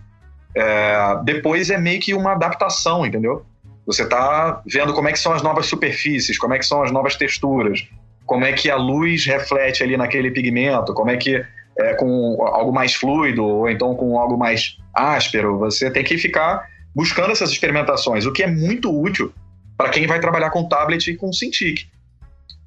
é, 0.55 1.19
depois 1.23 1.69
é 1.69 1.77
meio 1.77 1.99
que 1.99 2.13
uma 2.13 2.31
adaptação, 2.31 3.05
entendeu? 3.05 3.45
Você 3.85 4.03
está 4.03 4.61
vendo 4.65 4.93
como 4.93 5.07
é 5.07 5.11
que 5.11 5.19
são 5.19 5.33
as 5.33 5.41
novas 5.41 5.67
superfícies, 5.67 6.37
como 6.37 6.53
é 6.53 6.59
que 6.59 6.65
são 6.65 6.83
as 6.83 6.91
novas 6.91 7.15
texturas, 7.15 7.87
como 8.25 8.43
é 8.43 8.51
que 8.53 8.69
a 8.69 8.75
luz 8.75 9.25
reflete 9.25 9.81
ali 9.81 9.95
naquele 9.95 10.31
pigmento, 10.31 10.93
como 10.93 11.09
é 11.09 11.17
que 11.17 11.43
é, 11.79 11.93
com 11.93 12.37
algo 12.41 12.71
mais 12.71 12.95
fluido 12.95 13.45
ou 13.45 13.69
então 13.69 13.95
com 13.95 14.17
algo 14.17 14.37
mais 14.37 14.77
áspero. 14.93 15.57
Você 15.59 15.89
tem 15.91 16.03
que 16.03 16.17
ficar 16.17 16.67
buscando 16.95 17.31
essas 17.31 17.51
experimentações, 17.51 18.25
o 18.25 18.33
que 18.33 18.43
é 18.43 18.47
muito 18.47 18.91
útil 18.91 19.33
para 19.77 19.89
quem 19.89 20.07
vai 20.07 20.19
trabalhar 20.19 20.49
com 20.49 20.67
tablet 20.67 21.11
e 21.11 21.15
com 21.15 21.31
Cintiq. 21.31 21.87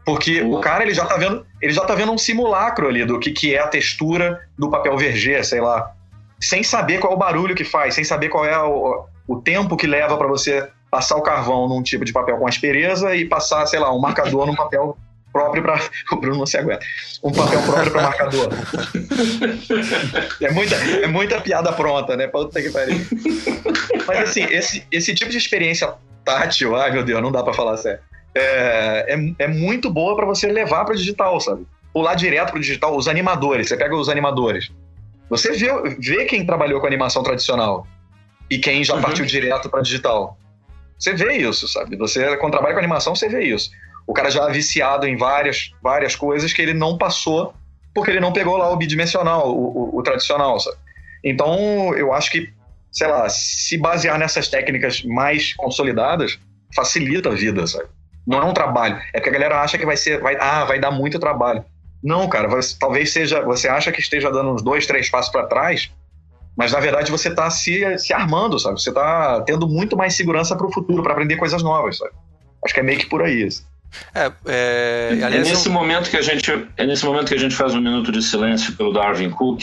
Porque 0.04 0.40
o 0.42 0.60
cara 0.60 0.84
ele 0.84 0.94
já 0.94 1.02
está 1.02 1.16
vendo, 1.16 1.44
ele 1.60 1.72
já 1.72 1.84
tá 1.84 1.94
vendo 1.94 2.12
um 2.12 2.18
simulacro 2.18 2.88
ali 2.88 3.04
do 3.04 3.18
que, 3.18 3.32
que 3.32 3.54
é 3.54 3.58
a 3.58 3.68
textura 3.68 4.40
do 4.56 4.70
papel 4.70 4.96
verger, 4.96 5.44
sei 5.44 5.60
lá, 5.60 5.92
sem 6.40 6.62
saber 6.62 6.98
qual 6.98 7.12
é 7.12 7.16
o 7.16 7.18
barulho 7.18 7.54
que 7.54 7.64
faz, 7.64 7.94
sem 7.94 8.04
saber 8.04 8.28
qual 8.28 8.44
é 8.44 8.58
o, 8.58 9.04
o 9.28 9.36
tempo 9.40 9.76
que 9.76 9.86
leva 9.86 10.16
para 10.16 10.26
você 10.26 10.68
passar 10.90 11.16
o 11.16 11.22
carvão 11.22 11.68
num 11.68 11.82
tipo 11.82 12.04
de 12.04 12.12
papel 12.12 12.38
com 12.38 12.46
aspereza 12.46 13.14
e 13.14 13.24
passar, 13.24 13.66
sei 13.66 13.78
lá, 13.78 13.94
um 13.94 14.00
marcador 14.00 14.46
num 14.46 14.54
papel 14.54 14.96
próprio 15.32 15.62
para 15.62 15.81
o 16.12 16.16
Bruno 16.16 16.39
não 16.39 16.47
se 16.47 16.57
aguenta. 16.59 16.85
Um 17.23 17.32
papel 17.32 17.62
próprio 17.62 17.93
para 17.93 18.02
marcador. 18.02 18.48
é 20.40 20.51
muita, 20.51 20.74
é 20.77 21.07
muita 21.07 21.40
piada 21.40 21.73
pronta, 21.73 22.16
né? 22.16 22.27
Puta 22.27 22.61
que 22.61 22.70
pariu. 22.70 22.97
Mas 24.07 24.31
assim, 24.31 24.44
esse, 24.44 24.86
esse 24.90 25.15
tipo 25.15 25.31
de 25.31 25.39
experiência 25.39 25.94
tátil, 26.24 26.77
ai 26.77 26.90
meu 26.90 27.02
Deus, 27.02 27.23
não 27.23 27.32
dá 27.32 27.43
para 27.43 27.55
falar 27.55 27.77
sério. 27.77 28.01
É, 28.35 29.15
é, 29.15 29.44
é 29.44 29.48
muito 29.48 29.90
boa 29.90 30.15
para 30.15 30.27
você 30.27 30.47
levar 30.47 30.85
para 30.85 30.94
digital, 30.94 31.40
sabe? 31.40 31.66
Pular 31.93 32.15
direto 32.15 32.52
para 32.52 32.61
digital, 32.61 32.97
os 32.97 33.09
animadores, 33.09 33.69
você 33.69 33.77
pega 33.77 33.97
os 33.97 34.09
animadores. 34.09 34.70
Você 35.28 35.52
vê, 35.52 35.69
vê 35.98 36.24
quem 36.24 36.44
trabalhou 36.44 36.81
com 36.81 36.86
animação 36.86 37.23
tradicional 37.23 37.86
e 38.48 38.59
quem 38.59 38.82
já 38.82 38.94
uhum. 38.94 39.02
partiu 39.02 39.24
direto 39.24 39.69
para 39.69 39.81
digital. 39.81 40.36
Você 40.98 41.15
vê 41.15 41.39
isso, 41.39 41.66
sabe? 41.66 41.97
Você, 41.97 42.36
quando 42.36 42.52
trabalha 42.52 42.74
com 42.74 42.81
animação, 42.81 43.15
você 43.15 43.28
vê 43.28 43.44
isso. 43.44 43.70
O 44.10 44.12
cara 44.12 44.28
já 44.28 44.42
é 44.42 44.50
viciado 44.50 45.06
em 45.06 45.16
várias, 45.16 45.70
várias 45.80 46.16
coisas 46.16 46.52
que 46.52 46.60
ele 46.60 46.74
não 46.74 46.98
passou 46.98 47.54
porque 47.94 48.10
ele 48.10 48.18
não 48.18 48.32
pegou 48.32 48.56
lá 48.56 48.68
o 48.68 48.76
bidimensional, 48.76 49.48
o, 49.48 49.94
o, 49.94 49.98
o 50.00 50.02
tradicional, 50.02 50.58
sabe? 50.58 50.76
Então, 51.22 51.94
eu 51.94 52.12
acho 52.12 52.28
que, 52.28 52.52
sei 52.90 53.06
lá, 53.06 53.28
se 53.28 53.78
basear 53.78 54.18
nessas 54.18 54.48
técnicas 54.48 55.04
mais 55.04 55.54
consolidadas, 55.54 56.40
facilita 56.74 57.28
a 57.28 57.34
vida, 57.36 57.64
sabe? 57.68 57.84
Não 58.26 58.38
é 58.42 58.44
um 58.44 58.52
trabalho. 58.52 59.00
É 59.14 59.20
que 59.20 59.28
a 59.28 59.32
galera 59.32 59.60
acha 59.60 59.78
que 59.78 59.86
vai 59.86 59.96
ser, 59.96 60.20
vai, 60.20 60.36
ah, 60.40 60.64
vai 60.64 60.80
dar 60.80 60.90
muito 60.90 61.16
trabalho. 61.20 61.64
Não, 62.02 62.28
cara, 62.28 62.48
vai, 62.48 62.58
talvez 62.80 63.12
seja, 63.12 63.42
você 63.42 63.68
acha 63.68 63.92
que 63.92 64.00
esteja 64.00 64.28
dando 64.28 64.52
uns 64.52 64.62
dois, 64.62 64.88
três 64.88 65.08
passos 65.08 65.30
para 65.30 65.46
trás, 65.46 65.88
mas 66.56 66.72
na 66.72 66.80
verdade 66.80 67.12
você 67.12 67.28
está 67.28 67.48
se, 67.48 67.96
se 67.96 68.12
armando, 68.12 68.58
sabe? 68.58 68.82
Você 68.82 68.88
está 68.90 69.40
tendo 69.42 69.68
muito 69.68 69.96
mais 69.96 70.16
segurança 70.16 70.56
para 70.56 70.66
o 70.66 70.72
futuro, 70.72 71.00
para 71.00 71.12
aprender 71.12 71.36
coisas 71.36 71.62
novas, 71.62 71.98
sabe? 71.98 72.10
Acho 72.64 72.74
que 72.74 72.80
é 72.80 72.82
meio 72.82 72.98
que 72.98 73.06
por 73.06 73.22
aí. 73.22 73.46
Isso. 73.46 73.69
É, 74.14 74.32
é, 74.46 75.18
é 75.20 75.38
nesse 75.40 75.66
eu... 75.66 75.72
momento 75.72 76.10
que 76.10 76.16
a 76.16 76.22
gente 76.22 76.50
é 76.76 76.86
nesse 76.86 77.04
momento 77.04 77.28
que 77.28 77.34
a 77.34 77.38
gente 77.38 77.54
faz 77.54 77.74
um 77.74 77.80
minuto 77.80 78.12
de 78.12 78.22
silêncio 78.22 78.74
pelo 78.74 78.92
Darwin 78.92 79.30
Cook. 79.30 79.62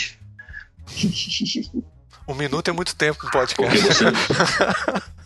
Um 2.27 2.33
minuto 2.33 2.67
é 2.69 2.73
muito 2.73 2.95
tempo 2.95 3.25
no 3.25 3.31
podcast. 3.31 3.79
Você... 3.79 4.05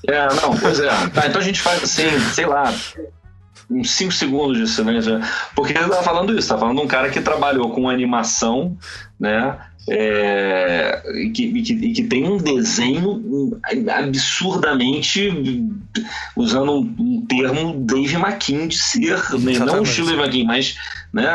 é, 0.08 0.28
não, 0.36 0.56
pois 0.58 0.80
é. 0.80 0.90
Tá, 1.10 1.28
então 1.28 1.42
a 1.42 1.44
gente 1.44 1.60
faz 1.60 1.84
assim, 1.84 2.20
sei 2.32 2.46
lá, 2.46 2.72
uns 3.70 3.90
5 3.92 4.12
segundos 4.12 4.58
de 4.58 4.68
silêncio. 4.68 5.20
Porque 5.56 5.76
ele 5.76 5.90
tá 5.90 6.04
falando 6.04 6.38
isso, 6.38 6.50
tá 6.50 6.58
falando 6.58 6.78
de 6.78 6.84
um 6.84 6.88
cara 6.88 7.10
que 7.10 7.22
trabalhou 7.22 7.72
com 7.72 7.90
animação, 7.90 8.78
né? 9.20 9.58
É, 9.90 11.02
e, 11.16 11.30
que, 11.32 11.44
e, 11.44 11.62
que, 11.64 11.74
e, 11.74 11.94
que, 11.94 12.04
tem 12.04 12.28
um 12.28 12.38
desenho 12.38 13.60
absurdamente 13.90 15.32
usando 16.36 16.74
um, 16.74 16.96
um 17.00 17.26
termo 17.26 17.84
Dave 17.86 18.16
McKean 18.16 18.68
de 18.68 18.78
ser, 18.78 19.18
né? 19.40 19.58
não 19.60 19.80
o 19.80 19.84
estilo 19.84 20.08
Dave 20.08 20.22
McKean, 20.22 20.46
mas 20.46 20.78
né, 21.14 21.28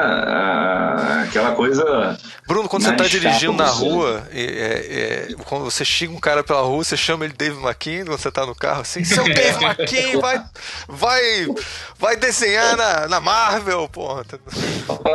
aquela 1.28 1.54
coisa. 1.54 2.18
Bruno, 2.48 2.68
quando 2.68 2.84
você 2.84 2.92
está 2.92 3.04
dirigindo 3.04 3.52
na 3.52 3.66
rua, 3.66 4.26
é, 4.32 5.28
é, 5.30 5.34
quando 5.44 5.64
você 5.64 5.84
xinga 5.84 6.12
um 6.12 6.20
cara 6.20 6.42
pela 6.42 6.62
rua, 6.62 6.82
você 6.82 6.96
chama 6.96 7.26
ele 7.26 7.34
Dave 7.36 7.60
McKean, 7.60 8.06
quando 8.06 8.18
você 8.18 8.28
está 8.28 8.46
no 8.46 8.54
carro, 8.54 8.80
assim, 8.80 9.04
seu 9.04 9.24
Dave 9.28 9.62
McKean 9.62 10.18
vai, 10.18 10.42
vai, 10.88 11.46
vai 11.98 12.16
desenhar 12.16 12.76
na, 12.76 13.08
na 13.08 13.20
Marvel, 13.20 13.86
porra. 13.88 14.24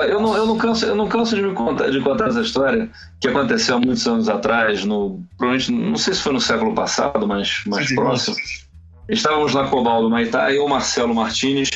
Eu 0.08 0.22
não, 0.22 0.36
eu, 0.36 0.46
não 0.46 0.58
canso, 0.58 0.86
eu 0.86 0.96
não 0.96 1.08
canso 1.08 1.36
de 1.36 1.42
me 1.42 1.54
contar, 1.56 1.90
de 1.90 2.00
contar 2.02 2.28
essa 2.28 2.42
história 2.42 2.88
que 3.20 3.28
aconteceu 3.28 3.78
há 3.78 3.80
muitos 3.80 4.06
anos 4.06 4.30
atrás, 4.30 4.86
no, 4.86 5.24
provavelmente, 5.38 5.72
não 5.72 5.98
sei 5.98 6.14
se 6.14 6.22
foi 6.22 6.34
no 6.34 6.42
século 6.42 6.76
passado, 6.76 7.28
mas 7.28 7.64
mais 7.66 7.88
Sim, 7.88 7.96
próximo. 7.96 8.36
Estávamos 9.10 9.56
na 9.56 9.68
Cobal 9.68 10.04
do 10.04 10.10
Maitá, 10.10 10.54
eu, 10.54 10.68
Marcelo 10.68 11.16
Martinez 11.16 11.70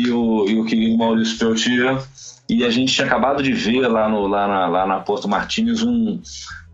e 0.00 0.10
o, 0.10 0.48
e 0.48 0.58
o 0.58 0.64
querido 0.64 0.96
Maurício 0.96 1.38
Peltier, 1.38 1.98
e 2.48 2.64
a 2.64 2.70
gente 2.70 2.92
tinha 2.92 3.06
acabado 3.06 3.42
de 3.42 3.52
ver 3.52 3.86
lá, 3.86 4.08
no, 4.08 4.26
lá, 4.26 4.48
na, 4.48 4.66
lá 4.66 4.86
na 4.86 5.00
Porto 5.00 5.28
Martins 5.28 5.82
um, 5.82 6.20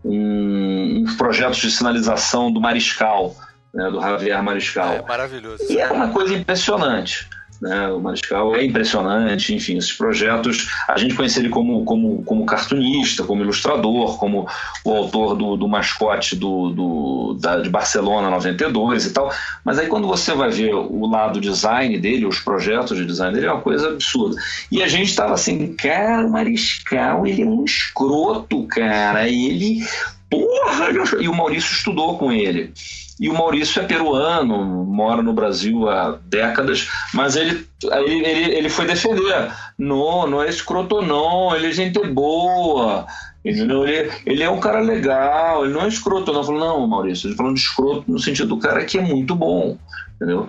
um, 0.03 1.03
uns 1.03 1.15
projetos 1.15 1.57
de 1.57 1.71
sinalização 1.71 2.51
do 2.51 2.61
Mariscal, 2.61 3.35
né, 3.73 3.89
do 3.89 3.99
Javier 3.99 4.41
Mariscal. 4.41 4.93
É 4.93 5.01
maravilhoso. 5.01 5.63
E 5.69 5.77
é 5.77 5.91
uma 5.91 6.09
coisa 6.09 6.33
impressionante. 6.33 7.27
Né? 7.61 7.87
O 7.89 7.99
Mariscal 7.99 8.55
é 8.55 8.63
impressionante, 8.63 9.53
enfim, 9.53 9.77
esses 9.77 9.93
projetos. 9.93 10.69
A 10.87 10.97
gente 10.97 11.15
conhece 11.15 11.39
ele 11.39 11.49
como, 11.49 11.83
como, 11.85 12.23
como 12.23 12.45
cartunista, 12.45 13.23
como 13.23 13.41
ilustrador, 13.41 14.17
como 14.17 14.47
o 14.83 14.91
autor 14.91 15.35
do, 15.35 15.55
do 15.55 15.67
mascote 15.67 16.35
do, 16.35 16.69
do, 16.69 17.37
da, 17.39 17.59
de 17.59 17.69
Barcelona 17.69 18.29
92 18.29 19.05
e 19.05 19.13
tal. 19.13 19.31
Mas 19.63 19.79
aí 19.79 19.87
quando 19.87 20.07
você 20.07 20.33
vai 20.33 20.49
ver 20.49 20.73
o 20.73 21.05
lado 21.07 21.39
design 21.39 21.97
dele, 21.97 22.25
os 22.25 22.39
projetos 22.39 22.97
de 22.97 23.05
design 23.05 23.33
dele, 23.33 23.47
é 23.47 23.51
uma 23.51 23.61
coisa 23.61 23.89
absurda. 23.89 24.35
E 24.71 24.83
a 24.83 24.87
gente 24.87 25.09
estava 25.09 25.33
assim, 25.33 25.73
cara, 25.73 26.25
o 26.25 26.31
Mariscal, 26.31 27.25
ele 27.25 27.41
é 27.41 27.45
um 27.45 27.63
escroto, 27.63 28.63
cara. 28.67 29.27
Ele. 29.27 29.85
Porra! 30.29 30.89
E 31.19 31.27
o 31.27 31.33
Maurício 31.33 31.71
estudou 31.71 32.17
com 32.17 32.31
ele. 32.31 32.73
E 33.19 33.29
o 33.29 33.33
Maurício 33.33 33.81
é 33.81 33.85
peruano, 33.85 34.85
mora 34.85 35.21
no 35.21 35.33
Brasil 35.33 35.89
há 35.89 36.19
décadas, 36.25 36.89
mas 37.13 37.35
ele, 37.35 37.65
ele, 37.83 38.25
ele, 38.25 38.55
ele 38.55 38.69
foi 38.69 38.85
defender. 38.85 39.51
Não, 39.77 40.27
não 40.27 40.41
é 40.41 40.49
escroto, 40.49 41.01
não, 41.01 41.55
ele 41.55 41.67
é 41.67 41.71
gente 41.71 41.99
boa. 42.07 43.07
Entendeu? 43.43 43.87
Ele, 43.87 44.11
ele 44.25 44.43
é 44.43 44.49
um 44.49 44.59
cara 44.59 44.79
legal, 44.79 45.63
ele 45.63 45.73
não 45.73 45.83
é 45.83 45.87
escroto, 45.87 46.33
não. 46.33 46.43
Falou, 46.43 46.59
não, 46.59 46.87
Maurício, 46.87 47.27
ele 47.27 47.35
falando 47.35 47.55
de 47.55 47.61
escroto 47.61 48.03
no 48.07 48.19
sentido 48.19 48.49
do 48.49 48.59
cara 48.59 48.83
que 48.83 48.97
é 48.97 49.01
muito 49.01 49.35
bom. 49.35 49.77
Entendeu? 50.15 50.47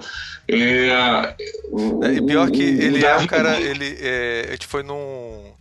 É, 0.48 1.34
o, 1.70 2.02
é, 2.02 2.20
pior 2.20 2.50
que 2.50 2.62
ele 2.62 3.04
é 3.04 3.16
um 3.16 3.26
cara. 3.26 3.60
Ele, 3.60 3.98
é, 4.00 4.46
a 4.48 4.52
gente 4.52 4.66
foi 4.66 4.82
num 4.82 5.52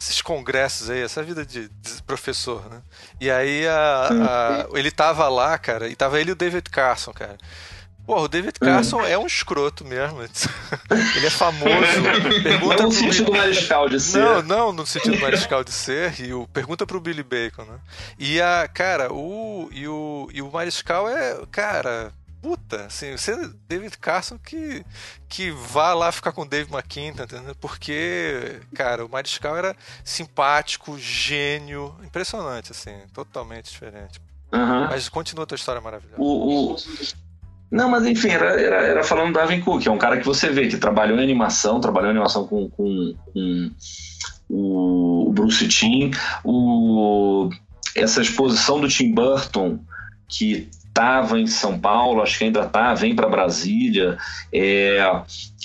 esses 0.00 0.22
congressos 0.22 0.88
aí, 0.88 1.02
essa 1.02 1.22
vida 1.22 1.44
de, 1.44 1.68
de 1.68 2.02
professor, 2.06 2.68
né? 2.70 2.80
E 3.20 3.30
aí 3.30 3.68
a, 3.68 4.08
a, 4.08 4.78
ele 4.78 4.90
tava 4.90 5.28
lá, 5.28 5.58
cara, 5.58 5.88
e 5.88 5.94
tava 5.94 6.18
ele 6.18 6.30
e 6.30 6.32
o 6.32 6.36
David 6.36 6.70
Carson, 6.70 7.12
cara. 7.12 7.36
Pô, 8.06 8.22
o 8.22 8.28
David 8.28 8.58
Carson 8.58 9.02
é 9.02 9.16
um 9.16 9.26
escroto 9.26 9.84
mesmo. 9.84 10.20
Ele 11.14 11.26
é 11.26 11.30
famoso. 11.30 11.62
Pergunta 12.42 12.78
não 12.78 12.88
no 12.88 12.92
sentido 12.92 13.30
mariscal 13.30 13.88
de 13.88 14.00
ser. 14.00 14.18
Não, 14.18 14.42
não 14.42 14.72
no 14.72 14.84
sentido 14.84 15.20
mariscal 15.20 15.62
de 15.62 15.70
ser. 15.70 16.18
E 16.18 16.34
o, 16.34 16.44
pergunta 16.48 16.84
pro 16.84 17.00
Billy 17.00 17.22
Bacon, 17.22 17.62
né? 17.62 17.78
E 18.18 18.40
a, 18.40 18.66
cara, 18.66 19.12
o, 19.12 19.68
e 19.70 19.86
o, 19.86 20.28
e 20.32 20.42
o 20.42 20.50
mariscal 20.50 21.08
é, 21.08 21.38
cara, 21.52 22.12
puta, 22.40 22.86
assim, 22.86 23.16
você 23.16 23.36
David 23.68 23.98
Carson 23.98 24.38
que, 24.38 24.84
que 25.28 25.50
vá 25.50 25.92
lá 25.94 26.10
ficar 26.10 26.32
com 26.32 26.42
o 26.42 26.48
Dave 26.48 26.72
McKean, 26.72 27.12
tá 27.12 27.24
entendendo? 27.24 27.54
Porque, 27.56 28.60
cara, 28.74 29.04
o 29.04 29.08
Mariscal 29.08 29.56
era 29.56 29.76
simpático, 30.04 30.98
gênio, 30.98 31.94
impressionante, 32.02 32.72
assim, 32.72 32.96
totalmente 33.12 33.70
diferente. 33.70 34.20
Uhum. 34.52 34.88
Mas 34.88 35.08
continua 35.08 35.44
a 35.44 35.46
tua 35.46 35.56
história 35.56 35.80
maravilhosa. 35.80 36.20
O, 36.20 36.72
o... 36.72 36.76
Não, 37.70 37.88
mas 37.88 38.04
enfim, 38.04 38.30
era, 38.30 38.60
era, 38.60 38.76
era 38.82 39.04
falando 39.04 39.28
do 39.28 39.34
Darwin 39.34 39.60
Cook, 39.60 39.86
é 39.86 39.90
um 39.90 39.98
cara 39.98 40.18
que 40.18 40.26
você 40.26 40.48
vê 40.48 40.66
que 40.66 40.76
trabalhou 40.76 41.18
em 41.18 41.22
animação, 41.22 41.80
trabalhou 41.80 42.08
em 42.08 42.12
animação 42.12 42.46
com, 42.46 42.68
com, 42.70 43.14
com 43.32 43.70
o 44.48 45.30
Bruce 45.32 45.68
Timm, 45.68 46.10
o, 46.42 47.48
essa 47.94 48.20
exposição 48.20 48.80
do 48.80 48.88
Tim 48.88 49.14
Burton, 49.14 49.78
que 50.28 50.68
estava 51.00 51.40
em 51.40 51.46
São 51.46 51.78
Paulo, 51.78 52.20
acho 52.20 52.36
que 52.36 52.44
ainda 52.44 52.60
está, 52.60 52.92
vem 52.92 53.14
para 53.14 53.28
Brasília. 53.28 54.18
É, 54.52 55.00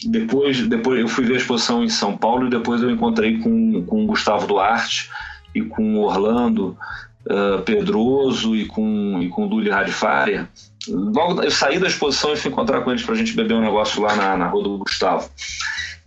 depois, 0.06 0.66
depois 0.66 1.00
eu 1.00 1.08
fui 1.10 1.26
ver 1.26 1.34
a 1.34 1.38
exposição 1.38 1.84
em 1.84 1.90
São 1.90 2.16
Paulo 2.16 2.48
e 2.48 2.50
depois 2.50 2.82
eu 2.82 2.90
encontrei 2.90 3.38
com, 3.40 3.84
com 3.84 4.04
o 4.04 4.08
Gustavo 4.08 4.48
Duarte 4.48 5.10
e 5.54 5.62
com 5.62 5.98
Orlando 5.98 6.78
uh, 7.26 7.62
Pedroso 7.64 8.56
e 8.56 8.66
com, 8.66 9.20
e 9.22 9.28
com 9.28 9.46
o 9.46 9.50
Duli 9.50 9.70
Radifária. 9.70 10.50
Logo 10.88 11.42
eu 11.42 11.52
saí 11.52 11.80
da 11.80 11.88
exposição 11.88 12.34
e 12.34 12.38
fui 12.38 12.50
encontrar 12.50 12.82
com 12.82 12.92
eles 12.92 13.04
para 13.04 13.16
a 13.16 13.18
gente 13.18 13.34
beber 13.34 13.56
um 13.56 13.62
negócio 13.62 14.02
lá 14.02 14.16
na, 14.16 14.38
na 14.38 14.48
rua 14.48 14.64
do 14.64 14.78
Gustavo. 14.78 15.30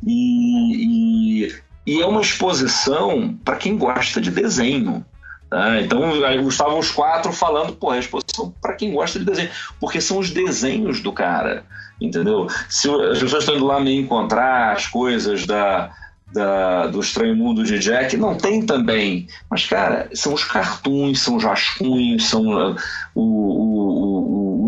E, 0.06 1.44
e, 1.46 1.54
e 1.86 2.00
é 2.00 2.06
uma 2.06 2.22
exposição 2.22 3.36
para 3.44 3.56
quem 3.56 3.76
gosta 3.76 4.20
de 4.20 4.30
desenho. 4.30 5.04
Tá? 5.50 5.80
Então 5.80 6.02
estavam 6.48 6.78
os 6.78 6.90
quatro 6.90 7.32
falando, 7.32 7.72
pô, 7.72 7.90
a 7.90 7.98
exposição 7.98 8.52
para 8.60 8.74
quem 8.74 8.92
gosta 8.92 9.18
de 9.18 9.24
desenho, 9.24 9.50
porque 9.80 10.00
são 10.00 10.18
os 10.18 10.30
desenhos 10.30 11.00
do 11.00 11.10
cara, 11.10 11.64
entendeu? 11.98 12.46
Se 12.68 12.88
as 12.90 13.18
pessoas 13.18 13.44
estão 13.44 13.56
indo 13.56 13.64
lá 13.64 13.80
me 13.80 13.96
encontrar 13.96 14.72
as 14.72 14.86
coisas 14.86 15.46
da, 15.46 15.90
da, 16.32 16.88
do 16.88 17.00
Estranho 17.00 17.34
Mundo 17.34 17.64
de 17.64 17.78
Jack, 17.78 18.14
não 18.18 18.36
tem 18.36 18.64
também, 18.64 19.26
mas 19.50 19.66
cara, 19.66 20.10
são 20.12 20.34
os 20.34 20.44
cartoons, 20.44 21.20
são 21.20 21.36
os 21.36 21.44
rascunhos, 21.44 22.28
são 22.28 22.76
o, 23.14 23.22
o, 23.22 23.22
o, 23.22 24.07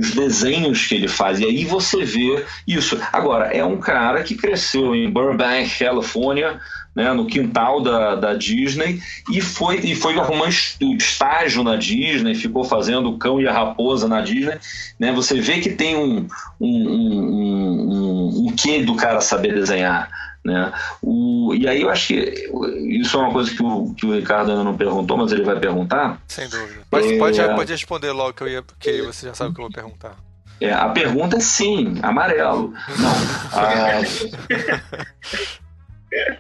os 0.01 0.15
desenhos 0.15 0.87
que 0.87 0.95
ele 0.95 1.09
faz, 1.09 1.39
e 1.39 1.45
aí 1.45 1.65
você 1.65 2.05
vê 2.05 2.45
isso. 2.67 2.99
Agora, 3.13 3.47
é 3.47 3.65
um 3.65 3.79
cara 3.79 4.23
que 4.23 4.35
cresceu 4.35 4.95
em 4.95 5.11
Burbank, 5.11 5.79
Califórnia, 5.79 6.59
né, 6.95 7.13
no 7.13 7.27
quintal 7.27 7.81
da, 7.81 8.15
da 8.17 8.35
Disney 8.35 9.01
e 9.31 9.41
foi, 9.41 9.77
e 9.79 9.95
foi 9.95 10.19
arrumar 10.19 10.49
estágio 10.49 11.63
na 11.63 11.77
Disney, 11.77 12.35
ficou 12.35 12.65
fazendo 12.65 13.11
o 13.11 13.19
cão 13.19 13.41
e 13.41 13.47
a 13.47 13.53
raposa 13.53 14.09
na 14.09 14.21
Disney. 14.21 14.59
Né, 14.99 15.13
você 15.13 15.41
vê 15.41 15.61
que 15.61 15.71
tem 15.71 15.97
um, 15.97 16.27
um, 16.61 16.89
um, 16.89 17.93
um, 17.93 18.47
um 18.47 18.57
quê 18.57 18.83
do 18.83 18.97
cara 18.97 19.21
saber 19.21 19.55
desenhar. 19.55 20.11
Né? 20.45 20.73
O, 21.03 21.55
e 21.55 21.69
aí 21.69 21.83
eu 21.83 21.91
acho 21.91 22.09
que 22.09 22.51
isso 22.89 23.17
é 23.17 23.21
uma 23.21 23.33
coisa 23.33 23.55
que 23.55 23.63
o, 23.63 23.95
que 23.95 24.07
o 24.07 24.15
Ricardo 24.15 24.51
ainda 24.51 24.65
não 24.65 24.77
perguntou, 24.77 25.17
mas 25.17 25.33
ele 25.33 25.43
vai 25.43 25.59
perguntar. 25.59 26.21
Sem 26.27 26.49
dúvida. 26.49 26.81
Pode, 26.91 27.15
é... 27.15 27.19
pode, 27.19 27.39
pode 27.55 27.73
responder 27.73 28.11
logo 28.13 28.33
que 28.33 28.43
eu 28.43 28.49
ia, 28.49 28.63
porque 28.63 29.03
você 29.03 29.27
já 29.27 29.35
sabe 29.35 29.51
o 29.51 29.55
que 29.55 29.61
eu 29.61 29.65
vou 29.65 29.73
perguntar. 29.73 30.17
É, 30.61 30.73
a 30.73 30.89
pergunta 30.91 31.39
é 31.39 31.41
sim, 31.41 31.99
amarelo. 32.03 32.75
Não. 32.99 33.13
A, 33.59 34.01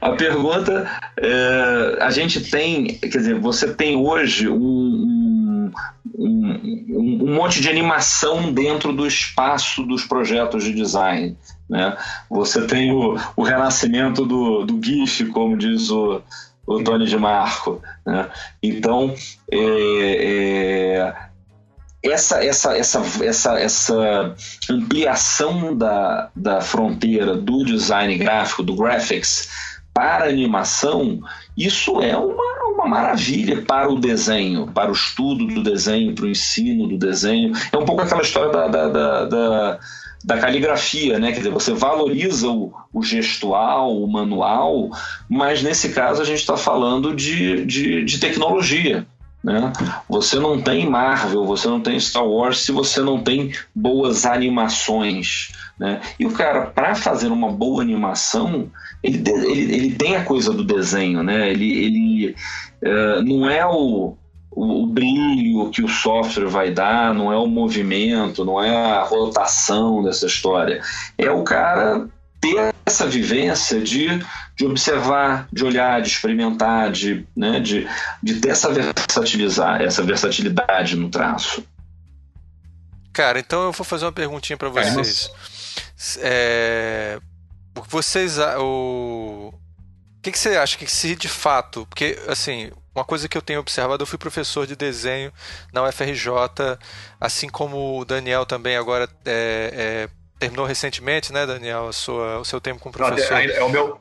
a 0.08 0.12
pergunta 0.12 0.90
é, 1.18 1.98
a 2.00 2.10
gente 2.10 2.40
tem, 2.50 2.98
quer 2.98 3.08
dizer, 3.08 3.38
você 3.38 3.72
tem 3.72 3.96
hoje 3.96 4.46
um, 4.46 4.56
um, 4.56 5.29
um, 6.14 7.34
monte 7.34 7.60
de 7.60 7.68
animação 7.68 8.52
dentro 8.52 8.92
do 8.92 9.06
espaço 9.06 9.82
dos 9.84 10.04
projetos 10.04 10.64
de 10.64 10.72
design. 10.72 11.36
Né? 11.68 11.96
Você 12.28 12.66
tem 12.66 12.92
o, 12.92 13.16
o 13.36 13.42
renascimento 13.42 14.24
do, 14.24 14.64
do 14.64 14.80
GIF, 14.84 15.26
como 15.26 15.56
diz 15.56 15.90
o, 15.90 16.22
o 16.66 16.82
Tony 16.82 17.06
de 17.06 17.16
Marco. 17.16 17.80
Né? 18.06 18.28
Então, 18.62 19.14
é, 19.50 19.56
é, 19.58 21.14
essa, 22.02 22.42
essa, 22.44 22.76
essa, 22.76 23.24
essa, 23.24 23.60
essa 23.60 24.34
ampliação 24.70 25.76
da, 25.76 26.30
da 26.34 26.60
fronteira 26.60 27.36
do 27.36 27.64
design 27.64 28.16
gráfico, 28.16 28.62
do 28.62 28.74
graphics, 28.74 29.48
para 29.92 30.28
animação, 30.28 31.20
isso 31.56 32.00
é 32.00 32.16
uma, 32.16 32.74
uma 32.74 32.86
maravilha 32.86 33.62
para 33.62 33.90
o 33.90 33.98
desenho, 33.98 34.66
para 34.68 34.90
o 34.90 34.94
estudo 34.94 35.46
do 35.46 35.62
desenho, 35.62 36.14
para 36.14 36.24
o 36.24 36.28
ensino 36.28 36.86
do 36.86 36.96
desenho. 36.96 37.52
É 37.72 37.76
um 37.76 37.84
pouco 37.84 38.02
aquela 38.02 38.22
história 38.22 38.50
da, 38.50 38.68
da, 38.68 38.88
da, 38.88 39.24
da 39.24 39.80
da 40.22 40.38
caligrafia, 40.38 41.18
né? 41.18 41.32
Quer 41.32 41.38
dizer, 41.38 41.50
você 41.50 41.72
valoriza 41.72 42.48
o, 42.48 42.72
o 42.92 43.02
gestual, 43.02 43.96
o 43.96 44.06
manual, 44.06 44.90
mas 45.28 45.62
nesse 45.62 45.90
caso 45.90 46.20
a 46.20 46.24
gente 46.24 46.40
está 46.40 46.56
falando 46.56 47.14
de, 47.14 47.64
de, 47.64 48.04
de, 48.04 48.18
tecnologia. 48.18 49.06
Né? 49.42 49.72
Você 50.06 50.38
não 50.38 50.60
tem 50.60 50.88
Marvel, 50.88 51.46
você 51.46 51.66
não 51.66 51.80
tem 51.80 51.98
Star 51.98 52.26
Wars 52.26 52.58
se 52.58 52.72
você 52.72 53.00
não 53.00 53.18
tem 53.22 53.52
boas 53.74 54.26
animações. 54.26 55.52
Né? 55.80 55.98
E 56.18 56.26
o 56.26 56.32
cara, 56.32 56.66
para 56.66 56.94
fazer 56.94 57.28
uma 57.28 57.50
boa 57.50 57.80
animação, 57.80 58.70
ele, 59.02 59.24
ele, 59.26 59.74
ele 59.74 59.94
tem 59.94 60.14
a 60.14 60.22
coisa 60.22 60.52
do 60.52 60.62
desenho, 60.62 61.22
né? 61.22 61.50
ele, 61.50 61.72
ele 61.72 62.36
uh, 62.84 63.22
não 63.22 63.48
é 63.48 63.64
o, 63.64 64.14
o, 64.50 64.82
o, 64.82 64.86
brilho 64.86 65.70
que 65.70 65.82
o 65.82 65.88
software 65.88 66.48
vai 66.48 66.70
dar, 66.70 67.14
não 67.14 67.32
é 67.32 67.36
o 67.38 67.46
movimento, 67.46 68.44
não 68.44 68.62
é 68.62 68.76
a 68.76 69.02
rotação 69.02 70.02
dessa 70.02 70.26
história. 70.26 70.82
É 71.16 71.30
o 71.30 71.42
cara 71.44 72.06
ter 72.38 72.74
essa 72.84 73.06
vivência 73.06 73.80
de, 73.80 74.22
de 74.54 74.66
observar, 74.66 75.48
de 75.50 75.64
olhar, 75.64 76.02
de 76.02 76.08
experimentar, 76.08 76.92
de, 76.92 77.26
né, 77.34 77.58
de, 77.58 77.88
de 78.22 78.34
ter 78.34 78.50
essa 78.50 78.70
versatilizar, 78.70 79.80
essa 79.80 80.02
versatilidade 80.02 80.94
no 80.94 81.08
traço. 81.08 81.64
Cara, 83.14 83.40
então 83.40 83.64
eu 83.64 83.72
vou 83.72 83.84
fazer 83.84 84.04
uma 84.04 84.12
perguntinha 84.12 84.56
para 84.56 84.68
vocês. 84.68 85.30
É, 86.20 87.20
vocês, 87.88 88.38
o, 88.58 89.52
o 89.52 90.22
que, 90.22 90.32
que 90.32 90.38
você 90.38 90.56
acha 90.56 90.76
que 90.76 90.86
se 90.86 91.14
de 91.14 91.28
fato, 91.28 91.86
porque 91.86 92.18
assim, 92.26 92.70
uma 92.94 93.04
coisa 93.04 93.28
que 93.28 93.36
eu 93.36 93.42
tenho 93.42 93.60
observado, 93.60 94.02
eu 94.02 94.06
fui 94.06 94.18
professor 94.18 94.66
de 94.66 94.74
desenho 94.74 95.32
na 95.72 95.82
UFRJ, 95.84 96.32
assim 97.20 97.48
como 97.48 97.98
o 97.98 98.04
Daniel 98.04 98.44
também 98.44 98.76
agora 98.76 99.08
é, 99.24 100.08
é, 100.08 100.08
terminou 100.38 100.66
recentemente, 100.66 101.32
né, 101.32 101.46
Daniel, 101.46 101.88
a 101.88 101.92
sua, 101.92 102.38
o 102.38 102.44
seu 102.44 102.60
tempo 102.60 102.80
como 102.80 102.92
professor. 102.92 103.36
é, 103.36 103.46
é, 103.56 103.64
o 103.64 103.68
meu, 103.68 104.00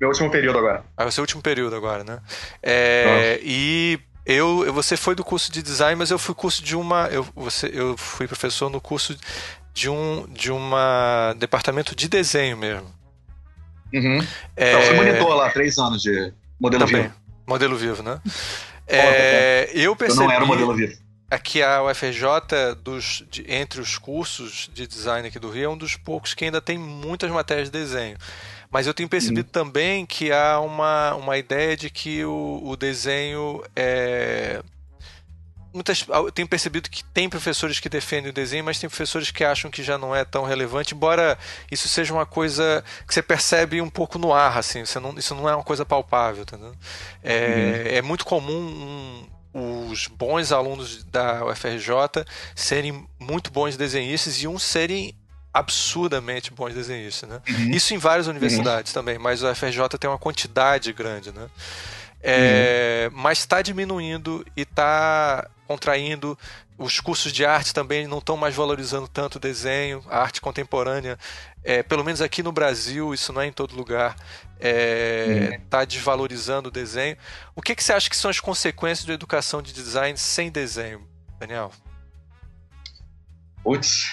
meu 0.00 0.08
último 0.08 0.30
período 0.30 0.58
agora. 0.58 0.84
É 0.96 1.04
o 1.04 1.12
seu 1.12 1.22
último 1.22 1.42
período 1.42 1.76
agora, 1.76 2.02
né? 2.04 2.20
É, 2.62 3.40
e 3.42 3.98
eu, 4.24 4.72
você 4.72 4.96
foi 4.96 5.14
do 5.14 5.24
curso 5.24 5.50
de 5.50 5.62
design, 5.62 5.96
mas 5.96 6.10
eu 6.10 6.18
fui 6.18 6.34
curso 6.34 6.62
de 6.62 6.76
uma, 6.76 7.08
eu, 7.08 7.26
você, 7.34 7.70
eu 7.72 7.96
fui 7.96 8.26
professor 8.26 8.70
no 8.70 8.80
curso 8.80 9.16
de 9.80 9.88
um 9.88 10.26
de 10.28 10.52
uma 10.52 11.34
departamento 11.38 11.96
de 11.96 12.06
desenho 12.06 12.54
mesmo. 12.54 12.86
Uhum. 13.94 14.18
É... 14.54 14.72
Então, 14.72 14.82
você 14.82 14.92
monitor 14.92 15.34
lá 15.34 15.50
três 15.50 15.78
anos 15.78 16.02
de 16.02 16.34
modelo 16.60 16.84
Também. 16.84 17.04
vivo. 17.04 17.14
Modelo 17.46 17.76
vivo, 17.76 18.02
né? 18.02 18.20
É, 18.86 19.70
eu 19.72 19.96
percebi. 19.96 20.24
Eu 20.24 20.28
não 20.28 20.34
era 20.34 20.44
modelo 20.44 20.74
vivo. 20.74 20.92
Aqui 21.30 21.62
a 21.62 21.82
UFRJ, 21.82 22.74
dos, 22.82 23.24
de, 23.30 23.44
entre 23.48 23.80
os 23.80 23.96
cursos 23.96 24.68
de 24.74 24.86
design 24.86 25.26
aqui 25.26 25.38
do 25.38 25.48
Rio, 25.48 25.64
é 25.64 25.68
um 25.68 25.78
dos 25.78 25.96
poucos 25.96 26.34
que 26.34 26.44
ainda 26.44 26.60
tem 26.60 26.76
muitas 26.76 27.30
matérias 27.30 27.70
de 27.70 27.78
desenho. 27.78 28.18
Mas 28.70 28.86
eu 28.86 28.92
tenho 28.92 29.08
percebido 29.08 29.46
uhum. 29.46 29.52
também 29.52 30.04
que 30.04 30.30
há 30.30 30.60
uma, 30.60 31.14
uma 31.14 31.38
ideia 31.38 31.76
de 31.76 31.88
que 31.88 32.24
o, 32.24 32.60
o 32.64 32.76
desenho 32.76 33.62
é 33.74 34.60
muitas 35.72 36.04
eu 36.08 36.32
tenho 36.32 36.48
percebido 36.48 36.90
que 36.90 37.04
tem 37.04 37.28
professores 37.28 37.78
que 37.80 37.88
defendem 37.88 38.30
o 38.30 38.32
desenho, 38.32 38.64
mas 38.64 38.78
tem 38.78 38.88
professores 38.88 39.30
que 39.30 39.44
acham 39.44 39.70
que 39.70 39.82
já 39.82 39.96
não 39.96 40.14
é 40.14 40.24
tão 40.24 40.44
relevante, 40.44 40.94
embora 40.94 41.38
isso 41.70 41.88
seja 41.88 42.12
uma 42.12 42.26
coisa 42.26 42.84
que 43.06 43.14
você 43.14 43.22
percebe 43.22 43.80
um 43.80 43.90
pouco 43.90 44.18
no 44.18 44.32
ar, 44.32 44.58
assim, 44.58 44.84
você 44.84 44.98
não, 44.98 45.16
isso 45.18 45.34
não 45.34 45.48
é 45.48 45.54
uma 45.54 45.64
coisa 45.64 45.84
palpável, 45.84 46.42
entendeu? 46.42 46.74
É, 47.22 47.46
uhum. 47.46 47.96
é 47.98 48.02
muito 48.02 48.24
comum 48.24 49.26
um, 49.54 49.90
os 49.90 50.06
bons 50.06 50.52
alunos 50.52 51.04
da 51.04 51.44
UFRJ 51.44 52.24
serem 52.54 53.06
muito 53.18 53.50
bons 53.50 53.76
desenhistas 53.76 54.42
e 54.42 54.48
uns 54.48 54.62
serem 54.62 55.14
absurdamente 55.52 56.52
bons 56.52 56.74
desenhistas, 56.74 57.28
né? 57.28 57.40
Uhum. 57.48 57.70
Isso 57.72 57.92
em 57.92 57.98
várias 57.98 58.28
universidades 58.28 58.92
uhum. 58.92 59.00
também, 59.00 59.18
mas 59.18 59.42
o 59.42 59.50
UFRJ 59.50 59.88
tem 59.98 60.08
uma 60.08 60.18
quantidade 60.18 60.92
grande, 60.92 61.32
né? 61.32 61.48
É, 62.22 63.08
uhum. 63.10 63.18
Mas 63.18 63.38
está 63.38 63.62
diminuindo 63.62 64.44
e 64.56 64.62
está 64.62 65.48
contraindo. 65.66 66.38
Os 66.76 66.98
cursos 66.98 67.32
de 67.32 67.44
arte 67.44 67.74
também 67.74 68.06
não 68.06 68.18
estão 68.18 68.36
mais 68.36 68.54
valorizando 68.54 69.06
tanto 69.06 69.36
o 69.36 69.40
desenho, 69.40 70.02
a 70.08 70.18
arte 70.18 70.40
contemporânea. 70.40 71.18
É, 71.62 71.82
pelo 71.82 72.02
menos 72.02 72.22
aqui 72.22 72.42
no 72.42 72.52
Brasil, 72.52 73.12
isso 73.12 73.32
não 73.32 73.42
é 73.42 73.46
em 73.46 73.52
todo 73.52 73.76
lugar, 73.76 74.16
está 74.56 74.68
é, 74.68 75.50
uhum. 75.52 75.64
Tá 75.68 75.84
desvalorizando 75.84 76.68
o 76.68 76.72
desenho. 76.72 77.16
O 77.54 77.60
que, 77.60 77.74
que 77.74 77.84
você 77.84 77.92
acha 77.92 78.08
que 78.08 78.16
são 78.16 78.30
as 78.30 78.40
consequências 78.40 79.06
da 79.06 79.12
educação 79.12 79.60
de 79.60 79.72
design 79.72 80.16
sem 80.16 80.50
desenho, 80.50 81.06
Daniel? 81.38 81.70
Putz, 83.62 84.10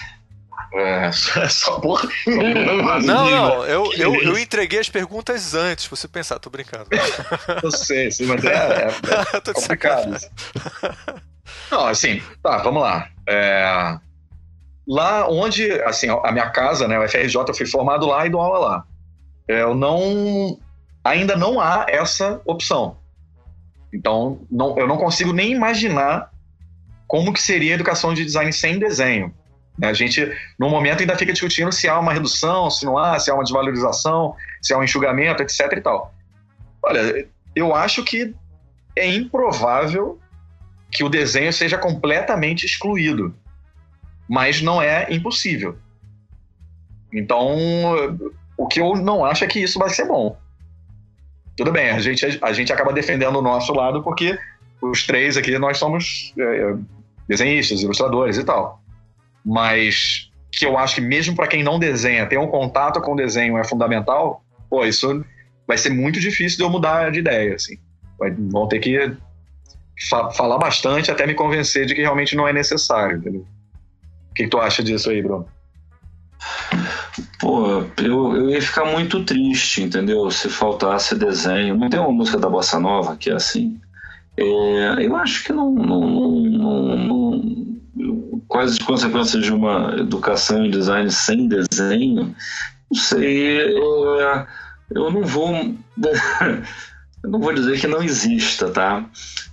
é, 0.72 1.10
só 1.48 1.80
porra. 1.80 2.08
Não, 2.26 3.00
não, 3.00 3.64
eu, 3.64 3.92
eu, 3.94 4.14
eu 4.14 4.38
entreguei 4.38 4.78
as 4.78 4.88
perguntas 4.88 5.54
antes, 5.54 5.86
você 5.86 6.06
pensar, 6.06 6.38
tô 6.38 6.50
brincando. 6.50 6.86
Eu 7.62 7.70
sei, 7.70 8.10
sim, 8.10 8.26
mas 8.26 8.44
é, 8.44 8.52
é, 8.52 9.36
é 9.36 9.52
complicado. 9.52 10.16
Não, 11.70 11.86
assim, 11.86 12.22
tá, 12.42 12.58
vamos 12.58 12.82
lá. 12.82 13.08
É, 13.26 13.98
lá 14.86 15.28
onde, 15.28 15.70
assim, 15.82 16.08
a 16.08 16.32
minha 16.32 16.50
casa, 16.50 16.86
né, 16.86 16.98
o 16.98 17.08
FRJ, 17.08 17.36
eu 17.48 17.54
fui 17.54 17.66
formado 17.66 18.06
lá 18.06 18.26
e 18.26 18.30
dou 18.30 18.40
aula 18.40 18.58
lá. 18.58 18.84
É, 19.48 19.62
eu 19.62 19.74
não. 19.74 20.58
Ainda 21.02 21.36
não 21.36 21.60
há 21.60 21.86
essa 21.88 22.40
opção. 22.44 22.98
Então, 23.92 24.46
não, 24.50 24.78
eu 24.78 24.86
não 24.86 24.98
consigo 24.98 25.32
nem 25.32 25.52
imaginar 25.52 26.30
como 27.06 27.32
que 27.32 27.40
seria 27.40 27.72
a 27.72 27.74
educação 27.76 28.12
de 28.12 28.24
design 28.24 28.52
sem 28.52 28.78
desenho. 28.78 29.34
A 29.80 29.92
gente, 29.92 30.32
no 30.58 30.68
momento, 30.68 31.00
ainda 31.00 31.16
fica 31.16 31.32
discutindo 31.32 31.70
se 31.70 31.88
há 31.88 31.98
uma 31.98 32.12
redução, 32.12 32.68
se 32.70 32.84
não 32.84 32.98
há, 32.98 33.18
se 33.18 33.30
há 33.30 33.34
uma 33.34 33.44
desvalorização, 33.44 34.34
se 34.60 34.74
há 34.74 34.78
um 34.78 34.84
enxugamento, 34.84 35.42
etc. 35.42 35.72
e 35.76 35.80
tal. 35.80 36.12
Olha, 36.82 37.26
eu 37.54 37.74
acho 37.74 38.02
que 38.04 38.34
é 38.96 39.06
improvável 39.06 40.18
que 40.90 41.04
o 41.04 41.08
desenho 41.08 41.52
seja 41.52 41.78
completamente 41.78 42.66
excluído, 42.66 43.34
mas 44.28 44.60
não 44.60 44.82
é 44.82 45.06
impossível. 45.10 45.76
Então, 47.12 47.56
o 48.56 48.66
que 48.66 48.80
eu 48.80 48.96
não 48.96 49.24
acho 49.24 49.44
é 49.44 49.46
que 49.46 49.60
isso 49.60 49.78
vai 49.78 49.90
ser 49.90 50.06
bom. 50.06 50.36
Tudo 51.56 51.72
bem, 51.72 51.90
a 51.90 51.98
gente, 51.98 52.38
a 52.42 52.52
gente 52.52 52.72
acaba 52.72 52.92
defendendo 52.92 53.36
o 53.36 53.42
nosso 53.42 53.72
lado 53.72 54.02
porque 54.02 54.38
os 54.80 55.06
três 55.06 55.36
aqui 55.36 55.58
nós 55.58 55.78
somos 55.78 56.32
é, 56.38 56.76
desenhistas, 57.26 57.82
ilustradores 57.82 58.38
e 58.38 58.44
tal. 58.44 58.80
Mas 59.44 60.30
que 60.50 60.66
eu 60.66 60.76
acho 60.76 60.96
que 60.96 61.00
mesmo 61.00 61.36
para 61.36 61.46
quem 61.46 61.62
não 61.62 61.78
desenha, 61.78 62.26
ter 62.26 62.38
um 62.38 62.48
contato 62.48 63.00
com 63.00 63.12
o 63.12 63.16
desenho 63.16 63.58
é 63.58 63.64
fundamental, 63.64 64.42
pô, 64.68 64.84
isso 64.84 65.24
vai 65.66 65.76
ser 65.76 65.90
muito 65.90 66.18
difícil 66.18 66.58
de 66.58 66.64
eu 66.64 66.70
mudar 66.70 67.10
de 67.10 67.18
ideia, 67.20 67.54
assim. 67.54 67.76
Vai, 68.18 68.30
vão 68.30 68.66
ter 68.66 68.78
que 68.80 69.16
fa 70.08 70.30
falar 70.30 70.58
bastante 70.58 71.10
até 71.10 71.26
me 71.26 71.34
convencer 71.34 71.86
de 71.86 71.94
que 71.94 72.00
realmente 72.00 72.34
não 72.34 72.48
é 72.48 72.52
necessário, 72.52 73.18
entendeu? 73.18 73.46
O 74.30 74.34
que, 74.34 74.44
que 74.44 74.48
tu 74.48 74.58
acha 74.58 74.82
disso 74.82 75.10
aí, 75.10 75.22
Bruno? 75.22 75.46
Pô, 77.40 77.84
eu, 77.98 78.36
eu 78.36 78.50
ia 78.50 78.62
ficar 78.62 78.84
muito 78.84 79.24
triste, 79.24 79.82
entendeu? 79.82 80.30
Se 80.30 80.48
faltasse 80.48 81.14
desenho. 81.14 81.76
Não 81.76 81.88
tem 81.88 82.00
uma 82.00 82.12
música 82.12 82.38
da 82.38 82.48
Bossa 82.48 82.78
Nova 82.78 83.16
que 83.16 83.30
é 83.30 83.34
assim? 83.34 83.80
É, 84.36 85.04
eu 85.04 85.16
acho 85.16 85.44
que 85.44 85.52
não, 85.52 85.72
não, 85.72 86.00
não, 86.00 86.96
não, 86.96 87.42
Quais 88.48 88.72
as 88.72 88.78
consequências 88.78 89.44
de 89.44 89.52
uma 89.52 89.94
educação 89.98 90.64
em 90.64 90.70
design 90.70 91.10
sem 91.10 91.48
desenho? 91.48 92.34
Não 92.90 93.00
sei. 93.00 93.60
É, 93.60 94.46
eu 94.90 95.10
não 95.10 95.22
vou. 95.22 95.54
eu 97.22 97.30
não 97.30 97.40
vou 97.40 97.52
dizer 97.52 97.78
que 97.78 97.86
não 97.86 98.02
exista, 98.02 98.70
tá? 98.70 99.04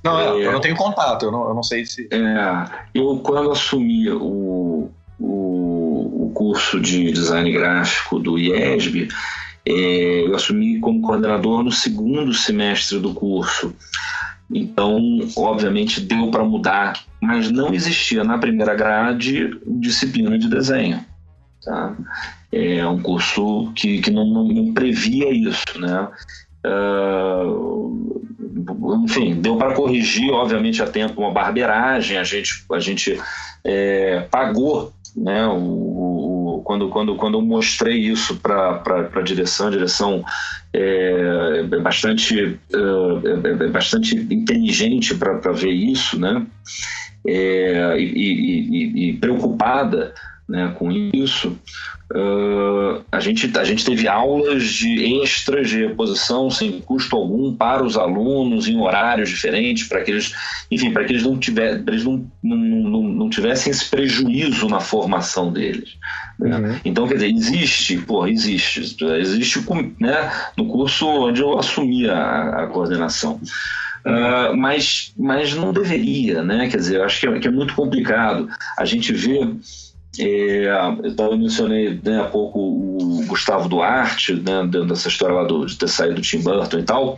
Não, 0.04 0.20
é, 0.20 0.46
eu 0.46 0.52
não 0.52 0.62
tenho 0.62 0.76
contato, 0.76 1.26
eu 1.26 1.32
não, 1.32 1.50
eu 1.50 1.54
não 1.54 1.64
sei 1.64 1.86
se. 1.86 2.08
É, 2.12 2.66
eu, 2.94 3.20
quando 3.24 3.52
assumi 3.52 4.10
o, 4.10 4.90
o, 5.20 6.28
o 6.28 6.32
curso 6.34 6.80
de 6.80 7.12
design 7.12 7.52
gráfico 7.52 8.20
do 8.20 8.40
IESB, 8.40 9.10
é, 9.68 10.28
eu 10.28 10.36
assumi 10.36 10.80
como 10.80 11.02
coordenador 11.02 11.64
no 11.64 11.72
segundo 11.72 12.34
semestre 12.34 13.00
do 13.00 13.14
curso. 13.14 13.76
Então, 14.54 15.00
obviamente, 15.36 16.00
deu 16.00 16.30
para 16.30 16.44
mudar, 16.44 17.00
mas 17.26 17.52
não 17.52 17.74
existia 17.74 18.24
na 18.24 18.38
primeira 18.38 18.76
grade 18.76 19.50
disciplina 19.66 20.38
de 20.38 20.50
desenho. 20.50 21.04
Tá? 21.64 21.96
É 22.52 22.86
um 22.88 23.02
curso 23.02 23.72
que, 23.76 24.00
que 24.00 24.12
não, 24.12 24.26
não 24.26 24.74
previa 24.74 25.30
isso, 25.32 25.80
né? 25.80 26.08
Uh, 26.66 28.24
enfim, 29.04 29.36
deu 29.36 29.58
para 29.58 29.74
corrigir, 29.74 30.32
obviamente, 30.32 30.82
a 30.82 30.88
tempo 30.88 31.22
uma 31.22 31.32
barbeiragem, 31.32 32.18
a 32.18 32.24
gente, 32.24 32.66
a 32.72 32.80
gente 32.80 33.20
é, 33.64 34.22
pagou 34.32 34.94
né, 35.16 35.48
o, 35.48 36.58
o, 36.58 36.62
quando, 36.64 36.90
quando, 36.90 37.16
quando 37.16 37.38
eu 37.38 37.42
mostrei 37.42 37.98
isso 37.98 38.36
para 38.38 38.82
a 39.14 39.22
direção, 39.22 39.68
a 39.68 39.72
direção 39.72 40.26
é, 40.74 41.66
é 41.72 41.80
bastante, 41.80 42.60
é, 42.74 42.78
é, 42.78 43.66
é 43.66 43.68
bastante 43.70 44.16
inteligente 44.16 45.16
para 45.16 45.52
ver 45.52 45.72
isso, 45.72 46.20
né, 46.20 46.46
é, 47.28 47.96
e, 48.00 48.04
e, 48.04 49.10
e, 49.10 49.14
preocupada 49.14 50.14
né, 50.48 50.74
com 50.78 50.92
isso. 50.92 51.58
Uh, 52.14 53.04
a, 53.12 53.20
gente, 53.20 53.52
a 53.58 53.64
gente 53.64 53.84
teve 53.84 54.08
aulas 54.08 54.64
de 54.64 55.24
extras 55.24 55.70
de 55.70 55.88
reposição 55.88 56.52
sem 56.52 56.80
custo 56.80 57.16
algum 57.16 57.56
para 57.56 57.84
os 57.84 57.98
alunos 57.98 58.68
em 58.68 58.80
horários 58.80 59.28
diferentes 59.28 59.88
para 59.88 60.04
que 60.04 60.12
eles, 60.12 60.32
enfim, 60.70 60.94
para 60.94 61.04
que 61.04 61.14
eles 61.14 61.24
não, 61.24 61.36
tiver, 61.36 61.82
eles 61.88 62.04
não, 62.04 62.24
não, 62.44 62.58
não, 62.58 63.02
não 63.02 63.30
tivessem 63.30 63.72
esse 63.72 63.90
prejuízo 63.90 64.68
na 64.70 64.80
formação 64.80 65.52
deles. 65.52 65.98
Né? 66.38 66.56
Uhum. 66.56 66.80
Então, 66.86 67.08
quer 67.08 67.16
dizer, 67.16 67.32
existe, 67.32 67.98
pô, 67.98 68.28
existe, 68.28 68.82
existe 69.20 69.66
né, 70.00 70.32
no 70.56 70.68
curso 70.68 71.08
onde 71.08 71.42
eu 71.42 71.58
assumi 71.58 72.08
a, 72.08 72.66
a 72.66 72.68
coordenação. 72.68 73.42
Uh, 74.06 74.56
mas, 74.56 75.12
mas 75.18 75.56
não 75.56 75.74
deveria, 75.74 76.44
né? 76.44 76.70
Quer 76.70 76.78
dizer, 76.78 76.98
eu 76.98 77.04
acho 77.04 77.20
que 77.20 77.28
é, 77.28 77.40
que 77.40 77.48
é 77.48 77.52
muito 77.52 77.74
complicado. 77.74 78.48
A 78.78 78.86
gente 78.86 79.12
vê 79.12 79.40
é, 80.20 80.68
eu 81.18 81.38
mencionei 81.38 82.00
né, 82.04 82.22
há 82.22 82.26
pouco 82.26 82.60
o 82.60 83.26
Gustavo 83.28 83.68
Duarte, 83.68 84.34
né, 84.34 84.66
dessa 84.88 85.08
história 85.08 85.36
lá 85.36 85.44
do, 85.44 85.66
de 85.66 85.78
ter 85.78 85.90
saído 85.90 86.16
do 86.16 86.22
Tim 86.22 86.40
Burton 86.40 86.80
e 86.80 86.84
tal. 86.84 87.18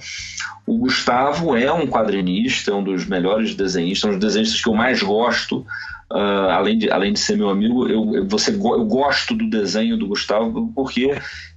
O 0.65 0.77
Gustavo 0.77 1.55
é 1.55 1.71
um 1.71 1.87
quadrinista, 1.87 2.71
é 2.71 2.73
um 2.73 2.83
dos 2.83 3.05
melhores 3.05 3.55
desenhistas, 3.55 4.09
um 4.09 4.13
dos 4.13 4.25
desenhistas 4.25 4.61
que 4.61 4.69
eu 4.69 4.73
mais 4.73 5.01
gosto. 5.01 5.65
Uh, 6.09 6.49
além, 6.51 6.77
de, 6.77 6.89
além 6.89 7.11
de 7.11 7.19
ser 7.19 7.35
meu 7.35 7.49
amigo, 7.49 7.85
eu, 7.89 8.25
você, 8.27 8.51
eu 8.51 8.85
gosto 8.85 9.35
do 9.35 9.49
desenho 9.49 9.97
do 9.97 10.07
Gustavo 10.07 10.71
porque 10.73 11.11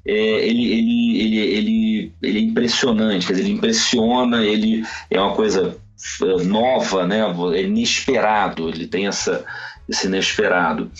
é, 0.04 0.12
ele, 0.12 0.72
ele, 0.72 1.20
ele, 1.20 1.38
ele, 1.38 2.12
ele 2.20 2.38
é 2.38 2.42
impressionante, 2.42 3.26
quer 3.26 3.34
dizer, 3.34 3.44
ele 3.44 3.54
impressiona, 3.54 4.44
ele 4.44 4.84
é 5.08 5.20
uma 5.20 5.34
coisa 5.34 5.76
é, 6.22 6.44
nova, 6.44 7.06
né, 7.06 7.20
é 7.54 7.62
inesperado, 7.62 8.68
ele 8.68 8.88
tem 8.88 9.06
essa, 9.06 9.44
esse 9.88 10.08
inesperado. 10.08 10.90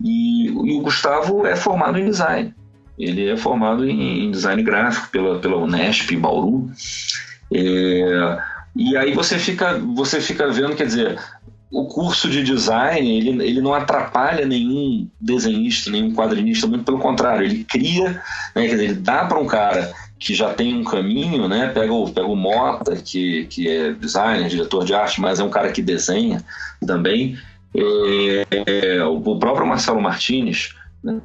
E, 0.00 0.46
e, 0.46 0.50
o 0.50 0.82
Gustavo 0.82 1.46
é 1.46 1.56
formado 1.56 1.98
em 1.98 2.04
design. 2.04 2.54
Ele 2.98 3.30
é 3.30 3.36
formado 3.36 3.88
em, 3.88 4.26
em 4.26 4.30
design 4.30 4.62
gráfico 4.62 5.08
pela, 5.10 5.38
pela 5.38 5.56
Unesp, 5.56 6.14
Bauru. 6.16 6.70
É, 7.52 8.38
e 8.76 8.96
aí 8.96 9.12
você 9.12 9.38
fica, 9.38 9.78
você 9.78 10.20
fica 10.20 10.50
vendo, 10.50 10.76
quer 10.76 10.86
dizer, 10.86 11.18
o 11.72 11.86
curso 11.86 12.28
de 12.28 12.42
design 12.42 13.16
ele, 13.16 13.42
ele 13.42 13.60
não 13.62 13.72
atrapalha 13.72 14.44
nenhum 14.44 15.08
desenhista, 15.18 15.90
nenhum 15.90 16.14
quadrinista, 16.14 16.66
muito 16.66 16.84
pelo 16.84 16.98
contrário, 16.98 17.44
ele 17.44 17.64
cria, 17.64 18.22
né, 18.54 18.66
dizer, 18.66 18.84
ele 18.84 18.94
dá 18.94 19.24
para 19.24 19.38
um 19.38 19.46
cara 19.46 19.92
que 20.18 20.34
já 20.34 20.52
tem 20.52 20.76
um 20.76 20.84
caminho, 20.84 21.48
né, 21.48 21.68
pega 21.68 21.92
o, 21.92 22.08
pega 22.10 22.26
o 22.26 22.36
Mota, 22.36 22.94
que, 22.96 23.46
que 23.46 23.68
é 23.68 23.92
designer, 23.92 24.48
diretor 24.48 24.84
de 24.84 24.94
arte, 24.94 25.20
mas 25.20 25.40
é 25.40 25.44
um 25.44 25.50
cara 25.50 25.72
que 25.72 25.82
desenha 25.82 26.44
também, 26.86 27.38
é, 27.74 29.02
o 29.04 29.38
próprio 29.38 29.66
Marcelo 29.66 30.00
Martinez, 30.00 30.74
né, 31.02 31.20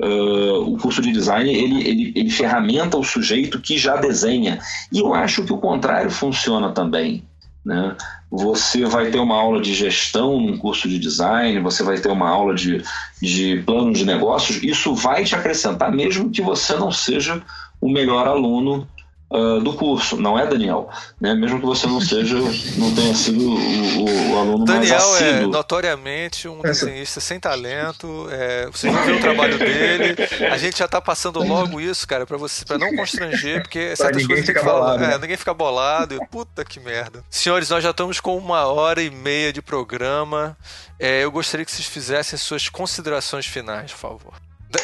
uh, 0.00 0.72
o 0.72 0.78
curso 0.78 1.02
de 1.02 1.12
design 1.12 1.52
ele, 1.52 1.86
ele, 1.86 2.12
ele 2.14 2.30
ferramenta 2.30 2.96
o 2.96 3.04
sujeito 3.04 3.60
que 3.60 3.76
já 3.76 3.96
desenha. 3.96 4.58
E 4.92 5.00
eu 5.00 5.14
acho 5.14 5.44
que 5.44 5.52
o 5.52 5.58
contrário 5.58 6.10
funciona 6.10 6.70
também. 6.70 7.24
Né? 7.64 7.96
Você 8.36 8.84
vai 8.84 9.12
ter 9.12 9.20
uma 9.20 9.36
aula 9.36 9.60
de 9.60 9.72
gestão 9.72 10.40
num 10.40 10.58
curso 10.58 10.88
de 10.88 10.98
design, 10.98 11.60
você 11.60 11.84
vai 11.84 11.98
ter 11.98 12.10
uma 12.10 12.28
aula 12.28 12.52
de, 12.52 12.82
de 13.22 13.62
plano 13.64 13.92
de 13.92 14.04
negócios, 14.04 14.60
isso 14.60 14.92
vai 14.92 15.24
te 15.24 15.36
acrescentar, 15.36 15.92
mesmo 15.92 16.30
que 16.30 16.42
você 16.42 16.74
não 16.74 16.90
seja 16.90 17.40
o 17.80 17.88
melhor 17.88 18.26
aluno 18.26 18.88
uh, 19.30 19.60
do 19.60 19.72
curso, 19.72 20.16
não 20.16 20.38
é, 20.38 20.46
Daniel? 20.46 20.88
Né? 21.20 21.34
Mesmo 21.34 21.60
que 21.60 21.66
você 21.66 21.86
não 21.86 22.00
seja, 22.00 22.36
não 22.76 22.94
tenha 22.94 23.14
sido 23.14 23.40
o, 23.40 24.32
o 24.32 24.38
aluno 24.38 24.64
Daniel 24.64 24.98
mais 24.98 25.18
Daniel 25.20 25.44
é 25.44 25.46
notoriamente 25.46 26.48
um 26.48 26.60
desenhista 26.60 27.20
sem 27.20 27.40
talento, 27.40 28.28
é, 28.30 28.66
você 28.70 28.90
não 28.90 29.02
viu 29.04 29.16
o 29.16 29.20
trabalho 29.20 29.58
dele, 29.58 30.16
a 30.50 30.58
gente 30.58 30.78
já 30.78 30.84
está 30.84 31.00
passando 31.00 31.42
logo 31.42 31.80
isso, 31.80 32.06
cara, 32.06 32.26
para 32.26 32.36
você 32.36 32.64
para 32.64 32.78
não 32.78 32.94
constranger, 32.94 33.62
porque 33.62 33.94
certas 33.96 34.26
coisas 34.26 34.44
que 34.44 34.60
fala, 34.60 34.98
né? 34.98 35.14
é, 35.14 35.18
ninguém 35.18 35.36
fica 35.36 35.54
bolado, 35.54 36.14
e, 36.14 36.26
puta 36.28 36.64
que 36.64 36.80
merda. 36.80 37.24
Senhores, 37.30 37.70
nós 37.70 37.82
já 37.82 37.90
estamos 37.90 38.20
com 38.20 38.36
uma 38.36 38.66
hora 38.66 39.02
e 39.02 39.10
meia 39.10 39.52
de 39.52 39.62
programa, 39.62 40.56
é, 40.98 41.24
eu 41.24 41.30
gostaria 41.30 41.64
que 41.64 41.72
vocês 41.72 41.86
fizessem 41.86 42.38
suas 42.38 42.68
considerações 42.68 43.46
finais, 43.46 43.92
por 43.92 43.98
favor. 43.98 44.32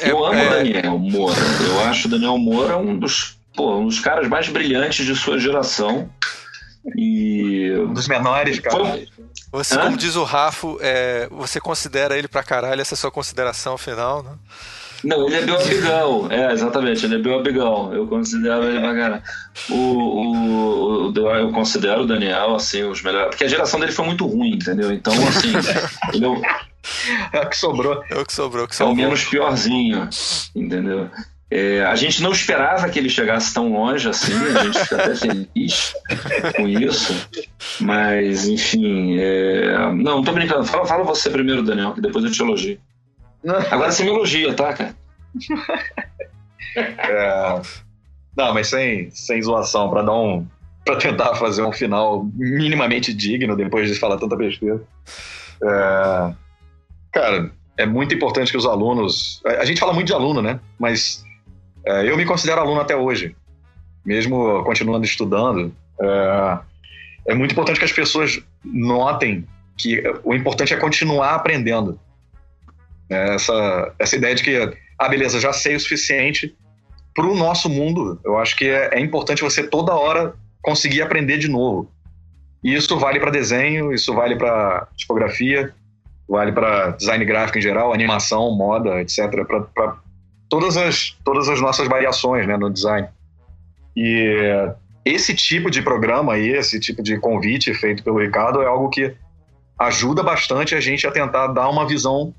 Eu 0.02 0.24
amo 0.24 0.38
é... 0.38 0.48
Daniel 0.48 0.98
Moura. 0.98 1.36
Eu 1.66 1.80
acho 1.80 2.06
o 2.06 2.10
Daniel 2.10 2.38
Moura 2.38 2.76
um 2.76 2.96
dos 2.96 3.39
pô, 3.54 3.76
um 3.76 3.86
dos 3.86 4.00
caras 4.00 4.28
mais 4.28 4.48
brilhantes 4.48 5.04
de 5.04 5.14
sua 5.14 5.38
geração. 5.38 6.10
E. 6.96 7.72
Um 7.78 7.92
dos 7.92 8.08
menores, 8.08 8.58
cara. 8.58 8.76
Foi... 8.76 9.08
Você, 9.52 9.74
Hã? 9.74 9.82
como 9.82 9.96
diz 9.96 10.16
o 10.16 10.22
Rafo, 10.22 10.78
é, 10.80 11.28
você 11.30 11.60
considera 11.60 12.16
ele 12.16 12.28
pra 12.28 12.42
caralho, 12.42 12.80
essa 12.80 12.94
é 12.94 12.96
a 12.96 12.98
sua 12.98 13.10
consideração 13.10 13.76
final, 13.76 14.22
né? 14.22 14.32
Não, 15.02 15.26
ele 15.26 15.36
é 15.36 15.40
meu 15.40 15.58
amigão. 15.58 16.30
É, 16.30 16.52
exatamente, 16.52 17.04
ele 17.04 17.14
é 17.16 17.18
meu 17.18 17.38
amigão. 17.38 17.92
Eu 17.92 18.06
considero 18.06 18.64
ele 18.64 18.80
pra 18.80 18.94
caralho. 18.94 19.22
O, 19.70 19.74
o, 19.74 21.10
o, 21.10 21.30
eu 21.36 21.50
considero 21.52 22.02
o 22.02 22.06
Daniel, 22.06 22.54
assim, 22.54 22.82
os 22.84 23.02
melhores. 23.02 23.30
Porque 23.30 23.44
a 23.44 23.48
geração 23.48 23.80
dele 23.80 23.92
foi 23.92 24.04
muito 24.04 24.26
ruim, 24.26 24.54
entendeu? 24.54 24.92
Então, 24.92 25.12
assim, 25.28 25.52
ele 26.12 26.24
é 26.24 26.28
o. 26.28 26.42
É 27.32 27.40
o 27.40 27.48
que 27.48 27.56
sobrou. 27.56 28.04
É 28.10 28.18
o 28.18 28.26
que 28.26 28.32
sobrou, 28.32 28.68
que 28.68 28.76
sobrou. 28.76 28.96
É 28.96 28.98
o 28.98 29.02
menos 29.04 29.24
piorzinho, 29.24 30.08
entendeu? 30.54 31.10
É, 31.50 31.82
a 31.82 31.96
gente 31.96 32.22
não 32.22 32.30
esperava 32.30 32.88
que 32.88 32.96
ele 32.96 33.08
chegasse 33.08 33.52
tão 33.52 33.72
longe 33.72 34.08
assim, 34.08 34.32
a 34.56 34.62
gente 34.62 34.78
fica 34.78 34.96
até 35.02 35.16
feliz 35.16 35.94
com 36.54 36.68
isso. 36.68 37.28
Mas, 37.80 38.46
enfim. 38.46 39.18
É... 39.18 39.92
Não, 39.92 40.22
tô 40.22 40.30
brincando. 40.32 40.64
Fala, 40.64 40.86
fala 40.86 41.02
você 41.02 41.28
primeiro, 41.28 41.64
Daniel, 41.64 41.92
que 41.92 42.00
depois 42.00 42.24
eu 42.24 42.30
te 42.30 42.40
elogio. 42.40 42.78
Agora 43.68 43.90
você 43.90 44.04
me 44.04 44.10
elogia, 44.10 44.54
tá, 44.54 44.72
cara? 44.72 44.94
É... 46.76 47.60
Não, 48.36 48.54
mas 48.54 48.68
sem, 48.68 49.10
sem 49.10 49.42
zoação, 49.42 49.90
para 49.90 50.02
dar 50.02 50.12
um. 50.12 50.46
para 50.84 50.94
tentar 50.94 51.34
fazer 51.34 51.64
um 51.64 51.72
final 51.72 52.24
minimamente 52.32 53.12
digno 53.12 53.56
depois 53.56 53.90
de 53.90 53.98
falar 53.98 54.18
tanta 54.18 54.36
besteira. 54.36 54.80
É... 55.60 56.32
Cara, 57.10 57.50
é 57.76 57.84
muito 57.84 58.14
importante 58.14 58.52
que 58.52 58.56
os 58.56 58.66
alunos. 58.66 59.42
A 59.44 59.64
gente 59.64 59.80
fala 59.80 59.92
muito 59.92 60.06
de 60.06 60.12
aluno, 60.12 60.40
né? 60.40 60.60
Mas 60.78 61.24
eu 61.84 62.16
me 62.16 62.24
considero 62.24 62.60
aluno 62.60 62.80
até 62.80 62.96
hoje, 62.96 63.34
mesmo 64.04 64.62
continuando 64.64 65.04
estudando. 65.04 65.74
É, 66.00 66.58
é 67.28 67.34
muito 67.34 67.52
importante 67.52 67.78
que 67.78 67.84
as 67.84 67.92
pessoas 67.92 68.42
notem 68.64 69.46
que 69.76 70.02
o 70.22 70.34
importante 70.34 70.74
é 70.74 70.76
continuar 70.76 71.34
aprendendo. 71.34 71.98
É, 73.08 73.34
essa, 73.34 73.94
essa 73.98 74.16
ideia 74.16 74.34
de 74.34 74.42
que, 74.42 74.76
ah, 74.98 75.08
beleza, 75.08 75.40
já 75.40 75.52
sei 75.52 75.74
o 75.74 75.80
suficiente 75.80 76.54
para 77.14 77.26
o 77.26 77.34
nosso 77.34 77.68
mundo. 77.68 78.20
Eu 78.24 78.38
acho 78.38 78.56
que 78.56 78.66
é, 78.66 78.90
é 78.94 79.00
importante 79.00 79.42
você 79.42 79.66
toda 79.66 79.94
hora 79.94 80.34
conseguir 80.62 81.02
aprender 81.02 81.38
de 81.38 81.48
novo. 81.48 81.90
E 82.62 82.74
isso 82.74 82.98
vale 82.98 83.18
para 83.18 83.30
desenho, 83.30 83.92
isso 83.92 84.14
vale 84.14 84.36
para 84.36 84.86
tipografia, 84.96 85.74
vale 86.28 86.52
para 86.52 86.90
design 86.90 87.24
gráfico 87.24 87.58
em 87.58 87.62
geral, 87.62 87.92
animação, 87.92 88.54
moda, 88.54 89.00
etc. 89.00 89.44
Para 89.74 89.96
todas 90.50 90.76
as, 90.76 91.16
todas 91.24 91.48
as 91.48 91.60
nossas 91.60 91.88
variações 91.88 92.46
né, 92.46 92.56
no 92.58 92.68
design. 92.68 93.08
E 93.96 94.36
esse 95.04 95.34
tipo 95.34 95.70
de 95.70 95.80
programa 95.80 96.34
aí, 96.34 96.50
esse 96.50 96.78
tipo 96.78 97.02
de 97.02 97.18
convite 97.18 97.72
feito 97.72 98.02
pelo 98.02 98.20
Ricardo 98.20 98.60
é 98.60 98.66
algo 98.66 98.90
que 98.90 99.14
ajuda 99.78 100.22
bastante 100.22 100.74
a 100.74 100.80
gente 100.80 101.06
a 101.06 101.10
tentar 101.10 101.46
dar 101.48 101.70
uma 101.70 101.86
visão 101.86 102.34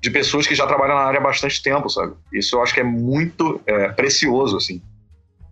de 0.00 0.10
pessoas 0.10 0.46
que 0.46 0.54
já 0.54 0.66
trabalham 0.66 0.94
na 0.94 1.02
área 1.02 1.18
há 1.18 1.22
bastante 1.22 1.60
tempo, 1.60 1.88
sabe? 1.88 2.12
Isso 2.32 2.54
eu 2.54 2.62
acho 2.62 2.72
que 2.72 2.80
é 2.80 2.84
muito 2.84 3.60
é, 3.66 3.88
precioso, 3.88 4.56
assim. 4.56 4.80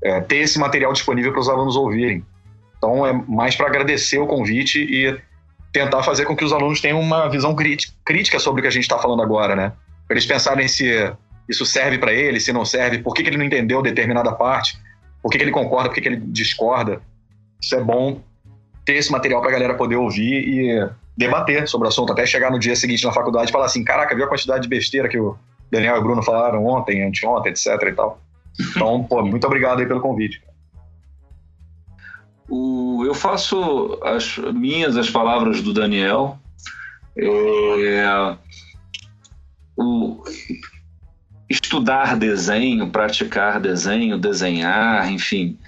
é, 0.04 0.20
ter 0.20 0.36
esse 0.36 0.58
material 0.58 0.92
disponível 0.92 1.32
para 1.32 1.40
os 1.40 1.48
alunos 1.48 1.74
ouvirem. 1.74 2.24
Então 2.76 3.06
é 3.06 3.12
mais 3.26 3.56
para 3.56 3.66
agradecer 3.66 4.18
o 4.18 4.26
convite 4.26 4.78
e 4.78 5.18
tentar 5.72 6.02
fazer 6.02 6.26
com 6.26 6.36
que 6.36 6.44
os 6.44 6.52
alunos 6.52 6.80
tenham 6.80 7.00
uma 7.00 7.28
visão 7.28 7.56
crítica 7.56 8.38
sobre 8.38 8.60
o 8.60 8.62
que 8.62 8.68
a 8.68 8.70
gente 8.70 8.82
está 8.82 8.98
falando 8.98 9.22
agora, 9.22 9.56
né? 9.56 9.72
Para 10.06 10.14
eles 10.14 10.26
pensarem 10.26 10.68
se 10.68 11.12
isso 11.48 11.66
serve 11.66 11.98
para 11.98 12.12
ele, 12.12 12.40
se 12.40 12.52
não 12.52 12.64
serve, 12.64 12.98
por 12.98 13.14
que, 13.14 13.22
que 13.22 13.28
ele 13.28 13.36
não 13.36 13.44
entendeu 13.44 13.82
determinada 13.82 14.32
parte, 14.32 14.78
por 15.22 15.30
que, 15.30 15.38
que 15.38 15.44
ele 15.44 15.50
concorda, 15.50 15.88
por 15.88 15.94
que, 15.94 16.00
que 16.00 16.08
ele 16.08 16.20
discorda. 16.20 17.00
Isso 17.60 17.74
é 17.74 17.80
bom 17.80 18.20
ter 18.84 18.94
esse 18.94 19.10
material 19.10 19.40
para 19.40 19.50
a 19.50 19.52
galera 19.52 19.74
poder 19.74 19.96
ouvir 19.96 20.46
e 20.46 20.90
debater 21.16 21.66
sobre 21.68 21.86
o 21.86 21.88
assunto, 21.88 22.12
até 22.12 22.26
chegar 22.26 22.50
no 22.50 22.58
dia 22.58 22.76
seguinte 22.76 23.04
na 23.04 23.12
faculdade 23.12 23.50
e 23.50 23.52
falar 23.52 23.66
assim: 23.66 23.84
caraca, 23.84 24.14
viu 24.14 24.24
a 24.24 24.28
quantidade 24.28 24.62
de 24.62 24.68
besteira 24.68 25.08
que 25.08 25.18
o 25.18 25.36
Daniel 25.70 25.96
e 25.96 25.98
o 25.98 26.02
Bruno 26.02 26.22
falaram 26.22 26.66
ontem, 26.66 27.06
anteontem, 27.06 27.52
etc 27.52 27.66
e 27.82 27.92
tal. 27.92 28.20
Então, 28.60 29.02
pô, 29.04 29.24
muito 29.24 29.46
obrigado 29.46 29.80
aí 29.80 29.86
pelo 29.86 30.00
convite. 30.00 30.42
O, 32.48 33.02
eu 33.06 33.14
faço 33.14 33.98
as 34.02 34.36
minhas 34.36 34.96
as 34.96 35.10
palavras 35.10 35.62
do 35.62 35.72
Daniel. 35.72 36.38
É, 37.16 38.36
o, 39.76 40.22
estudar 41.48 42.16
desenho, 42.16 42.90
praticar 42.90 43.60
desenho, 43.60 44.18
desenhar, 44.18 45.10
enfim. 45.10 45.58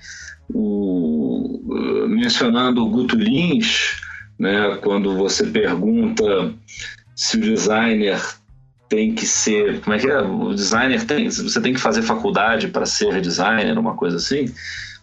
O, 0.53 2.07
mencionando 2.09 2.85
o 2.85 2.89
Guto 2.89 3.17
Lins, 3.17 4.01
né, 4.39 4.79
quando 4.83 5.17
você 5.17 5.47
pergunta 5.47 6.55
se 7.15 7.37
o 7.37 7.41
designer 7.41 8.21
tem 8.89 9.15
que 9.15 9.27
ser, 9.27 9.81
como 9.81 9.97
é 9.97 9.99
que 9.99 10.07
é? 10.07 10.21
O 10.21 10.55
designer 10.55 11.05
tem, 11.05 11.29
você 11.29 11.61
tem 11.61 11.75
que 11.75 11.81
fazer 11.81 12.03
faculdade 12.03 12.69
para 12.69 12.87
ser 12.87 13.21
designer, 13.21 13.77
uma 13.79 13.95
coisa 13.95 14.17
assim. 14.17 14.53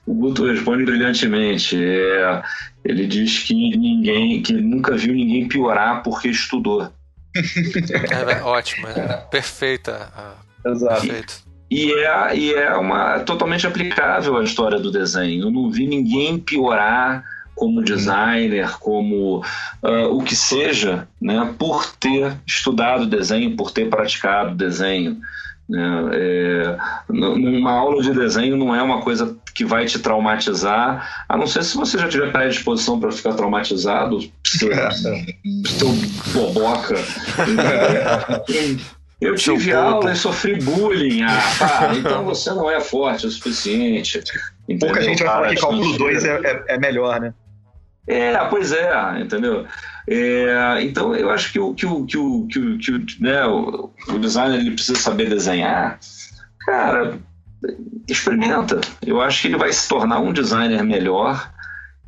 O 0.06 0.14
Guto 0.14 0.46
responde 0.46 0.86
brilhantemente. 0.86 1.78
É, 1.82 2.44
ele 2.84 3.08
diz 3.08 3.40
que 3.40 3.54
ninguém, 3.54 4.42
que 4.42 4.54
nunca 4.54 4.96
viu 4.96 5.14
ninguém 5.14 5.48
piorar 5.48 6.04
porque 6.04 6.30
estudou. 6.30 6.92
Ótimo, 8.44 8.88
é, 8.88 9.18
perfeita. 9.30 10.12
Exato. 10.66 11.02
Perfeito. 11.02 11.54
E 11.70 11.92
é, 11.92 12.38
e 12.38 12.54
é 12.54 12.76
uma 12.76 13.20
totalmente 13.22 13.66
aplicável 13.66 14.38
à 14.38 14.44
história 14.44 14.80
do 14.80 14.92
desenho. 14.92 15.48
Eu 15.48 15.52
não 15.52 15.72
vi 15.72 15.88
ninguém 15.88 16.38
piorar 16.38 17.24
como 17.56 17.84
designer, 17.84 18.78
como 18.80 19.44
uh, 19.84 20.16
o 20.16 20.24
que 20.24 20.36
seja, 20.36 21.08
né, 21.22 21.54
por 21.58 21.96
ter 21.96 22.36
estudado 22.46 23.06
desenho, 23.06 23.56
por 23.56 23.72
ter 23.72 23.90
praticado 23.90 24.56
desenho. 24.56 25.20
Né? 25.70 26.10
É, 26.14 26.78
numa 27.10 27.72
aula 27.72 28.02
de 28.02 28.14
desenho 28.14 28.58
não 28.58 28.76
é 28.76 28.82
uma 28.82 29.02
coisa 29.02 29.38
que 29.54 29.64
vai 29.64 29.86
te 29.86 30.00
traumatizar, 30.00 31.26
a 31.30 31.38
não 31.38 31.48
ser 31.48 31.64
se 31.64 31.78
você 31.78 31.98
já 31.98 32.08
tiver 32.08 32.32
predisposição 32.32 33.00
para 33.00 33.12
ficar 33.12 33.34
traumatizado, 33.34 34.20
seu, 34.46 34.70
seu 35.66 35.90
boboca. 36.34 36.96
Eu 39.22 39.36
tive 39.36 39.72
aula 39.72 40.12
e 40.12 40.16
sofri 40.18 40.60
bullying. 40.60 41.22
Ah, 41.22 41.40
pá, 41.58 41.94
então 41.96 42.26
você 42.26 42.50
não 42.50 42.70
é 42.70 42.82
forte 42.82 43.26
o 43.26 43.32
suficiente. 43.32 44.22
Entendeu? 44.68 44.90
Pouca 44.90 45.02
gente 45.02 45.24
vai 45.24 45.34
falar 45.34 45.50
que 45.50 45.62
cálculo 45.62 45.98
2 45.98 46.26
é, 46.26 46.42
é, 46.44 46.64
é 46.68 46.78
melhor, 46.78 47.22
né? 47.22 47.34
É, 48.06 48.36
pois 48.50 48.74
é, 48.74 48.92
entendeu? 49.22 49.66
É, 50.08 50.82
então 50.82 51.16
eu 51.16 51.30
acho 51.30 51.52
que 51.52 51.60
o, 51.60 51.74
que 51.74 51.86
o, 51.86 52.06
que 52.06 52.18
o, 52.18 52.48
que 52.48 52.60
o, 52.60 52.78
que 52.78 52.92
o, 52.92 53.06
né, 53.20 53.46
o, 53.46 53.90
o 54.10 54.20
designer 54.20 54.60
ele 54.60 54.72
precisa 54.72 55.00
saber 55.00 55.30
desenhar. 55.30 56.00
Cara, 56.66 57.20
experimenta. 58.08 58.82
Eu 59.06 59.22
acho 59.22 59.42
que 59.42 59.48
ele 59.48 59.58
vai 59.58 59.72
se 59.72 59.88
tornar 59.88 60.20
um 60.20 60.34
designer 60.34 60.84
melhor 60.84 61.52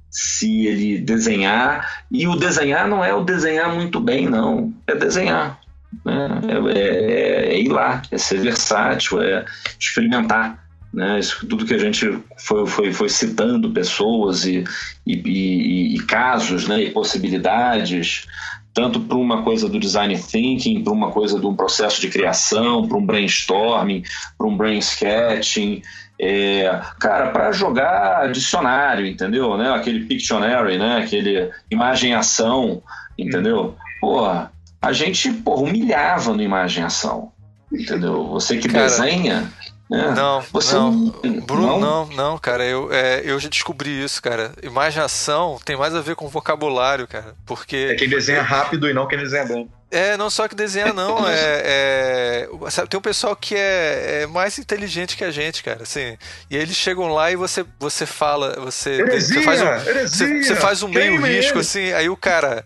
se 0.09 0.65
ele 0.65 0.99
desenhar. 0.99 2.03
E 2.11 2.27
o 2.27 2.35
desenhar 2.35 2.87
não 2.87 3.03
é 3.03 3.13
o 3.13 3.23
desenhar 3.23 3.73
muito 3.73 3.99
bem, 3.99 4.27
não. 4.27 4.73
É 4.87 4.95
desenhar. 4.95 5.59
Né? 6.03 6.41
É, 6.73 6.79
é, 6.79 7.53
é 7.53 7.59
ir 7.59 7.69
lá, 7.69 8.01
é 8.11 8.17
ser 8.17 8.39
versátil, 8.39 9.21
é 9.21 9.45
experimentar. 9.79 10.64
Né? 10.95 11.19
Isso, 11.19 11.45
tudo 11.45 11.65
que 11.65 11.73
a 11.73 11.77
gente 11.77 12.19
foi, 12.37 12.65
foi, 12.65 12.93
foi 12.93 13.09
citando 13.09 13.69
pessoas 13.71 14.45
e, 14.45 14.63
e, 15.05 15.13
e, 15.13 15.95
e 15.95 15.99
casos 16.03 16.69
né? 16.69 16.83
e 16.83 16.91
possibilidades, 16.91 18.25
tanto 18.73 19.01
para 19.01 19.17
uma 19.17 19.43
coisa 19.43 19.67
do 19.67 19.77
design 19.77 20.17
thinking, 20.17 20.85
para 20.85 20.93
uma 20.93 21.11
coisa 21.11 21.37
de 21.37 21.45
um 21.45 21.53
processo 21.53 21.99
de 21.99 22.07
criação, 22.07 22.87
para 22.87 22.97
um 22.97 23.05
brainstorming, 23.05 24.03
para 24.37 24.47
um 24.47 24.55
brain 24.55 24.77
sketching, 24.77 25.81
é, 26.17 26.81
cara, 26.97 27.31
para 27.31 27.51
jogar 27.51 28.31
dicionário, 28.31 29.05
entendeu? 29.05 29.57
Né? 29.57 29.69
Aquele 29.71 30.05
Pictionary, 30.05 30.77
né? 30.77 30.99
Aquele 30.99 31.51
imagem-ação, 31.69 32.81
entendeu? 33.17 33.75
Porra, 33.99 34.49
a 34.81 34.93
gente 34.93 35.29
porra, 35.29 35.63
humilhava 35.63 36.33
no 36.33 36.41
imagem-ação, 36.41 37.33
entendeu? 37.69 38.27
Você 38.27 38.57
que 38.57 38.69
cara, 38.69 38.85
desenha, 38.85 39.51
é, 39.91 40.11
não, 40.15 40.43
não, 40.73 41.41
Bruno, 41.41 41.79
não? 41.79 41.79
não, 41.79 42.05
não, 42.07 42.37
cara, 42.39 42.65
eu, 42.65 42.91
é, 42.91 43.21
eu 43.23 43.39
já 43.39 43.47
descobri 43.47 44.03
isso, 44.03 44.21
cara. 44.21 44.51
Imaginação 44.63 45.59
tem 45.63 45.77
mais 45.77 45.93
a 45.93 46.01
ver 46.01 46.15
com 46.15 46.27
vocabulário, 46.27 47.07
cara, 47.07 47.35
porque... 47.45 47.89
É 47.91 47.95
quem 47.95 48.09
desenha 48.09 48.41
rápido 48.41 48.89
e 48.89 48.93
não 48.93 49.07
quem 49.07 49.19
desenha 49.19 49.45
bem. 49.45 49.69
É, 49.91 50.17
não 50.17 50.29
só 50.29 50.47
que 50.47 50.55
desenha, 50.55 50.91
não. 50.91 51.19
é, 51.29 52.47
é 52.57 52.69
sabe, 52.71 52.89
tem 52.89 52.97
um 52.97 53.01
pessoal 53.01 53.35
que 53.35 53.55
é, 53.55 54.23
é, 54.23 54.27
mais 54.27 54.57
inteligente 54.57 55.15
que 55.15 55.23
a 55.23 55.31
gente, 55.31 55.63
cara. 55.63 55.83
Assim, 55.83 56.17
e 56.49 56.57
eles 56.57 56.75
chegam 56.75 57.07
lá 57.07 57.31
e 57.31 57.35
você, 57.35 57.63
você 57.79 58.05
fala, 58.05 58.59
você, 58.59 59.01
heresia, 59.01 59.35
você 59.35 59.43
faz 59.43 59.61
um, 59.61 59.65
você, 60.07 60.43
você, 60.43 60.55
faz 60.55 60.83
um 60.83 60.87
meio 60.87 61.21
risco, 61.21 61.59
assim, 61.59 61.93
aí 61.93 62.09
o 62.09 62.17
cara. 62.17 62.65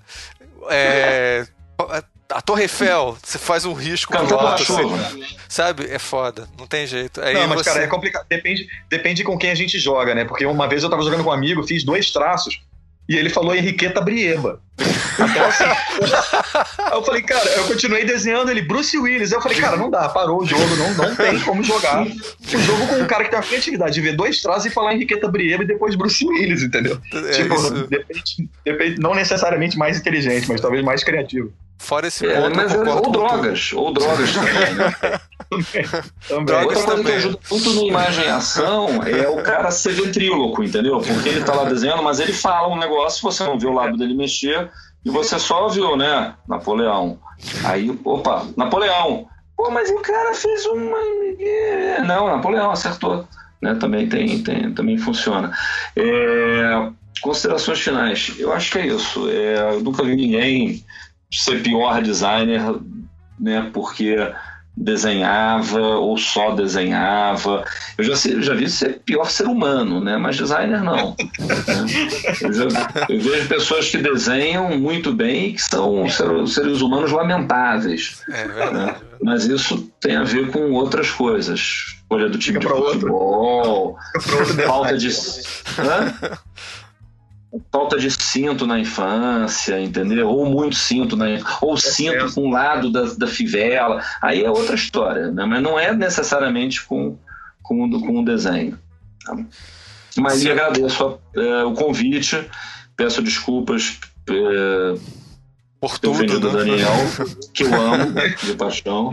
É, 0.70 1.46
a 2.32 2.42
Torre 2.42 2.64
Eiffel, 2.64 3.18
você 3.24 3.38
faz 3.38 3.66
um 3.66 3.74
risco 3.74 4.12
Cantor 4.12 4.40
alto, 4.40 4.62
assim, 4.62 5.24
sabe? 5.48 5.86
É 5.90 5.98
foda, 5.98 6.48
não 6.58 6.68
tem 6.68 6.86
jeito. 6.86 7.22
Aí 7.22 7.34
não, 7.34 7.48
mas 7.48 7.60
você... 7.60 7.70
cara, 7.70 7.84
é 7.84 7.88
complicado. 7.88 8.26
Depende, 8.30 8.68
depende 8.90 9.24
com 9.24 9.38
quem 9.38 9.50
a 9.50 9.56
gente 9.56 9.80
joga, 9.80 10.14
né? 10.14 10.26
Porque 10.26 10.46
uma 10.46 10.68
vez 10.68 10.84
eu 10.84 10.90
tava 10.90 11.02
jogando 11.02 11.24
com 11.24 11.32
um 11.32 11.34
amigo, 11.34 11.64
fiz 11.64 11.84
dois 11.84 12.12
traços 12.12 12.62
e 13.08 13.16
ele 13.18 13.32
falou 13.32 13.56
Henriqueta 13.56 14.00
Brieba. 14.00 14.62
Então, 14.78 15.46
assim, 15.46 15.64
aí 15.64 16.94
eu 16.94 17.04
falei, 17.04 17.24
cara, 17.24 17.50
eu 17.50 17.64
continuei 17.66 18.06
desenhando 18.06 18.52
ele, 18.52 18.62
Bruce 18.62 18.96
Willis. 18.96 19.32
Aí 19.32 19.38
eu 19.40 19.42
falei, 19.42 19.60
cara, 19.60 19.76
não 19.76 19.90
dá, 19.90 20.08
parou 20.08 20.44
o 20.44 20.46
jogo, 20.46 20.76
não, 20.76 20.94
não 20.94 21.16
tem 21.16 21.40
como 21.42 21.64
jogar 21.64 22.06
o 22.06 22.60
jogo 22.60 22.88
com 22.88 22.96
um 22.98 23.08
cara 23.08 23.24
que 23.24 23.32
tem 23.32 23.40
a 23.40 23.44
criatividade 23.44 23.96
de 23.96 24.02
ver 24.02 24.16
dois 24.16 24.40
traços 24.40 24.68
e 24.68 24.70
falar 24.70 24.94
Henriqueta 24.94 25.28
Brieba 25.28 25.64
e 25.64 25.68
depois 25.68 25.96
Bruce 25.96 26.24
Willis, 26.24 26.62
entendeu? 26.62 27.02
É 27.12 27.32
tipo, 27.32 27.88
depende, 27.88 28.50
depende, 28.64 29.00
não 29.02 29.16
necessariamente 29.16 29.76
mais 29.76 29.98
inteligente, 29.98 30.48
mas 30.48 30.62
talvez 30.62 30.84
mais 30.84 31.04
criativo. 31.04 31.52
Fora 31.80 32.08
esse 32.08 32.28
é, 32.28 32.42
ponto, 32.42 32.56
mas, 32.58 32.76
ou 32.76 33.10
drogas, 33.10 33.72
ou 33.74 33.94
drogas 33.94 34.34
também, 34.34 34.76
né? 34.76 34.96
também. 36.28 36.46
Drogas 36.46 36.78
Outra 36.78 36.94
coisa 36.94 37.04
que 37.04 37.12
ajuda 37.14 37.40
muito 37.50 37.70
no 37.70 37.88
imagem 37.88 38.26
e 38.26 38.28
ação 38.28 39.02
é 39.04 39.28
o 39.30 39.42
cara 39.42 39.72
ser 39.72 39.94
ventríloco, 39.94 40.62
entendeu? 40.62 41.00
Porque 41.00 41.30
ele 41.30 41.42
tá 41.42 41.56
lá 41.56 41.64
desenhando, 41.64 42.04
mas 42.04 42.20
ele 42.20 42.34
fala 42.34 42.68
um 42.68 42.78
negócio, 42.78 43.24
você 43.24 43.46
não 43.46 43.58
vê 43.58 43.66
o 43.66 43.72
lado 43.72 43.98
dele 43.98 44.14
mexer, 44.14 44.70
e 45.06 45.10
você 45.10 45.40
só 45.40 45.70
viu, 45.70 45.96
né? 45.96 46.36
Napoleão. 46.48 47.18
Aí, 47.64 47.98
opa, 48.04 48.46
Napoleão. 48.58 49.28
Pô, 49.56 49.72
mas 49.72 49.90
o 49.90 50.00
cara 50.00 50.34
fez 50.34 50.66
uma. 50.66 50.98
Não, 52.06 52.28
Napoleão 52.28 52.72
acertou. 52.72 53.26
Né? 53.62 53.74
Também 53.76 54.08
tem, 54.08 54.44
tem, 54.44 54.74
também 54.74 54.98
funciona. 54.98 55.52
É... 55.96 56.90
Considerações 57.22 57.80
finais. 57.80 58.36
Eu 58.38 58.52
acho 58.52 58.72
que 58.72 58.80
é 58.80 58.88
isso. 58.88 59.30
É... 59.30 59.74
Eu 59.74 59.82
nunca 59.82 60.04
vi 60.04 60.16
ninguém 60.16 60.84
ser 61.32 61.62
pior 61.62 62.02
designer, 62.02 62.62
né? 63.40 63.70
Porque 63.74 64.16
desenhava 64.80 65.80
ou 65.80 66.18
só 66.18 66.56
desenhava. 66.56 67.66
Eu 67.98 68.04
já, 68.06 68.16
já 68.16 68.54
vi 68.54 68.70
ser 68.70 69.02
pior 69.06 69.30
ser 69.30 69.46
humano, 69.46 70.00
né? 70.00 70.18
Mas 70.18 70.38
designer 70.38 70.82
não. 70.82 71.16
eu, 72.42 72.54
já, 72.54 72.70
eu, 73.10 73.20
vejo 73.20 73.48
pessoas 73.48 73.90
que 73.90 73.98
desenham 73.98 74.80
muito 74.80 75.14
bem 75.14 75.48
e 75.48 75.54
que 75.54 75.62
são 75.62 76.08
seres 76.48 76.82
humanos 76.82 77.12
lamentáveis. 77.12 78.22
É 78.30 78.48
verdade. 78.48 78.74
Né? 78.74 78.96
Mas 79.22 79.46
isso 79.46 79.92
tem 80.00 80.16
a 80.16 80.24
ver 80.24 80.50
com 80.50 80.72
outras 80.72 81.12
coisas. 81.12 81.60
Escolha 81.60 82.30
do 82.30 82.38
time 82.38 82.60
Fica 82.60 82.74
de 82.74 82.82
futebol, 82.82 83.98
falta 84.66 84.98
de. 84.98 85.10
Falta 87.72 87.98
de 87.98 88.12
cinto 88.12 88.68
na 88.68 88.80
infância, 88.80 89.82
entendeu? 89.82 90.28
Ou 90.28 90.46
muito 90.46 90.76
cinto 90.76 91.16
na 91.16 91.26
ou 91.62 91.74
é 91.74 91.78
cinto 91.78 92.34
com 92.34 92.48
o 92.48 92.52
lado 92.52 92.92
da, 92.92 93.06
da 93.06 93.28
fivela. 93.28 94.04
Aí 94.22 94.44
é 94.44 94.50
outra 94.50 94.76
história, 94.76 95.32
né? 95.32 95.46
mas 95.46 95.62
não 95.62 95.80
é 95.80 95.94
necessariamente 95.94 96.86
com, 96.86 97.18
com, 97.64 97.90
com 97.90 98.22
o 98.22 98.26
desenho. 98.26 98.78
Tá? 99.26 99.36
Mas 100.18 100.46
eu 100.46 100.52
agradeço 100.52 101.20
a, 101.36 101.40
é, 101.40 101.64
o 101.64 101.74
convite, 101.74 102.48
peço 102.96 103.22
desculpas 103.22 104.00
é, 104.30 105.00
por 105.80 105.98
tudo, 105.98 106.40
do 106.40 106.52
né? 106.52 106.58
Daniel, 106.58 106.94
que 107.54 107.64
eu 107.64 107.74
amo 107.74 108.14
de 108.44 108.54
paixão. 108.54 109.12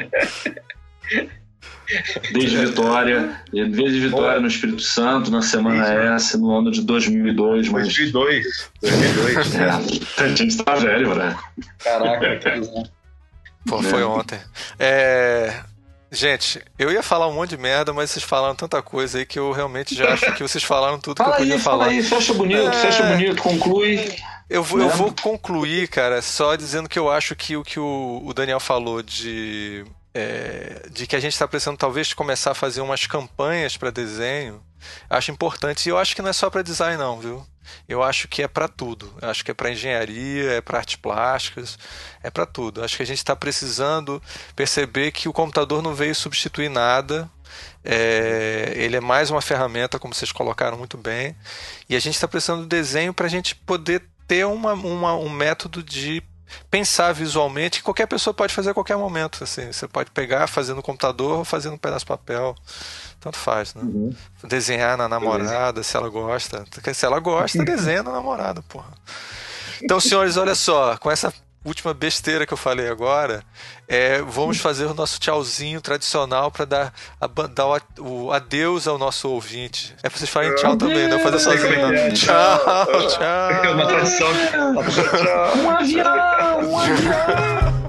Desde 2.32 2.56
Vitória, 2.66 3.40
desde 3.52 4.00
Vitória 4.00 4.40
no 4.40 4.46
Espírito 4.48 4.82
Santo, 4.82 5.30
na 5.30 5.42
semana 5.42 5.86
S, 6.14 6.36
no 6.36 6.56
ano 6.56 6.70
de 6.70 6.82
2002. 6.82 7.68
Mas... 7.68 7.84
2002. 7.84 8.70
2002. 8.82 9.54
É, 9.56 10.22
a 10.22 10.28
gente 10.28 10.56
tá 10.62 10.74
velho, 10.74 11.14
né? 11.14 11.36
Caraca, 11.78 12.36
que. 12.38 12.86
Pô, 13.68 13.82
foi 13.82 14.02
ontem. 14.04 14.38
É. 14.78 15.60
Gente, 16.10 16.62
eu 16.78 16.92
ia 16.92 17.02
falar 17.02 17.26
um 17.26 17.34
monte 17.34 17.50
de 17.50 17.56
merda, 17.58 17.92
mas 17.92 18.10
vocês 18.12 18.24
falaram 18.24 18.54
tanta 18.54 18.80
coisa 18.80 19.18
aí 19.18 19.26
que 19.26 19.38
eu 19.38 19.50
realmente 19.50 19.92
já 19.94 20.12
acho 20.14 20.32
que 20.34 20.42
vocês 20.42 20.62
falaram 20.62 21.00
tudo 21.00 21.18
Fala 21.18 21.34
que 21.36 21.42
eu 21.42 21.46
podia 21.46 21.58
fala 21.58 21.84
falar. 21.84 21.90
aí, 21.90 22.02
fecha 22.02 22.32
bonito, 22.32 22.68
É. 22.68 22.72
fecha 22.72 23.02
bonito, 23.02 23.42
conclui. 23.42 24.14
Eu 24.48 24.62
vou, 24.62 24.78
eu 24.80 24.86
Né? 24.86 24.94
vou 24.94 25.12
concluir, 25.20 25.88
cara, 25.88 26.22
só 26.22 26.54
dizendo 26.54 26.88
que 26.88 26.96
eu 26.98 27.10
acho 27.10 27.34
que 27.34 27.56
o 27.56 27.64
que 27.64 27.80
o, 27.80 28.22
o 28.24 28.32
Daniel 28.32 28.60
falou 28.60 29.02
de, 29.02 29.84
é, 30.16 30.88
de 30.90 31.06
que 31.06 31.14
a 31.16 31.20
gente 31.20 31.32
está 31.34 31.46
precisando 31.46 31.76
talvez 31.76 32.12
começar 32.14 32.52
a 32.52 32.54
fazer 32.54 32.80
umas 32.80 33.06
campanhas 33.06 33.76
para 33.76 33.90
desenho, 33.90 34.62
acho 35.10 35.30
importante. 35.30 35.86
E 35.86 35.90
eu 35.90 35.98
acho 35.98 36.14
que 36.16 36.22
não 36.22 36.30
é 36.30 36.32
só 36.32 36.48
para 36.48 36.62
design, 36.62 36.96
não, 36.96 37.18
viu? 37.20 37.46
Eu 37.88 38.02
acho 38.02 38.28
que 38.28 38.42
é 38.42 38.48
para 38.48 38.68
tudo. 38.68 39.12
Eu 39.20 39.28
acho 39.28 39.44
que 39.44 39.50
é 39.50 39.54
para 39.54 39.70
engenharia, 39.70 40.52
é 40.52 40.60
para 40.60 40.78
artes 40.78 40.96
plásticas, 40.96 41.78
é 42.22 42.30
para 42.30 42.46
tudo. 42.46 42.80
Eu 42.80 42.84
acho 42.84 42.96
que 42.96 43.02
a 43.02 43.06
gente 43.06 43.18
está 43.18 43.34
precisando 43.36 44.22
perceber 44.54 45.10
que 45.12 45.28
o 45.28 45.32
computador 45.32 45.82
não 45.82 45.94
veio 45.94 46.14
substituir 46.14 46.68
nada. 46.70 47.28
É, 47.84 48.72
ele 48.76 48.96
é 48.96 49.00
mais 49.00 49.30
uma 49.30 49.40
ferramenta, 49.42 49.98
como 49.98 50.14
vocês 50.14 50.32
colocaram 50.32 50.78
muito 50.78 50.96
bem. 50.96 51.36
E 51.88 51.96
a 51.96 52.00
gente 52.00 52.14
está 52.14 52.28
precisando 52.28 52.60
do 52.62 52.66
desenho 52.68 53.12
para 53.12 53.26
a 53.26 53.30
gente 53.30 53.54
poder 53.54 54.02
ter 54.26 54.46
uma, 54.46 54.72
uma- 54.74 55.16
um 55.16 55.28
método 55.28 55.82
de 55.82 56.22
pensar 56.70 57.12
visualmente 57.12 57.78
que 57.78 57.84
qualquer 57.84 58.06
pessoa 58.06 58.32
pode 58.32 58.54
fazer 58.54 58.70
a 58.70 58.74
qualquer 58.74 58.96
momento. 58.96 59.44
Assim, 59.44 59.72
você 59.72 59.86
pode 59.86 60.10
pegar, 60.10 60.46
fazer 60.46 60.74
no 60.74 60.82
computador 60.82 61.38
ou 61.38 61.44
fazer 61.44 61.70
num 61.70 61.78
pedaço 61.78 62.04
de 62.04 62.08
papel. 62.08 62.54
Tanto 63.20 63.36
faz, 63.38 63.74
né? 63.74 63.82
Desenhar 64.44 64.96
na 64.96 65.08
namorada, 65.08 65.82
se 65.82 65.96
ela 65.96 66.08
gosta. 66.08 66.64
Se 66.94 67.06
ela 67.06 67.18
gosta, 67.18 67.64
desenha 67.64 68.02
na 68.02 68.12
namorada, 68.12 68.62
porra. 68.62 68.92
Então, 69.82 70.00
senhores, 70.00 70.36
olha 70.36 70.54
só, 70.54 70.96
com 70.96 71.10
essa 71.10 71.32
última 71.66 71.92
besteira 71.92 72.46
que 72.46 72.52
eu 72.52 72.56
falei 72.56 72.88
agora, 72.88 73.42
é, 73.88 74.22
vamos 74.22 74.58
fazer 74.58 74.86
o 74.86 74.94
nosso 74.94 75.18
tchauzinho 75.18 75.80
tradicional 75.80 76.50
para 76.50 76.64
dar, 76.64 76.94
a, 77.20 77.26
dar 77.46 77.66
o, 77.66 77.80
o 78.26 78.32
adeus 78.32 78.86
ao 78.88 78.96
nosso 78.96 79.28
ouvinte. 79.28 79.94
É 80.02 80.08
pra 80.08 80.16
vocês 80.18 80.30
falarem 80.30 80.54
tchau 80.56 80.76
também, 80.76 81.08
não 81.08 81.18
fazer 81.20 81.38
sozinho. 81.40 81.82
não. 81.82 81.92
É, 81.92 82.10
Tchau, 82.12 82.86
É 82.90 83.06
tchau. 83.08 83.72
uma 83.74 83.86
tradição. 83.86 84.28
Tchau. 84.32 85.56
Um 85.58 85.70
avião, 85.70 86.70
um 86.70 86.78
avião. 86.78 87.85